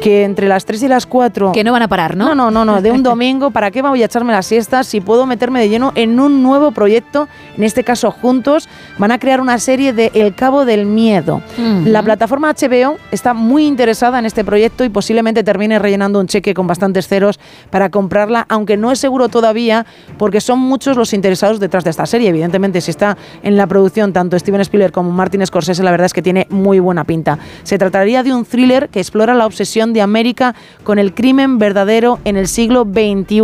[0.00, 1.52] que entre las 3 y las 4...
[1.52, 2.34] Que no van a parar, ¿no?
[2.34, 5.00] No, no, no, no, de un domingo, ¿para qué voy a echarme las siestas si
[5.00, 7.28] puedo meterme de lleno en un nuevo proyecto?
[7.56, 8.68] En este caso, juntos,
[8.98, 11.42] van a crear una serie de El Cabo del Miedo.
[11.84, 16.54] La plataforma HBO está muy interesada en este proyecto y posiblemente termine rellenando un cheque
[16.54, 19.86] con bastantes ceros para comprarla, aunque no es seguro todavía
[20.18, 22.28] porque son muchos los interesados detrás de esta serie.
[22.28, 26.12] Evidentemente, si está en la producción tanto Steven Spielberg como Martin Scorsese, la verdad es
[26.12, 27.38] que tiene muy buena pinta.
[27.62, 32.18] Se trataría de un thriller que explora la obsesión de América con el crimen verdadero
[32.24, 33.40] en el siglo XXI.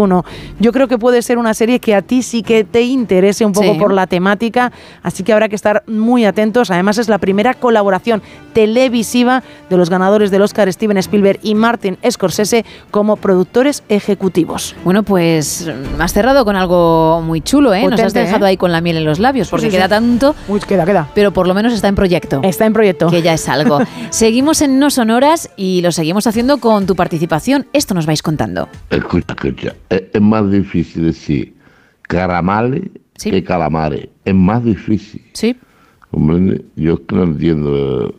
[0.60, 3.52] Yo creo que puede ser una serie que a ti sí que te interese un
[3.52, 3.78] poco Sí.
[3.78, 6.70] por la temática, así que habrá que estar muy atentos.
[6.70, 11.98] Además, es la primera colaboración televisiva de los ganadores del Oscar Steven Spielberg y Martin
[12.08, 14.74] Scorsese como productores ejecutivos.
[14.84, 17.86] Bueno, pues mm, has cerrado con algo muy chulo, ¿eh?
[17.86, 18.50] Nos has dejado ¿eh?
[18.50, 19.76] ahí con la miel en los labios, porque sí, sí.
[19.76, 20.34] queda tanto.
[20.48, 21.08] Uy, queda, queda.
[21.14, 22.40] Pero por lo menos está en proyecto.
[22.42, 23.08] Está en proyecto.
[23.08, 23.80] Que ya es algo.
[24.10, 27.66] seguimos en No Sonoras y lo seguimos haciendo con tu participación.
[27.72, 28.68] Esto nos vais contando.
[28.90, 29.74] Escucha, escucha.
[29.88, 31.54] Es, es más difícil decir
[32.02, 32.82] caramales
[33.22, 34.08] que calamares.
[34.24, 35.22] Es más difícil.
[35.32, 35.56] Sí.
[36.10, 36.64] ¿Comprende?
[36.74, 38.14] Yo no entiendo eh,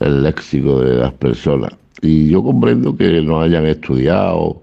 [0.00, 1.72] el léxico de las personas.
[2.02, 4.60] Y yo comprendo que no hayan estudiado,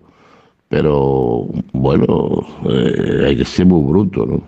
[0.69, 4.43] pero bueno, eh, hay que ser muy bruto, ¿no?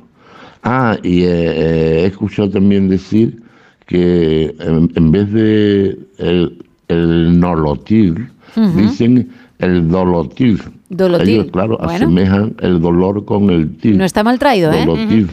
[0.61, 3.41] Ah, y eh, eh, he escuchado también decir
[3.87, 8.29] que en, en vez de el, el nolotil,
[8.75, 10.61] dicen el dolotil.
[10.89, 11.29] Dolotil.
[11.29, 11.91] Ellos, claro, Bueno.
[11.93, 13.97] asemejan el dolor con el til.
[13.97, 14.85] No está mal traído, ¿eh?
[14.85, 15.29] Dolotil.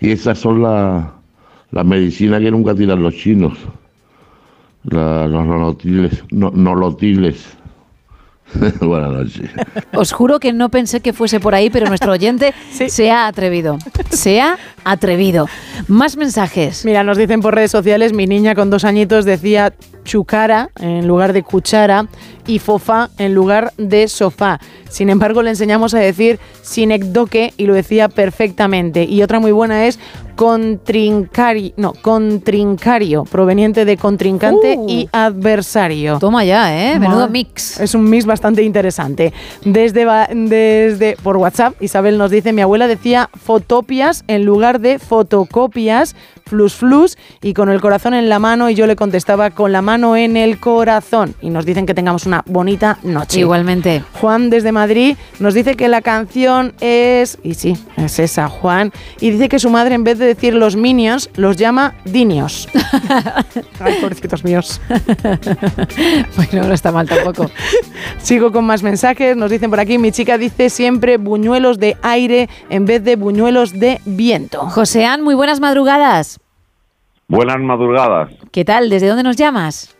[0.00, 1.06] Y esas son las
[1.70, 3.56] la medicinas que nunca tiran los chinos.
[4.84, 6.24] La- los nolotiles.
[6.32, 7.56] No, nolotiles.
[8.80, 9.48] Buenas noches.
[9.94, 13.78] Os juro que no pensé que fuese por ahí, pero nuestro oyente se ha atrevido.
[14.08, 15.46] Se ha atrevido.
[15.86, 16.84] Más mensajes.
[16.84, 19.72] Mira, nos dicen por redes sociales, mi niña con dos añitos decía
[20.04, 22.06] chucara en lugar de cuchara
[22.46, 24.58] y fofá en lugar de sofá.
[24.88, 29.04] Sin embargo, le enseñamos a decir sinecdoque y lo decía perfectamente.
[29.04, 29.98] Y otra muy buena es
[30.34, 34.88] contrincari, no, contrincario, proveniente de contrincante Uh.
[34.88, 36.18] y adversario.
[36.18, 36.98] Toma ya, ¿eh?
[36.98, 37.78] Menudo mix.
[37.78, 39.34] Es un mix bastante interesante.
[39.64, 46.16] Desde, desde por WhatsApp, Isabel nos dice, mi abuela decía fotopias en lugar de fotocopias,
[46.46, 49.82] flus flus, y con el corazón en la mano, y yo le contestaba con la
[49.90, 51.34] mano en el corazón.
[51.42, 53.40] Y nos dicen que tengamos una bonita noche.
[53.40, 54.04] Igualmente.
[54.20, 59.30] Juan desde Madrid nos dice que la canción es, y sí, es esa, Juan, y
[59.30, 62.68] dice que su madre en vez de decir los minions, los llama dinios.
[63.80, 64.80] Ay, pobrecitos míos.
[66.36, 67.50] bueno, no está mal tampoco.
[68.22, 69.36] Sigo con más mensajes.
[69.36, 73.72] Nos dicen por aquí, mi chica dice siempre buñuelos de aire en vez de buñuelos
[73.72, 74.60] de viento.
[74.70, 76.38] Joseán, muy buenas madrugadas.
[77.30, 78.30] Buenas madrugadas.
[78.50, 78.90] ¿Qué tal?
[78.90, 79.96] ¿Desde dónde nos llamas?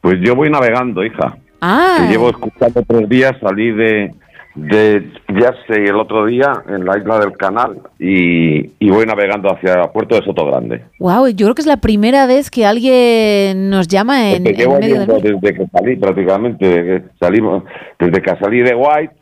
[0.00, 1.36] Pues yo voy navegando, hija.
[1.60, 4.12] Ah, Te llevo escuchando tres días, salí de,
[4.56, 9.74] de Jersey el otro día en la isla del Canal y, y voy navegando hacia
[9.74, 10.82] el puerto de Soto Grande.
[10.98, 15.06] wow, yo creo que es la primera vez que alguien nos llama en, en medio
[15.06, 17.62] desde que salí prácticamente, que salimos,
[17.98, 19.14] desde que salí de White,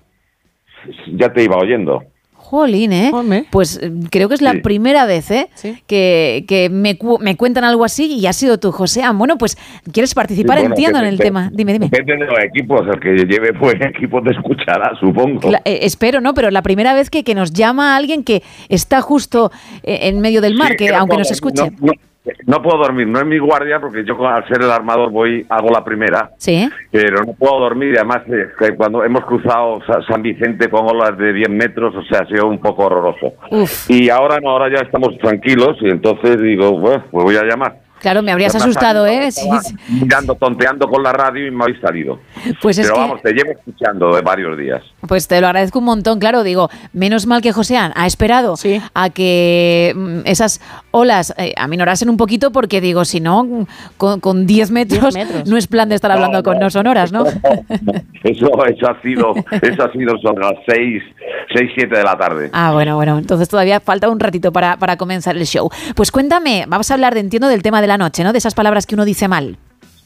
[1.15, 2.05] ya te iba oyendo.
[2.49, 3.13] Jolín, ¿eh?
[3.51, 4.59] Pues eh, creo que es la Sí.
[4.61, 5.49] primera vez, ¿eh?
[5.87, 9.19] Que, que me, cu- me cuentan algo así y ha sido tú, Joseán.
[9.19, 9.59] Bueno, pues,
[9.93, 10.57] ¿quieres participar?
[10.57, 11.51] Sí, bueno, Entiendo en el tema.
[11.53, 11.91] Dime, dime.
[11.91, 15.51] Depende de los equipos, el que lleve buen equipo te escuchará, supongo.
[15.67, 16.33] Eh, espero, ¿no?
[16.33, 19.53] Pero la primera vez que, que nos llama alguien que está justo
[19.83, 21.63] eh, en medio del mar, Sí, que aunque nos escuche.
[21.81, 21.93] No, no-
[22.47, 25.69] no puedo dormir, no es mi guardia porque yo al ser el armador voy hago
[25.71, 26.69] la primera, Sí.
[26.91, 30.87] pero no puedo dormir y además eh, que cuando hemos cruzado Sa- San Vicente con
[30.89, 33.35] olas de 10 metros, o sea, ha sido un poco horroroso.
[33.51, 33.91] Uf.
[33.91, 37.77] Y ahora no, ahora ya estamos tranquilos y entonces digo, bueno, pues voy a llamar.
[38.01, 39.31] Claro, me habrías asustado, ¿eh?
[39.31, 39.75] Sí, sí.
[39.89, 42.21] Mirando, tonteando con la radio y me habéis salido.
[42.63, 44.83] Pues es Pero que- vamos, te llevo escuchando de varios días.
[45.07, 48.55] Pues te lo agradezco un montón, claro, digo, menos mal que Josean ha esperado
[48.95, 50.61] a que mm, esas
[50.91, 55.15] olas eh, aminorasen un poquito porque digo, si no, mm, con, con 10 metros,
[55.47, 57.25] no es plan de estar hablando con no sonoras, ¿no?
[58.25, 61.03] Eso, eso ha sido, eso ha sido sobre las 6,
[61.55, 62.51] 6, 7 de la tarde.
[62.53, 65.71] Ah, bueno, bueno, entonces todavía falta un ratito para, para comenzar el show.
[65.95, 68.33] Pues cuéntame, vamos a hablar, de, entiendo, del tema de la noche, ¿no?
[68.33, 69.57] De esas palabras que uno dice mal.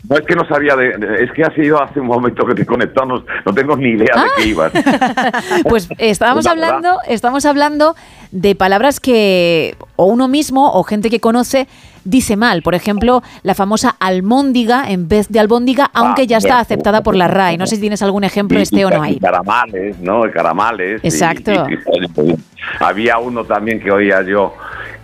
[0.08, 2.56] No es que no sabía de, de- es que ha sido hace un momento que
[2.56, 4.72] te conectamos, no tengo ni idea de qué ibas.
[5.68, 6.64] Pues estábamos verdad.
[6.64, 7.94] hablando, estamos hablando
[8.32, 11.68] de palabras que o uno mismo o gente que conoce
[12.04, 12.62] dice mal.
[12.62, 17.28] Por ejemplo, la famosa almóndiga en vez de albóndiga, aunque ya está aceptada por la
[17.28, 17.56] RAE.
[17.56, 19.20] No sé si tienes algún ejemplo, Y- este o no hay.
[19.20, 20.22] Caramales, ¿no?
[20.34, 21.00] Caramales.
[21.04, 21.52] Exacto.
[21.52, 21.74] y-
[22.30, 22.36] y-
[22.80, 24.52] había uno también que oía yo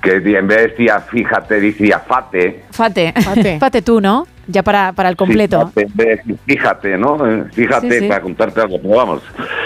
[0.03, 2.65] que en vez decía fíjate, decía fate.
[2.71, 3.13] Fate,
[3.61, 4.27] fate, tú, ¿no?
[4.51, 5.71] Ya para, para el completo.
[5.75, 7.27] Fíjate, en vez de decir fíjate, ¿no?
[7.27, 8.09] Eh, Fíjate Sí, sí.
[8.09, 9.23] para contarte algo, pero vamos.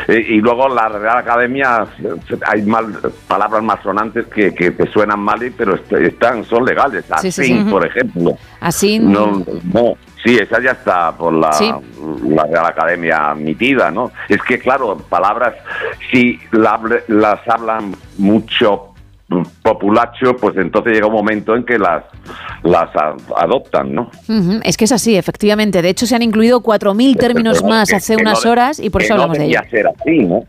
[0.09, 1.87] Eh, y luego la Real Academia
[2.49, 2.87] hay mal,
[3.29, 7.05] palabras más sonantes que, que te suenan mal, y- pero est- están, son legales.
[7.05, 7.67] Sí, Así, sí, sí.
[7.71, 8.37] por ejemplo.
[8.61, 8.99] Así.
[8.99, 9.95] No, no,
[10.25, 11.73] sí, esa ya está por la, Sí.
[12.29, 14.11] la Real Academia admitida, ¿no?
[14.29, 15.55] Es que, claro, palabras,
[16.11, 18.92] si la- las hablan mucho
[19.63, 22.05] populacho, pues entonces llega un momento en que las,
[22.63, 22.89] las
[23.37, 24.11] adoptan, ¿no?
[24.65, 25.83] Es que es así, efectivamente.
[25.83, 29.15] De hecho, se han incluido 4.000 términos más hace unas no- horas y por eso
[29.17, 29.61] no hablamos de ello.
[29.71, 30.45] ser así, ¿no?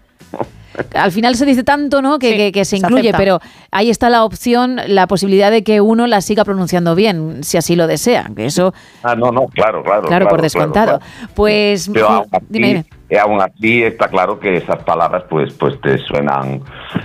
[0.96, 2.20] Al final se dice tanto, ¿no?
[2.20, 3.18] Que, que- que se se incluye, acepta.
[3.18, 3.40] pero
[3.72, 7.76] ahí está la opción, la posibilidad de que uno la siga pronunciando bien, si así
[7.76, 8.30] lo desea.
[8.36, 10.04] Que eso, Ah, no, no, claro, claro.
[10.08, 11.00] claro, por descontado.
[11.00, 11.30] claro.
[11.36, 12.86] Pues, Pero aún así, dime, dime.
[13.10, 16.62] eh, aún así está claro que esas palabras pues pues te suenan,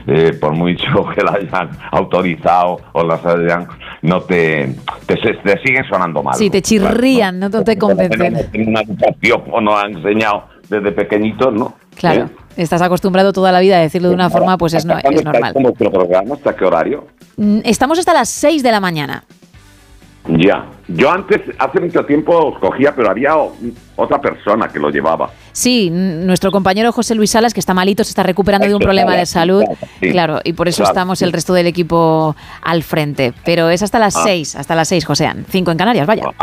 [0.07, 3.69] eh, por mucho que las hayan autorizado o las hayan,
[4.03, 4.75] no te,
[5.07, 5.17] te,
[5.65, 6.35] siguen sonando mal.
[6.37, 8.33] Si te chirrían, no te convencen.
[8.33, 11.75] no una educación o nos han enseñado desde pequeñitos, ¿no?
[11.99, 12.28] Claro, ¿Eh?
[12.57, 15.25] estás acostumbrado toda la vida a decirlo de una forma, pues es, no- ¿Hasta es
[15.25, 15.52] normal.
[15.77, 16.35] programa?
[16.36, 17.07] ¿Hasta qué horario?
[17.36, 19.25] Mm, Estamos hasta las 6 de la mañana.
[20.31, 20.67] Ya.
[20.89, 23.35] Yo antes, hace mucho tiempo os cogía, pero había
[23.97, 25.31] otra persona que lo llevaba.
[25.52, 29.17] Sí, nuestro compañero José Luis Salas, que está malito, se está recuperando de un problema
[29.17, 29.65] de salud.
[30.01, 30.10] sí.
[30.10, 30.91] Claro, y por eso Claro.
[30.93, 33.33] estamos el resto del equipo al frente.
[33.44, 34.23] Pero es hasta las Ah.
[34.25, 35.47] 6, hasta las 6, Josean.
[35.49, 36.25] 5 en Canarias, vaya.
[36.25, 36.35] Muy-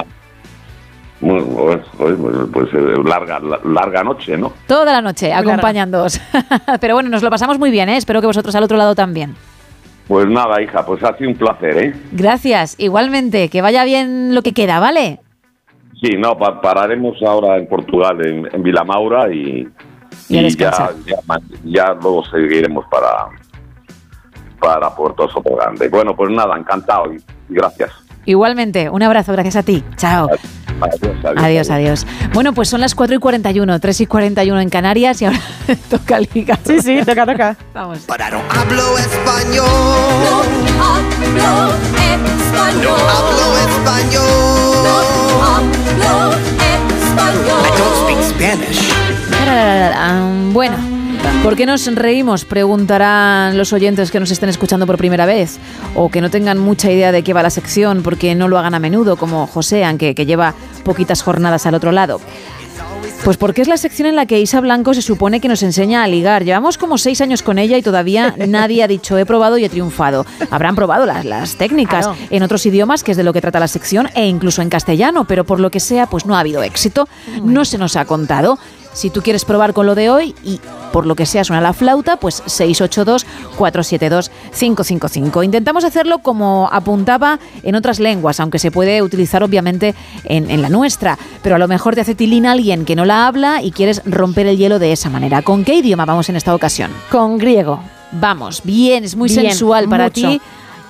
[1.22, 2.16] Pues, pues,
[2.52, 4.52] pues, eh, larga, la- larga noche, ¿no?
[4.68, 6.20] Toda la noche acompañándoos.
[6.82, 7.98] Pero bueno, nos lo pasamos muy bien, ¿eh?
[7.98, 9.36] Espero que vosotros al otro lado también.
[10.08, 11.96] Pues nada, hija, pues ha sido un placer, ¿eh?
[12.12, 13.50] Gracias, igualmente.
[13.50, 15.20] Que vaya bien lo que queda, ¿vale?
[16.02, 19.68] Sí, no, pa- pararemos ahora en Portugal, en, en Vilamaura, y,
[20.30, 23.30] Y a y ya, luego seguiremos para,
[24.60, 25.88] para Puerto Soto Grande.
[25.90, 27.18] Bueno, pues nada, encantado y
[27.50, 27.92] gracias.
[28.26, 29.84] Igualmente, un abrazo, gracias a ti.
[29.98, 30.30] Chao.
[30.82, 32.08] Adiós, Adiós, adiós.
[32.34, 35.40] Bueno, pues son las 4 y 41, 3 y 41 en Canarias y ahora
[35.90, 36.60] toca Liga.
[36.66, 37.56] Sí, sí, toca, toca.
[37.74, 38.00] Vamos.
[38.10, 39.66] Hablo español.
[40.82, 41.74] hablo
[42.44, 43.00] español.
[43.10, 44.24] hablo español.
[45.42, 47.62] hablo español.
[47.64, 48.96] I don't speak Spanish.
[50.52, 50.78] Bueno,
[51.44, 52.46] ¿por qué nos reímos?
[52.46, 55.58] Preguntarán los oyentes que nos estén escuchando por primera vez
[55.96, 58.74] o que no tengan mucha idea de qué va la sección porque no lo hagan
[58.76, 62.20] a menudo, como José, aunque que lleva poquitas jornadas al otro lado.
[63.24, 66.04] Pues porque es la sección en la que Isa Blanco se supone que nos enseña
[66.04, 66.44] a ligar.
[66.44, 69.70] Llevamos como seis años con ella y todavía nadie ha dicho he probado y he
[69.70, 70.28] triunfado.
[70.52, 72.18] Habrán probado las, las técnicas Claro.
[72.30, 75.26] en otros idiomas, que es de lo que trata la sección, e incluso en castellano,
[75.26, 77.08] pero por lo que sea, pues no ha habido éxito.
[77.44, 78.60] No se nos ha contado.
[78.96, 80.60] Si tú quieres probar con lo de hoy y
[80.92, 85.44] por lo que sea suena la flauta, pues 682-472-555.
[85.44, 89.94] Intentamos hacerlo como apuntaba en otras lenguas, aunque se puede utilizar obviamente
[90.24, 91.18] en, en la nuestra.
[91.44, 94.48] Pero a lo mejor te hace tilín alguien que no la habla y quieres romper
[94.48, 95.42] el hielo de esa manera.
[95.42, 96.92] ¿Con qué idioma vamos en esta ocasión?
[97.12, 97.80] Con griego.
[98.12, 100.30] Vamos, bien, es muy Bien, sensual para mucho.
[100.30, 100.42] ti.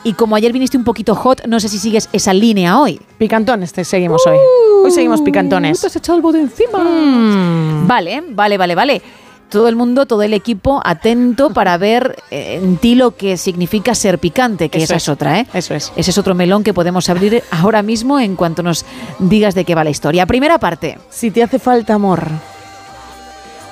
[0.05, 3.01] Y como ayer viniste un poquito hot, no sé si sigues esa línea hoy.
[3.17, 4.37] Picantones te seguimos hoy.
[4.83, 5.81] Hoy seguimos picantones.
[5.81, 6.77] Te has echado algo de encima.
[6.79, 7.87] Mm.
[7.87, 9.01] Vale, vale, vale, vale.
[9.49, 13.95] Todo el mundo, todo el equipo atento para ver eh, en ti lo que significa
[13.95, 15.03] ser picante, que Eso esa es.
[15.03, 15.09] es.
[15.09, 15.47] otra, ¿eh?
[15.55, 15.91] Eso es.
[15.95, 18.85] Ese es otro melón que podemos abrir ahora mismo en cuanto nos
[19.17, 20.27] digas de qué va la historia.
[20.27, 20.99] Primera parte.
[21.09, 22.27] Si te hace falta amor.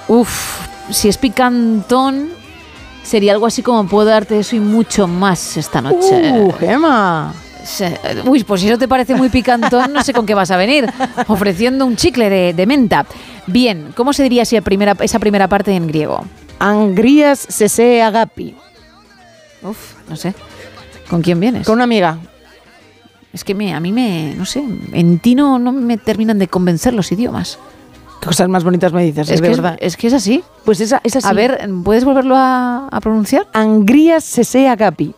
[0.07, 2.29] Uf, si es picantón,
[3.03, 6.32] sería algo así como puedo darte eso y mucho más esta noche.
[6.33, 7.33] Uh, Gema.
[7.64, 10.57] Se- Uy, pues si eso te parece muy picantón, no sé con qué vas a
[10.57, 10.85] venir.
[11.27, 13.06] Ofreciendo un chicle de, de menta.
[13.48, 16.25] Bien, ¿cómo se diría si primera, esa primera parte en griego?
[16.59, 18.56] Angrías sese agapi.
[19.61, 20.33] Uf, no sé.
[21.09, 21.65] ¿Con quién vienes?
[21.65, 22.17] Con una amiga.
[23.32, 26.48] Es que me, a mí me, no sé, en ti no, no me terminan de
[26.48, 27.57] convencer los idiomas.
[28.24, 29.30] ¿Qué cosas más bonitas me dices?
[29.30, 29.77] Es que es, verdad.
[29.82, 30.42] es que es así.
[30.64, 31.27] Pues esa, es así.
[31.27, 33.48] A ver, ¿puedes volverlo a, a pronunciar?
[33.52, 35.14] Angrias sese agapi.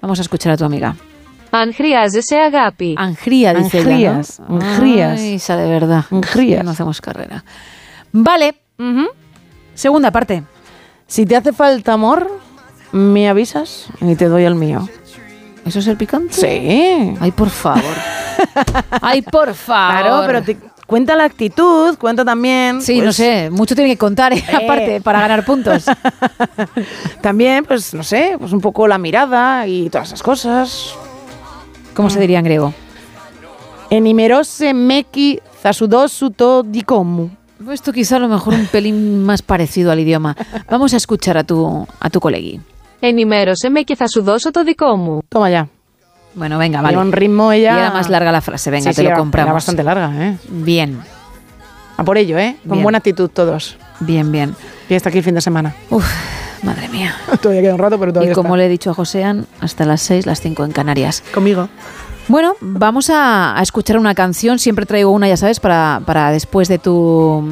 [0.00, 0.96] Vamos a escuchar a tu amiga.
[1.52, 2.96] Angrias ese agapi.
[2.98, 4.60] Angría, dice Angrías, ella, ¿no?
[4.60, 5.20] angrías.
[5.20, 6.06] Ay, esa de verdad.
[6.10, 6.64] Angrías.
[6.64, 7.44] No hacemos carrera.
[8.10, 8.56] Vale.
[9.74, 10.42] Segunda parte.
[11.06, 12.28] Si te hace falta amor,
[12.90, 14.88] me avisas y te doy el mío.
[15.64, 16.34] ¿Eso es el picante?
[16.34, 17.16] Sí.
[17.20, 17.84] Ay, por favor.
[19.00, 20.00] Ay, por favor.
[20.02, 22.80] Claro, pero te cuenta la actitud, cuenta también.
[22.80, 24.44] Sí, pues, no sé, mucho tiene que contar, ¿eh?
[24.46, 24.56] Eh.
[24.56, 25.86] aparte, para ganar puntos.
[27.20, 30.94] también, pues, no sé, pues un poco la mirada y todas esas cosas.
[31.94, 32.10] ¿Cómo mm.
[32.10, 32.74] se diría en griego?
[33.90, 37.30] Enimerose meki zasudosu to dikomu.
[37.70, 40.36] Esto quizá a lo mejor un pelín más parecido al idioma.
[40.68, 42.60] Vamos a escuchar a tu, a tu colegui.
[43.00, 45.22] Enimerose meki zasudosu to dikomu.
[45.28, 45.68] Toma ya.
[46.34, 46.96] Bueno, venga, vale.
[46.98, 47.74] Un ritmo ella.
[47.74, 49.46] Y era más larga la frase, venga, Sí, te sí, lo era- compramos.
[49.48, 50.36] Era bastante larga, ¿eh?
[50.48, 51.00] Bien,
[51.96, 52.56] A por ello, ¿eh?
[52.62, 52.82] Con Bien.
[52.82, 53.76] buena actitud todos.
[54.00, 54.56] bien, bien.
[54.88, 55.74] Y hasta aquí el fin de semana.
[55.90, 56.04] Uf,
[56.64, 57.14] madre mía.
[57.40, 58.56] todavía queda un rato, pero todavía Y como está.
[58.58, 61.22] le he dicho a Josean, hasta las 6, las 5 en Canarias.
[61.32, 61.68] Conmigo.
[62.26, 64.58] Bueno, vamos a, a escuchar una canción.
[64.58, 67.44] Siempre traigo una, ya sabes, para, para después de tu,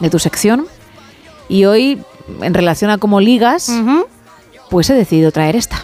[0.00, 0.66] de tu sección.
[1.48, 2.02] Y hoy,
[2.42, 3.72] en relación a cómo ligas,
[4.68, 5.76] pues he decidido traer esta.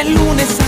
[0.00, 0.59] De lunes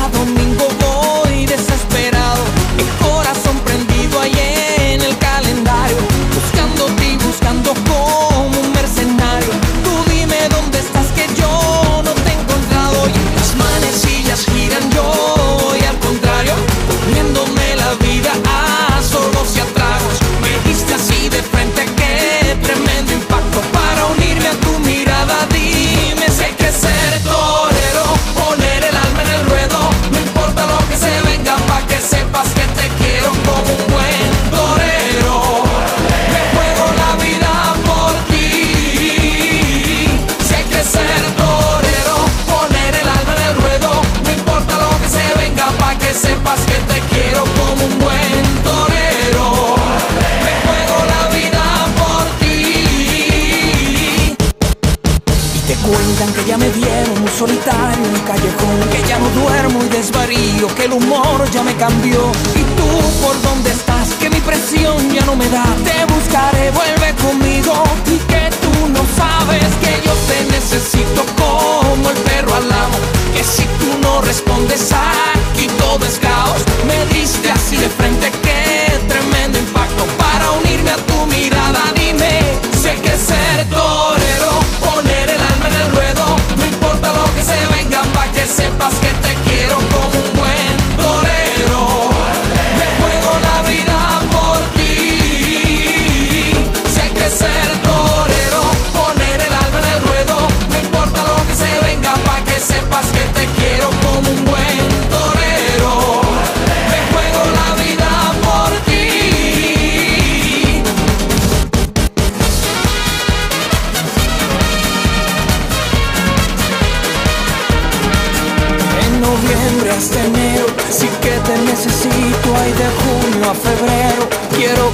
[60.84, 62.32] el humor ya me cambió.
[62.54, 62.88] Y tú
[63.22, 65.64] por dónde estás, que mi presión ya no me da.
[65.84, 67.84] Te buscaré, vuelve conmigo.
[68.06, 72.98] Y que tú no sabes que yo te necesito como el perro al amo.
[73.34, 76.71] Que si tú no respondes aquí todo es caos.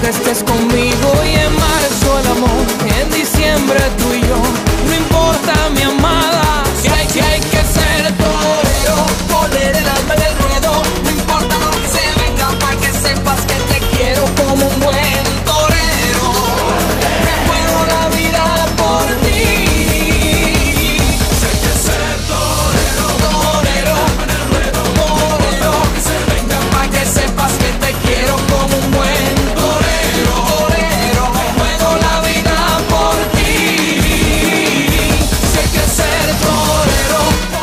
[0.09, 0.43] Estés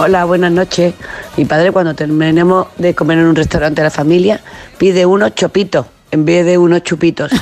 [0.06, 0.93] Hola, buenas noches.
[1.35, 4.40] Mi padre cuando terminemos de comer en un restaurante de la familia
[4.77, 7.32] pide unos chopitos en vez de unos chupitos.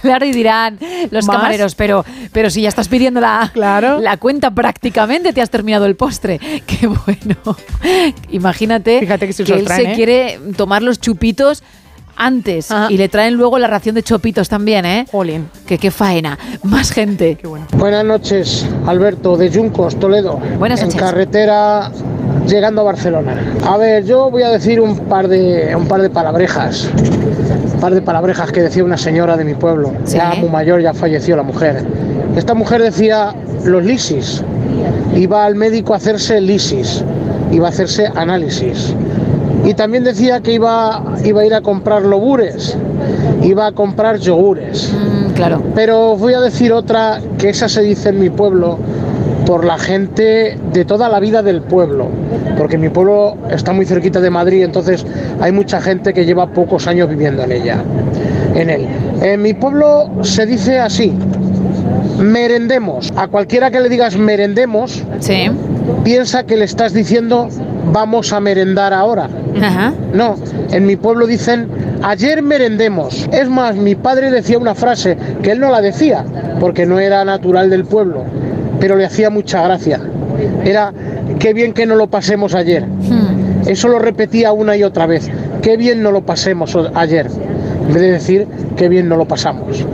[0.00, 0.78] Claro, y dirán
[1.10, 1.36] los ¿Más?
[1.36, 5.96] camareros, pero, pero si ya estás pidiendo la, la cuenta prácticamente, te has terminado el
[5.96, 6.38] postre.
[6.66, 7.56] Qué bueno.
[8.30, 9.94] Imagínate Fíjate que si os él traen, se ¿eh?
[9.94, 11.62] quiere tomar los chupitos
[12.16, 15.06] antes y le traen luego la ración de chopitos también, ¿eh?
[15.10, 15.48] Jolín.
[15.66, 16.38] Que qué faena.
[16.62, 17.38] Más gente.
[17.76, 20.40] Buenas noches, Alberto de Yuncos, Toledo.
[20.58, 21.00] Buenas En noches.
[21.00, 21.90] carretera
[22.46, 23.36] llegando a Barcelona.
[23.64, 26.88] A ver, yo voy a decir un par de, un par de palabrejas.
[27.74, 29.92] Un par de palabrejas que decía una señora de mi pueblo.
[30.06, 31.84] Ya muy mayor, ya falleció la mujer.
[32.36, 34.42] Esta mujer decía los lisis.
[35.14, 37.04] Iba al médico a hacerse lisis.
[37.52, 38.94] Iba a hacerse análisis.
[39.66, 42.78] Y también decía que iba, iba a ir a comprar lobures.
[43.42, 44.92] Iba a comprar yogures.
[45.34, 45.60] claro.
[45.74, 48.78] Pero voy a decir otra que esa se dice en mi pueblo
[49.44, 52.08] por la gente de toda la vida del pueblo,
[52.58, 55.06] porque mi pueblo está muy cerquita de Madrid, entonces
[55.40, 57.82] hay mucha gente que lleva pocos años viviendo en ella,
[58.54, 58.86] en él.
[59.22, 61.12] En mi pueblo se dice así:
[62.18, 63.12] merendemos.
[63.16, 65.04] A cualquiera que le digas merendemos,
[66.04, 67.48] piensa que le estás diciendo
[67.92, 69.28] vamos a merendar ahora.
[70.12, 70.36] No,
[70.70, 71.68] en mi pueblo dicen
[72.02, 73.28] ayer merendemos.
[73.32, 76.24] Es más, mi padre decía una frase que él no la decía
[76.60, 78.24] porque no era natural del pueblo,
[78.80, 80.00] pero le hacía mucha gracia.
[80.64, 80.92] Era
[81.38, 82.84] qué bien que no lo pasemos ayer.
[83.66, 85.28] Eso lo repetía una y otra vez.
[85.62, 87.26] Qué bien no lo pasemos ayer.
[87.88, 89.84] En vez de decir qué bien no lo pasamos.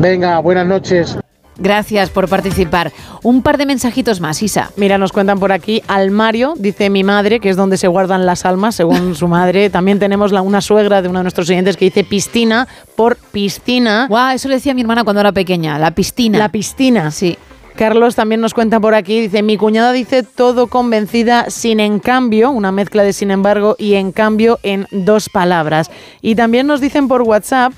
[0.00, 1.18] Venga, buenas noches.
[1.58, 2.92] Gracias por participar.
[3.22, 4.72] Un par de mensajitos más, Isa.
[4.76, 8.44] Mira, nos cuentan por aquí, Almario, dice mi madre, que es donde se guardan las
[8.44, 9.70] almas, según su madre.
[9.70, 14.06] También tenemos la, una suegra de uno de nuestros oyentes que dice piscina por piscina.
[14.08, 16.38] Guau, eso le decía mi hermana cuando era pequeña, la piscina.
[16.38, 17.10] La piscina.
[17.10, 17.38] Sí.
[17.76, 22.50] Carlos también nos cuenta por aquí, dice, mi cuñada dice todo convencida, sin en cambio,
[22.50, 25.90] una mezcla de sin embargo y en cambio en dos palabras.
[26.22, 27.74] Y también nos dicen por WhatsApp,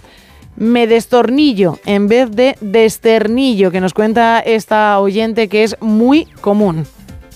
[0.59, 6.87] me destornillo en vez de desternillo, que nos cuenta esta oyente que es muy común.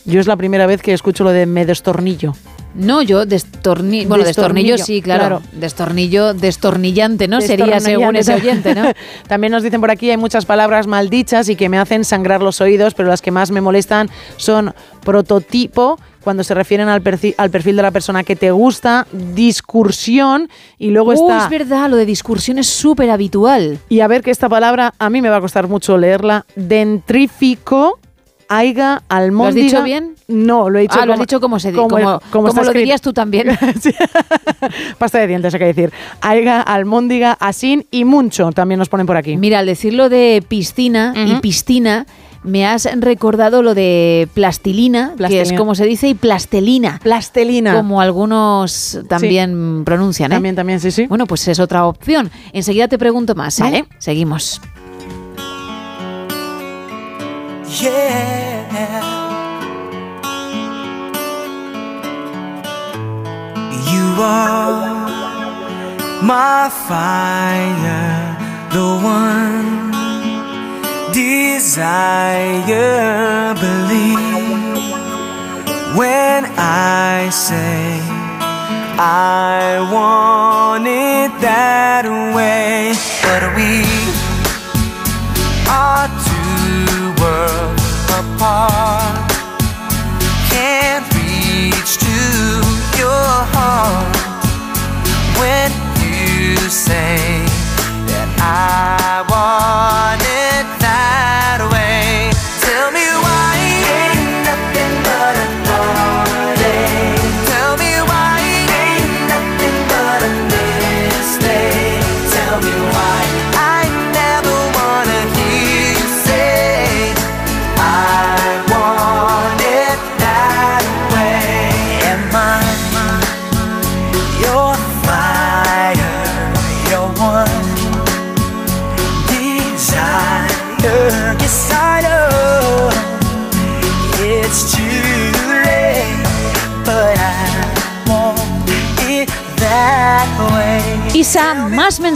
[0.04, 2.34] Yo es la primera vez que escucho lo de me destornillo.
[2.74, 4.08] No, yo destornillo.
[4.08, 5.20] Bueno, destornillo, Destornillo, sí, claro.
[5.20, 5.42] claro.
[5.52, 7.40] Destornillo, destornillante, ¿no?
[7.40, 8.90] Sería según ese oyente, ¿no?
[9.28, 12.60] También nos dicen por aquí hay muchas palabras maldichas y que me hacen sangrar los
[12.60, 17.50] oídos, pero las que más me molestan son prototipo, cuando se refieren al perfil, al
[17.50, 21.44] perfil de la persona que te gusta, discursión y luego Uh, está...
[21.44, 23.78] es verdad, lo de discursión es súper habitual.
[23.88, 26.46] Y a ver que esta palabra a mí me va a costar mucho leerla.
[26.56, 27.98] Dentrífico,
[28.48, 29.64] aiga, almóndiga...
[29.66, 30.14] dicho bien?
[30.28, 32.62] No, lo he dicho Ah, lo has dicho como se di- como- como como está
[32.62, 33.48] lo dirías tú también.
[34.98, 35.92] Pasta de dientes, hay que decir.
[36.20, 39.36] Aiga, almóndiga, asín y mucho también nos ponen por aquí.
[39.36, 42.06] Mira, al decirlo de piscina y piscina,
[42.42, 46.98] me has recordado lo de plastilina, que es como se dice, y plastelina.
[47.02, 47.74] Plastelina.
[47.74, 50.36] Como algunos también pronuncian, ¿eh?
[50.36, 51.06] También, también, sí, sí.
[51.06, 52.30] Bueno, pues es otra opción.
[52.52, 53.62] Enseguida te pregunto más, ¿eh?
[53.62, 53.84] Vale.
[53.98, 54.60] Seguimos.
[63.90, 64.92] You are
[66.22, 68.36] my fire,
[68.70, 69.81] the one
[71.12, 72.74] desire.
[73.54, 74.52] Believe
[75.96, 78.00] when I say
[78.98, 81.91] I want it that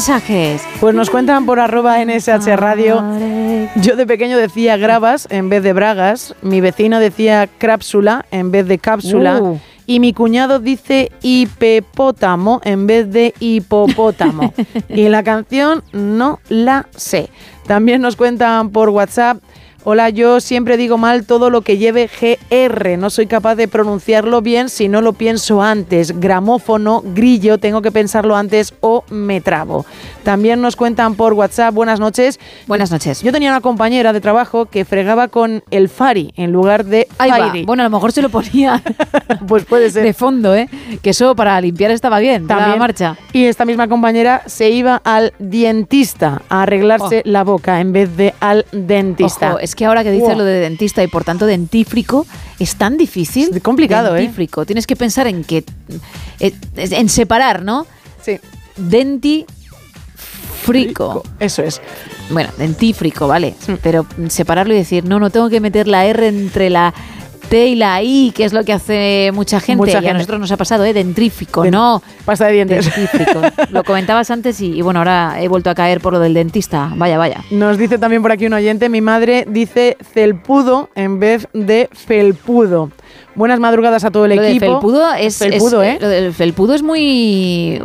[0.07, 0.62] mensajes.
[0.78, 3.02] Pues nos cuentan por arroba NSH Radio.
[3.75, 6.33] Yo de pequeño decía gravas en vez de bragas.
[6.43, 9.43] Mi vecino decía crápsula en vez de cápsula.
[9.43, 9.59] Uh.
[9.85, 14.55] Y mi cuñado dice hipopótamo en vez de hipopótamo.
[14.89, 17.28] y la canción no la sé.
[17.67, 19.39] También nos cuentan por WhatsApp.
[19.89, 22.98] Hola, yo siempre digo mal todo lo que lleve GR.
[22.98, 26.18] No soy capaz de pronunciarlo bien si no lo pienso antes.
[26.18, 29.86] Gramófono, grillo, tengo que pensarlo antes o me trabo.
[30.24, 32.40] También nos cuentan por WhatsApp, buenas noches.
[32.66, 33.23] Buenas noches.
[33.23, 37.06] Yo tenía una compañera de trabajo que fregaba con el Fari en lugar de.
[37.16, 37.65] Fairy.
[37.65, 38.82] Bueno, a lo mejor se lo ponía
[39.47, 40.02] pues puede ser.
[40.02, 40.68] de fondo, ¿eh?
[41.00, 42.70] Que eso para limpiar estaba bien, También.
[42.70, 43.16] la marcha.
[43.32, 48.34] Y esta misma compañera se iba al dentista a arreglarse la boca en vez de
[48.40, 49.50] al dentista.
[49.50, 52.26] Ojo, es que ahora que dices lo de dentista y por tanto dentífrico
[52.58, 53.50] es tan difícil.
[53.55, 54.20] Es complicado, ¿eh?
[54.20, 54.66] dentífrico.
[54.66, 55.62] Tienes que pensar en que
[56.40, 57.86] eh, en separar, ¿no?
[58.22, 58.40] Sí.
[58.76, 59.46] Dentifrico.
[61.38, 61.80] Eso es.
[62.30, 63.55] Bueno, dentífrico, vale.
[63.82, 66.92] Pero separarlo y decir, no, no tengo que meter la R entre la
[67.49, 69.76] T y la I, que es lo que hace mucha gente.
[69.76, 70.92] Mucha y a nosotros nos ha pasado, ¿eh?
[70.92, 72.02] Dentrífico, Den- no.
[72.25, 72.84] Pasta de dientes.
[72.94, 73.41] Dentífrico.
[73.70, 76.92] lo comentabas antes y, y bueno, ahora he vuelto a caer por lo del dentista.
[76.97, 77.42] Vaya, vaya.
[77.50, 82.91] Nos dice también por aquí un oyente, mi madre dice celpudo en vez de felpudo.
[83.35, 84.65] Buenas madrugadas a todo el Lo equipo.
[84.67, 85.99] felpudo es, felpudo, es- ¿eh?
[86.01, 87.81] Lo del felpudo es muy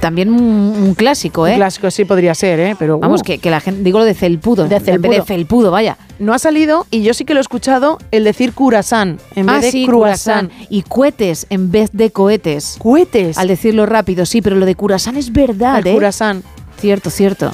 [0.00, 1.52] también un, clásico, ¿eh?
[1.52, 2.76] Un clásico sí podría ser, ¿eh?
[2.78, 5.24] Pero Vamos, uh, que, que la gente digo lo de felpudo, De vez de felpudo.
[5.24, 5.96] felpudo, vaya.
[6.18, 9.56] no ha salido y yo sí que lo he escuchado el decir curasán en vez
[9.56, 10.48] ah, de sí, croissant.
[10.50, 10.66] curasán.
[10.70, 12.76] Y cohetes en vez de cohetes.
[12.78, 13.38] Cohetes.
[13.38, 15.92] Al decirlo rápido, sí, pero lo de curasán es verdad, El ¿eh?
[15.94, 16.42] curasán.
[16.80, 17.52] Cierto, cierto.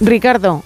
[0.00, 0.62] Ricardo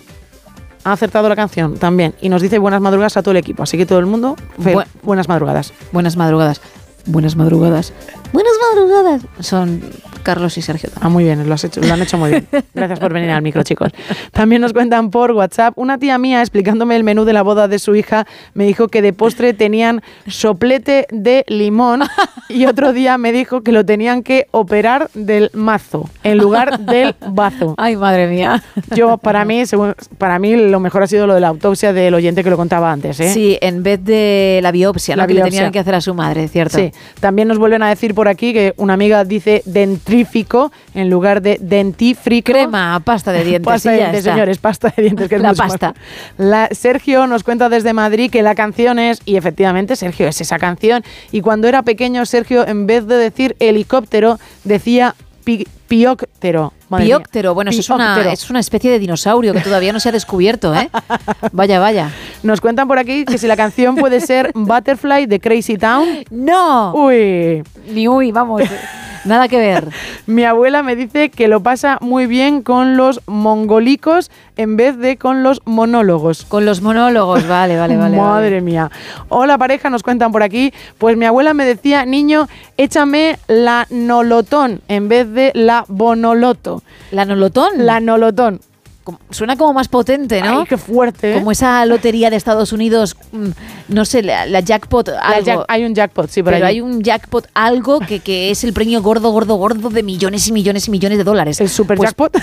[0.84, 3.62] ha acertado la canción también y nos dice buenas madrugadas a todo el equipo.
[3.62, 5.72] Así que todo el mundo, Bu- buenas madrugadas.
[5.92, 6.60] Buenas madrugadas.
[7.06, 7.92] Buenas madrugadas.
[8.34, 9.22] Buenas madrugadas.
[9.38, 9.80] Son
[10.24, 10.90] Carlos y Sergio.
[11.00, 12.48] Ah, muy bien, lo, has hecho, lo han hecho muy bien.
[12.74, 13.92] Gracias por venir al micro, chicos.
[14.32, 17.78] También nos cuentan por WhatsApp, una tía mía explicándome el menú de la boda de
[17.78, 22.02] su hija, me dijo que de postre tenían soplete de limón
[22.48, 27.14] y otro día me dijo que lo tenían que operar del mazo en lugar del
[27.28, 27.74] bazo.
[27.78, 28.64] Ay, madre mía.
[28.96, 32.14] Yo, para mí, según- para mí lo mejor ha sido lo de la autopsia del
[32.14, 33.20] oyente que lo contaba antes.
[33.20, 33.28] ¿eh?
[33.32, 35.26] Sí, en vez de la biopsia, La ¿no?
[35.28, 35.58] que le biopsia.
[35.60, 36.78] tenían que hacer a su madre, ¿cierto?
[36.78, 36.90] Sí,
[37.20, 41.58] también nos vuelven a decir por aquí que una amiga dice dentrífico en lugar de
[41.60, 42.52] dentífrico.
[42.52, 43.64] Crema, pasta de dientes.
[43.66, 45.28] Pasta de dientes, señores, pasta de dientes.
[45.28, 45.94] Que es La pasta.
[46.38, 50.58] La- Sergio nos cuenta desde Madrid que la canción es, y efectivamente, Sergio, es esa
[50.58, 51.02] canción.
[51.32, 56.72] Y cuando era pequeño, Sergio, en vez de decir helicóptero, decía pi- pióctero.
[56.96, 60.12] Pióctero, bueno, eso es una, es una especie de dinosaurio que todavía no se ha
[60.12, 60.90] descubierto, ¿eh?
[61.52, 62.10] Vaya, vaya.
[62.42, 66.24] Nos cuentan por aquí que si la canción puede ser Butterfly de Crazy Town.
[66.30, 66.94] ¡No!
[66.94, 67.62] Uy.
[67.90, 68.62] Ni uy, vamos.
[69.24, 69.88] Nada que ver.
[70.26, 75.16] Mi abuela me dice que lo pasa muy bien con los mongolicos en vez de
[75.16, 76.44] con los monólogos.
[76.44, 78.16] Con los monólogos, vale, vale, vale.
[78.24, 78.60] Madre vale.
[78.60, 78.90] mía.
[79.28, 80.72] Hola pareja, nos cuentan por aquí.
[80.98, 86.82] Pues mi abuela me decía, niño, échame la nolotón en vez de la bonoloto.
[87.10, 87.70] ¿La nolotón?
[87.78, 88.60] La nolotón.
[89.04, 90.60] Como- Suena como más potente, ¿no?
[90.60, 91.32] Ay, qué fuerte.
[91.32, 91.34] ¿eh?
[91.34, 93.48] Como esa lotería de Estados Unidos, mm,
[93.88, 95.44] no sé, la, la jackpot, La algo.
[95.46, 96.76] jack- hay un jackpot, sí, por pero allí.
[96.76, 100.52] hay un jackpot, algo que, que es el premio gordo, gordo, gordo de millones y
[100.52, 101.60] millones y millones de dólares.
[101.60, 102.34] ¿El super Pues, jackpot?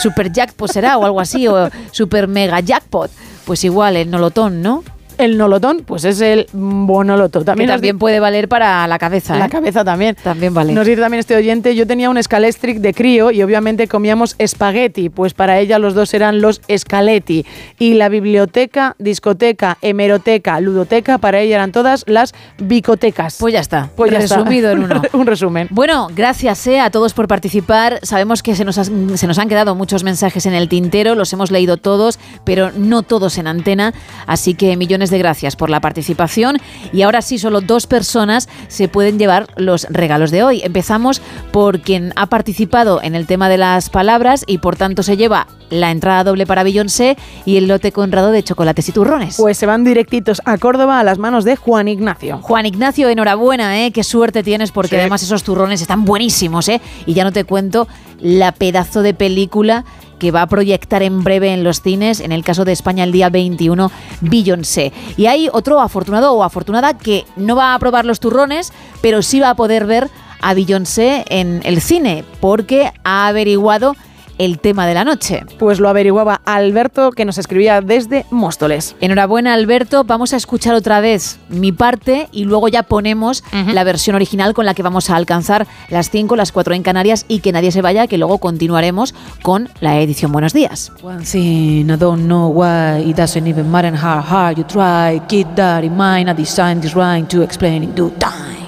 [0.00, 3.10] Super jackpot será o algo así, o super mega jackpot.
[3.44, 4.82] Pues igual, el nolotón, ¿no?
[5.18, 7.44] El nolotón, pues es el bonoloto.
[7.44, 9.36] También, que también puede valer para la cabeza.
[9.36, 9.50] La ¿eh?
[9.50, 10.16] cabeza también.
[10.22, 10.72] También vale.
[10.72, 15.08] Nos dice también este oyente, yo tenía un scalestric de crío y obviamente comíamos espagueti,
[15.08, 17.46] pues para ella los dos eran los escaletti.
[17.78, 23.36] Y la biblioteca, discoteca, hemeroteca, ludoteca, para ella eran todas las bicotecas.
[23.40, 23.90] Pues ya está.
[23.96, 24.36] Pues ya está.
[24.36, 25.02] resumido en uno.
[25.12, 25.68] un resumen.
[25.70, 28.00] Bueno, gracias eh, a todos por participar.
[28.02, 31.50] Sabemos que se nos, se nos han quedado muchos mensajes en el tintero, los hemos
[31.50, 33.94] leído todos, pero no todos en antena.
[34.26, 36.56] Así que millones de gracias por la participación.
[36.92, 40.60] Y ahora sí, solo dos personas se pueden llevar los regalos de hoy.
[40.64, 41.20] Empezamos
[41.52, 45.46] por quien ha participado en el tema de las palabras y por tanto se lleva
[45.70, 49.36] la entrada doble para Beyoncé y el lote conrado de chocolates y turrones.
[49.36, 52.38] Pues se van directitos a Córdoba a las manos de Juan Ignacio.
[52.42, 53.90] Juan Ignacio, enhorabuena, ¿eh?
[53.90, 54.96] Qué suerte tienes porque Sí.
[55.00, 56.80] además esos turrones están buenísimos, ¿eh?
[57.04, 57.88] Y ya no te cuento
[58.20, 59.84] la pedazo de película
[60.18, 63.12] que va a proyectar en breve en los cines, en el caso de España el
[63.12, 64.92] día 21, Beyoncé.
[65.16, 69.40] Y hay otro afortunado o afortunada que no va a probar los turrones, pero sí
[69.40, 73.96] va a poder ver a Beyoncé en el cine, porque ha averiguado
[74.38, 75.44] el tema de la noche.
[75.58, 78.96] Pues lo averiguaba Alberto, que nos escribía desde Móstoles.
[79.00, 84.16] Enhorabuena Alberto, vamos a escuchar otra vez mi parte y luego ya ponemos la versión
[84.16, 87.52] original con la que vamos a alcanzar las 5, las 4 en Canarias y que
[87.52, 90.92] nadie se vaya, que luego continuaremos con la edición Buenos Días.
[91.02, 95.20] One thing I don't know why it doesn't even matter how hard you try.
[95.28, 96.28] Keep that in mind.
[96.28, 98.65] I designed this rhyme to explain in due time.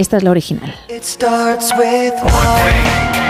[0.00, 0.74] Esta es la original.
[0.88, 2.14] It starts with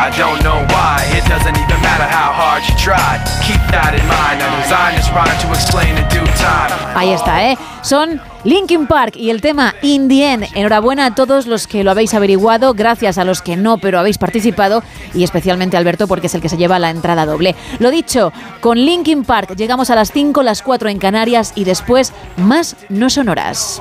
[0.01, 1.03] I don't know why.
[1.19, 3.21] It doesn't even matter how hard you tried.
[3.45, 4.41] Keep that in mind.
[4.41, 6.71] I designed this rhyme to explain in due time.
[6.95, 7.59] Ahí está, ¿eh?
[7.83, 10.47] Son Linkin Park y el tema In the End.
[10.55, 14.19] Enhorabuena a todos los que lo habéis averiguado, gracias a los que no, pero habéis
[14.19, 14.83] participado
[15.13, 17.55] y especialmente a Alberto porque es el que se lleva la entrada doble.
[17.81, 22.13] Lo dicho, con Linkin Park llegamos a las 5, las 4 en Canarias y después
[22.37, 23.81] más no sonoras.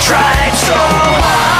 [0.00, 1.59] tried so hard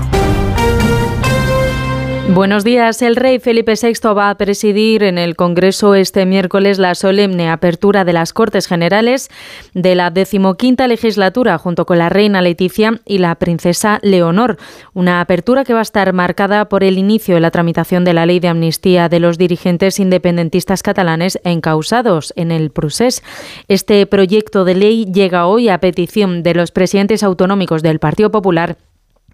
[2.33, 3.01] Buenos días.
[3.01, 8.05] El rey Felipe VI va a presidir en el Congreso este miércoles la solemne apertura
[8.05, 9.29] de las Cortes Generales
[9.73, 14.55] de la decimoquinta legislatura junto con la reina Leticia y la princesa Leonor.
[14.93, 18.25] Una apertura que va a estar marcada por el inicio de la tramitación de la
[18.25, 23.23] ley de amnistía de los dirigentes independentistas catalanes encausados en el procés.
[23.67, 28.77] Este proyecto de ley llega hoy a petición de los presidentes autonómicos del Partido Popular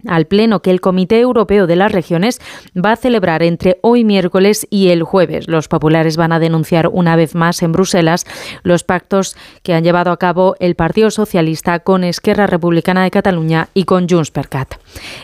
[0.05, 2.39] al Pleno que el Comité Europeo de las Regiones
[2.75, 5.47] va a celebrar entre hoy miércoles y el jueves.
[5.47, 8.25] Los populares van a denunciar una vez más en Bruselas
[8.63, 13.69] los pactos que han llevado a cabo el Partido Socialista con Esquerra Republicana de Cataluña
[13.73, 14.75] y con Junts per Cat.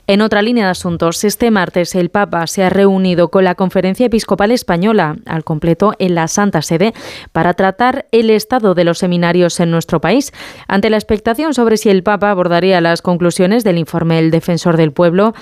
[0.07, 4.07] En otra línea de asuntos, este martes el Papa se ha reunido con la Conferencia
[4.07, 6.93] Episcopal Española al completo en la Santa Sede
[7.31, 10.31] para tratar el estado de los seminarios en nuestro país.
[10.67, 14.93] Ante la expectación sobre si el Papa abordaría las conclusiones del informe del Defensor del
[14.93, 15.33] Pueblo,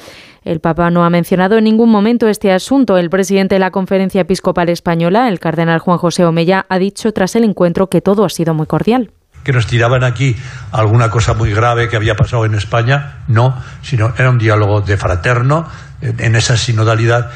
[0.44, 2.98] el Papa no ha mencionado en ningún momento este asunto.
[2.98, 7.36] El presidente de la Conferencia Episcopal Española, el cardenal Juan José Omeya, ha dicho tras
[7.36, 9.12] el encuentro que todo ha sido muy cordial
[9.44, 10.36] que nos tiraban aquí
[10.72, 14.98] alguna cosa muy grave que había pasado en España, no, sino era un diálogo de
[14.98, 15.68] fraterno
[16.02, 17.32] en esa sinodalidad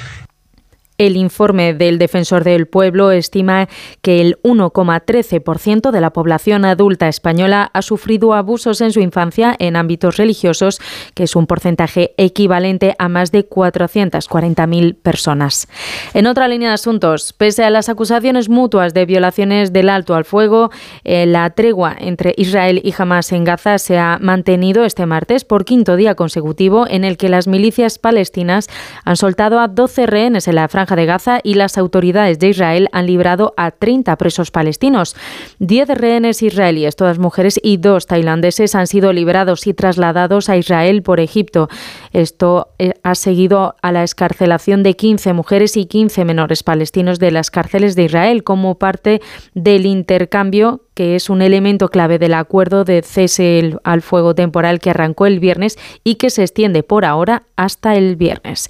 [0.98, 3.67] el informe del Defensor del Pueblo estima
[4.01, 9.75] que el 1,13% de la población adulta española ha sufrido abusos en su infancia en
[9.75, 10.80] ámbitos religiosos,
[11.14, 15.67] que es un porcentaje equivalente a más de 440.000 personas.
[16.14, 20.24] En otra línea de asuntos, pese a las acusaciones mutuas de violaciones del alto al
[20.24, 20.72] fuego,
[21.03, 25.65] eh, la tregua entre Israel y Hamas en Gaza se ha mantenido este martes por
[25.65, 28.69] quinto día consecutivo en el que las milicias palestinas
[29.03, 32.88] han soltado a 12 rehenes en la franja de Gaza y las autoridades de Israel
[32.92, 35.16] han librado a 30 presos palestinos.
[35.58, 41.02] Diez rehenes israelíes, todas mujeres, y dos tailandeses han sido liberados y trasladados a Israel
[41.02, 41.70] por Egipto.
[42.14, 47.32] Esto eh, ha seguido a la escarcelación de 15 mujeres y 15 menores palestinos de
[47.32, 49.22] las cárceles de Israel como parte
[49.54, 54.90] del intercambio que es un elemento clave del acuerdo de cese al fuego temporal que
[54.90, 58.67] arrancó el viernes y que se extiende por ahora hasta el viernes.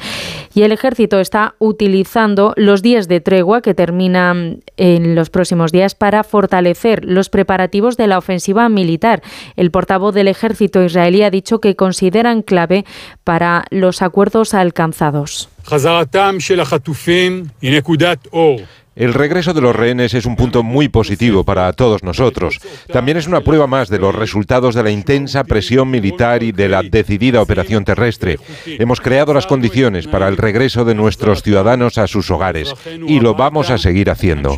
[0.53, 5.95] Y el ejército está utilizando los días de tregua que terminan en los próximos días
[5.95, 9.21] para fortalecer los preparativos de la ofensiva militar.
[9.55, 12.85] El portavoz del ejército israelí ha dicho que consideran clave
[13.23, 15.49] para los acuerdos alcanzados.
[18.95, 22.59] El regreso de los rehenes es un punto muy positivo para todos nosotros.
[22.91, 26.69] También es una prueba más de los resultados de la intensa presión militar y de
[26.69, 28.40] la decidida operación terrestre.
[28.65, 32.74] Hemos creado las condiciones para el regreso de nuestros ciudadanos a sus hogares
[33.06, 34.56] y lo vamos a seguir haciendo.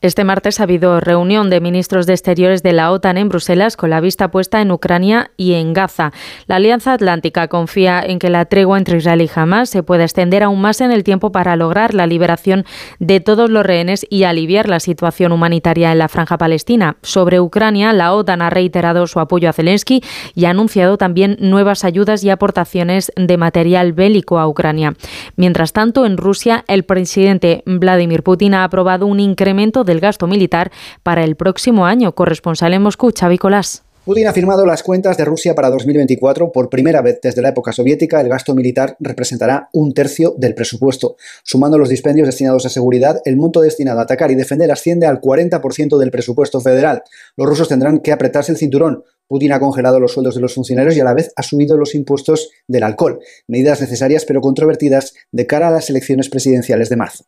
[0.00, 3.90] Este martes ha habido reunión de ministros de Exteriores de la OTAN en Bruselas con
[3.90, 6.12] la vista puesta en Ucrania y en Gaza.
[6.46, 10.44] La Alianza Atlántica confía en que la tregua entre Israel y Hamas se pueda extender
[10.44, 12.64] aún más en el tiempo para lograr la liberación
[13.00, 16.96] de todos los rehenes y aliviar la situación humanitaria en la franja palestina.
[17.02, 21.84] Sobre Ucrania, la OTAN ha reiterado su apoyo a Zelensky y ha anunciado también nuevas
[21.84, 24.94] ayudas y aportaciones de material bélico a Ucrania.
[25.34, 30.70] Mientras tanto, en Rusia, el presidente Vladimir Putin ha aprobado un incremento del gasto militar
[31.02, 32.12] para el próximo año.
[32.12, 33.82] Corresponsal en Moscú, Xavi Colás.
[34.08, 36.50] Putin ha firmado las cuentas de Rusia para 2024.
[36.50, 41.16] Por primera vez desde la época soviética, el gasto militar representará un tercio del presupuesto.
[41.42, 45.20] Sumando los dispendios destinados a seguridad, el monto destinado a atacar y defender asciende al
[45.20, 47.02] 40% del presupuesto federal.
[47.36, 49.04] Los rusos tendrán que apretarse el cinturón.
[49.26, 51.94] Putin ha congelado los sueldos de los funcionarios y a la vez ha subido los
[51.94, 57.24] impuestos del alcohol, medidas necesarias pero controvertidas de cara a las elecciones presidenciales de marzo.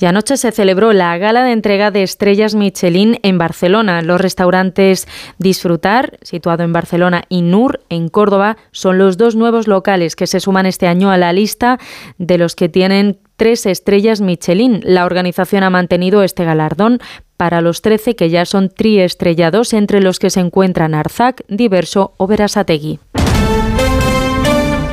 [0.00, 4.02] Y anoche se celebró la gala de entrega de estrellas Michelin en Barcelona.
[4.02, 5.06] Los restaurantes
[5.38, 10.40] Disfrutar, situado en Barcelona, y Nur, en Córdoba, son los dos nuevos locales que se
[10.40, 11.78] suman este año a la lista
[12.18, 14.80] de los que tienen tres estrellas Michelin.
[14.84, 17.00] La organización ha mantenido este galardón
[17.36, 22.28] para los 13 que ya son triestrellados, entre los que se encuentran Arzac, Diverso o
[22.28, 23.00] Verasategui.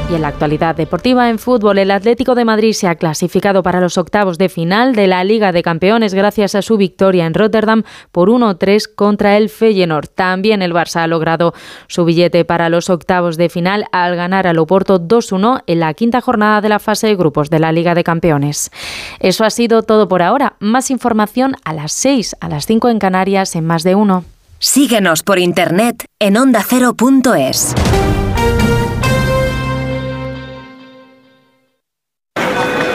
[0.10, 3.80] Y en la actualidad deportiva en fútbol, el Atlético de Madrid se ha clasificado para
[3.80, 7.84] los octavos de final de la Liga de Campeones gracias a su victoria en Rotterdam
[8.12, 10.08] por 1-3 contra el Feyenoord.
[10.08, 11.54] También el Barça ha logrado
[11.88, 16.22] su billete para los octavos de final al ganar al Oporto 2-1 en la quinta
[16.22, 18.72] jornada de la fase de grupos de la Liga de Campeones.
[19.20, 20.56] Eso ha sido todo por ahora.
[20.60, 24.26] Más información a las 6, a las 5 en Canarias en más de uno.
[24.58, 27.76] Síguenos por internet en ondacero.es.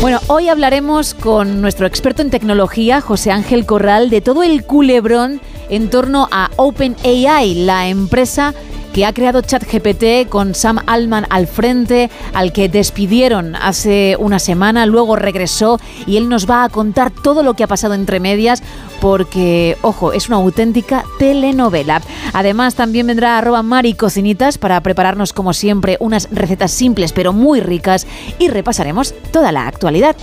[0.00, 5.40] Bueno, hoy hablaremos con nuestro experto en tecnología, José Ángel Corral, de todo el culebrón
[5.70, 8.54] en torno a OpenAI, la empresa
[8.92, 14.86] que ha creado ChatGPT con Sam Altman al frente, al que despidieron hace una semana,
[14.86, 18.62] luego regresó y él nos va a contar todo lo que ha pasado entre medias
[19.00, 22.02] porque, ojo, es una auténtica telenovela.
[22.32, 27.60] Además, también vendrá arroba Mari Cocinitas para prepararnos, como siempre, unas recetas simples pero muy
[27.60, 28.06] ricas
[28.38, 30.16] y repasaremos toda la actualidad.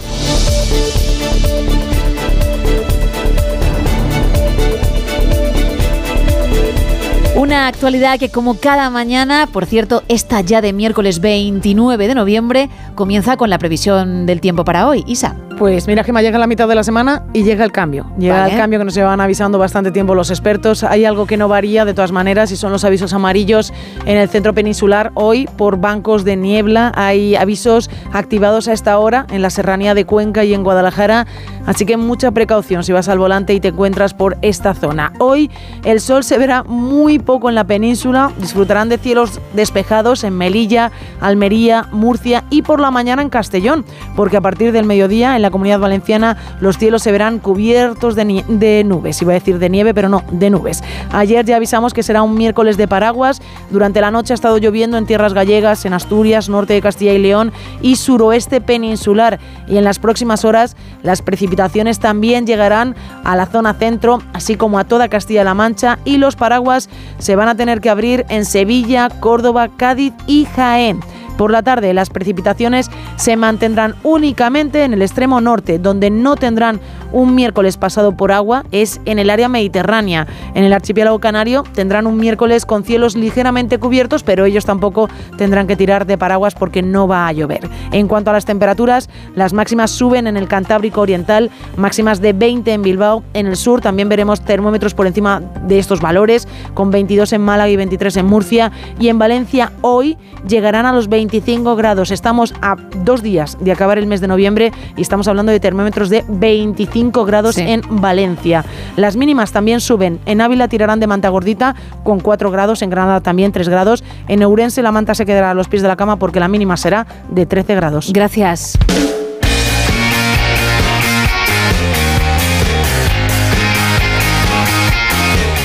[7.36, 12.70] Una actualidad que como cada mañana, por cierto, esta ya de miércoles 29 de noviembre,
[12.96, 15.04] comienza con la previsión del tiempo para hoy.
[15.06, 15.36] Isa.
[15.58, 18.10] Pues mira, Gemma, llega la mitad de la semana y llega el cambio.
[18.18, 18.54] Llega Vale.
[18.54, 20.84] el cambio que nos llevan avisando bastante tiempo los expertos.
[20.84, 23.74] Hay algo que no varía de todas maneras y son los avisos amarillos
[24.06, 25.12] en el centro peninsular.
[25.14, 30.06] Hoy, por bancos de niebla, hay avisos activados a esta hora en la serranía de
[30.06, 31.26] Cuenca y en Guadalajara.
[31.66, 35.14] Así que mucha precaución si vas al volante y te encuentras por esta zona.
[35.20, 35.50] Hoy
[35.84, 38.32] el sol se verá muy poco en la península.
[38.38, 43.84] Disfrutarán de cielos despejados en Melilla, Almería, Murcia y por la mañana en Castellón,
[44.16, 48.44] porque a partir del mediodía en la comunidad valenciana los cielos se verán cubiertos de,
[48.48, 49.22] de nubes.
[49.22, 50.84] Iba a decir de nieve, pero no, de nubes.
[51.12, 53.42] Ayer ya avisamos que será un miércoles de paraguas.
[53.72, 57.20] Durante la noche ha estado lloviendo en tierras gallegas, en Asturias, norte de Castilla y
[57.20, 59.40] León y suroeste peninsular.
[59.68, 61.55] Y en las próximas horas las precipitaciones
[62.00, 66.90] también llegarán a la zona centro, así como a toda Castilla-La Mancha y los paraguas
[67.18, 71.00] se van a tener que abrir en Sevilla, Córdoba, Cádiz y Jaén.
[71.38, 76.80] Por la tarde las precipitaciones se mantendrán únicamente en el extremo norte, donde no tendrán
[77.12, 80.28] un miércoles pasado por agua, es en el área mediterránea.
[80.54, 85.68] En el archipiélago canario tendrán un miércoles con cielos ligeramente cubiertos, pero ellos tampoco tendrán
[85.68, 87.70] que tirar de paraguas porque no va a llover.
[87.92, 92.74] En cuanto a las temperaturas, las máximas suben en el Cantábrico Oriental, máximas de 20
[92.74, 93.24] en Bilbao.
[93.34, 97.70] En el sur también veremos termómetros por encima de estos valores, con 22 en Málaga
[97.70, 98.72] y 23 en Murcia.
[99.00, 102.12] Y en Valencia hoy llegarán a los 20 25 grados.
[102.12, 106.10] Estamos a dos días de acabar el mes de noviembre y estamos hablando de termómetros
[106.10, 107.62] de 25 grados Sí.
[107.62, 108.64] en Valencia.
[108.96, 110.20] Las mínimas también suben.
[110.28, 114.04] En Ávila tirarán de manta gordita con 4 grados, en Granada también 3 grados.
[114.28, 116.78] En Ourense la manta se quedará a los pies de la cama porque la mínima
[116.78, 118.12] será de 13 grados.
[118.14, 118.78] Gracias.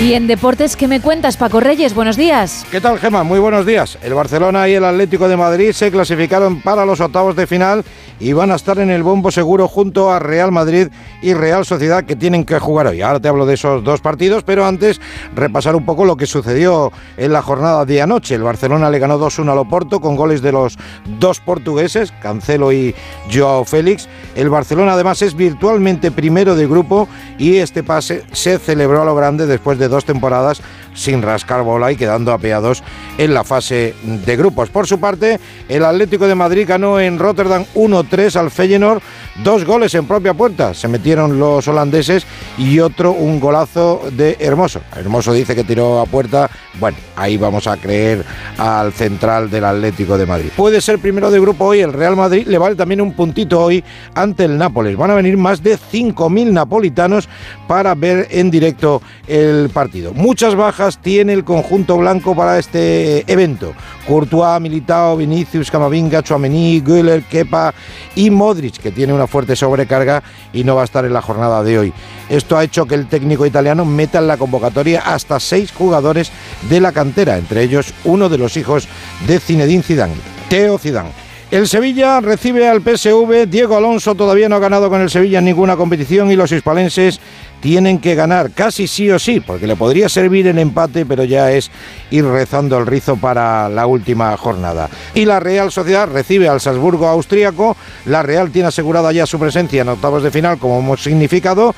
[0.01, 1.93] Y en deportes, ¿qué me cuentas, Paco Reyes?
[1.93, 2.65] Buenos días.
[2.71, 3.23] ¿Qué tal, Gema?
[3.23, 3.99] Muy buenos días.
[4.03, 7.85] El Barcelona y el Atlético de Madrid se clasificaron para los octavos de final
[8.21, 10.89] y van a estar en el bombo seguro junto a Real Madrid
[11.23, 13.01] y Real Sociedad que tienen que jugar hoy.
[13.01, 15.01] Ahora te hablo de esos dos partidos, pero antes
[15.35, 18.35] repasar un poco lo que sucedió en la jornada de anoche.
[18.35, 20.79] El Barcelona le ganó 2-1 al Oporto con goles de los
[21.19, 22.95] dos portugueses, Cancelo y
[23.33, 24.09] Joao Félix.
[24.35, 27.09] El Barcelona además es virtualmente primero de grupo
[27.39, 30.61] y este pase se celebró a lo grande después de dos temporadas
[30.95, 32.83] sin rascar bola y quedando apeados
[33.19, 34.71] en la fase de grupos.
[34.71, 35.39] Por su parte,
[35.69, 39.03] el Atlético de Madrid ganó en Rotterdam 1-3 al Feyenoord,
[39.43, 40.75] dos goles en propia puerta.
[40.75, 42.27] Se metieron los holandeses
[42.59, 44.81] y otro un golazo de Hermoso.
[44.97, 46.51] Hermoso dice que tiró a puerta.
[46.79, 48.25] Bueno, ahí vamos a creer
[48.59, 50.51] al central del Atlético de Madrid.
[50.57, 53.85] Puede ser primero de grupo hoy el Real Madrid, le vale también un puntito hoy
[54.15, 54.97] ante el Nápoles.
[54.97, 57.29] Van a venir más de 5.000 napolitanos
[57.67, 60.13] para ver en directo el partido.
[60.13, 63.75] Muchas bajas tiene el conjunto blanco para este evento.
[64.07, 67.75] Courtois, Militao, Vinicius, Camavinga, Chouameni, Güller, Kepa
[68.17, 71.63] y Modric, que tiene una fuerte sobrecarga y no va a estar en la jornada
[71.63, 71.93] de hoy.
[72.29, 76.33] Esto ha hecho que el técnico italiano meta en la convocatoria hasta seis jugadores
[76.69, 78.89] de la cantera, entre ellos uno de los hijos
[79.27, 80.15] de Zinedine Zidane,
[80.49, 81.31] Teo Zidane.
[81.51, 83.49] El Sevilla recibe al PSV.
[83.49, 87.19] Diego Alonso todavía no ha ganado con el Sevilla en ninguna competición y los hispalenses
[87.61, 91.53] tienen que ganar casi sí o sí, porque le podría servir el empate, pero ya
[91.53, 91.71] es
[92.11, 94.89] ir rezando el rizo para la última jornada.
[95.15, 97.77] Y la Real Sociedad recibe al Salzburgo austríaco.
[98.07, 101.75] La Real tiene asegurada ya su presencia en octavos de final, como hemos significado,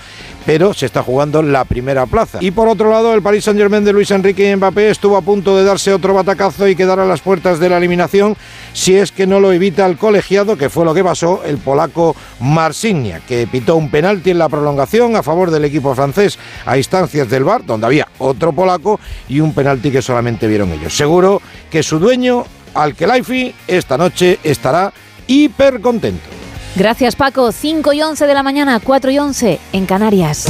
[0.46, 2.38] pero se está jugando la primera plaza.
[2.40, 5.56] Y por otro lado, el Paris Saint-Germain de Luis Enrique y Mbappé estuvo a punto
[5.56, 8.36] de darse otro batacazo y quedar a las puertas de la eliminación,
[8.72, 12.16] si es que no lo evita el colegiado, que fue lo que pasó el polaco
[12.40, 17.28] Marsignia, que pitó un penalti en la prolongación a favor del equipo francés a instancias
[17.28, 20.96] del VAR, donde había otro polaco y un penalti que solamente vieron ellos.
[20.96, 22.44] Seguro que su dueño,
[22.74, 24.92] Alkelaifi, esta noche estará
[25.26, 26.28] hiper contento.
[26.74, 27.52] Gracias, Paco.
[27.52, 30.46] 5 y 11 de la mañana, 4 y 11 en Canarias.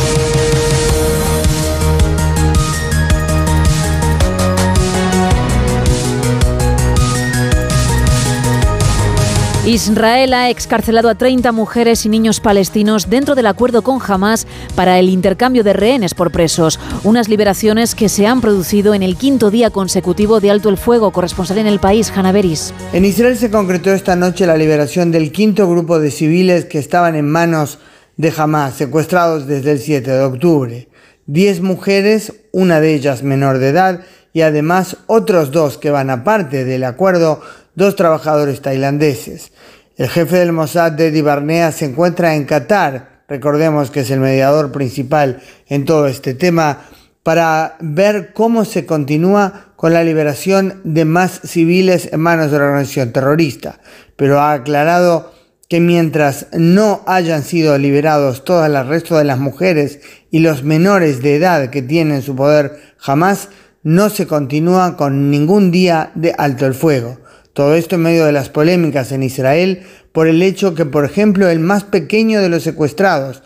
[9.65, 14.99] Israel ha excarcelado a 30 mujeres y niños palestinos dentro del acuerdo con Hamas para
[14.99, 16.81] el intercambio de rehenes por presos.
[17.05, 21.12] Unas liberaciones que se han producido en el quinto día consecutivo de alto el fuego.
[21.12, 22.74] Corresponsal en el país, Hanna Beris.
[22.92, 27.15] En Israel se concretó esta noche la liberación del quinto grupo de civiles que estaban
[27.15, 27.78] en manos
[28.16, 30.89] de Hamas, secuestrados desde el 7 de octubre.
[31.26, 34.00] Diez mujeres, una de ellas menor de edad,
[34.32, 37.42] y además otros dos que van aparte del acuerdo,
[37.75, 39.52] dos trabajadores tailandeses.
[39.97, 44.73] El jefe del Mossad, Dedi Barnea, se encuentra en Qatar, recordemos que es el mediador
[44.73, 46.86] principal en todo este tema,
[47.23, 52.65] para ver cómo se continúa con la liberación de más civiles en manos de la
[52.65, 53.81] organización terrorista,
[54.17, 55.33] pero ha aclarado
[55.68, 61.23] que mientras no hayan sido liberados todo el resto de las mujeres y los menores
[61.23, 63.49] de edad que tienen en su poder jamás,
[63.83, 67.22] no se continúa con ningún día de alto el fuego.
[67.52, 69.82] Todo esto en medio de las polémicas en Israel
[70.12, 73.42] por el hecho que, por ejemplo, el más pequeño de los secuestrados,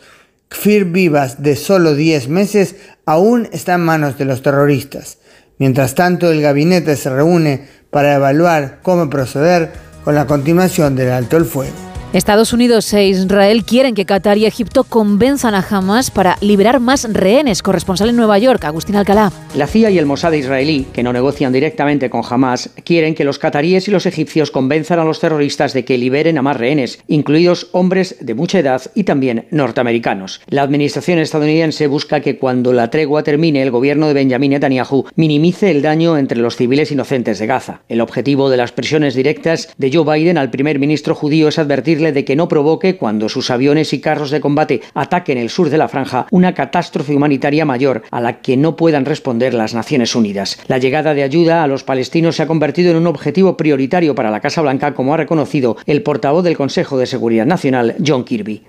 [0.49, 5.19] Kfir Vivas, de solo 10 meses, aún está en manos de los terroristas.
[5.59, 9.73] Mientras tanto, el gabinete se reúne para evaluar cómo proceder
[10.05, 11.86] con la continuación del alto el fuego.
[12.13, 17.13] Estados Unidos e Israel quieren que Qatar y Egipto convenzan a Hamas para liberar más
[17.13, 17.63] rehenes.
[17.63, 19.33] Corresponsal en Nueva York, Agustín Alcalá.
[19.57, 23.41] La CIA y el Mossad israelí, que no negocian directamente con Hamas, quieren que los
[23.41, 27.69] cataríes y los egipcios convenzan a los terroristas de que liberen a más rehenes, incluidos
[27.73, 30.41] hombres de mucha edad y también norteamericanos.
[30.49, 35.73] La administración estadounidense busca que cuando la tregua termine, el gobierno de Benjamin Netanyahu minimice
[35.73, 37.81] el daño entre los civiles inocentes de Gaza.
[37.89, 41.59] El objetivo de las presiones directas de Joe Biden al primer ministro judío es
[41.97, 45.71] advertirle de que no provoque, cuando sus aviones y carros de combate ataquen el sur
[45.71, 50.15] de la franja, una catástrofe humanitaria mayor a la que no puedan responder las Naciones
[50.15, 50.59] Unidas.
[50.69, 54.31] La llegada de ayuda a los palestinos se ha convertido en un objetivo prioritario para
[54.31, 58.65] la Casa Blanca, como ha reconocido el portavoz del Consejo de Seguridad Nacional, John Kirby.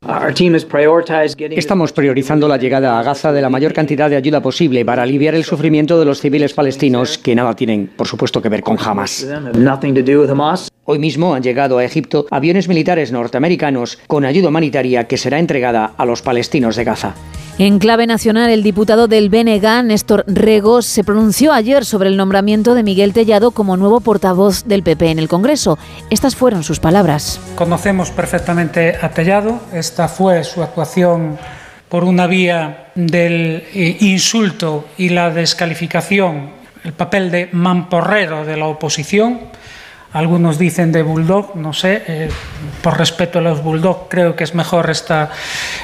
[1.52, 5.36] Estamos priorizando la llegada a Gaza de la mayor cantidad de ayuda posible para aliviar
[5.36, 9.28] el sufrimiento de los civiles palestinos que nada tienen, por supuesto, que ver con Hamas.
[10.90, 15.92] Hoy mismo han llegado a Egipto aviones militares norteamericanos con ayuda humanitaria que será entregada
[15.98, 17.14] a los palestinos de Gaza.
[17.60, 22.74] En clave nacional, el diputado del BNG, Néstor Regos, se pronunció ayer sobre el nombramiento
[22.74, 25.78] de Miguel Tellado como nuevo portavoz del PP en el Congreso.
[26.10, 27.42] Estas fueron sus palabras.
[27.56, 29.60] Conocemos perfectamente a Tellado.
[29.74, 31.38] Esta fue su actuación
[31.90, 36.52] por una vía del eh, insulto y la descalificación,
[36.86, 39.58] el papel de mamporrero de la oposición.
[40.14, 42.30] Algunos dicen de bulldog, no sé, eh,
[42.82, 45.30] por respeto a los bulldog creo que es mejor esta,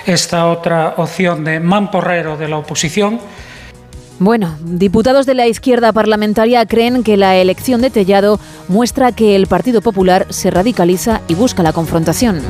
[0.05, 3.19] esta otra opción de mamporrero de la oposición.
[4.19, 9.47] Bueno, diputados de la izquierda parlamentaria creen que la elección de Tellado muestra que el
[9.47, 12.41] Partido Popular se radicaliza y busca la confrontación.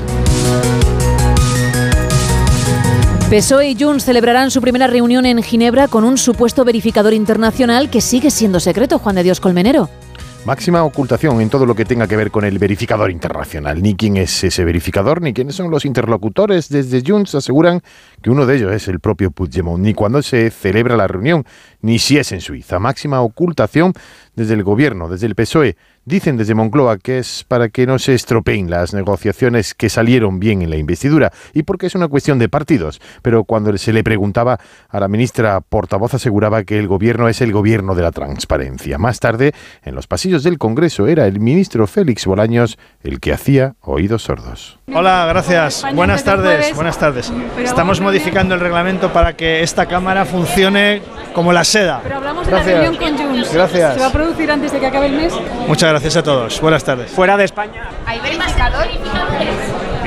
[3.32, 8.02] PSOE y Junts celebrarán su primera reunión en Ginebra con un supuesto verificador internacional que
[8.02, 9.90] sigue siendo secreto, Juan de Dios Colmenero.
[10.46, 13.82] Máxima ocultación en todo lo que tenga que ver con el verificador internacional.
[13.82, 16.68] Ni quién es ese verificador, ni quiénes son los interlocutores.
[16.68, 17.82] Desde Junts aseguran
[18.22, 19.82] que uno de ellos es el propio Puigdemont.
[19.82, 21.46] Ni cuándo se celebra la reunión,
[21.80, 22.78] ni si es en Suiza.
[22.78, 23.94] Máxima ocultación
[24.36, 25.78] desde el gobierno, desde el PSOE.
[26.06, 30.62] Dicen desde Moncloa que es para que no se estropeen las negociaciones que salieron bien
[30.62, 33.00] en la investidura y porque es una cuestión de partidos.
[33.22, 34.60] Pero cuando se le preguntaba
[34.90, 38.98] a la ministra portavoz aseguraba que el gobierno es el gobierno de la transparencia.
[38.98, 43.76] Más tarde, en los pasillos del Congreso, era el ministro Félix Bolaños el que hacía
[43.80, 44.80] oídos sordos.
[44.94, 45.86] Hola, gracias.
[45.96, 46.76] Buenas tardes.
[46.76, 47.32] Buenas tardes.
[47.58, 51.02] Estamos modificando el reglamento para que esta cámara funcione
[51.34, 52.02] como la seda.
[52.04, 52.76] Pero hablamos de Gracias.
[52.76, 53.54] la reunión con Junts.
[53.54, 53.94] Gracias.
[53.94, 55.34] ¿Se va a producir antes de que acabe el mes?
[55.66, 56.60] Muchas gracias a todos.
[56.60, 57.12] Buenas tardes.
[57.12, 57.88] Fuera de España.
[58.06, 58.88] ¿Hay verificador?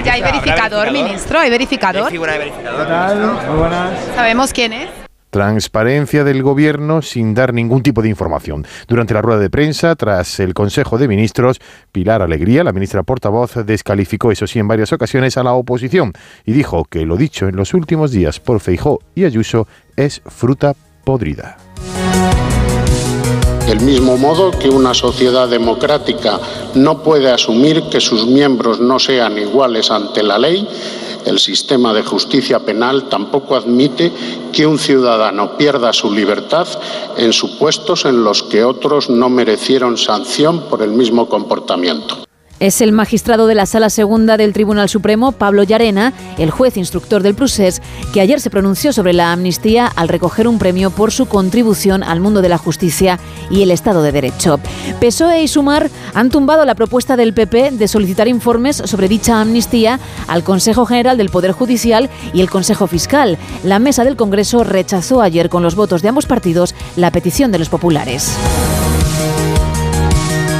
[0.05, 1.39] ¿Ya hay verificador, ministro?
[1.39, 2.11] ¿Hay verificador?
[2.11, 3.33] ¿Qué tal?
[3.49, 3.93] Muy buenas.
[4.15, 4.89] ¿Sabemos quién es?
[5.31, 8.67] Transparencia del gobierno sin dar ningún tipo de información.
[8.89, 11.61] Durante la rueda de prensa, tras el Consejo de Ministros,
[11.93, 16.13] Pilar Alegría, la ministra portavoz, descalificó, eso sí, en varias ocasiones a la oposición
[16.45, 20.75] y dijo que lo dicho en los últimos días por Feijó y Ayuso es fruta
[21.05, 21.59] podrida.
[23.67, 26.39] Del mismo modo que una sociedad democrática
[26.75, 30.69] no puede asumir que sus miembros no sean iguales ante la ley,
[31.25, 34.13] el sistema de justicia penal tampoco admite
[34.53, 36.69] que un ciudadano pierda su libertad
[37.17, 42.26] en supuestos en los que otros no merecieron sanción por el mismo comportamiento.
[42.59, 47.23] Es el magistrado de la Sala Segunda del Tribunal Supremo, Pablo Llarena, el juez instructor
[47.23, 47.83] del Prusés,
[48.15, 52.21] que ayer se pronunció sobre la amnistía al recoger un premio por su contribución al
[52.21, 53.19] mundo de la justicia
[53.51, 54.59] y el Estado de Derecho.
[55.01, 60.01] PSOE y Sumar han tumbado la propuesta del PP de solicitar informes sobre dicha amnistía
[60.27, 63.37] al Consejo General del Poder Judicial y el Consejo Fiscal.
[63.65, 67.59] La mesa del Congreso rechazó ayer con los votos de ambos partidos la petición de
[67.59, 68.35] los populares.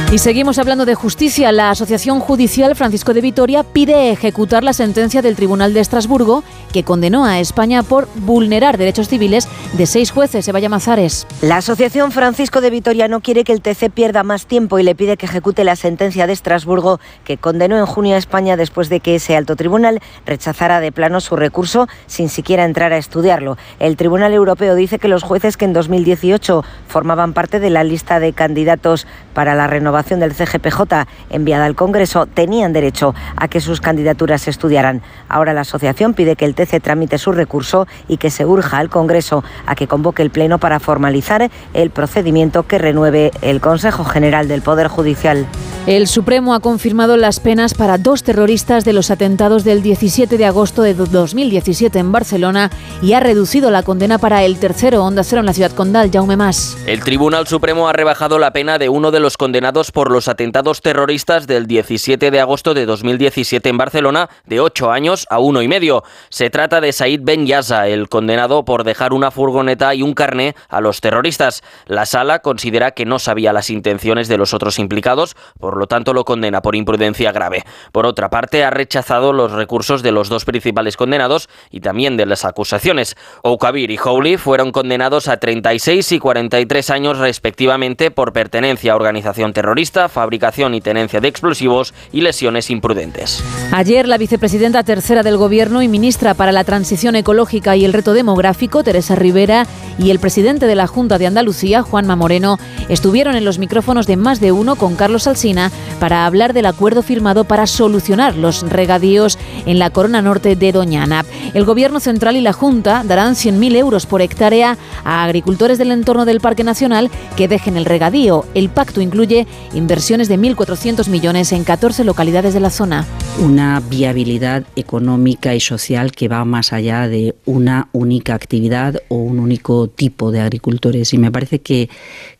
[0.09, 1.51] Y seguimos hablando de justicia.
[1.51, 6.83] La Asociación Judicial Francisco de Vitoria pide ejecutar la sentencia del Tribunal de Estrasburgo que
[6.83, 10.47] condenó a España por vulnerar derechos civiles de seis jueces.
[10.47, 11.27] Eva Llamazares.
[11.41, 14.95] La Asociación Francisco de Vitoria no quiere que el TC pierda más tiempo y le
[14.95, 19.01] pide que ejecute la sentencia de Estrasburgo que condenó en junio a España después de
[19.01, 23.57] que ese alto tribunal rechazara de plano su recurso sin siquiera entrar a estudiarlo.
[23.77, 28.21] El Tribunal Europeo dice que los jueces que en 2018 formaban parte de la lista
[28.21, 29.05] de candidatos
[29.37, 34.49] para la renovación del CGPJ enviada al Congreso tenían derecho a que sus candidaturas se
[34.49, 35.03] estudiaran.
[35.29, 38.89] Ahora la asociación pide que el TC tramite su recurso y que se urja al
[38.89, 44.47] Congreso a que convoque el Pleno para formalizar el procedimiento que renueve el Consejo General
[44.47, 45.45] del Poder Judicial.
[45.85, 50.45] El Supremo ha confirmado las penas para dos terroristas de los atentados del 17 de
[50.45, 55.39] agosto de 2017 en Barcelona y ha reducido la condena para el tercero Onda Cero
[55.39, 56.77] en la ciudad condal, Jaume Mas.
[56.87, 60.81] El Tribunal Supremo ha rebajado la pena de uno de los condenados por los atentados
[60.81, 65.67] terroristas del 17 de agosto de 2017 en Barcelona de 8 años a uno y
[65.67, 66.03] medio.
[66.29, 70.55] Se trata de Said Ben Yasa, el condenado por dejar una furgoneta y un carné
[70.69, 71.63] a los terroristas.
[71.85, 76.13] La sala considera que no sabía las intenciones de los otros implicados, por lo tanto
[76.13, 77.63] lo condena por imprudencia grave.
[77.91, 82.25] Por otra parte, ha rechazado los recursos de los dos principales condenados y también de
[82.25, 83.17] las acusaciones.
[83.41, 89.51] Oukabir y Howley fueron condenados a 36 y 43 años respectivamente por pertenencia a organización
[89.51, 93.43] terrorista, fabricación y tenencia de explosivos y lesiones imprudentes.
[93.71, 98.13] Ayer la vicepresidenta tercera del Gobierno y ministra para la Transición Ecológica y el Reto
[98.13, 99.65] Demográfico, Teresa Rivera,
[99.97, 104.17] y el presidente de la Junta de Andalucía, Juanma Moreno, estuvieron en los micrófonos de
[104.17, 109.39] más de uno con Carlos Alsina para hablar del acuerdo firmado para solucionar los regadíos
[109.65, 111.25] en la corona norte de Doñana.
[111.55, 116.25] El Gobierno Central y la Junta darán 100.000 euros por hectárea a agricultores del entorno
[116.25, 118.45] del Parque Nacional que dejen el regadío.
[118.53, 123.05] El pacto incluye inversiones de 1.400 millones en 14 localidades de la zona.
[123.39, 129.39] Una viabilidad económica y social que va más allá de una única actividad o un
[129.39, 131.13] único tipo de agricultores.
[131.13, 131.89] Y me parece que,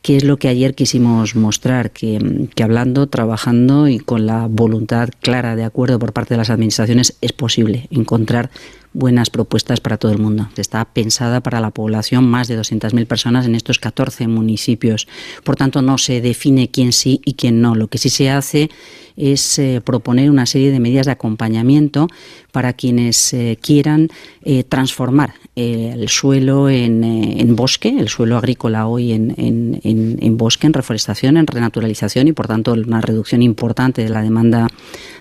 [0.02, 5.10] que es lo que ayer quisimos mostrar, que, que hablando, trabajando y con la voluntad
[5.22, 8.50] clara de acuerdo por parte de las administraciones es posible encontrar
[8.98, 10.50] buenas propuestas para todo el mundo.
[10.58, 15.08] Está pensada para la población, más de 200.000 personas en estos 14 municipios.
[15.44, 17.76] Por tanto, no se define quién sí y quién no.
[17.76, 18.72] Lo que sí se hace
[19.16, 22.08] es eh, proponer una serie de medidas de acompañamiento
[22.52, 24.10] para quienes eh, quieran
[24.42, 31.36] eh, transformar el suelo en, bosque, el suelo agrícola hoy en, en, bosque, en reforestación,
[31.36, 34.68] en renaturalización y por tanto una reducción importante de la demanda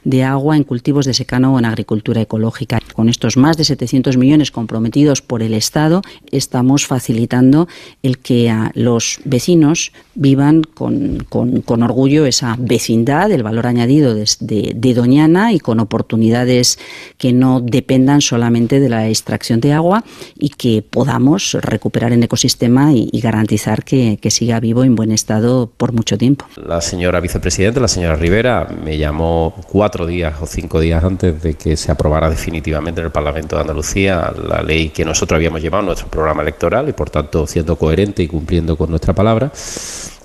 [0.05, 2.81] de agua en cultivos de secano o en agricultura ecológica.
[2.93, 7.67] Con estos más de 700 millones comprometidos por el Estado, estamos facilitando
[8.03, 14.95] el que los vecinos vivan con, con, orgullo esa vecindad, el valor añadido de, de,
[14.95, 16.79] Doñana y con oportunidades
[17.19, 22.93] que no dependan solamente de la extracción de agua y que podamos recuperar el ecosistema
[22.93, 26.47] y, garantizar que, que, siga vivo en buen estado por mucho tiempo.
[26.57, 31.55] La señora vicepresidenta, la señora Rivera, me llamó cuatro días o cinco días antes de
[31.55, 35.81] que se aprobara definitivamente en el Parlamento de Andalucía la ley que nosotros habíamos llevado
[35.81, 39.51] en nuestro programa electoral y por tanto siendo coherente y cumpliendo con nuestra palabra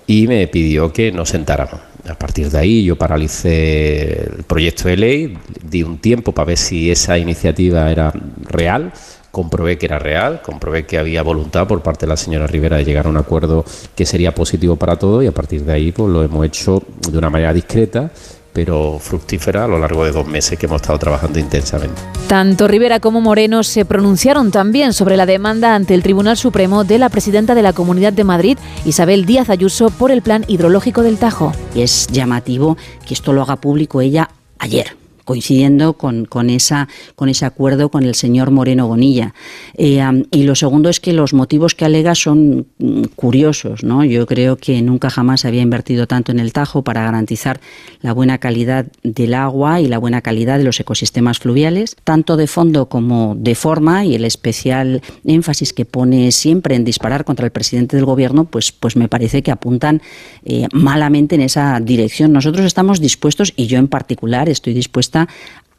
[0.08, 1.80] y me pidió que nos sentáramos.
[2.10, 6.58] A partir de ahí yo paralicé el proyecto de ley, di un tiempo para ver
[6.58, 8.92] si esa iniciativa era real,
[9.32, 12.86] comprobé que era real, comprobé que había voluntad por parte de la señora Rivera de
[12.86, 16.10] llegar a un acuerdo que sería positivo para todos y a partir de ahí pues
[16.10, 18.12] lo hemos hecho de una manera discreta
[18.54, 22.02] pero fructífera a lo largo de dos meses que hemos estado trabajando intensamente.
[22.28, 26.98] Tanto Rivera como Moreno se pronunciaron también sobre la demanda ante el Tribunal Supremo de
[26.98, 31.18] la presidenta de la Comunidad de Madrid, Isabel Díaz Ayuso, por el plan hidrológico del
[31.18, 31.54] Tajo.
[31.76, 34.30] Es llamativo que esto lo haga público ella
[34.60, 39.34] ayer coincidiendo con, con, esa, con ese acuerdo con el señor Moreno Bonilla.
[39.76, 40.02] Eh,
[40.32, 43.84] y lo segundo es que los motivos que alega son mm, curiosos.
[43.84, 44.04] ¿no?
[44.04, 47.60] Yo creo que nunca jamás había invertido tanto en el Tajo para garantizar
[48.02, 52.48] la buena calidad del agua y la buena calidad de los ecosistemas fluviales, tanto de
[52.48, 57.52] fondo como de forma, y el especial énfasis que pone siempre en disparar contra el
[57.52, 60.02] presidente del gobierno, pues, pues me parece que apuntan
[60.46, 62.34] eh, malamente en esa dirección.
[62.34, 65.11] Nosotros estamos dispuestos, y yo en particular estoy dispuesta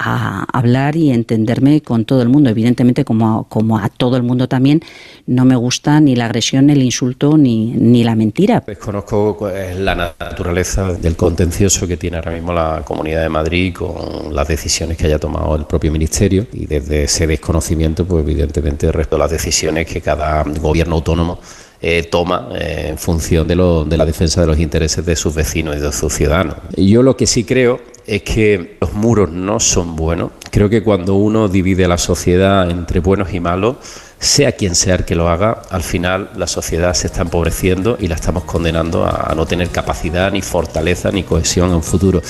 [0.05, 2.51] a hablar y entenderme con todo el mundo.
[2.51, 4.83] Evidentemente, como, como a todo el mundo también,
[5.27, 8.63] no me gusta ni la agresión, ni el insulto, ni, ni la mentira.
[8.63, 8.79] Pues,
[9.79, 14.97] la naturaleza del contencioso que tiene ahora mismo la Comunidad de Madrid con las decisiones
[14.97, 19.87] que haya tomado el propio Ministerio y desde ese desconocimiento, pues evidentemente, resto las decisiones
[19.87, 21.39] que cada gobierno autónomo
[21.85, 25.77] eh, toma eh, en función de, de la defensa de los intereses de sus vecinos
[25.77, 26.55] y de sus ciudadanos.
[26.77, 30.31] Yo lo que sí creo es que los muros no son buenos.
[30.51, 33.77] Creo que cuando uno divide la sociedad entre buenos y malos,
[34.23, 38.07] sea quien sea el que lo haga, al final la sociedad se está empobreciendo y
[38.07, 42.23] la estamos condenando a no tener capacidad, ni fortaleza, ni cohesión en un futuro.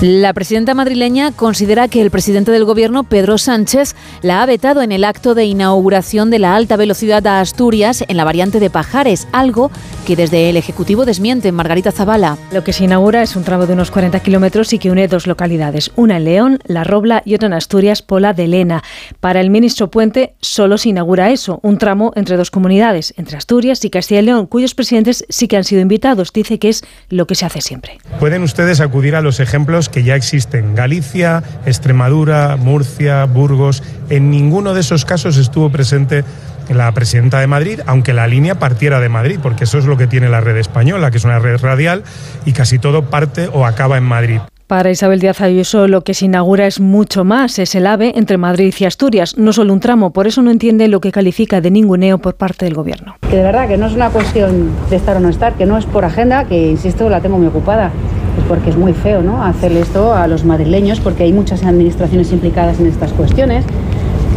[0.00, 4.92] La presidenta madrileña considera que el presidente del gobierno, Pedro Sánchez, la ha vetado en
[4.92, 9.26] el acto de inauguración de la alta velocidad a Asturias en la variante de Pajares,
[9.32, 9.70] algo
[10.04, 12.36] que desde el Ejecutivo desmiente Margarita Zavala.
[12.52, 15.26] Lo que se inaugura es un tramo de unos 40 kilómetros y que une dos
[15.26, 18.82] localidades, una en León, La Robla, y otra en Asturias, Pola de Lena.
[19.20, 23.84] Para el ministro Puente solo se inaugura eso, un tramo entre dos comunidades, entre Asturias
[23.84, 26.32] y Castilla y León, cuyos presidentes sí que han sido invitados.
[26.32, 27.98] Dice que es lo que se hace siempre.
[28.20, 30.74] Pueden ustedes acudir a los ejemplos que ya existen.
[30.74, 33.82] Galicia, Extremadura, Murcia, Burgos.
[34.10, 36.24] En ninguno de esos casos estuvo presente
[36.68, 40.06] la presidenta de Madrid, aunque la línea partiera de Madrid, porque eso es lo que
[40.06, 42.04] tiene la red española, que es una red radial
[42.44, 44.40] y casi todo parte o acaba en Madrid.
[44.66, 48.38] Para Isabel Díaz Ayuso lo que se inaugura es mucho más, es el AVE entre
[48.38, 51.70] Madrid y Asturias, no solo un tramo, por eso no entiende lo que califica de
[51.70, 53.16] ninguneo por parte del Gobierno.
[53.28, 55.76] Que de verdad que no es una cuestión de estar o no estar, que no
[55.76, 57.90] es por agenda, que insisto, la tengo muy ocupada
[58.34, 59.44] pues porque es muy feo ¿no?
[59.44, 63.64] hacerle esto a los madrileños, porque hay muchas administraciones implicadas en estas cuestiones,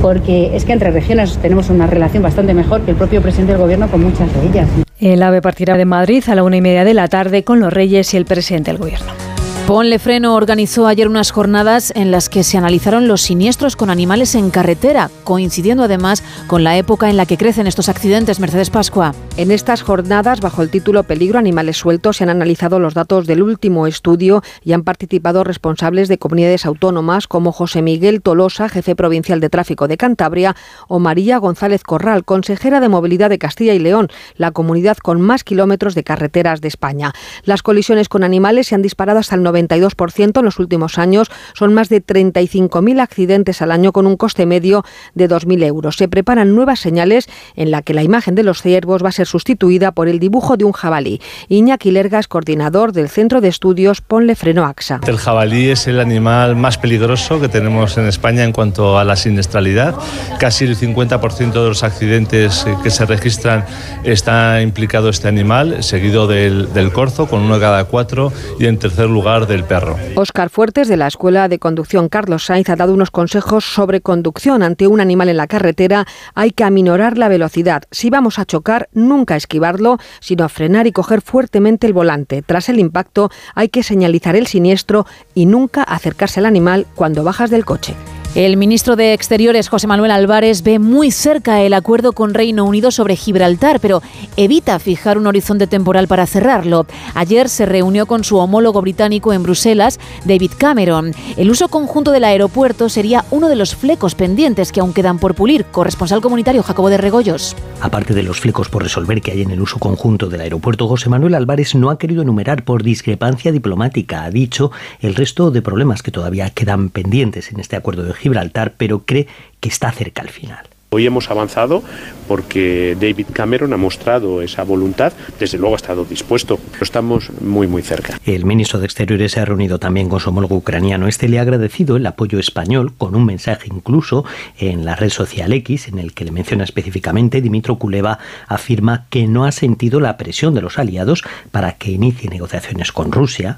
[0.01, 3.61] porque es que entre regiones tenemos una relación bastante mejor que el propio presidente del
[3.61, 4.67] gobierno con muchas de ellas.
[4.99, 7.71] El AVE partirá de Madrid a la una y media de la tarde con los
[7.71, 9.26] reyes y el presidente del gobierno.
[9.67, 14.33] Ponle Freno organizó ayer unas jornadas en las que se analizaron los siniestros con animales
[14.33, 18.39] en carretera, coincidiendo además con la época en la que crecen estos accidentes.
[18.39, 19.13] Mercedes Pascua.
[19.35, 23.43] En estas jornadas, bajo el título Peligro Animales Sueltos, se han analizado los datos del
[23.43, 29.41] último estudio y han participado responsables de comunidades autónomas como José Miguel Tolosa, jefe provincial
[29.41, 30.55] de tráfico de Cantabria,
[30.87, 35.43] o María González Corral, consejera de movilidad de Castilla y León, la comunidad con más
[35.43, 37.11] kilómetros de carreteras de España.
[37.43, 41.29] Las colisiones con animales se han disparado hasta el 92% en los últimos años.
[41.53, 44.83] Son más de 35.000 accidentes al año con un coste medio
[45.15, 45.97] de 2.000 euros.
[45.97, 49.27] Se preparan nuevas señales en la que la imagen de los ciervos va a ser
[49.27, 51.21] sustituida por el dibujo de un jabalí.
[51.49, 55.01] Iñaki Lergas, coordinador del Centro de Estudios Ponle Freno AXA.
[55.07, 59.15] El jabalí es el animal más peligroso que tenemos en España en cuanto a la
[59.15, 59.95] siniestralidad.
[60.39, 63.65] Casi el 50% de los accidentes que se registran
[64.03, 69.09] está implicado este animal, seguido del, del corzo con uno cada cuatro y en tercer
[69.09, 69.95] lugar del perro.
[70.15, 74.63] Óscar Fuertes, de la Escuela de Conducción Carlos Sainz, ha dado unos consejos sobre conducción.
[74.63, 77.83] Ante un animal en la carretera hay que aminorar la velocidad.
[77.91, 82.41] Si vamos a chocar, nunca esquivarlo, sino frenar y coger fuertemente el volante.
[82.41, 87.49] Tras el impacto hay que señalizar el siniestro y nunca acercarse al animal cuando bajas
[87.49, 87.95] del coche.
[88.35, 92.91] El ministro de Exteriores, José Manuel Álvarez, ve muy cerca el acuerdo con Reino Unido
[92.91, 94.03] sobre Gibraltar, pero
[94.35, 96.85] evita fijar un horizonte temporal para cerrarlo.
[97.15, 101.13] Ayer se reunió con su homólogo británico en Bruselas, David Cameron.
[101.35, 105.33] El uso conjunto del aeropuerto sería uno de los flecos pendientes que aún quedan por
[105.33, 105.65] pulir.
[105.65, 107.55] Corresponsal comunitario Jacobo de Regoyos.
[107.81, 111.09] Aparte de los flecos por resolver que hay en el uso conjunto del aeropuerto, José
[111.09, 116.03] Manuel Álvarez no ha querido enumerar por discrepancia diplomática, ha dicho, el resto de problemas
[116.03, 119.27] que todavía quedan pendientes en este acuerdo de Gibraltar, pero cree
[119.59, 120.67] que está cerca al final.
[120.89, 121.83] Hoy hemos avanzado
[122.29, 127.67] porque David Cameron ha mostrado esa voluntad, desde luego ha estado dispuesto, pero estamos muy
[127.67, 128.17] muy cerca.
[128.25, 131.09] El ministro de Exteriores se ha reunido también con su homólogo ucraniano.
[131.09, 134.23] Este le ha agradecido el apoyo español con un mensaje incluso
[134.57, 139.27] en la red social X en el que le menciona específicamente Dimitro Kuleva afirma que
[139.27, 143.57] no ha sentido la presión de los aliados para que inicie negociaciones con Rusia.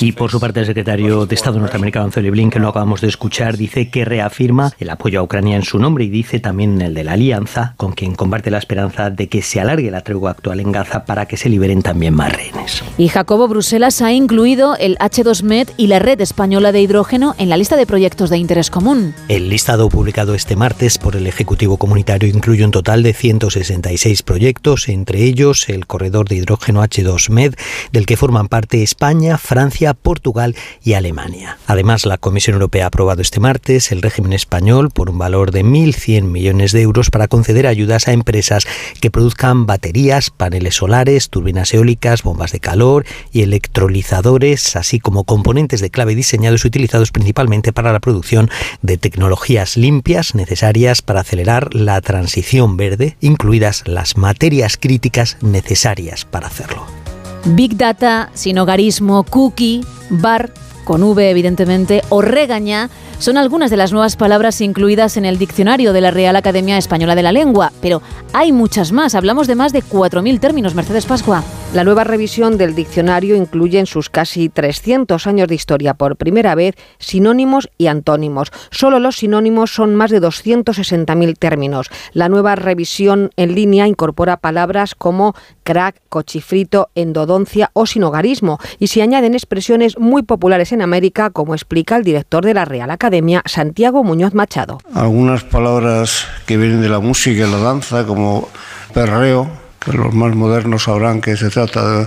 [0.00, 3.56] Y por su parte el secretario de Estado norteamericano Anthony Blinken lo acabamos de escuchar
[3.56, 7.04] dice que reafirma el apoyo a Ucrania en su nombre y dice también el de
[7.04, 10.72] la alianza con quien comparte la esperanza de que se alargue la tregua actual en
[10.72, 12.82] Gaza para que se liberen también más rehenes.
[12.98, 17.56] Y Jacobo Bruselas ha incluido el H2Med y la red española de hidrógeno en la
[17.56, 19.14] lista de proyectos de interés común.
[19.28, 24.88] El listado publicado este martes por el Ejecutivo Comunitario incluye un total de 166 proyectos,
[24.88, 27.54] entre ellos el corredor de hidrógeno H2Med,
[27.92, 31.58] del que forman parte España, Francia, Portugal y Alemania.
[31.66, 35.64] Además, la Comisión Europea ha aprobado este martes el régimen español por un valor de
[35.64, 38.66] 1.100 millones de euros para conceder ayudas a empresas
[39.00, 45.80] que produzcan baterías, paneles solares, turbinas eólicas, bombas de calor y electrolizadores, así como componentes
[45.80, 48.50] de clave diseñados y utilizados principalmente para la producción
[48.82, 56.48] de tecnologías limpias necesarias para acelerar la transición verde, incluidas las materias críticas necesarias para
[56.48, 57.01] hacerlo.
[57.44, 60.52] Big Data, sinogarismo, cookie, bar,
[60.84, 65.92] con V evidentemente, o regaña, son algunas de las nuevas palabras incluidas en el diccionario
[65.92, 69.14] de la Real Academia Española de la Lengua, pero hay muchas más.
[69.14, 70.74] Hablamos de más de 4.000 términos.
[70.74, 71.44] Mercedes Pascua.
[71.74, 76.54] La nueva revisión del diccionario incluye en sus casi 300 años de historia por primera
[76.54, 78.52] vez sinónimos y antónimos.
[78.70, 81.88] Solo los sinónimos son más de 260.000 términos.
[82.12, 85.34] La nueva revisión en línea incorpora palabras como
[85.64, 91.96] crack, cochifrito, endodoncia o sinogarismo y se añaden expresiones muy populares en América, como explica
[91.96, 94.76] el director de la Real Academia, Santiago Muñoz Machado.
[94.92, 98.50] Algunas palabras que vienen de la música y la danza, como
[98.92, 102.06] perreo, que los más modernos sabrán que se trata de,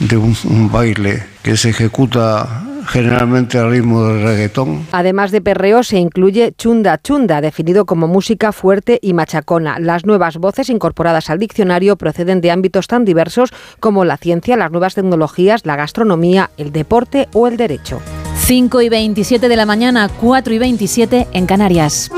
[0.00, 4.86] de un, un, baile que se ejecuta generalmente al ritmo del reggaetón.
[4.92, 9.78] Además de perreo se incluye chunda chunda, definido como música fuerte y machacona.
[9.78, 14.70] Las nuevas voces incorporadas al diccionario proceden de ámbitos tan diversos como la ciencia, las
[14.70, 18.00] nuevas tecnologías, la gastronomía, el deporte o el derecho.
[18.38, 22.10] 5 y 27 de la mañana, 4 y 27 en Canarias.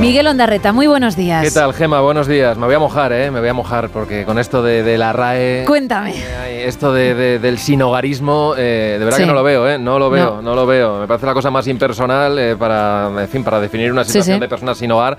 [0.00, 1.44] Miguel Ondarreta, muy buenos días.
[1.44, 2.00] ¿Qué tal, Gema?
[2.00, 2.56] Buenos días.
[2.56, 3.30] Me voy a mojar, ¿eh?
[3.30, 5.64] Me voy a mojar porque con esto de, de la RAE...
[5.66, 6.14] Cuéntame.
[6.16, 9.24] Eh, esto de, de, del sinogarismo, eh, de verdad Sí.
[9.24, 9.78] que no lo veo, ¿eh?
[9.78, 10.54] No lo veo, no, No.
[10.54, 11.00] lo veo.
[11.00, 14.36] Me parece la cosa más impersonal eh, para, en fin, para definir una Sí, situación
[14.36, 14.40] sí.
[14.40, 15.18] de personas sin hogar.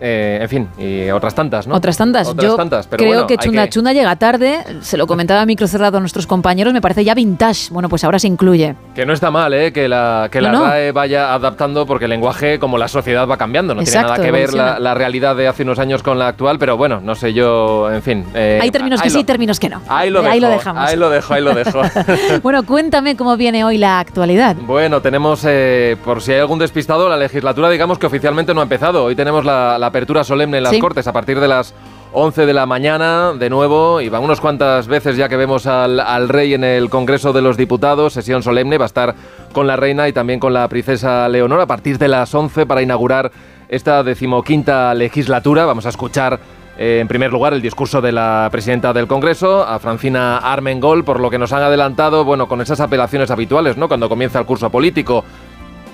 [0.00, 1.74] Eh, en fin, y otras tantas, ¿no?
[1.74, 2.28] Otras tantas.
[2.28, 5.46] Otras Yo tantas, pero creo bueno, que Chunda Chunda llega tarde, se lo comentaba a
[5.46, 7.70] micro cerrado a nuestros compañeros, me parece ya vintage.
[7.70, 8.74] Bueno, pues ahora se incluye.
[8.94, 9.72] Que no está mal, ¿eh?
[9.72, 10.64] Que la, que la No, no.
[10.66, 14.24] RAE vaya adaptando porque el lenguaje, como la sociedad va cambiando, no Exacto, tiene nada
[14.24, 17.32] que ver la, realidad de hace unos años con la actual, pero bueno, no sé
[17.32, 18.24] yo, en fin.
[18.34, 19.80] eh, Hay términos que ahí sí, lo- términos que no.
[19.88, 20.82] Ahí lo, Ahí dejo, lo dejamos.
[20.88, 21.80] Ahí lo dejo, ahí lo dejo.
[22.42, 24.56] bueno, cuéntame cómo viene hoy la actualidad.
[24.56, 28.64] Bueno, tenemos, eh, por si hay algún despistado, la legislatura, digamos que oficialmente no ha
[28.64, 29.04] empezado.
[29.04, 30.80] Hoy tenemos la, la apertura solemne en las Sí.
[30.80, 31.74] Cortes a partir de las
[32.12, 36.00] 11 de la mañana, de nuevo, y van unas cuantas veces ya que vemos al,
[36.00, 39.14] al rey en el Congreso de los Diputados, sesión solemne, va a estar
[39.52, 42.80] con la reina y también con la princesa Leonor a partir de las 11 para
[42.80, 43.30] inaugurar
[43.68, 45.66] esta decimoquinta legislatura.
[45.66, 46.40] Vamos a escuchar
[46.78, 51.18] eh, en primer lugar, el discurso de la presidenta del Congreso, a Francina Armengol, por
[51.18, 53.88] lo que nos han adelantado, bueno, con esas apelaciones habituales, ¿no?
[53.88, 55.24] Cuando comienza el curso político.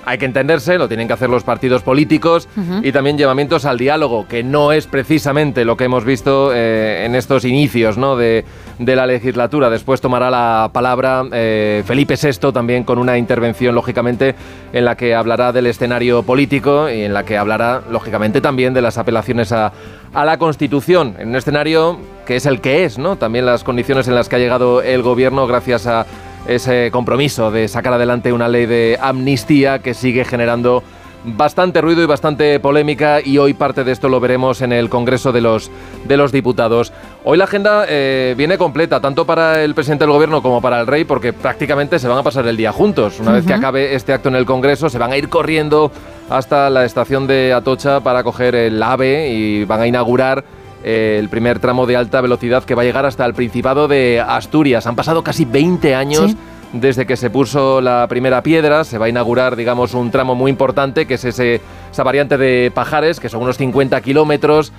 [0.05, 2.47] Hay que entenderse, lo tienen que hacer los partidos políticos
[2.83, 7.15] y también llamamientos al diálogo, que no es precisamente lo que hemos visto eh, en
[7.15, 8.15] estos inicios ¿no?
[8.15, 8.45] de,
[8.77, 9.69] de la legislatura.
[9.69, 14.35] Después tomará la palabra eh, Felipe VI también con una intervención, lógicamente,
[14.73, 18.81] en la que hablará del escenario político y en la que hablará, lógicamente, también de
[18.81, 19.73] las apelaciones a,
[20.13, 23.15] a la Constitución, en un escenario que es el que es, ¿no?
[23.15, 26.05] También las condiciones en las que ha llegado el gobierno gracias a
[26.47, 30.83] ese compromiso de sacar adelante una ley de amnistía que sigue generando
[31.25, 35.31] bastante ruido y bastante polémica y hoy parte de esto lo veremos en el Congreso
[35.31, 35.71] de los,
[36.07, 36.93] de los Diputados.
[37.23, 40.87] Hoy la agenda eh, viene completa, tanto para el presidente del Gobierno como para el
[40.87, 43.19] rey, porque prácticamente se van a pasar el día juntos.
[43.19, 45.91] Una vez que acabe este acto en el Congreso, se van a ir corriendo
[46.29, 50.43] hasta la estación de Atocha para coger el AVE y van a inaugurar
[50.87, 54.21] eh, el primer tramo de alta velocidad que va a llegar hasta el Principado de
[54.25, 54.85] Asturias.
[54.85, 56.37] Han pasado casi 20 años Sí.
[56.73, 58.83] desde que se puso la primera piedra.
[58.83, 61.59] Se va a inaugurar, digamos, un tramo muy importante, que es ese,
[61.91, 64.71] esa variante de Pajares, que son unos 50 kilómetros.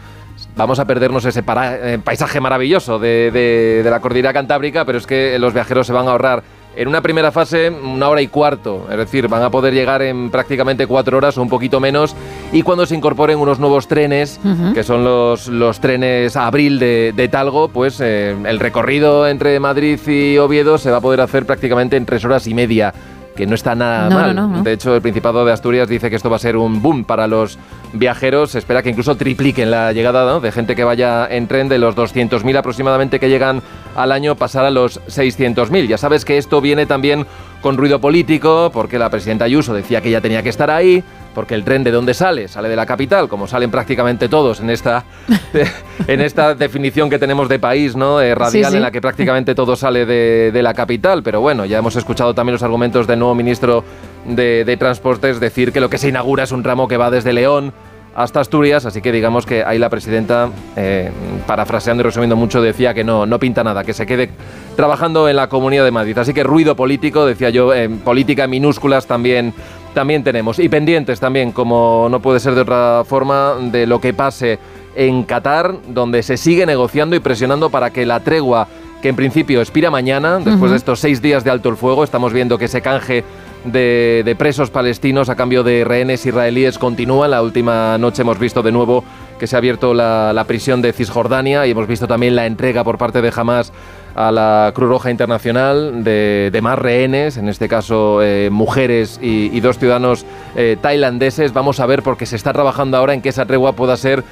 [0.55, 4.99] Vamos a perdernos ese para- eh, paisaje maravilloso de, de- de la cordillera cantábrica, pero
[4.99, 6.43] es que los viajeros se van a ahorrar
[6.77, 10.31] en una primera fase una hora y cuarto, es decir, van a poder llegar en
[10.31, 12.15] prácticamente cuatro horas o un poquito menos,
[12.53, 14.39] y cuando se incorporen unos nuevos trenes,
[14.75, 19.99] que son los, los trenes Abril de, de Talgo, pues eh, el recorrido entre Madrid
[20.07, 22.93] y Oviedo se va a poder hacer prácticamente en tres horas y media
[23.35, 24.35] que no está nada No, mal.
[24.35, 24.63] no, no, no.
[24.63, 27.27] De hecho, el Principado de Asturias dice que esto va a ser un boom para
[27.27, 27.59] los
[27.99, 28.51] viajeros.
[28.53, 30.41] Se espera que incluso tripliquen la llegada ¿no?
[30.41, 33.63] de gente que vaya en tren de los 200.000 aproximadamente que llegan
[33.95, 35.87] al año pasar a los 600.000.
[35.87, 37.27] Ya sabes que esto viene también
[37.63, 41.03] con ruido político, porque la presidenta Ayuso decía que ya tenía que estar ahí,
[41.35, 44.71] porque el tren de dónde sale, sale de la capital, como salen prácticamente todos en
[44.71, 45.05] esta,
[46.07, 48.21] en esta definición que tenemos de país, ¿no?
[48.21, 48.77] Eh, radial, Sí, sí.
[48.77, 51.23] en la que prácticamente todo sale de, de la capital.
[51.23, 53.83] Pero bueno, ya hemos escuchado también los argumentos del nuevo ministro
[54.27, 57.33] de, de Transportes decir que lo que se inaugura es un tramo que va desde
[57.33, 57.73] León
[58.17, 61.11] hasta Asturias, así que digamos que ahí la presidenta, eh,
[61.47, 64.31] parafraseando y resumiendo mucho, decía que no, no pinta nada, que se quede
[64.75, 66.17] trabajando en la Comunidad de Madrid.
[66.17, 69.53] Así que ruido político, decía yo, en política minúsculas también,
[69.93, 70.59] también tenemos.
[70.59, 74.59] Y pendientes también, como no puede ser de otra forma, de lo que pase
[74.95, 78.67] en Qatar, donde se sigue negociando y presionando para que la tregua,
[79.03, 82.33] que en principio expira mañana, después de estos seis días de alto el fuego, estamos
[82.33, 83.25] viendo que ese canje
[83.73, 87.29] de, presos palestinos a cambio de rehenes israelíes continúa.
[87.29, 89.05] La última noche hemos visto de nuevo
[89.39, 92.85] que se ha abierto la, la prisión de Cisjordania y hemos visto también la entrega
[92.85, 93.73] por parte de Hamas
[94.17, 99.79] a la Cruz Roja Internacional de, más rehenes, en este caso eh, mujeres y, dos
[99.79, 100.25] ciudadanos
[100.57, 101.53] eh, tailandeses.
[101.53, 104.25] Vamos a ver porque se está trabajando ahora en que esa tregua pueda ser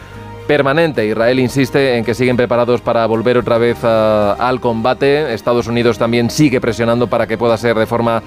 [0.46, 1.06] permanente.
[1.06, 5.34] Israel insiste en que siguen preparados para volver otra vez al combate.
[5.34, 8.22] Estados Unidos también sigue presionando para que pueda ser de forma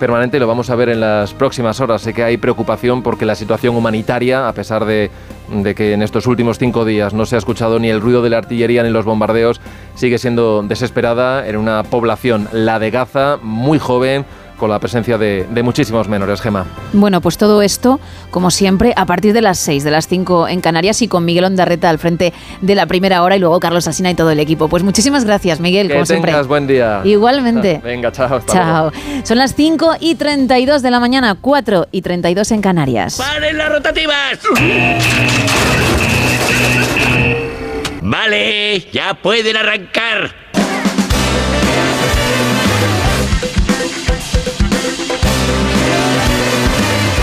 [0.00, 2.02] permanente lo vamos a ver en las próximas horas.
[2.02, 5.10] Sé que hay preocupación porque la situación humanitaria, a pesar de,
[5.48, 8.30] de que en estos últimos cinco días no se ha escuchado ni el ruido de
[8.30, 9.60] la artillería ni los bombardeos,
[9.94, 14.24] sigue siendo desesperada en una población, la de Gaza, muy joven,
[14.60, 16.40] con la presencia de, de muchísimos menores.
[16.40, 16.66] Gema.
[16.92, 17.98] Bueno, pues todo esto,
[18.30, 21.44] como siempre, a partir de las 6, de las 5 en Canarias y con Miguel
[21.44, 24.68] Ondarreta al frente de la primera hora y luego Carlos Asina y todo el equipo.
[24.68, 26.42] Pues muchísimas gracias, Miguel, Que como tengas siempre.
[26.46, 27.00] buen día.
[27.04, 27.80] Igualmente.
[27.84, 28.36] Venga, chao.
[28.36, 28.90] hasta luego.
[28.92, 29.22] Chao.
[29.24, 33.16] Son las 5 y 32 de la mañana, 4 y 32 en Canarias.
[33.16, 34.38] ¡Paren las rotativas!
[38.02, 40.49] Vale, ya pueden arrancar.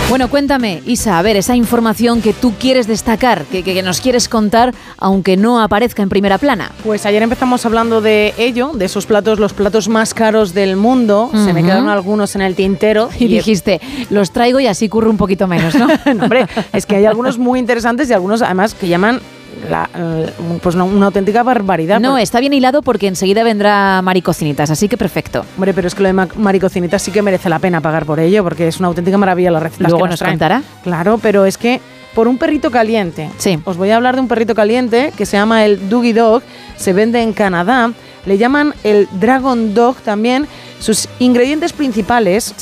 [0.08, 4.00] Bueno, cuéntame, Isa, a ver, esa información que tú quieres destacar, que, que- que nos
[4.00, 6.72] quieres contar, aunque no aparezca en primera plana.
[6.82, 11.30] Pues ayer empezamos hablando de ello, de esos platos, los platos más caros del mundo.
[11.44, 13.10] Se me quedaron algunos en el tintero.
[13.18, 15.86] Y dijiste, los traigo y así curro un poquito menos, ¿no?
[16.14, 19.20] No, hombre, es que hay algunos muy interesantes y algunos además que llaman
[19.68, 20.30] la- eh,
[20.62, 22.00] pues una, una auténtica barbaridad.
[22.00, 25.44] No, Porque- está bien hilado porque enseguida vendrá Maricocinitas, así que perfecto.
[25.56, 28.20] Hombre, pero es que lo de ma- maricocinitas sí que merece la pena pagar por
[28.20, 29.88] ello, porque es una auténtica maravilla la receta.
[29.88, 30.62] Luego nos contará.
[30.82, 31.80] Claro, pero es que
[32.14, 33.30] por un perrito caliente.
[33.38, 33.58] Sí.
[33.64, 36.42] Os voy a hablar de un perrito caliente que se llama el Doogie Dog,
[36.76, 37.92] se vende en Canadá,
[38.26, 40.46] le llaman el Dragon Dog también.
[40.80, 42.54] Sus ingredientes principales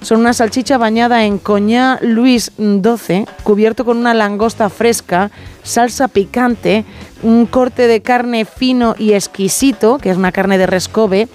[0.00, 5.30] son una salchicha bañada en coñac Luis XII, cubierto con una langosta fresca,
[5.64, 6.84] salsa picante,
[7.24, 11.26] un corte de carne fino y exquisito, que es una carne de rescobe,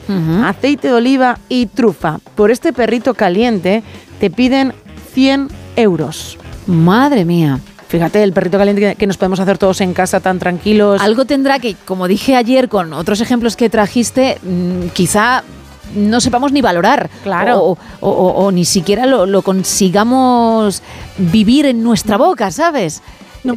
[0.46, 2.20] aceite de oliva y trufa.
[2.36, 3.84] Por este perrito caliente
[4.22, 4.72] te piden
[5.14, 6.38] 100 euros.
[6.68, 7.60] Madre mía.
[7.88, 11.02] Fíjate, el perrito caliente que- nos podemos hacer todos en casa tan tranquilos.
[11.02, 15.44] Algo tendrá que, como dije ayer con otros ejemplos que trajiste, mm, quizá
[15.96, 17.10] no sepamos ni valorar.
[17.24, 17.64] Claro.
[17.64, 20.84] O, o- o- o ni siquiera lo, lo consigamos
[21.18, 23.02] vivir en nuestra boca, ¿sabes?
[23.46, 23.52] Eh,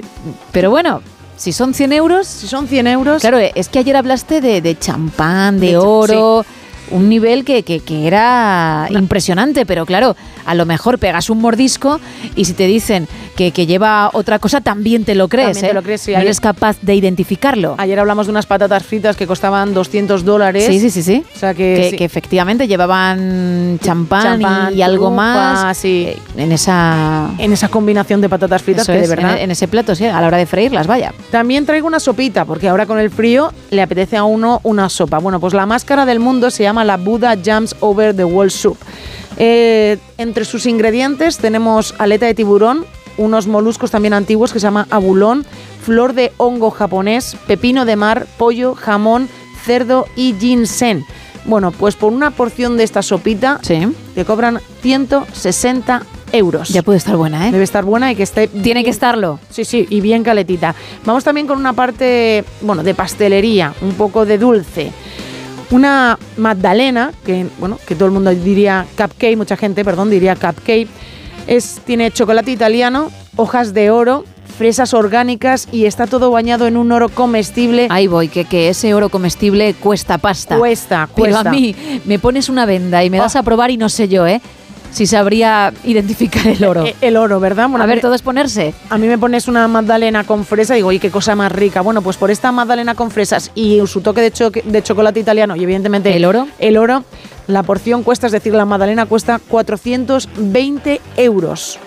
[0.53, 1.01] Pero bueno.
[1.37, 2.27] Si son 100 euros...
[2.29, 3.21] Si son 100 euros...
[3.21, 6.45] Claro, es que ayer hablaste de, de champán, de, oro...
[6.91, 10.15] Un nivel que, que- que era impresionante, pero claro,
[10.45, 12.01] a lo mejor pegas un mordisco
[12.37, 15.53] y si te dicen que, que lleva otra cosa, también te lo crees.
[15.59, 15.75] También te ¿eh?
[15.75, 16.13] lo crees, sí.
[16.13, 17.75] No Ayer- eres capaz de identificarlo.
[17.79, 20.67] Ayer hablamos de unas patatas fritas que costaban 200 dólares.
[20.67, 21.25] Sí, sí, sí, sí.
[21.35, 21.97] O sea que, que, sí.
[21.97, 26.07] que efectivamente llevaban champán, y- Champán, y, algo más sí.
[26.09, 29.37] eh, en esa en esa combinación de patatas fritas eso que de verdad.
[29.37, 31.13] en, en ese plato, sí, a la hora de freírlas, vaya.
[31.31, 35.19] También traigo una sopita, porque ahora con el frío le apetece a uno una sopa.
[35.19, 38.51] Bueno, pues la más cara del mundo se llama la Buddha Jams Over the Wall
[38.51, 38.77] Soup.
[39.37, 42.85] Eh, entre sus ingredientes tenemos aleta de tiburón,
[43.17, 45.45] unos moluscos también antiguos que se llama abulón,
[45.85, 49.29] flor de hongo japonés, pepino de mar, pollo, jamón,
[49.65, 51.05] cerdo y ginseng.
[51.45, 53.61] Bueno, pues por una porción de esta sopita
[54.15, 56.03] te cobran 160
[56.33, 56.69] euros.
[56.69, 57.53] Ya puede estar buena, ¿eh?
[57.53, 58.47] Debe estar buena y que esté...
[58.49, 59.39] Tiene que estarlo.
[59.51, 60.75] Sí, sí, y bien caletita.
[61.05, 64.93] Vamos también con una parte, bueno, de pastelería, un poco de dulce.
[65.71, 70.89] Una magdalena, que, bueno, que todo el mundo diría cupcake, mucha gente, perdón, diría cupcake.
[71.47, 74.25] Es, tiene chocolate italiano, hojas de oro,
[74.59, 77.89] fresas orgánicas y está todo bañado en un oro comestible.
[77.91, 80.59] Ahí voy, que, que ese oro comestible cuesta pasta.
[80.59, 81.51] Cuesta, Pero cuesta.
[81.51, 81.75] a mí
[82.05, 84.41] me pones una venda y me das a probar y no sé yo, ¿eh?
[84.93, 86.85] Si sabría identificar el oro.
[86.87, 87.69] Eh, El oro, ¿verdad?
[87.69, 88.75] Bueno, a ver, todo es ponerse.
[88.91, 91.81] A mí me pones una magdalena con fresa y digo, oye, qué cosa más rica.
[91.81, 95.57] Bueno, pues por esta magdalena con fresas y su toque de, cho- de chocolate italiano
[95.57, 96.47] y evidentemente ¿El oro?
[96.59, 97.05] el oro,
[97.47, 101.79] la porción cuesta, es decir, la magdalena cuesta 420 euros.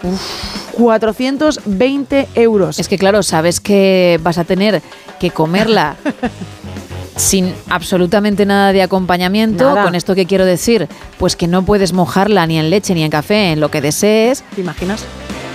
[0.77, 2.80] 420 euros.
[2.80, 4.82] Es que claro, sabes que vas a tener
[5.19, 5.95] que comerla
[7.16, 9.69] sin absolutamente nada de acompañamiento.
[9.69, 9.84] Nada.
[9.84, 10.88] Con esto que quiero decir,
[11.18, 14.44] pues que no puedes mojarla ni en leche ni en café, en lo que desees.
[14.56, 15.03] ¿Te imaginas?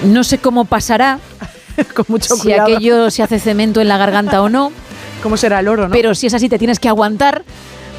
[0.05, 1.19] No sé cómo pasará.
[1.95, 2.63] Con mucho si cuidado.
[2.75, 4.73] aquello se hace cemento en la garganta o no.
[5.23, 5.93] ¿Cómo será el oro, no?
[5.93, 7.43] Pero si es así, te tienes que aguantar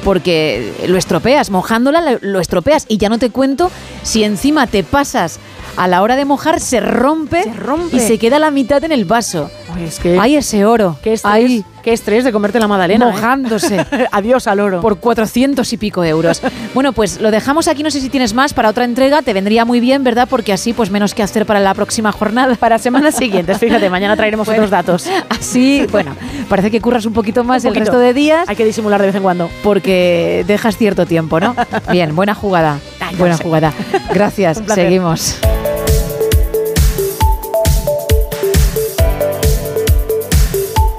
[0.04, 1.50] porque lo estropeas.
[1.50, 2.84] Mojándola lo- lo estropeas.
[2.88, 3.70] Y ya no te cuento
[4.02, 5.38] si encima te pasas
[5.76, 7.96] a la hora de mojar, se rompe, rompe.
[7.96, 9.50] y se queda la mitad en el vaso.
[9.74, 10.98] Ay, es que- Ay, ese oro.
[11.02, 13.08] Qué estrés, Ay, qué estrés de comerte la magdalena.
[13.08, 13.12] ¿eh?
[13.12, 13.84] mojándose.
[14.12, 14.80] Adiós al oro.
[14.82, 16.42] Por 400 y pico euros.
[16.74, 19.66] Bueno, pues lo dejamos aquí, no sé si tienes más para otra entrega, te vendría
[19.66, 20.26] muy bien, ¿verdad?
[20.30, 22.54] Porque así pues menos que hacer para la próxima jornada.
[22.54, 24.62] Para semanas siguientes, fíjate, mañana traeremos Bueno.
[24.62, 25.06] otros datos.
[25.28, 26.16] Así, bueno,
[26.48, 28.48] parece que curras un poquito más Un el resto de días.
[28.48, 29.50] Hay que disimular de vez en cuando.
[29.62, 31.54] Porque dejas cierto tiempo, ¿no?
[31.90, 32.78] Bien, buena jugada.
[33.00, 33.42] Ay, buena sé.
[33.44, 33.72] jugada.
[34.14, 35.38] Gracias, seguimos.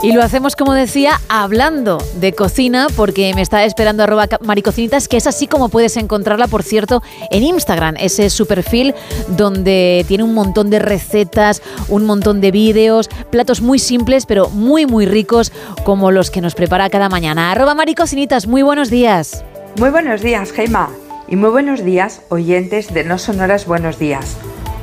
[0.03, 5.15] Y lo hacemos, como decía, hablando de cocina, porque me está esperando arroba maricocinitas, que
[5.15, 7.01] es así como puedes encontrarla, por cierto,
[7.31, 7.95] en Instagram.
[7.97, 8.93] Ese es su perfil
[9.29, 14.85] donde tiene un montón de recetas, un montón de vídeos, platos muy simples, pero muy,
[14.85, 15.53] muy ricos,
[15.85, 17.53] como los que nos prepara cada mañana.
[17.53, 19.45] Arroba maricocinitas, muy buenos días.
[19.77, 20.89] Muy buenos días, Geima.
[21.29, 24.35] Y muy buenos días, oyentes de No Sonoras Buenos Días.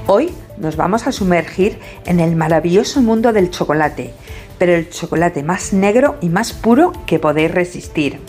[0.06, 4.12] Hoy nos vamos a sumergir en el maravilloso mundo del chocolate,
[4.60, 8.20] pero el chocolate más negro y más puro que podéis resistir.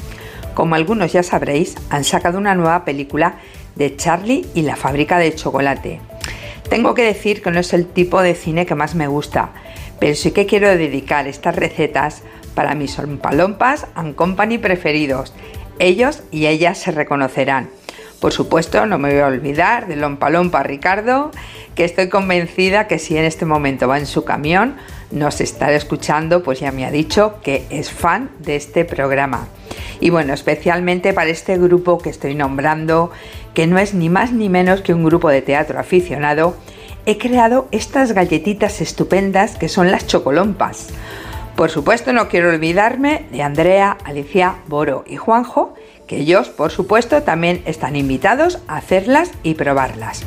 [0.53, 3.35] Como algunos ya sabréis, han sacado una nueva película
[3.75, 5.99] de Charlie y la fábrica de chocolate.
[6.69, 9.49] Tengo que decir que no es el tipo de cine que más me gusta,
[9.99, 12.23] pero sí que quiero dedicar estas recetas
[12.55, 15.33] para mis palompas and company preferidos.
[15.79, 17.69] Ellos y ellas se reconocerán,
[18.21, 21.31] Por supuesto, no me voy a olvidar de Lompa Ricardo,
[21.75, 24.77] que estoy convencida que si en este momento va en su camión,
[25.11, 29.48] nos estará escuchando, pues ya me ha dicho que es fan de este programa.
[29.99, 33.11] Y bueno, especialmente para este grupo que estoy nombrando,
[33.53, 36.56] que no es ni más ni menos que un grupo de teatro aficionado,
[37.06, 40.90] he creado estas galletitas estupendas que son las chocolompas.
[41.56, 45.75] Por supuesto, no quiero olvidarme de Andrea, Alicia, Boro y Juanjo,
[46.07, 50.23] que ellos, por supuesto, también están invitados a hacerlas y probarlas.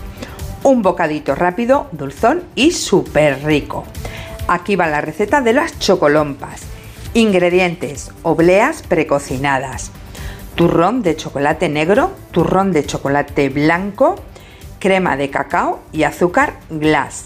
[0.63, 3.85] Un bocadito rápido, dulzón y súper rico.
[4.47, 6.63] Aquí va la receta de las chocolompas.
[7.15, 9.91] Ingredientes: obleas precocinadas,
[10.55, 14.17] turrón de chocolate negro, turrón de chocolate blanco,
[14.79, 17.25] crema de cacao y azúcar glass.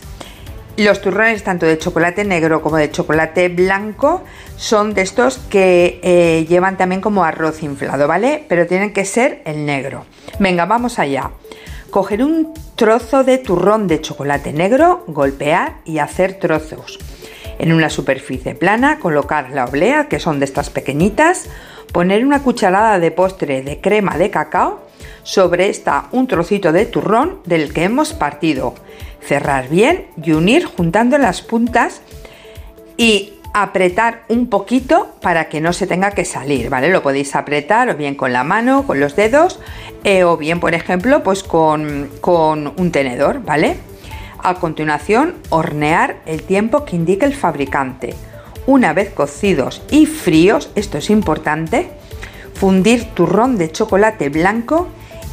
[0.76, 4.22] Los turrones tanto de chocolate negro como de chocolate blanco
[4.56, 8.44] son de estos que eh, llevan también como arroz inflado, ¿vale?
[8.48, 10.06] Pero tienen que ser el negro.
[10.38, 11.32] Venga, vamos allá.
[11.90, 16.98] Coger un trozo de turrón de chocolate negro, golpear y hacer trozos.
[17.58, 21.48] En una superficie plana colocar la oblea, que son de estas pequeñitas,
[21.92, 24.86] poner una cucharada de postre de crema de cacao,
[25.22, 28.74] sobre esta un trocito de turrón del que hemos partido
[29.20, 32.00] cerrar bien y unir juntando las puntas
[32.96, 36.88] y apretar un poquito para que no se tenga que salir, ¿vale?
[36.88, 39.60] Lo podéis apretar o bien con la mano, con los dedos
[40.04, 43.78] eh, o bien, por ejemplo, pues con, con un tenedor, ¿vale?
[44.42, 48.14] A continuación, hornear el tiempo que indique el fabricante.
[48.66, 51.90] Una vez cocidos y fríos, esto es importante,
[52.54, 54.88] fundir turrón de chocolate blanco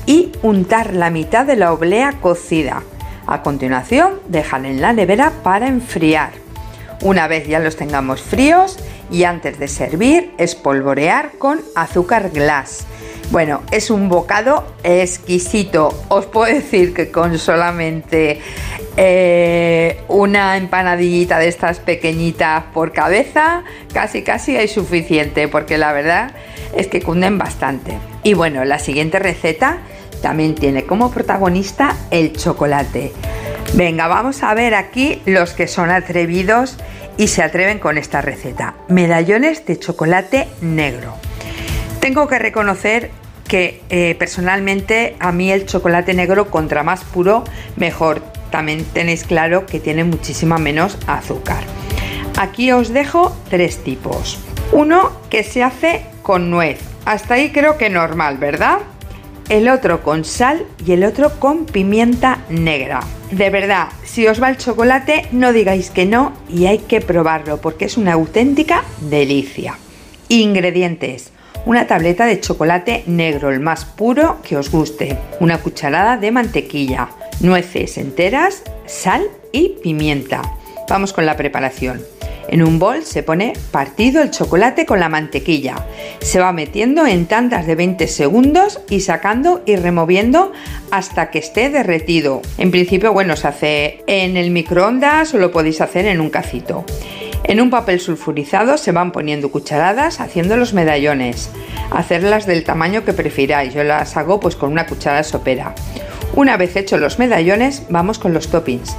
[0.05, 2.83] y untar la mitad de la oblea cocida
[3.27, 6.44] a continuación, dejan en la nevera para enfriar.
[7.01, 8.77] Una vez ya los tengamos fríos
[9.11, 12.85] y antes de servir, espolvorear con azúcar glass.
[13.31, 15.89] Bueno, es un bocado exquisito.
[16.09, 18.39] Os puedo decir que con solamente
[18.97, 26.31] eh, una empanadillita de estas pequeñitas por cabeza, casi casi hay suficiente, porque la verdad
[26.75, 27.97] es que cunden bastante.
[28.23, 29.79] Y bueno, la siguiente receta
[30.25, 33.13] también tiene como protagonista el chocolate.
[33.75, 36.77] Venga, vamos a ver aquí los que son atrevidos
[37.15, 38.73] y se atreven con esta receta.
[38.87, 41.13] Medallones de chocolate negro.
[41.99, 43.11] Tengo que reconocer
[43.47, 47.43] que eh, personalmente a mí el chocolate negro contra más puro
[47.75, 48.23] mejor.
[48.49, 51.63] También tenéis claro que tiene muchísima menos azúcar.
[52.35, 54.39] Aquí os dejo tres tipos.
[54.71, 56.79] Uno que se hace con nuez.
[57.05, 58.79] Hasta ahí creo que normal, ¿verdad?
[59.49, 63.01] El otro con sal y el otro con pimienta negra.
[63.31, 67.61] De verdad, si os va el chocolate, no digáis que no y hay que probarlo
[67.61, 69.77] porque es una auténtica delicia.
[70.29, 71.31] Ingredientes.
[71.65, 75.17] Una tableta de chocolate negro, el más puro que os guste.
[75.39, 77.09] Una cucharada de mantequilla,
[77.39, 80.43] nueces enteras, sal y pimienta.
[80.87, 82.01] Vamos con la preparación.
[82.47, 85.85] En un bol se pone partido el chocolate con la mantequilla.
[86.21, 90.51] Se va metiendo en tandas de 20 segundos y sacando y removiendo
[90.91, 92.41] hasta que esté derretido.
[92.57, 96.85] En principio, bueno, se hace en el microondas o lo podéis hacer en un cacito.
[97.43, 101.51] En un papel sulfurizado se van poniendo cucharadas haciendo los medallones.
[101.91, 103.73] Hacerlas del tamaño que prefiráis.
[103.73, 105.75] Yo las hago pues con una cuchara sopera.
[106.33, 108.95] Una vez hechos los medallones, vamos con los toppings.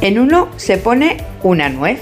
[0.00, 2.00] En uno se pone una nuez,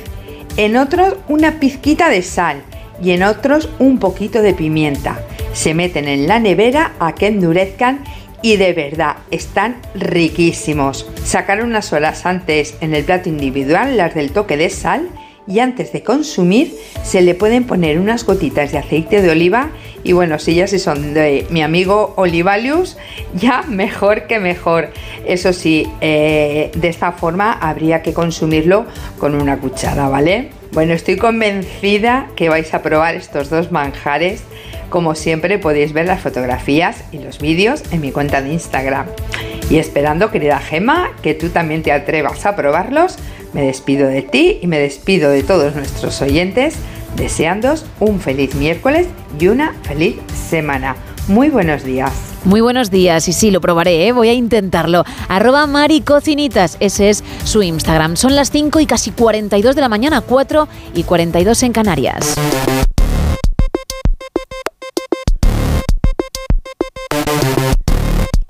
[0.56, 2.62] en otros una pizquita de sal
[3.02, 5.20] y en otros un poquito de pimienta.
[5.52, 8.04] Se meten en la nevera a que endurezcan
[8.42, 11.08] y de verdad están riquísimos.
[11.24, 15.08] Sacar unas horas antes en el plato individual las del toque de sal
[15.46, 19.70] y antes de consumir se le pueden poner unas gotitas de aceite de oliva
[20.06, 22.96] y bueno, si ya si son de mi amigo Olivalius,
[23.34, 24.90] ya mejor que mejor.
[25.26, 28.86] Eso sí, eh, de esta forma habría que consumirlo
[29.18, 30.50] con una cuchara, ¿vale?
[30.70, 34.44] Bueno, estoy convencida que vais a probar estos dos manjares.
[34.90, 39.06] Como siempre podéis ver las fotografías y los vídeos en mi cuenta de Instagram.
[39.70, 43.18] Y esperando, querida Gema, que tú también te atrevas a probarlos,
[43.54, 46.78] me despido de ti y me despido de todos nuestros oyentes
[47.16, 50.16] deseándos un feliz miércoles y una feliz
[50.48, 50.96] semana.
[51.28, 52.12] Muy buenos días.
[52.44, 54.12] Muy buenos días, y sí, lo probaré, ¿eh?
[54.12, 55.04] voy a intentarlo.
[55.28, 58.16] Arroba maricocinitas, ese es su Instagram.
[58.16, 62.36] Son las 5 y casi 42 de la mañana, 4 y 42 en Canarias.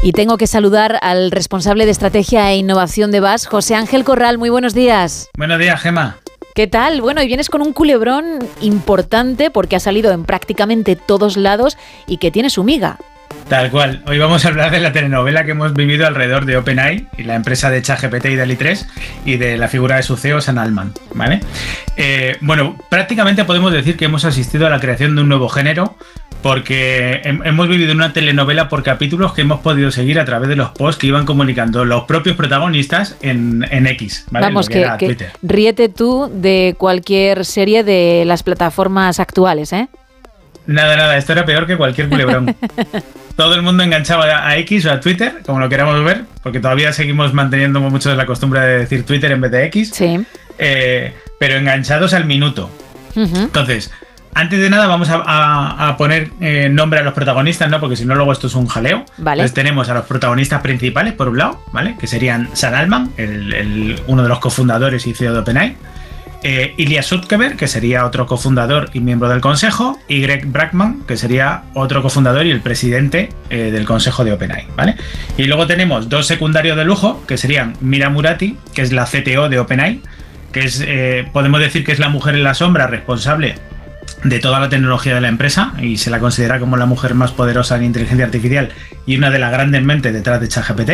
[0.03, 4.39] Y tengo que saludar al responsable de estrategia e innovación de VAS, José Ángel Corral.
[4.39, 5.31] Muy buenos días.
[5.37, 6.19] Buenos días, Gema.
[6.57, 7.03] ¿Qué tal?
[7.03, 11.77] Bueno, y vienes con un culebrón importante porque ha salido en prácticamente todos lados
[12.07, 12.97] y que tiene su miga.
[13.51, 14.03] Tal cual.
[14.07, 17.35] Hoy vamos a hablar de la telenovela que hemos vivido alrededor de OpenAI y la
[17.35, 18.89] empresa de ChatGPT y DALI 3
[19.27, 20.95] y de la figura de su CEO, San Alman.
[21.13, 21.41] ¿vale?
[21.99, 25.95] Eh, bueno, prácticamente podemos decir que hemos asistido a la creación de un nuevo género
[26.47, 30.69] porque hemos vivido una telenovela por capítulos que hemos podido seguir a través de los
[30.71, 34.27] posts que iban comunicando los propios protagonistas en, X.
[34.31, 39.89] Vamos, que, que ríete tú de cualquier serie de las plataformas actuales, ¿eh?
[40.69, 42.55] Nada, nada, esto era peor que cualquier culebrón.
[43.37, 46.93] Todo el mundo enganchaba a X o a Twitter, como lo queramos ver, porque todavía
[46.93, 49.91] seguimos manteniendo mucho la costumbre de decir Twitter en vez de X.
[49.93, 50.25] Sí.
[50.59, 52.71] Eh, pero enganchados al minuto.
[53.17, 53.91] Entonces,
[54.37, 57.81] antes de nada vamos a, poner eh, nombre a los protagonistas, ¿no?
[57.81, 59.05] Porque si no, luego esto es un jaleo.
[59.17, 59.41] Vale.
[59.41, 61.97] Entonces tenemos a los protagonistas principales, por un lado, ¿vale?
[61.99, 65.77] Que serían San Alman, el, uno de los cofundadores y CEO de OpenAI
[66.43, 71.17] eh, Ilya Sutkever, que sería otro cofundador y miembro del consejo, y Greg Brackman, que
[71.17, 74.97] sería otro cofundador y el presidente eh, del consejo de OpenAI, ¿vale?
[75.39, 79.49] Y luego tenemos dos secundarios de lujo, que serían Mira Murati, que es la CTO
[79.49, 80.03] de OpenAI,
[80.53, 83.57] que es, eh, podemos decir que es la mujer en la sombra responsable
[84.25, 87.33] de toda la tecnología de la empresa y se la considera como la mujer más
[87.33, 88.71] poderosa en inteligencia artificial
[89.07, 90.91] y una de las grandes mentes detrás de ChatGPT.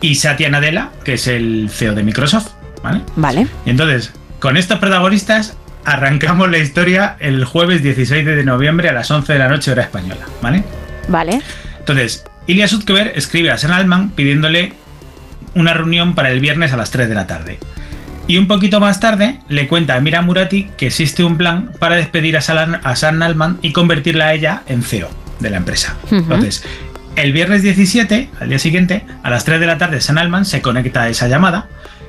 [0.00, 2.48] Y Satya Nadella, que es el CEO de Microsoft.
[2.82, 3.02] ¿Vale?
[3.16, 3.46] Vale.
[3.66, 9.10] Y entonces, con estos protagonistas arrancamos la historia el jueves 16 de noviembre a las
[9.10, 10.64] 11 de la noche hora española, ¿vale?
[11.08, 11.42] Vale.
[11.78, 14.72] Entonces, Ilya Sutkever escribe a San Altman pidiéndole
[15.54, 17.58] una reunión para el viernes a las 3 de la tarde.
[18.30, 21.96] Y un poquito más tarde le cuenta a Mira Murati que existe un plan para
[21.96, 25.10] despedir a San, Altman y convertirla a ella en CEO
[25.40, 25.96] de la empresa.
[26.12, 26.62] Entonces,
[27.16, 30.62] el viernes 17, al día siguiente, a las 3 de la tarde, San Altman se
[30.62, 31.66] conecta a esa llamada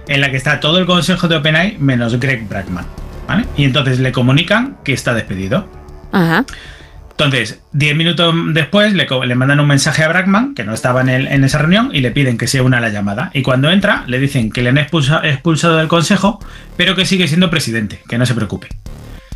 [0.08, 2.86] en la que está todo el consejo de OpenAI menos Greg Brackman.
[3.28, 3.48] ¿vale?
[3.58, 5.68] Y entonces le comunican que está despedido.
[6.12, 6.46] Ajá.
[7.24, 11.60] Entonces, 10 minutos después le, mandan un mensaje a Brackman, que no estaba en, esa
[11.60, 13.30] reunión, y le piden que se una a la llamada.
[13.36, 16.40] Y cuando entra, le dicen que le han expulsado del consejo,
[16.78, 18.70] pero que sigue siendo presidente, que no se preocupe.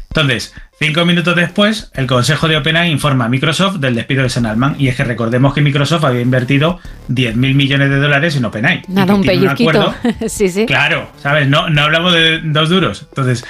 [0.09, 4.47] Entonces, cinco minutos después, el consejo de OpenAI informa a Microsoft del despido de Sam
[4.47, 4.77] Altman.
[4.79, 8.81] Y es que recordemos que Microsoft había invertido 10.000 millones de dólares en OpenAI.
[8.87, 9.93] Nada, un pellizquito.
[10.27, 10.65] sí, sí.
[10.65, 11.47] Claro, ¿sabes?
[11.47, 13.05] No, no hablamos de dos duros.
[13.09, 13.45] Entonces,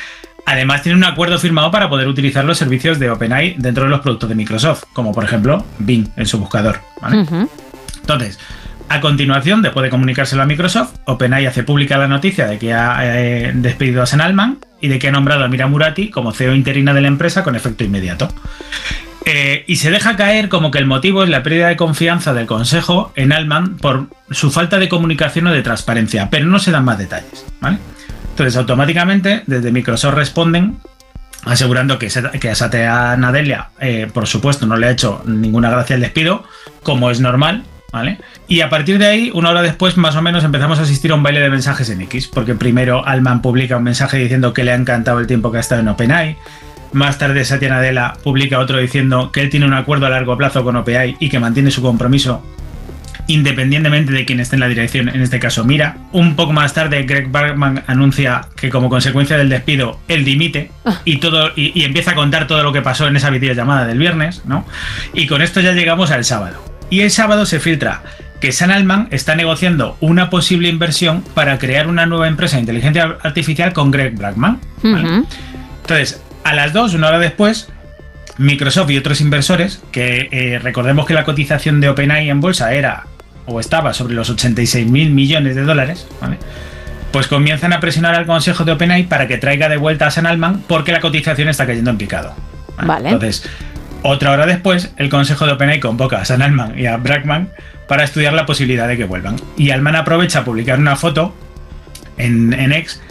[0.46, 4.02] además tiene un acuerdo firmado para poder utilizar los servicios de OpenAI dentro de los
[4.02, 6.80] productos de Microsoft, como por ejemplo Bing en su buscador.
[8.02, 8.40] Entonces,
[8.88, 13.00] a continuación, después de comunicárselo a Microsoft, OpenAI hace pública la noticia de que ha
[13.02, 16.54] eh, despedido a San Alman y de que ha nombrado a Mira Murati como CEO
[16.54, 18.30] interina de la empresa con efecto inmediato.
[19.28, 22.46] Eh, y se deja caer como que el motivo es la pérdida de confianza del
[22.46, 26.86] Consejo en Alman por su falta de comunicación o de transparencia, pero no se dan
[26.86, 27.44] más detalles.
[28.36, 30.78] Entonces, automáticamente, desde Microsoft responden
[31.46, 35.96] asegurando que, que a Satya Nadella, eh, por supuesto, no le ha hecho ninguna gracia
[35.96, 36.44] el despido,
[36.84, 37.64] como es normal,
[38.48, 41.16] y a partir de ahí, una hora después, más o menos, empezamos a asistir a
[41.16, 44.72] un baile de mensajes en X, porque primero Alman publica un mensaje diciendo que le
[44.72, 46.36] ha encantado el tiempo que ha estado en OpenAI.
[46.92, 50.64] Más tarde, Satya Nadella publica otro diciendo que él tiene un acuerdo a largo plazo
[50.64, 52.44] con OpenAI y que mantiene su compromiso
[53.28, 55.98] independientemente de quién esté en la dirección, en este caso Mira.
[56.12, 61.02] Un poco más tarde, Greg Bergman anuncia que como consecuencia del despido, él dimite ah.
[61.06, 64.44] y todo y, empieza a contar todo lo que pasó en esa videollamada del viernes,
[64.46, 64.66] ¿no?
[65.14, 66.64] Y con esto ya llegamos al sábado.
[66.90, 68.04] Y el sábado se filtra
[68.40, 73.18] que San Alman está negociando una posible inversión para crear una nueva empresa de inteligencia
[73.24, 74.60] artificial con Greg Brackman.
[74.84, 77.70] Entonces, a las dos, una hora después,
[78.38, 83.08] Microsoft y otros inversores, que eh, recordemos que la cotización de OpenAI en bolsa era
[83.46, 86.08] o estaba sobre los 86 mil millones de dólares,
[87.12, 90.26] pues comienzan a presionar al consejo de OpenAI para que traiga de vuelta a San
[90.26, 92.34] Alman porque la cotización está cayendo en picado.
[92.84, 93.10] Vale.
[93.10, 93.50] Entonces,
[94.02, 97.50] otra hora después, el consejo de OpenAI convoca a San Alman y a Brackman
[97.88, 99.38] para estudiar la posibilidad de que vuelvan.
[99.58, 101.34] Y Alman aprovecha a publicar una foto
[102.18, 103.02] en, en X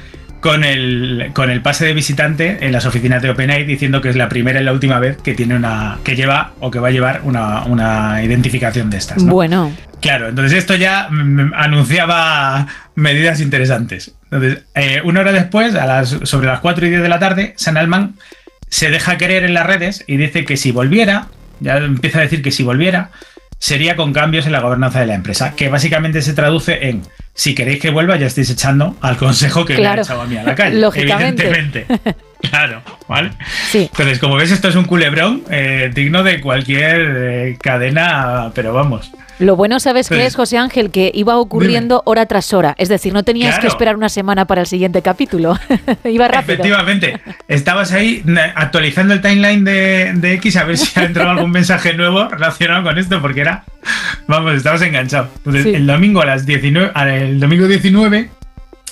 [0.44, 4.16] con el, con el pase de visitante en las oficinas de OpenAI diciendo que es
[4.16, 6.90] la primera y la última vez que tiene una que lleva o que va a
[6.90, 9.24] llevar una, identificación de estas.
[9.24, 9.72] Bueno.
[10.02, 11.08] Claro, entonces esto ya
[11.54, 14.12] anunciaba medidas interesantes.
[14.24, 17.54] Entonces, eh, una hora después, a las, sobre las 4 y 10 de la tarde,
[17.56, 18.16] San Alman
[18.68, 21.28] se deja querer en las redes y dice que si volviera,
[21.60, 23.12] ya empieza a decir que si volviera,
[23.58, 27.02] sería con cambios en la gobernanza de la empresa, que básicamente se traduce en
[27.34, 30.36] si queréis que vuelva, ya estáis echando al consejo que me ha echado a mí
[30.36, 30.78] a la calle.
[30.78, 31.46] Lógicamente.
[31.46, 32.14] Evidentemente.
[32.50, 32.82] claro.
[33.08, 33.32] ¿vale?
[33.70, 33.88] Sí.
[33.90, 39.10] Entonces, como ves, esto es un culebrón eh, digno de cualquier eh, cadena, pero vamos.
[39.38, 40.90] Lo bueno, ¿sabes qué es, José Ángel?
[40.90, 42.74] Que iba ocurriendo hora tras hora.
[42.78, 45.58] Es decir, no tenías que esperar una semana para el siguiente capítulo.
[46.04, 46.54] iba rápido.
[46.54, 47.20] Efectivamente.
[47.48, 48.22] Estabas ahí
[48.54, 52.98] actualizando el timeline de, X a ver si ha entrado algún mensaje nuevo relacionado con
[52.98, 53.64] esto, porque era.
[54.26, 55.28] Vamos, estabas enganchado.
[55.46, 56.92] el domingo a las 19.
[56.94, 58.30] El domingo 19,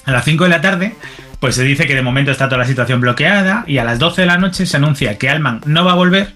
[0.04, 0.94] a las 5 de la tarde,
[1.38, 4.22] pues se dice que de momento está toda la situación bloqueada y a las 12
[4.22, 6.34] de la noche se anuncia que Alman no va a volver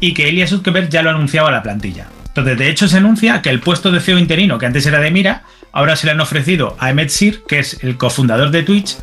[0.00, 2.06] y que Elias Utkeberg ya lo ha anunciado a la plantilla.
[2.38, 5.10] Entonces, de hecho, se anuncia que el puesto de CEO interino, que antes era de
[5.10, 5.42] Mira,
[5.72, 8.96] ahora se le han ofrecido a Emmett Sir, que es el cofundador de Twitch,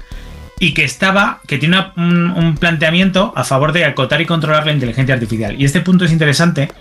[0.58, 5.14] y que estaba, que tiene un, planteamiento a favor de acotar y controlar la inteligencia
[5.14, 5.60] artificial.
[5.60, 6.72] Y este punto es interesante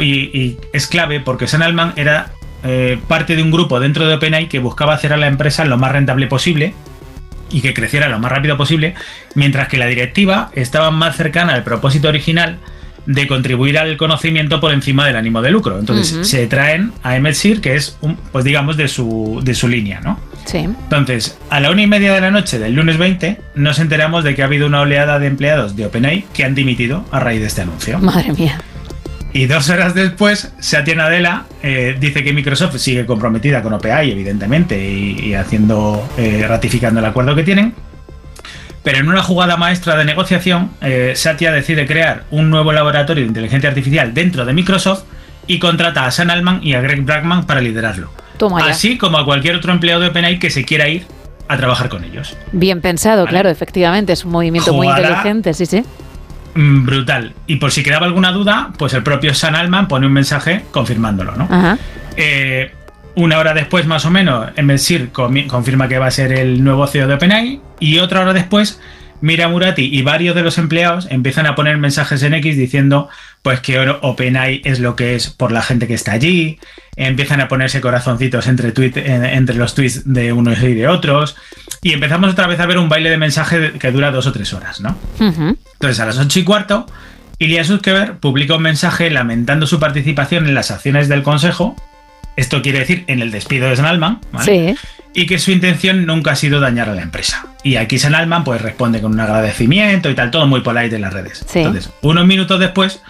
[0.00, 2.32] y, es clave porque San Alman era
[2.64, 5.78] eh, parte de un grupo dentro de OpenAI que buscaba hacer a la empresa lo
[5.78, 6.74] más rentable posible
[7.48, 8.94] y que creciera lo más rápido posible,
[9.36, 12.58] mientras que la directiva estaba más cercana al propósito original
[13.06, 15.78] de contribuir al conocimiento por encima del ánimo de lucro.
[15.78, 20.00] Entonces se traen a Emmett que es, un, pues digamos, de su, de su línea,
[20.00, 20.18] ¿no?
[20.44, 20.58] Sí.
[20.58, 24.34] Entonces, a la una y media de la noche del lunes 20, nos enteramos de
[24.34, 27.46] que ha habido una oleada de empleados de OpenAI que han dimitido a raíz de
[27.46, 27.98] este anuncio.
[27.98, 28.60] Madre mía.
[29.32, 34.82] Y dos horas después, Satya Nadella eh, dice que Microsoft sigue comprometida con OpenAI, evidentemente,
[34.82, 37.74] y, haciendo, eh, ratificando el acuerdo que tienen
[38.86, 43.26] pero en una jugada maestra de negociación, eh, Satya decide crear un nuevo laboratorio de
[43.26, 45.02] inteligencia artificial dentro de Microsoft
[45.48, 48.12] y contrata a Sam Altman y a Greg Brackman para liderarlo.
[48.62, 51.04] Así como a cualquier otro empleado de OpenAI que se quiera ir
[51.48, 52.36] a trabajar con ellos.
[52.52, 55.82] Bien pensado, claro, efectivamente, es un movimiento muy inteligente, sí, sí.
[56.54, 57.34] Mm, brutal.
[57.48, 61.34] Y por si quedaba alguna duda, pues el propio Sam Altman pone un mensaje confirmándolo,
[61.34, 61.48] ¿no?
[61.50, 61.76] Ajá.
[62.16, 62.70] Eh,
[63.16, 67.08] una hora después, más o menos, Sir confirma que va a ser el nuevo CEO
[67.08, 67.65] de OpenAI.
[67.78, 68.80] Y otra hora después,
[69.20, 73.08] Mira Murati y varios de los empleados empiezan a poner mensajes en X diciendo
[73.42, 76.58] pues que OpenAI es lo que es por la gente que está allí.
[76.96, 78.72] Empiezan a ponerse corazoncitos entre,
[79.34, 81.36] entre los tweets de unos y de otros.
[81.82, 84.52] Y empezamos otra vez a ver un baile de mensaje que dura dos o tres
[84.52, 84.96] horas, ¿no?
[85.20, 86.86] Entonces, a las ocho y cuarto,
[87.38, 91.76] Ilya Sutskever publica un mensaje lamentando su participación en las acciones del Consejo
[92.36, 94.76] esto quiere decir en el despido de San Alman, Sí.
[95.18, 97.46] Y que su intención nunca ha sido dañar a la empresa.
[97.62, 101.00] Y aquí San Alman pues responde con un agradecimiento y tal, todo muy polite en
[101.00, 101.44] las redes.
[101.54, 103.00] Entonces, unos minutos después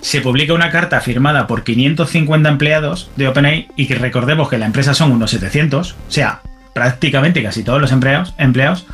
[0.00, 4.66] se publica una carta firmada por 550 empleados de OpenAI y que recordemos que la
[4.66, 6.40] empresa son unos 700, o sea,
[6.74, 8.84] prácticamente casi todos los empleados, empleados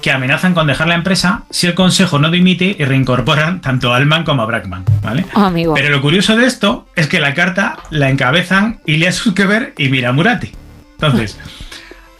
[0.00, 3.96] que amenazan con dejar la empresa si el consejo no dimite y reincorporan tanto a
[3.96, 4.84] Alman como a Brackman.
[5.02, 5.26] ¿vale?
[5.34, 9.88] Oh, Pero lo curioso de esto es que la carta la encabezan Ilya Sukever y
[9.88, 10.52] Mira Murati.
[10.92, 11.38] Entonces,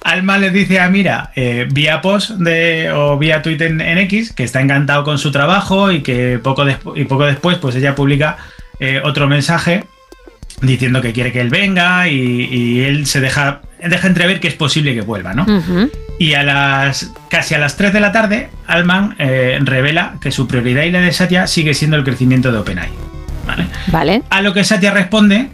[0.03, 4.45] Alman le dice a Mira eh, vía post de, o vía Twitter en, X que
[4.45, 8.39] está encantado con su trabajo y que poco, y poco después pues ella publica
[8.81, 9.85] eh, otro mensaje
[10.63, 14.95] diciendo que quiere que él venga y, él se deja, deja entrever que es posible
[14.95, 15.47] que vuelva, ¿no?
[16.19, 20.49] Y a las casi a las 3 de la tarde, Alman eh, revela que su
[20.49, 22.89] prioridad y la de Satya sigue siendo el crecimiento de OpenAI.
[23.47, 23.67] ¿vale?
[23.89, 24.23] Vale.
[24.31, 25.49] A lo que Satya responde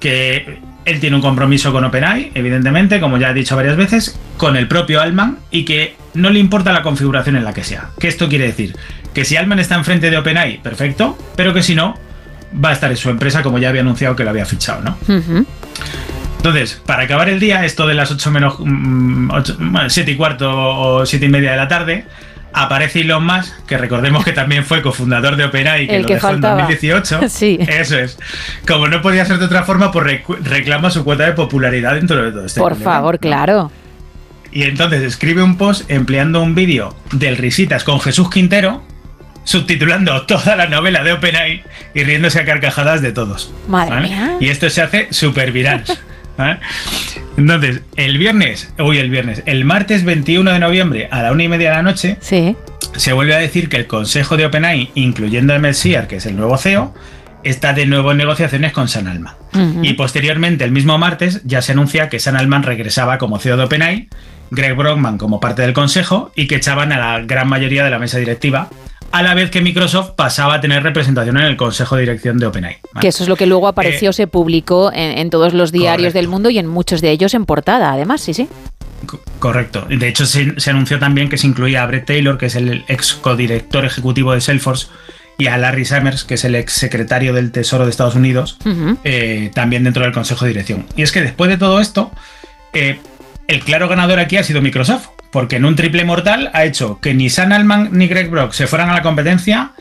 [0.00, 4.56] que él tiene un compromiso con OpenAI, evidentemente, como ya he dicho varias veces, con
[4.56, 7.90] el propio Alman y que no le importa la configuración en la que sea.
[7.98, 8.76] ¿Qué esto quiere decir?
[9.12, 11.98] Que si Alman está enfrente de OpenAI, perfecto, pero que si no,
[12.64, 14.96] va a estar en su empresa como ya había anunciado que lo había fichado, ¿no?
[16.36, 21.04] Entonces, para acabar el día, esto de las 8 menos 7 mm, y cuarto o
[21.04, 22.06] 7 y media de la tarde,
[22.56, 26.14] aparece Elon Musk, que recordemos que también fue cofundador de OpenAI, que el lo que
[26.14, 27.20] dejó en 2018.
[27.28, 27.58] Sí.
[27.60, 28.18] Eso es.
[28.66, 32.30] Como no podía ser de otra forma, pues reclama su cuota de popularidad dentro de
[32.32, 33.70] todo este Por favor, claro.
[34.52, 38.82] Y entonces escribe un post empleando un vídeo del Risitas con Jesús Quintero,
[39.44, 41.62] subtitulando toda la novela de OpenAI
[41.94, 43.52] y riéndose a carcajadas de todos.
[43.68, 44.36] Madre mía.
[44.40, 45.84] Y esto se hace súper viral.
[47.36, 51.48] Entonces, el viernes, uy, el viernes, el martes 21 de noviembre a la una y
[51.48, 52.56] media de la noche, sí.
[52.96, 56.36] se vuelve a decir que el consejo de OpenAI, incluyendo a Messier, que es el
[56.36, 56.94] nuevo CEO,
[57.42, 59.34] está de nuevo en negociaciones con San Alman.
[59.82, 63.64] Y posteriormente, el mismo martes, ya se anuncia que San Alman regresaba como CEO de
[63.64, 64.08] OpenAI,
[64.50, 67.98] Greg Brockman como parte del consejo y que echaban a la gran mayoría de la
[67.98, 68.68] mesa directiva
[69.12, 72.46] a la vez que Microsoft pasaba a tener representación en el Consejo de Dirección de
[72.46, 72.78] OpenAI.
[73.00, 76.28] Que eso es lo que luego apareció, eh, se publicó en, todos los diarios del
[76.28, 78.48] mundo y en muchos de ellos en portada, además, sí, sí.
[79.38, 79.86] Correcto.
[79.88, 83.14] De hecho, se, anunció también que se incluía a Brett Taylor, que es el ex
[83.14, 84.88] codirector ejecutivo de Salesforce,
[85.38, 88.58] y a Larry Summers, que es el ex secretario del Tesoro de Estados Unidos,
[89.04, 90.86] eh, también dentro del Consejo de Dirección.
[90.96, 92.10] Y es que después de todo esto,
[92.72, 92.98] eh,
[93.46, 97.12] el claro ganador aquí ha sido Microsoft porque en un triple mortal ha hecho que
[97.12, 99.72] ni San Alman ni Greg Brock se fueran a la competencia,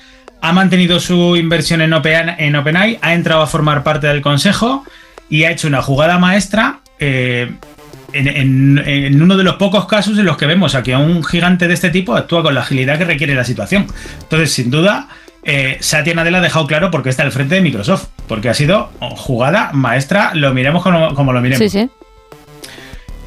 [0.41, 4.83] ha mantenido su inversión en, Open, en OpenAI, ha entrado a formar parte del consejo
[5.29, 7.53] y ha hecho una jugada maestra eh,
[8.11, 11.73] en, uno de los pocos casos en los que vemos a que un gigante de
[11.73, 13.87] este tipo actúa con la agilidad que requiere la situación.
[14.23, 15.07] Entonces, sin duda,
[15.45, 18.53] eh, Satya Nadella ha dejado claro por qué está al frente de Microsoft, porque ha
[18.53, 21.59] sido jugada maestra, lo miremos como, lo miremos.
[21.59, 21.89] Sí, sí.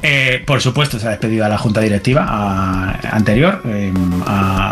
[0.01, 3.93] Eh, por supuesto, se ha despedido a la junta directiva anterior, em,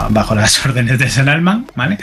[0.09, 1.97] bajo las órdenes de San Alman, ¿vale?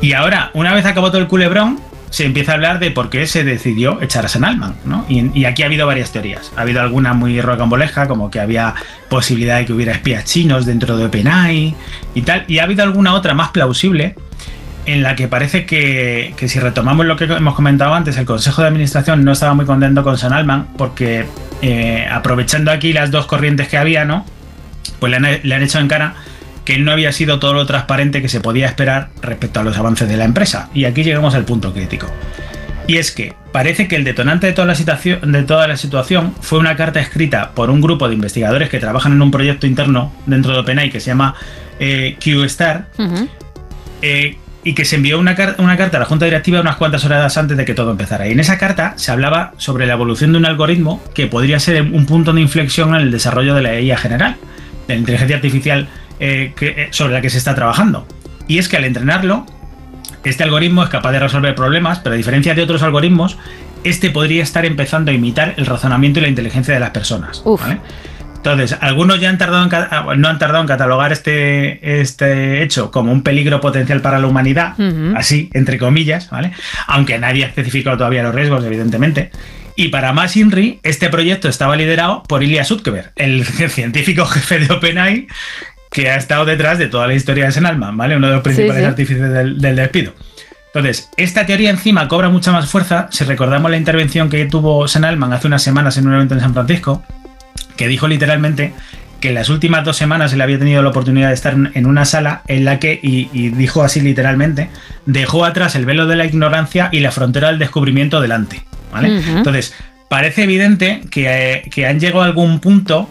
[0.00, 1.80] Y ahora, una vez acabó todo el culebrón,
[2.10, 5.06] se empieza a hablar de por qué se decidió echar a San Alman, ¿no?
[5.08, 6.52] Y, aquí ha habido varias teorías.
[6.56, 8.74] Ha habido alguna muy rocambolesca, como que había
[9.08, 11.74] posibilidad de que hubiera espías chinos dentro de OpenAI
[12.14, 12.44] y tal.
[12.48, 14.16] Y ha habido alguna otra más plausible,
[14.86, 18.68] en la que parece que, si retomamos lo que hemos comentado antes, el Consejo de
[18.68, 21.26] Administración no estaba muy contento con San Alman, porque
[21.62, 24.24] eh, aprovechando aquí las dos corrientes que había, ¿no?
[24.98, 26.14] Pues le han, le han hecho en cara
[26.64, 30.08] que no había sido todo lo transparente que se podía esperar respecto a los avances
[30.08, 30.70] de la empresa.
[30.74, 32.06] Y aquí llegamos al punto crítico.
[32.86, 36.34] Y es que parece que el detonante de toda la situación, de toda la situación
[36.40, 40.12] fue una carta escrita por un grupo de investigadores que trabajan en un proyecto interno
[40.26, 41.34] dentro de OpenAI que se llama
[41.78, 42.88] eh, QStar.
[44.02, 47.36] Eh, y que se envió una, una, carta a la Junta Directiva unas cuantas horas
[47.36, 48.28] antes de que todo empezara.
[48.28, 51.80] Y en esa carta se hablaba sobre la evolución de un algoritmo que podría ser
[51.82, 54.36] un punto de inflexión en el desarrollo de la IA general,
[54.86, 58.06] de la inteligencia artificial eh, eh, sobre la que se está trabajando.
[58.48, 59.46] Y es que al entrenarlo,
[60.24, 63.38] este algoritmo es capaz de resolver problemas, pero a diferencia de otros algoritmos,
[63.84, 67.42] este podría estar empezando a imitar el razonamiento y la inteligencia de las personas.
[68.40, 72.90] Entonces, algunos ya han tardado en, ah, no han tardado en catalogar este, este hecho
[72.90, 74.74] como un peligro potencial para la humanidad,
[75.14, 76.52] así, entre comillas, ¿vale?
[76.86, 79.30] Aunque nadie ha especificado todavía los riesgos, evidentemente.
[79.76, 84.72] Y para más INRI, este proyecto estaba liderado por Ilya Sutskever, el científico jefe de
[84.72, 85.26] OpenAI,
[85.90, 88.16] que ha estado detrás de toda la historia de Senalman, ¿vale?
[88.16, 90.14] Uno de los principales artífices del, despido.
[90.72, 95.32] Entonces, esta teoría encima cobra mucha más fuerza si recordamos la intervención que tuvo Senalman
[95.34, 97.02] hace unas semanas en un evento en San Francisco,
[97.76, 98.72] que dijo literalmente
[99.20, 102.04] que en las últimas dos semanas él había tenido la oportunidad de estar en una
[102.04, 104.70] sala en la que, y, dijo así literalmente,
[105.06, 108.64] dejó atrás el velo de la ignorancia y la frontera del descubrimiento delante.
[108.90, 109.20] ¿vale?
[109.28, 109.74] Entonces,
[110.08, 113.10] parece evidente que, que han llegado a algún punto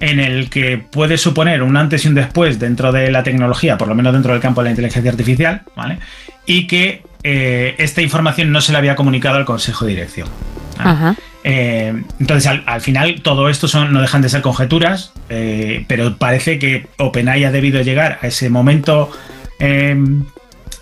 [0.00, 3.88] en el que puede suponer un antes y un después dentro de la tecnología, por
[3.88, 5.98] lo menos dentro del campo de la inteligencia artificial, ¿vale?
[6.46, 10.28] Y que eh, esta información no se le había comunicado al Consejo de Dirección.
[11.44, 16.58] Eh, entonces, al, final, todo esto son, no dejan de ser conjeturas, eh, pero parece
[16.58, 19.10] que OpenAI ha debido llegar a ese momento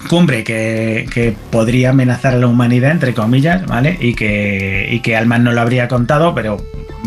[0.08, 3.96] cumbre que, podría amenazar a la humanidad, entre comillas, ¿vale?
[4.00, 6.58] Y que, y que Alman no lo habría contado, pero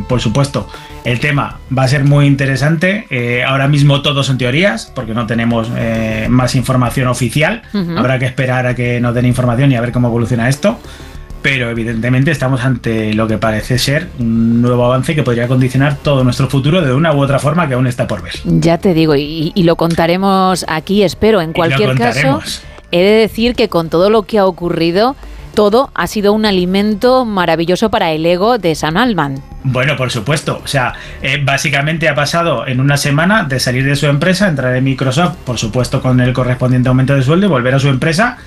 [0.07, 0.67] por supuesto,
[1.03, 3.05] el tema va a ser muy interesante.
[3.09, 7.63] Eh, ahora mismo todo son teorías, porque no tenemos eh, más información oficial.
[7.97, 10.79] Habrá que esperar a que nos den información y a ver cómo evoluciona esto.
[11.41, 16.23] Pero evidentemente estamos ante lo que parece ser un nuevo avance que podría condicionar todo
[16.23, 18.33] nuestro futuro de una u otra forma que aún está por ver.
[18.43, 21.39] Ya te digo, y, lo contaremos aquí, espero.
[21.41, 22.41] En cualquier caso,
[22.91, 25.15] he de decir que con todo lo que ha ocurrido,
[25.53, 29.41] todo ha sido un alimento maravilloso para el ego de San Alman.
[29.63, 30.61] Bueno, por supuesto.
[30.63, 34.75] O sea, eh, básicamente ha pasado en una semana de salir de su empresa, entrar
[34.75, 38.37] en Microsoft, por supuesto con el correspondiente aumento de sueldo y volver a su empresa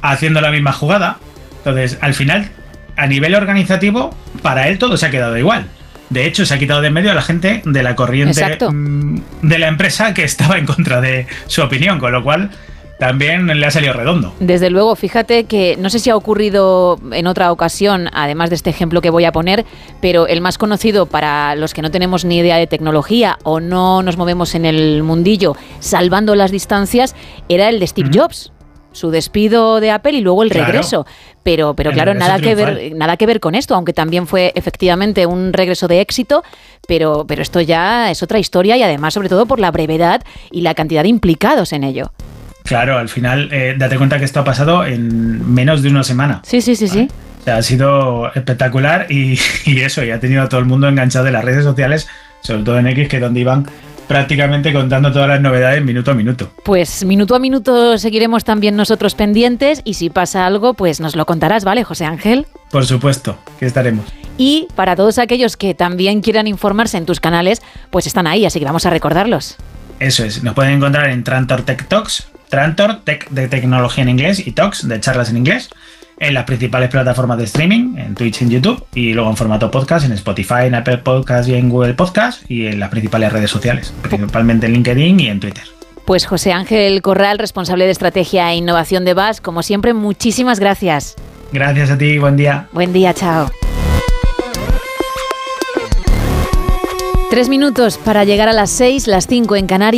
[0.00, 1.18] haciendo la misma jugada.
[1.64, 2.48] Entonces, al final,
[2.96, 5.66] a nivel organizativo, para él todo se ha quedado igual.
[6.10, 9.58] De hecho, se ha quitado de medio a la gente de la corriente mm, de
[9.58, 12.50] la empresa que estaba en contra de su opinión, con lo cual
[12.98, 14.34] también le ha salido redondo.
[14.38, 18.70] Desde luego, fíjate que no sé si ha ocurrido en otra ocasión, además de este
[18.70, 19.64] ejemplo que voy a poner,
[20.00, 24.02] pero el más conocido para los que no tenemos ni idea de tecnología o no
[24.02, 27.16] nos movemos en el mundillo salvando las distancias,
[27.48, 28.52] era el de Steve Jobs
[28.92, 31.06] su despido de Apple y luego el regreso.
[31.42, 35.26] Pero, pero claro, nada que, ver, nada que ver con esto, aunque también fue efectivamente
[35.26, 36.44] un regreso de éxito,
[36.86, 40.60] pero, pero esto ya es otra historia y además sobre todo por la brevedad y
[40.60, 42.12] la cantidad de implicados en ello.
[42.64, 46.42] Claro, al final, eh, date cuenta que esto ha pasado en menos de una semana.
[46.44, 47.08] Sí, sí, sí, sí.
[47.40, 51.26] O sea, ha sido espectacular y, eso, y ha tenido a todo el mundo enganchado
[51.26, 52.08] en las redes sociales,
[52.40, 53.66] sobre todo en X, que es donde iban
[54.12, 56.52] prácticamente contando todas las novedades minuto a minuto.
[56.64, 61.24] Pues minuto a minuto seguiremos también nosotros pendientes y si pasa algo, pues nos lo
[61.24, 62.46] contarás, ¿vale, José Ángel?
[62.70, 64.04] Por supuesto, que estaremos.
[64.36, 68.58] Y para todos aquellos que también quieran informarse en tus canales, pues están ahí, así
[68.58, 69.56] que vamos a recordarlos.
[69.98, 74.46] Eso es, nos pueden encontrar en Trantor Tech Talks, Trantor Tech de tecnología en inglés
[74.46, 75.70] y Talks de charlas en inglés
[76.22, 79.70] en las principales plataformas de streaming, en Twitch y en YouTube, y luego en formato
[79.70, 83.50] podcast en Spotify, en Apple Podcast y en Google Podcast, y en las principales redes
[83.50, 85.64] sociales, principalmente en LinkedIn y en Twitter.
[86.06, 91.16] Pues José Ángel Corral, responsable de estrategia e innovación de BAS, como siempre, muchísimas gracias.
[91.52, 92.68] Gracias a ti, buen día.
[92.72, 93.50] Buen día, chao.
[97.30, 99.90] Tres minutos para llegar a las seis, las cinco en Canarias.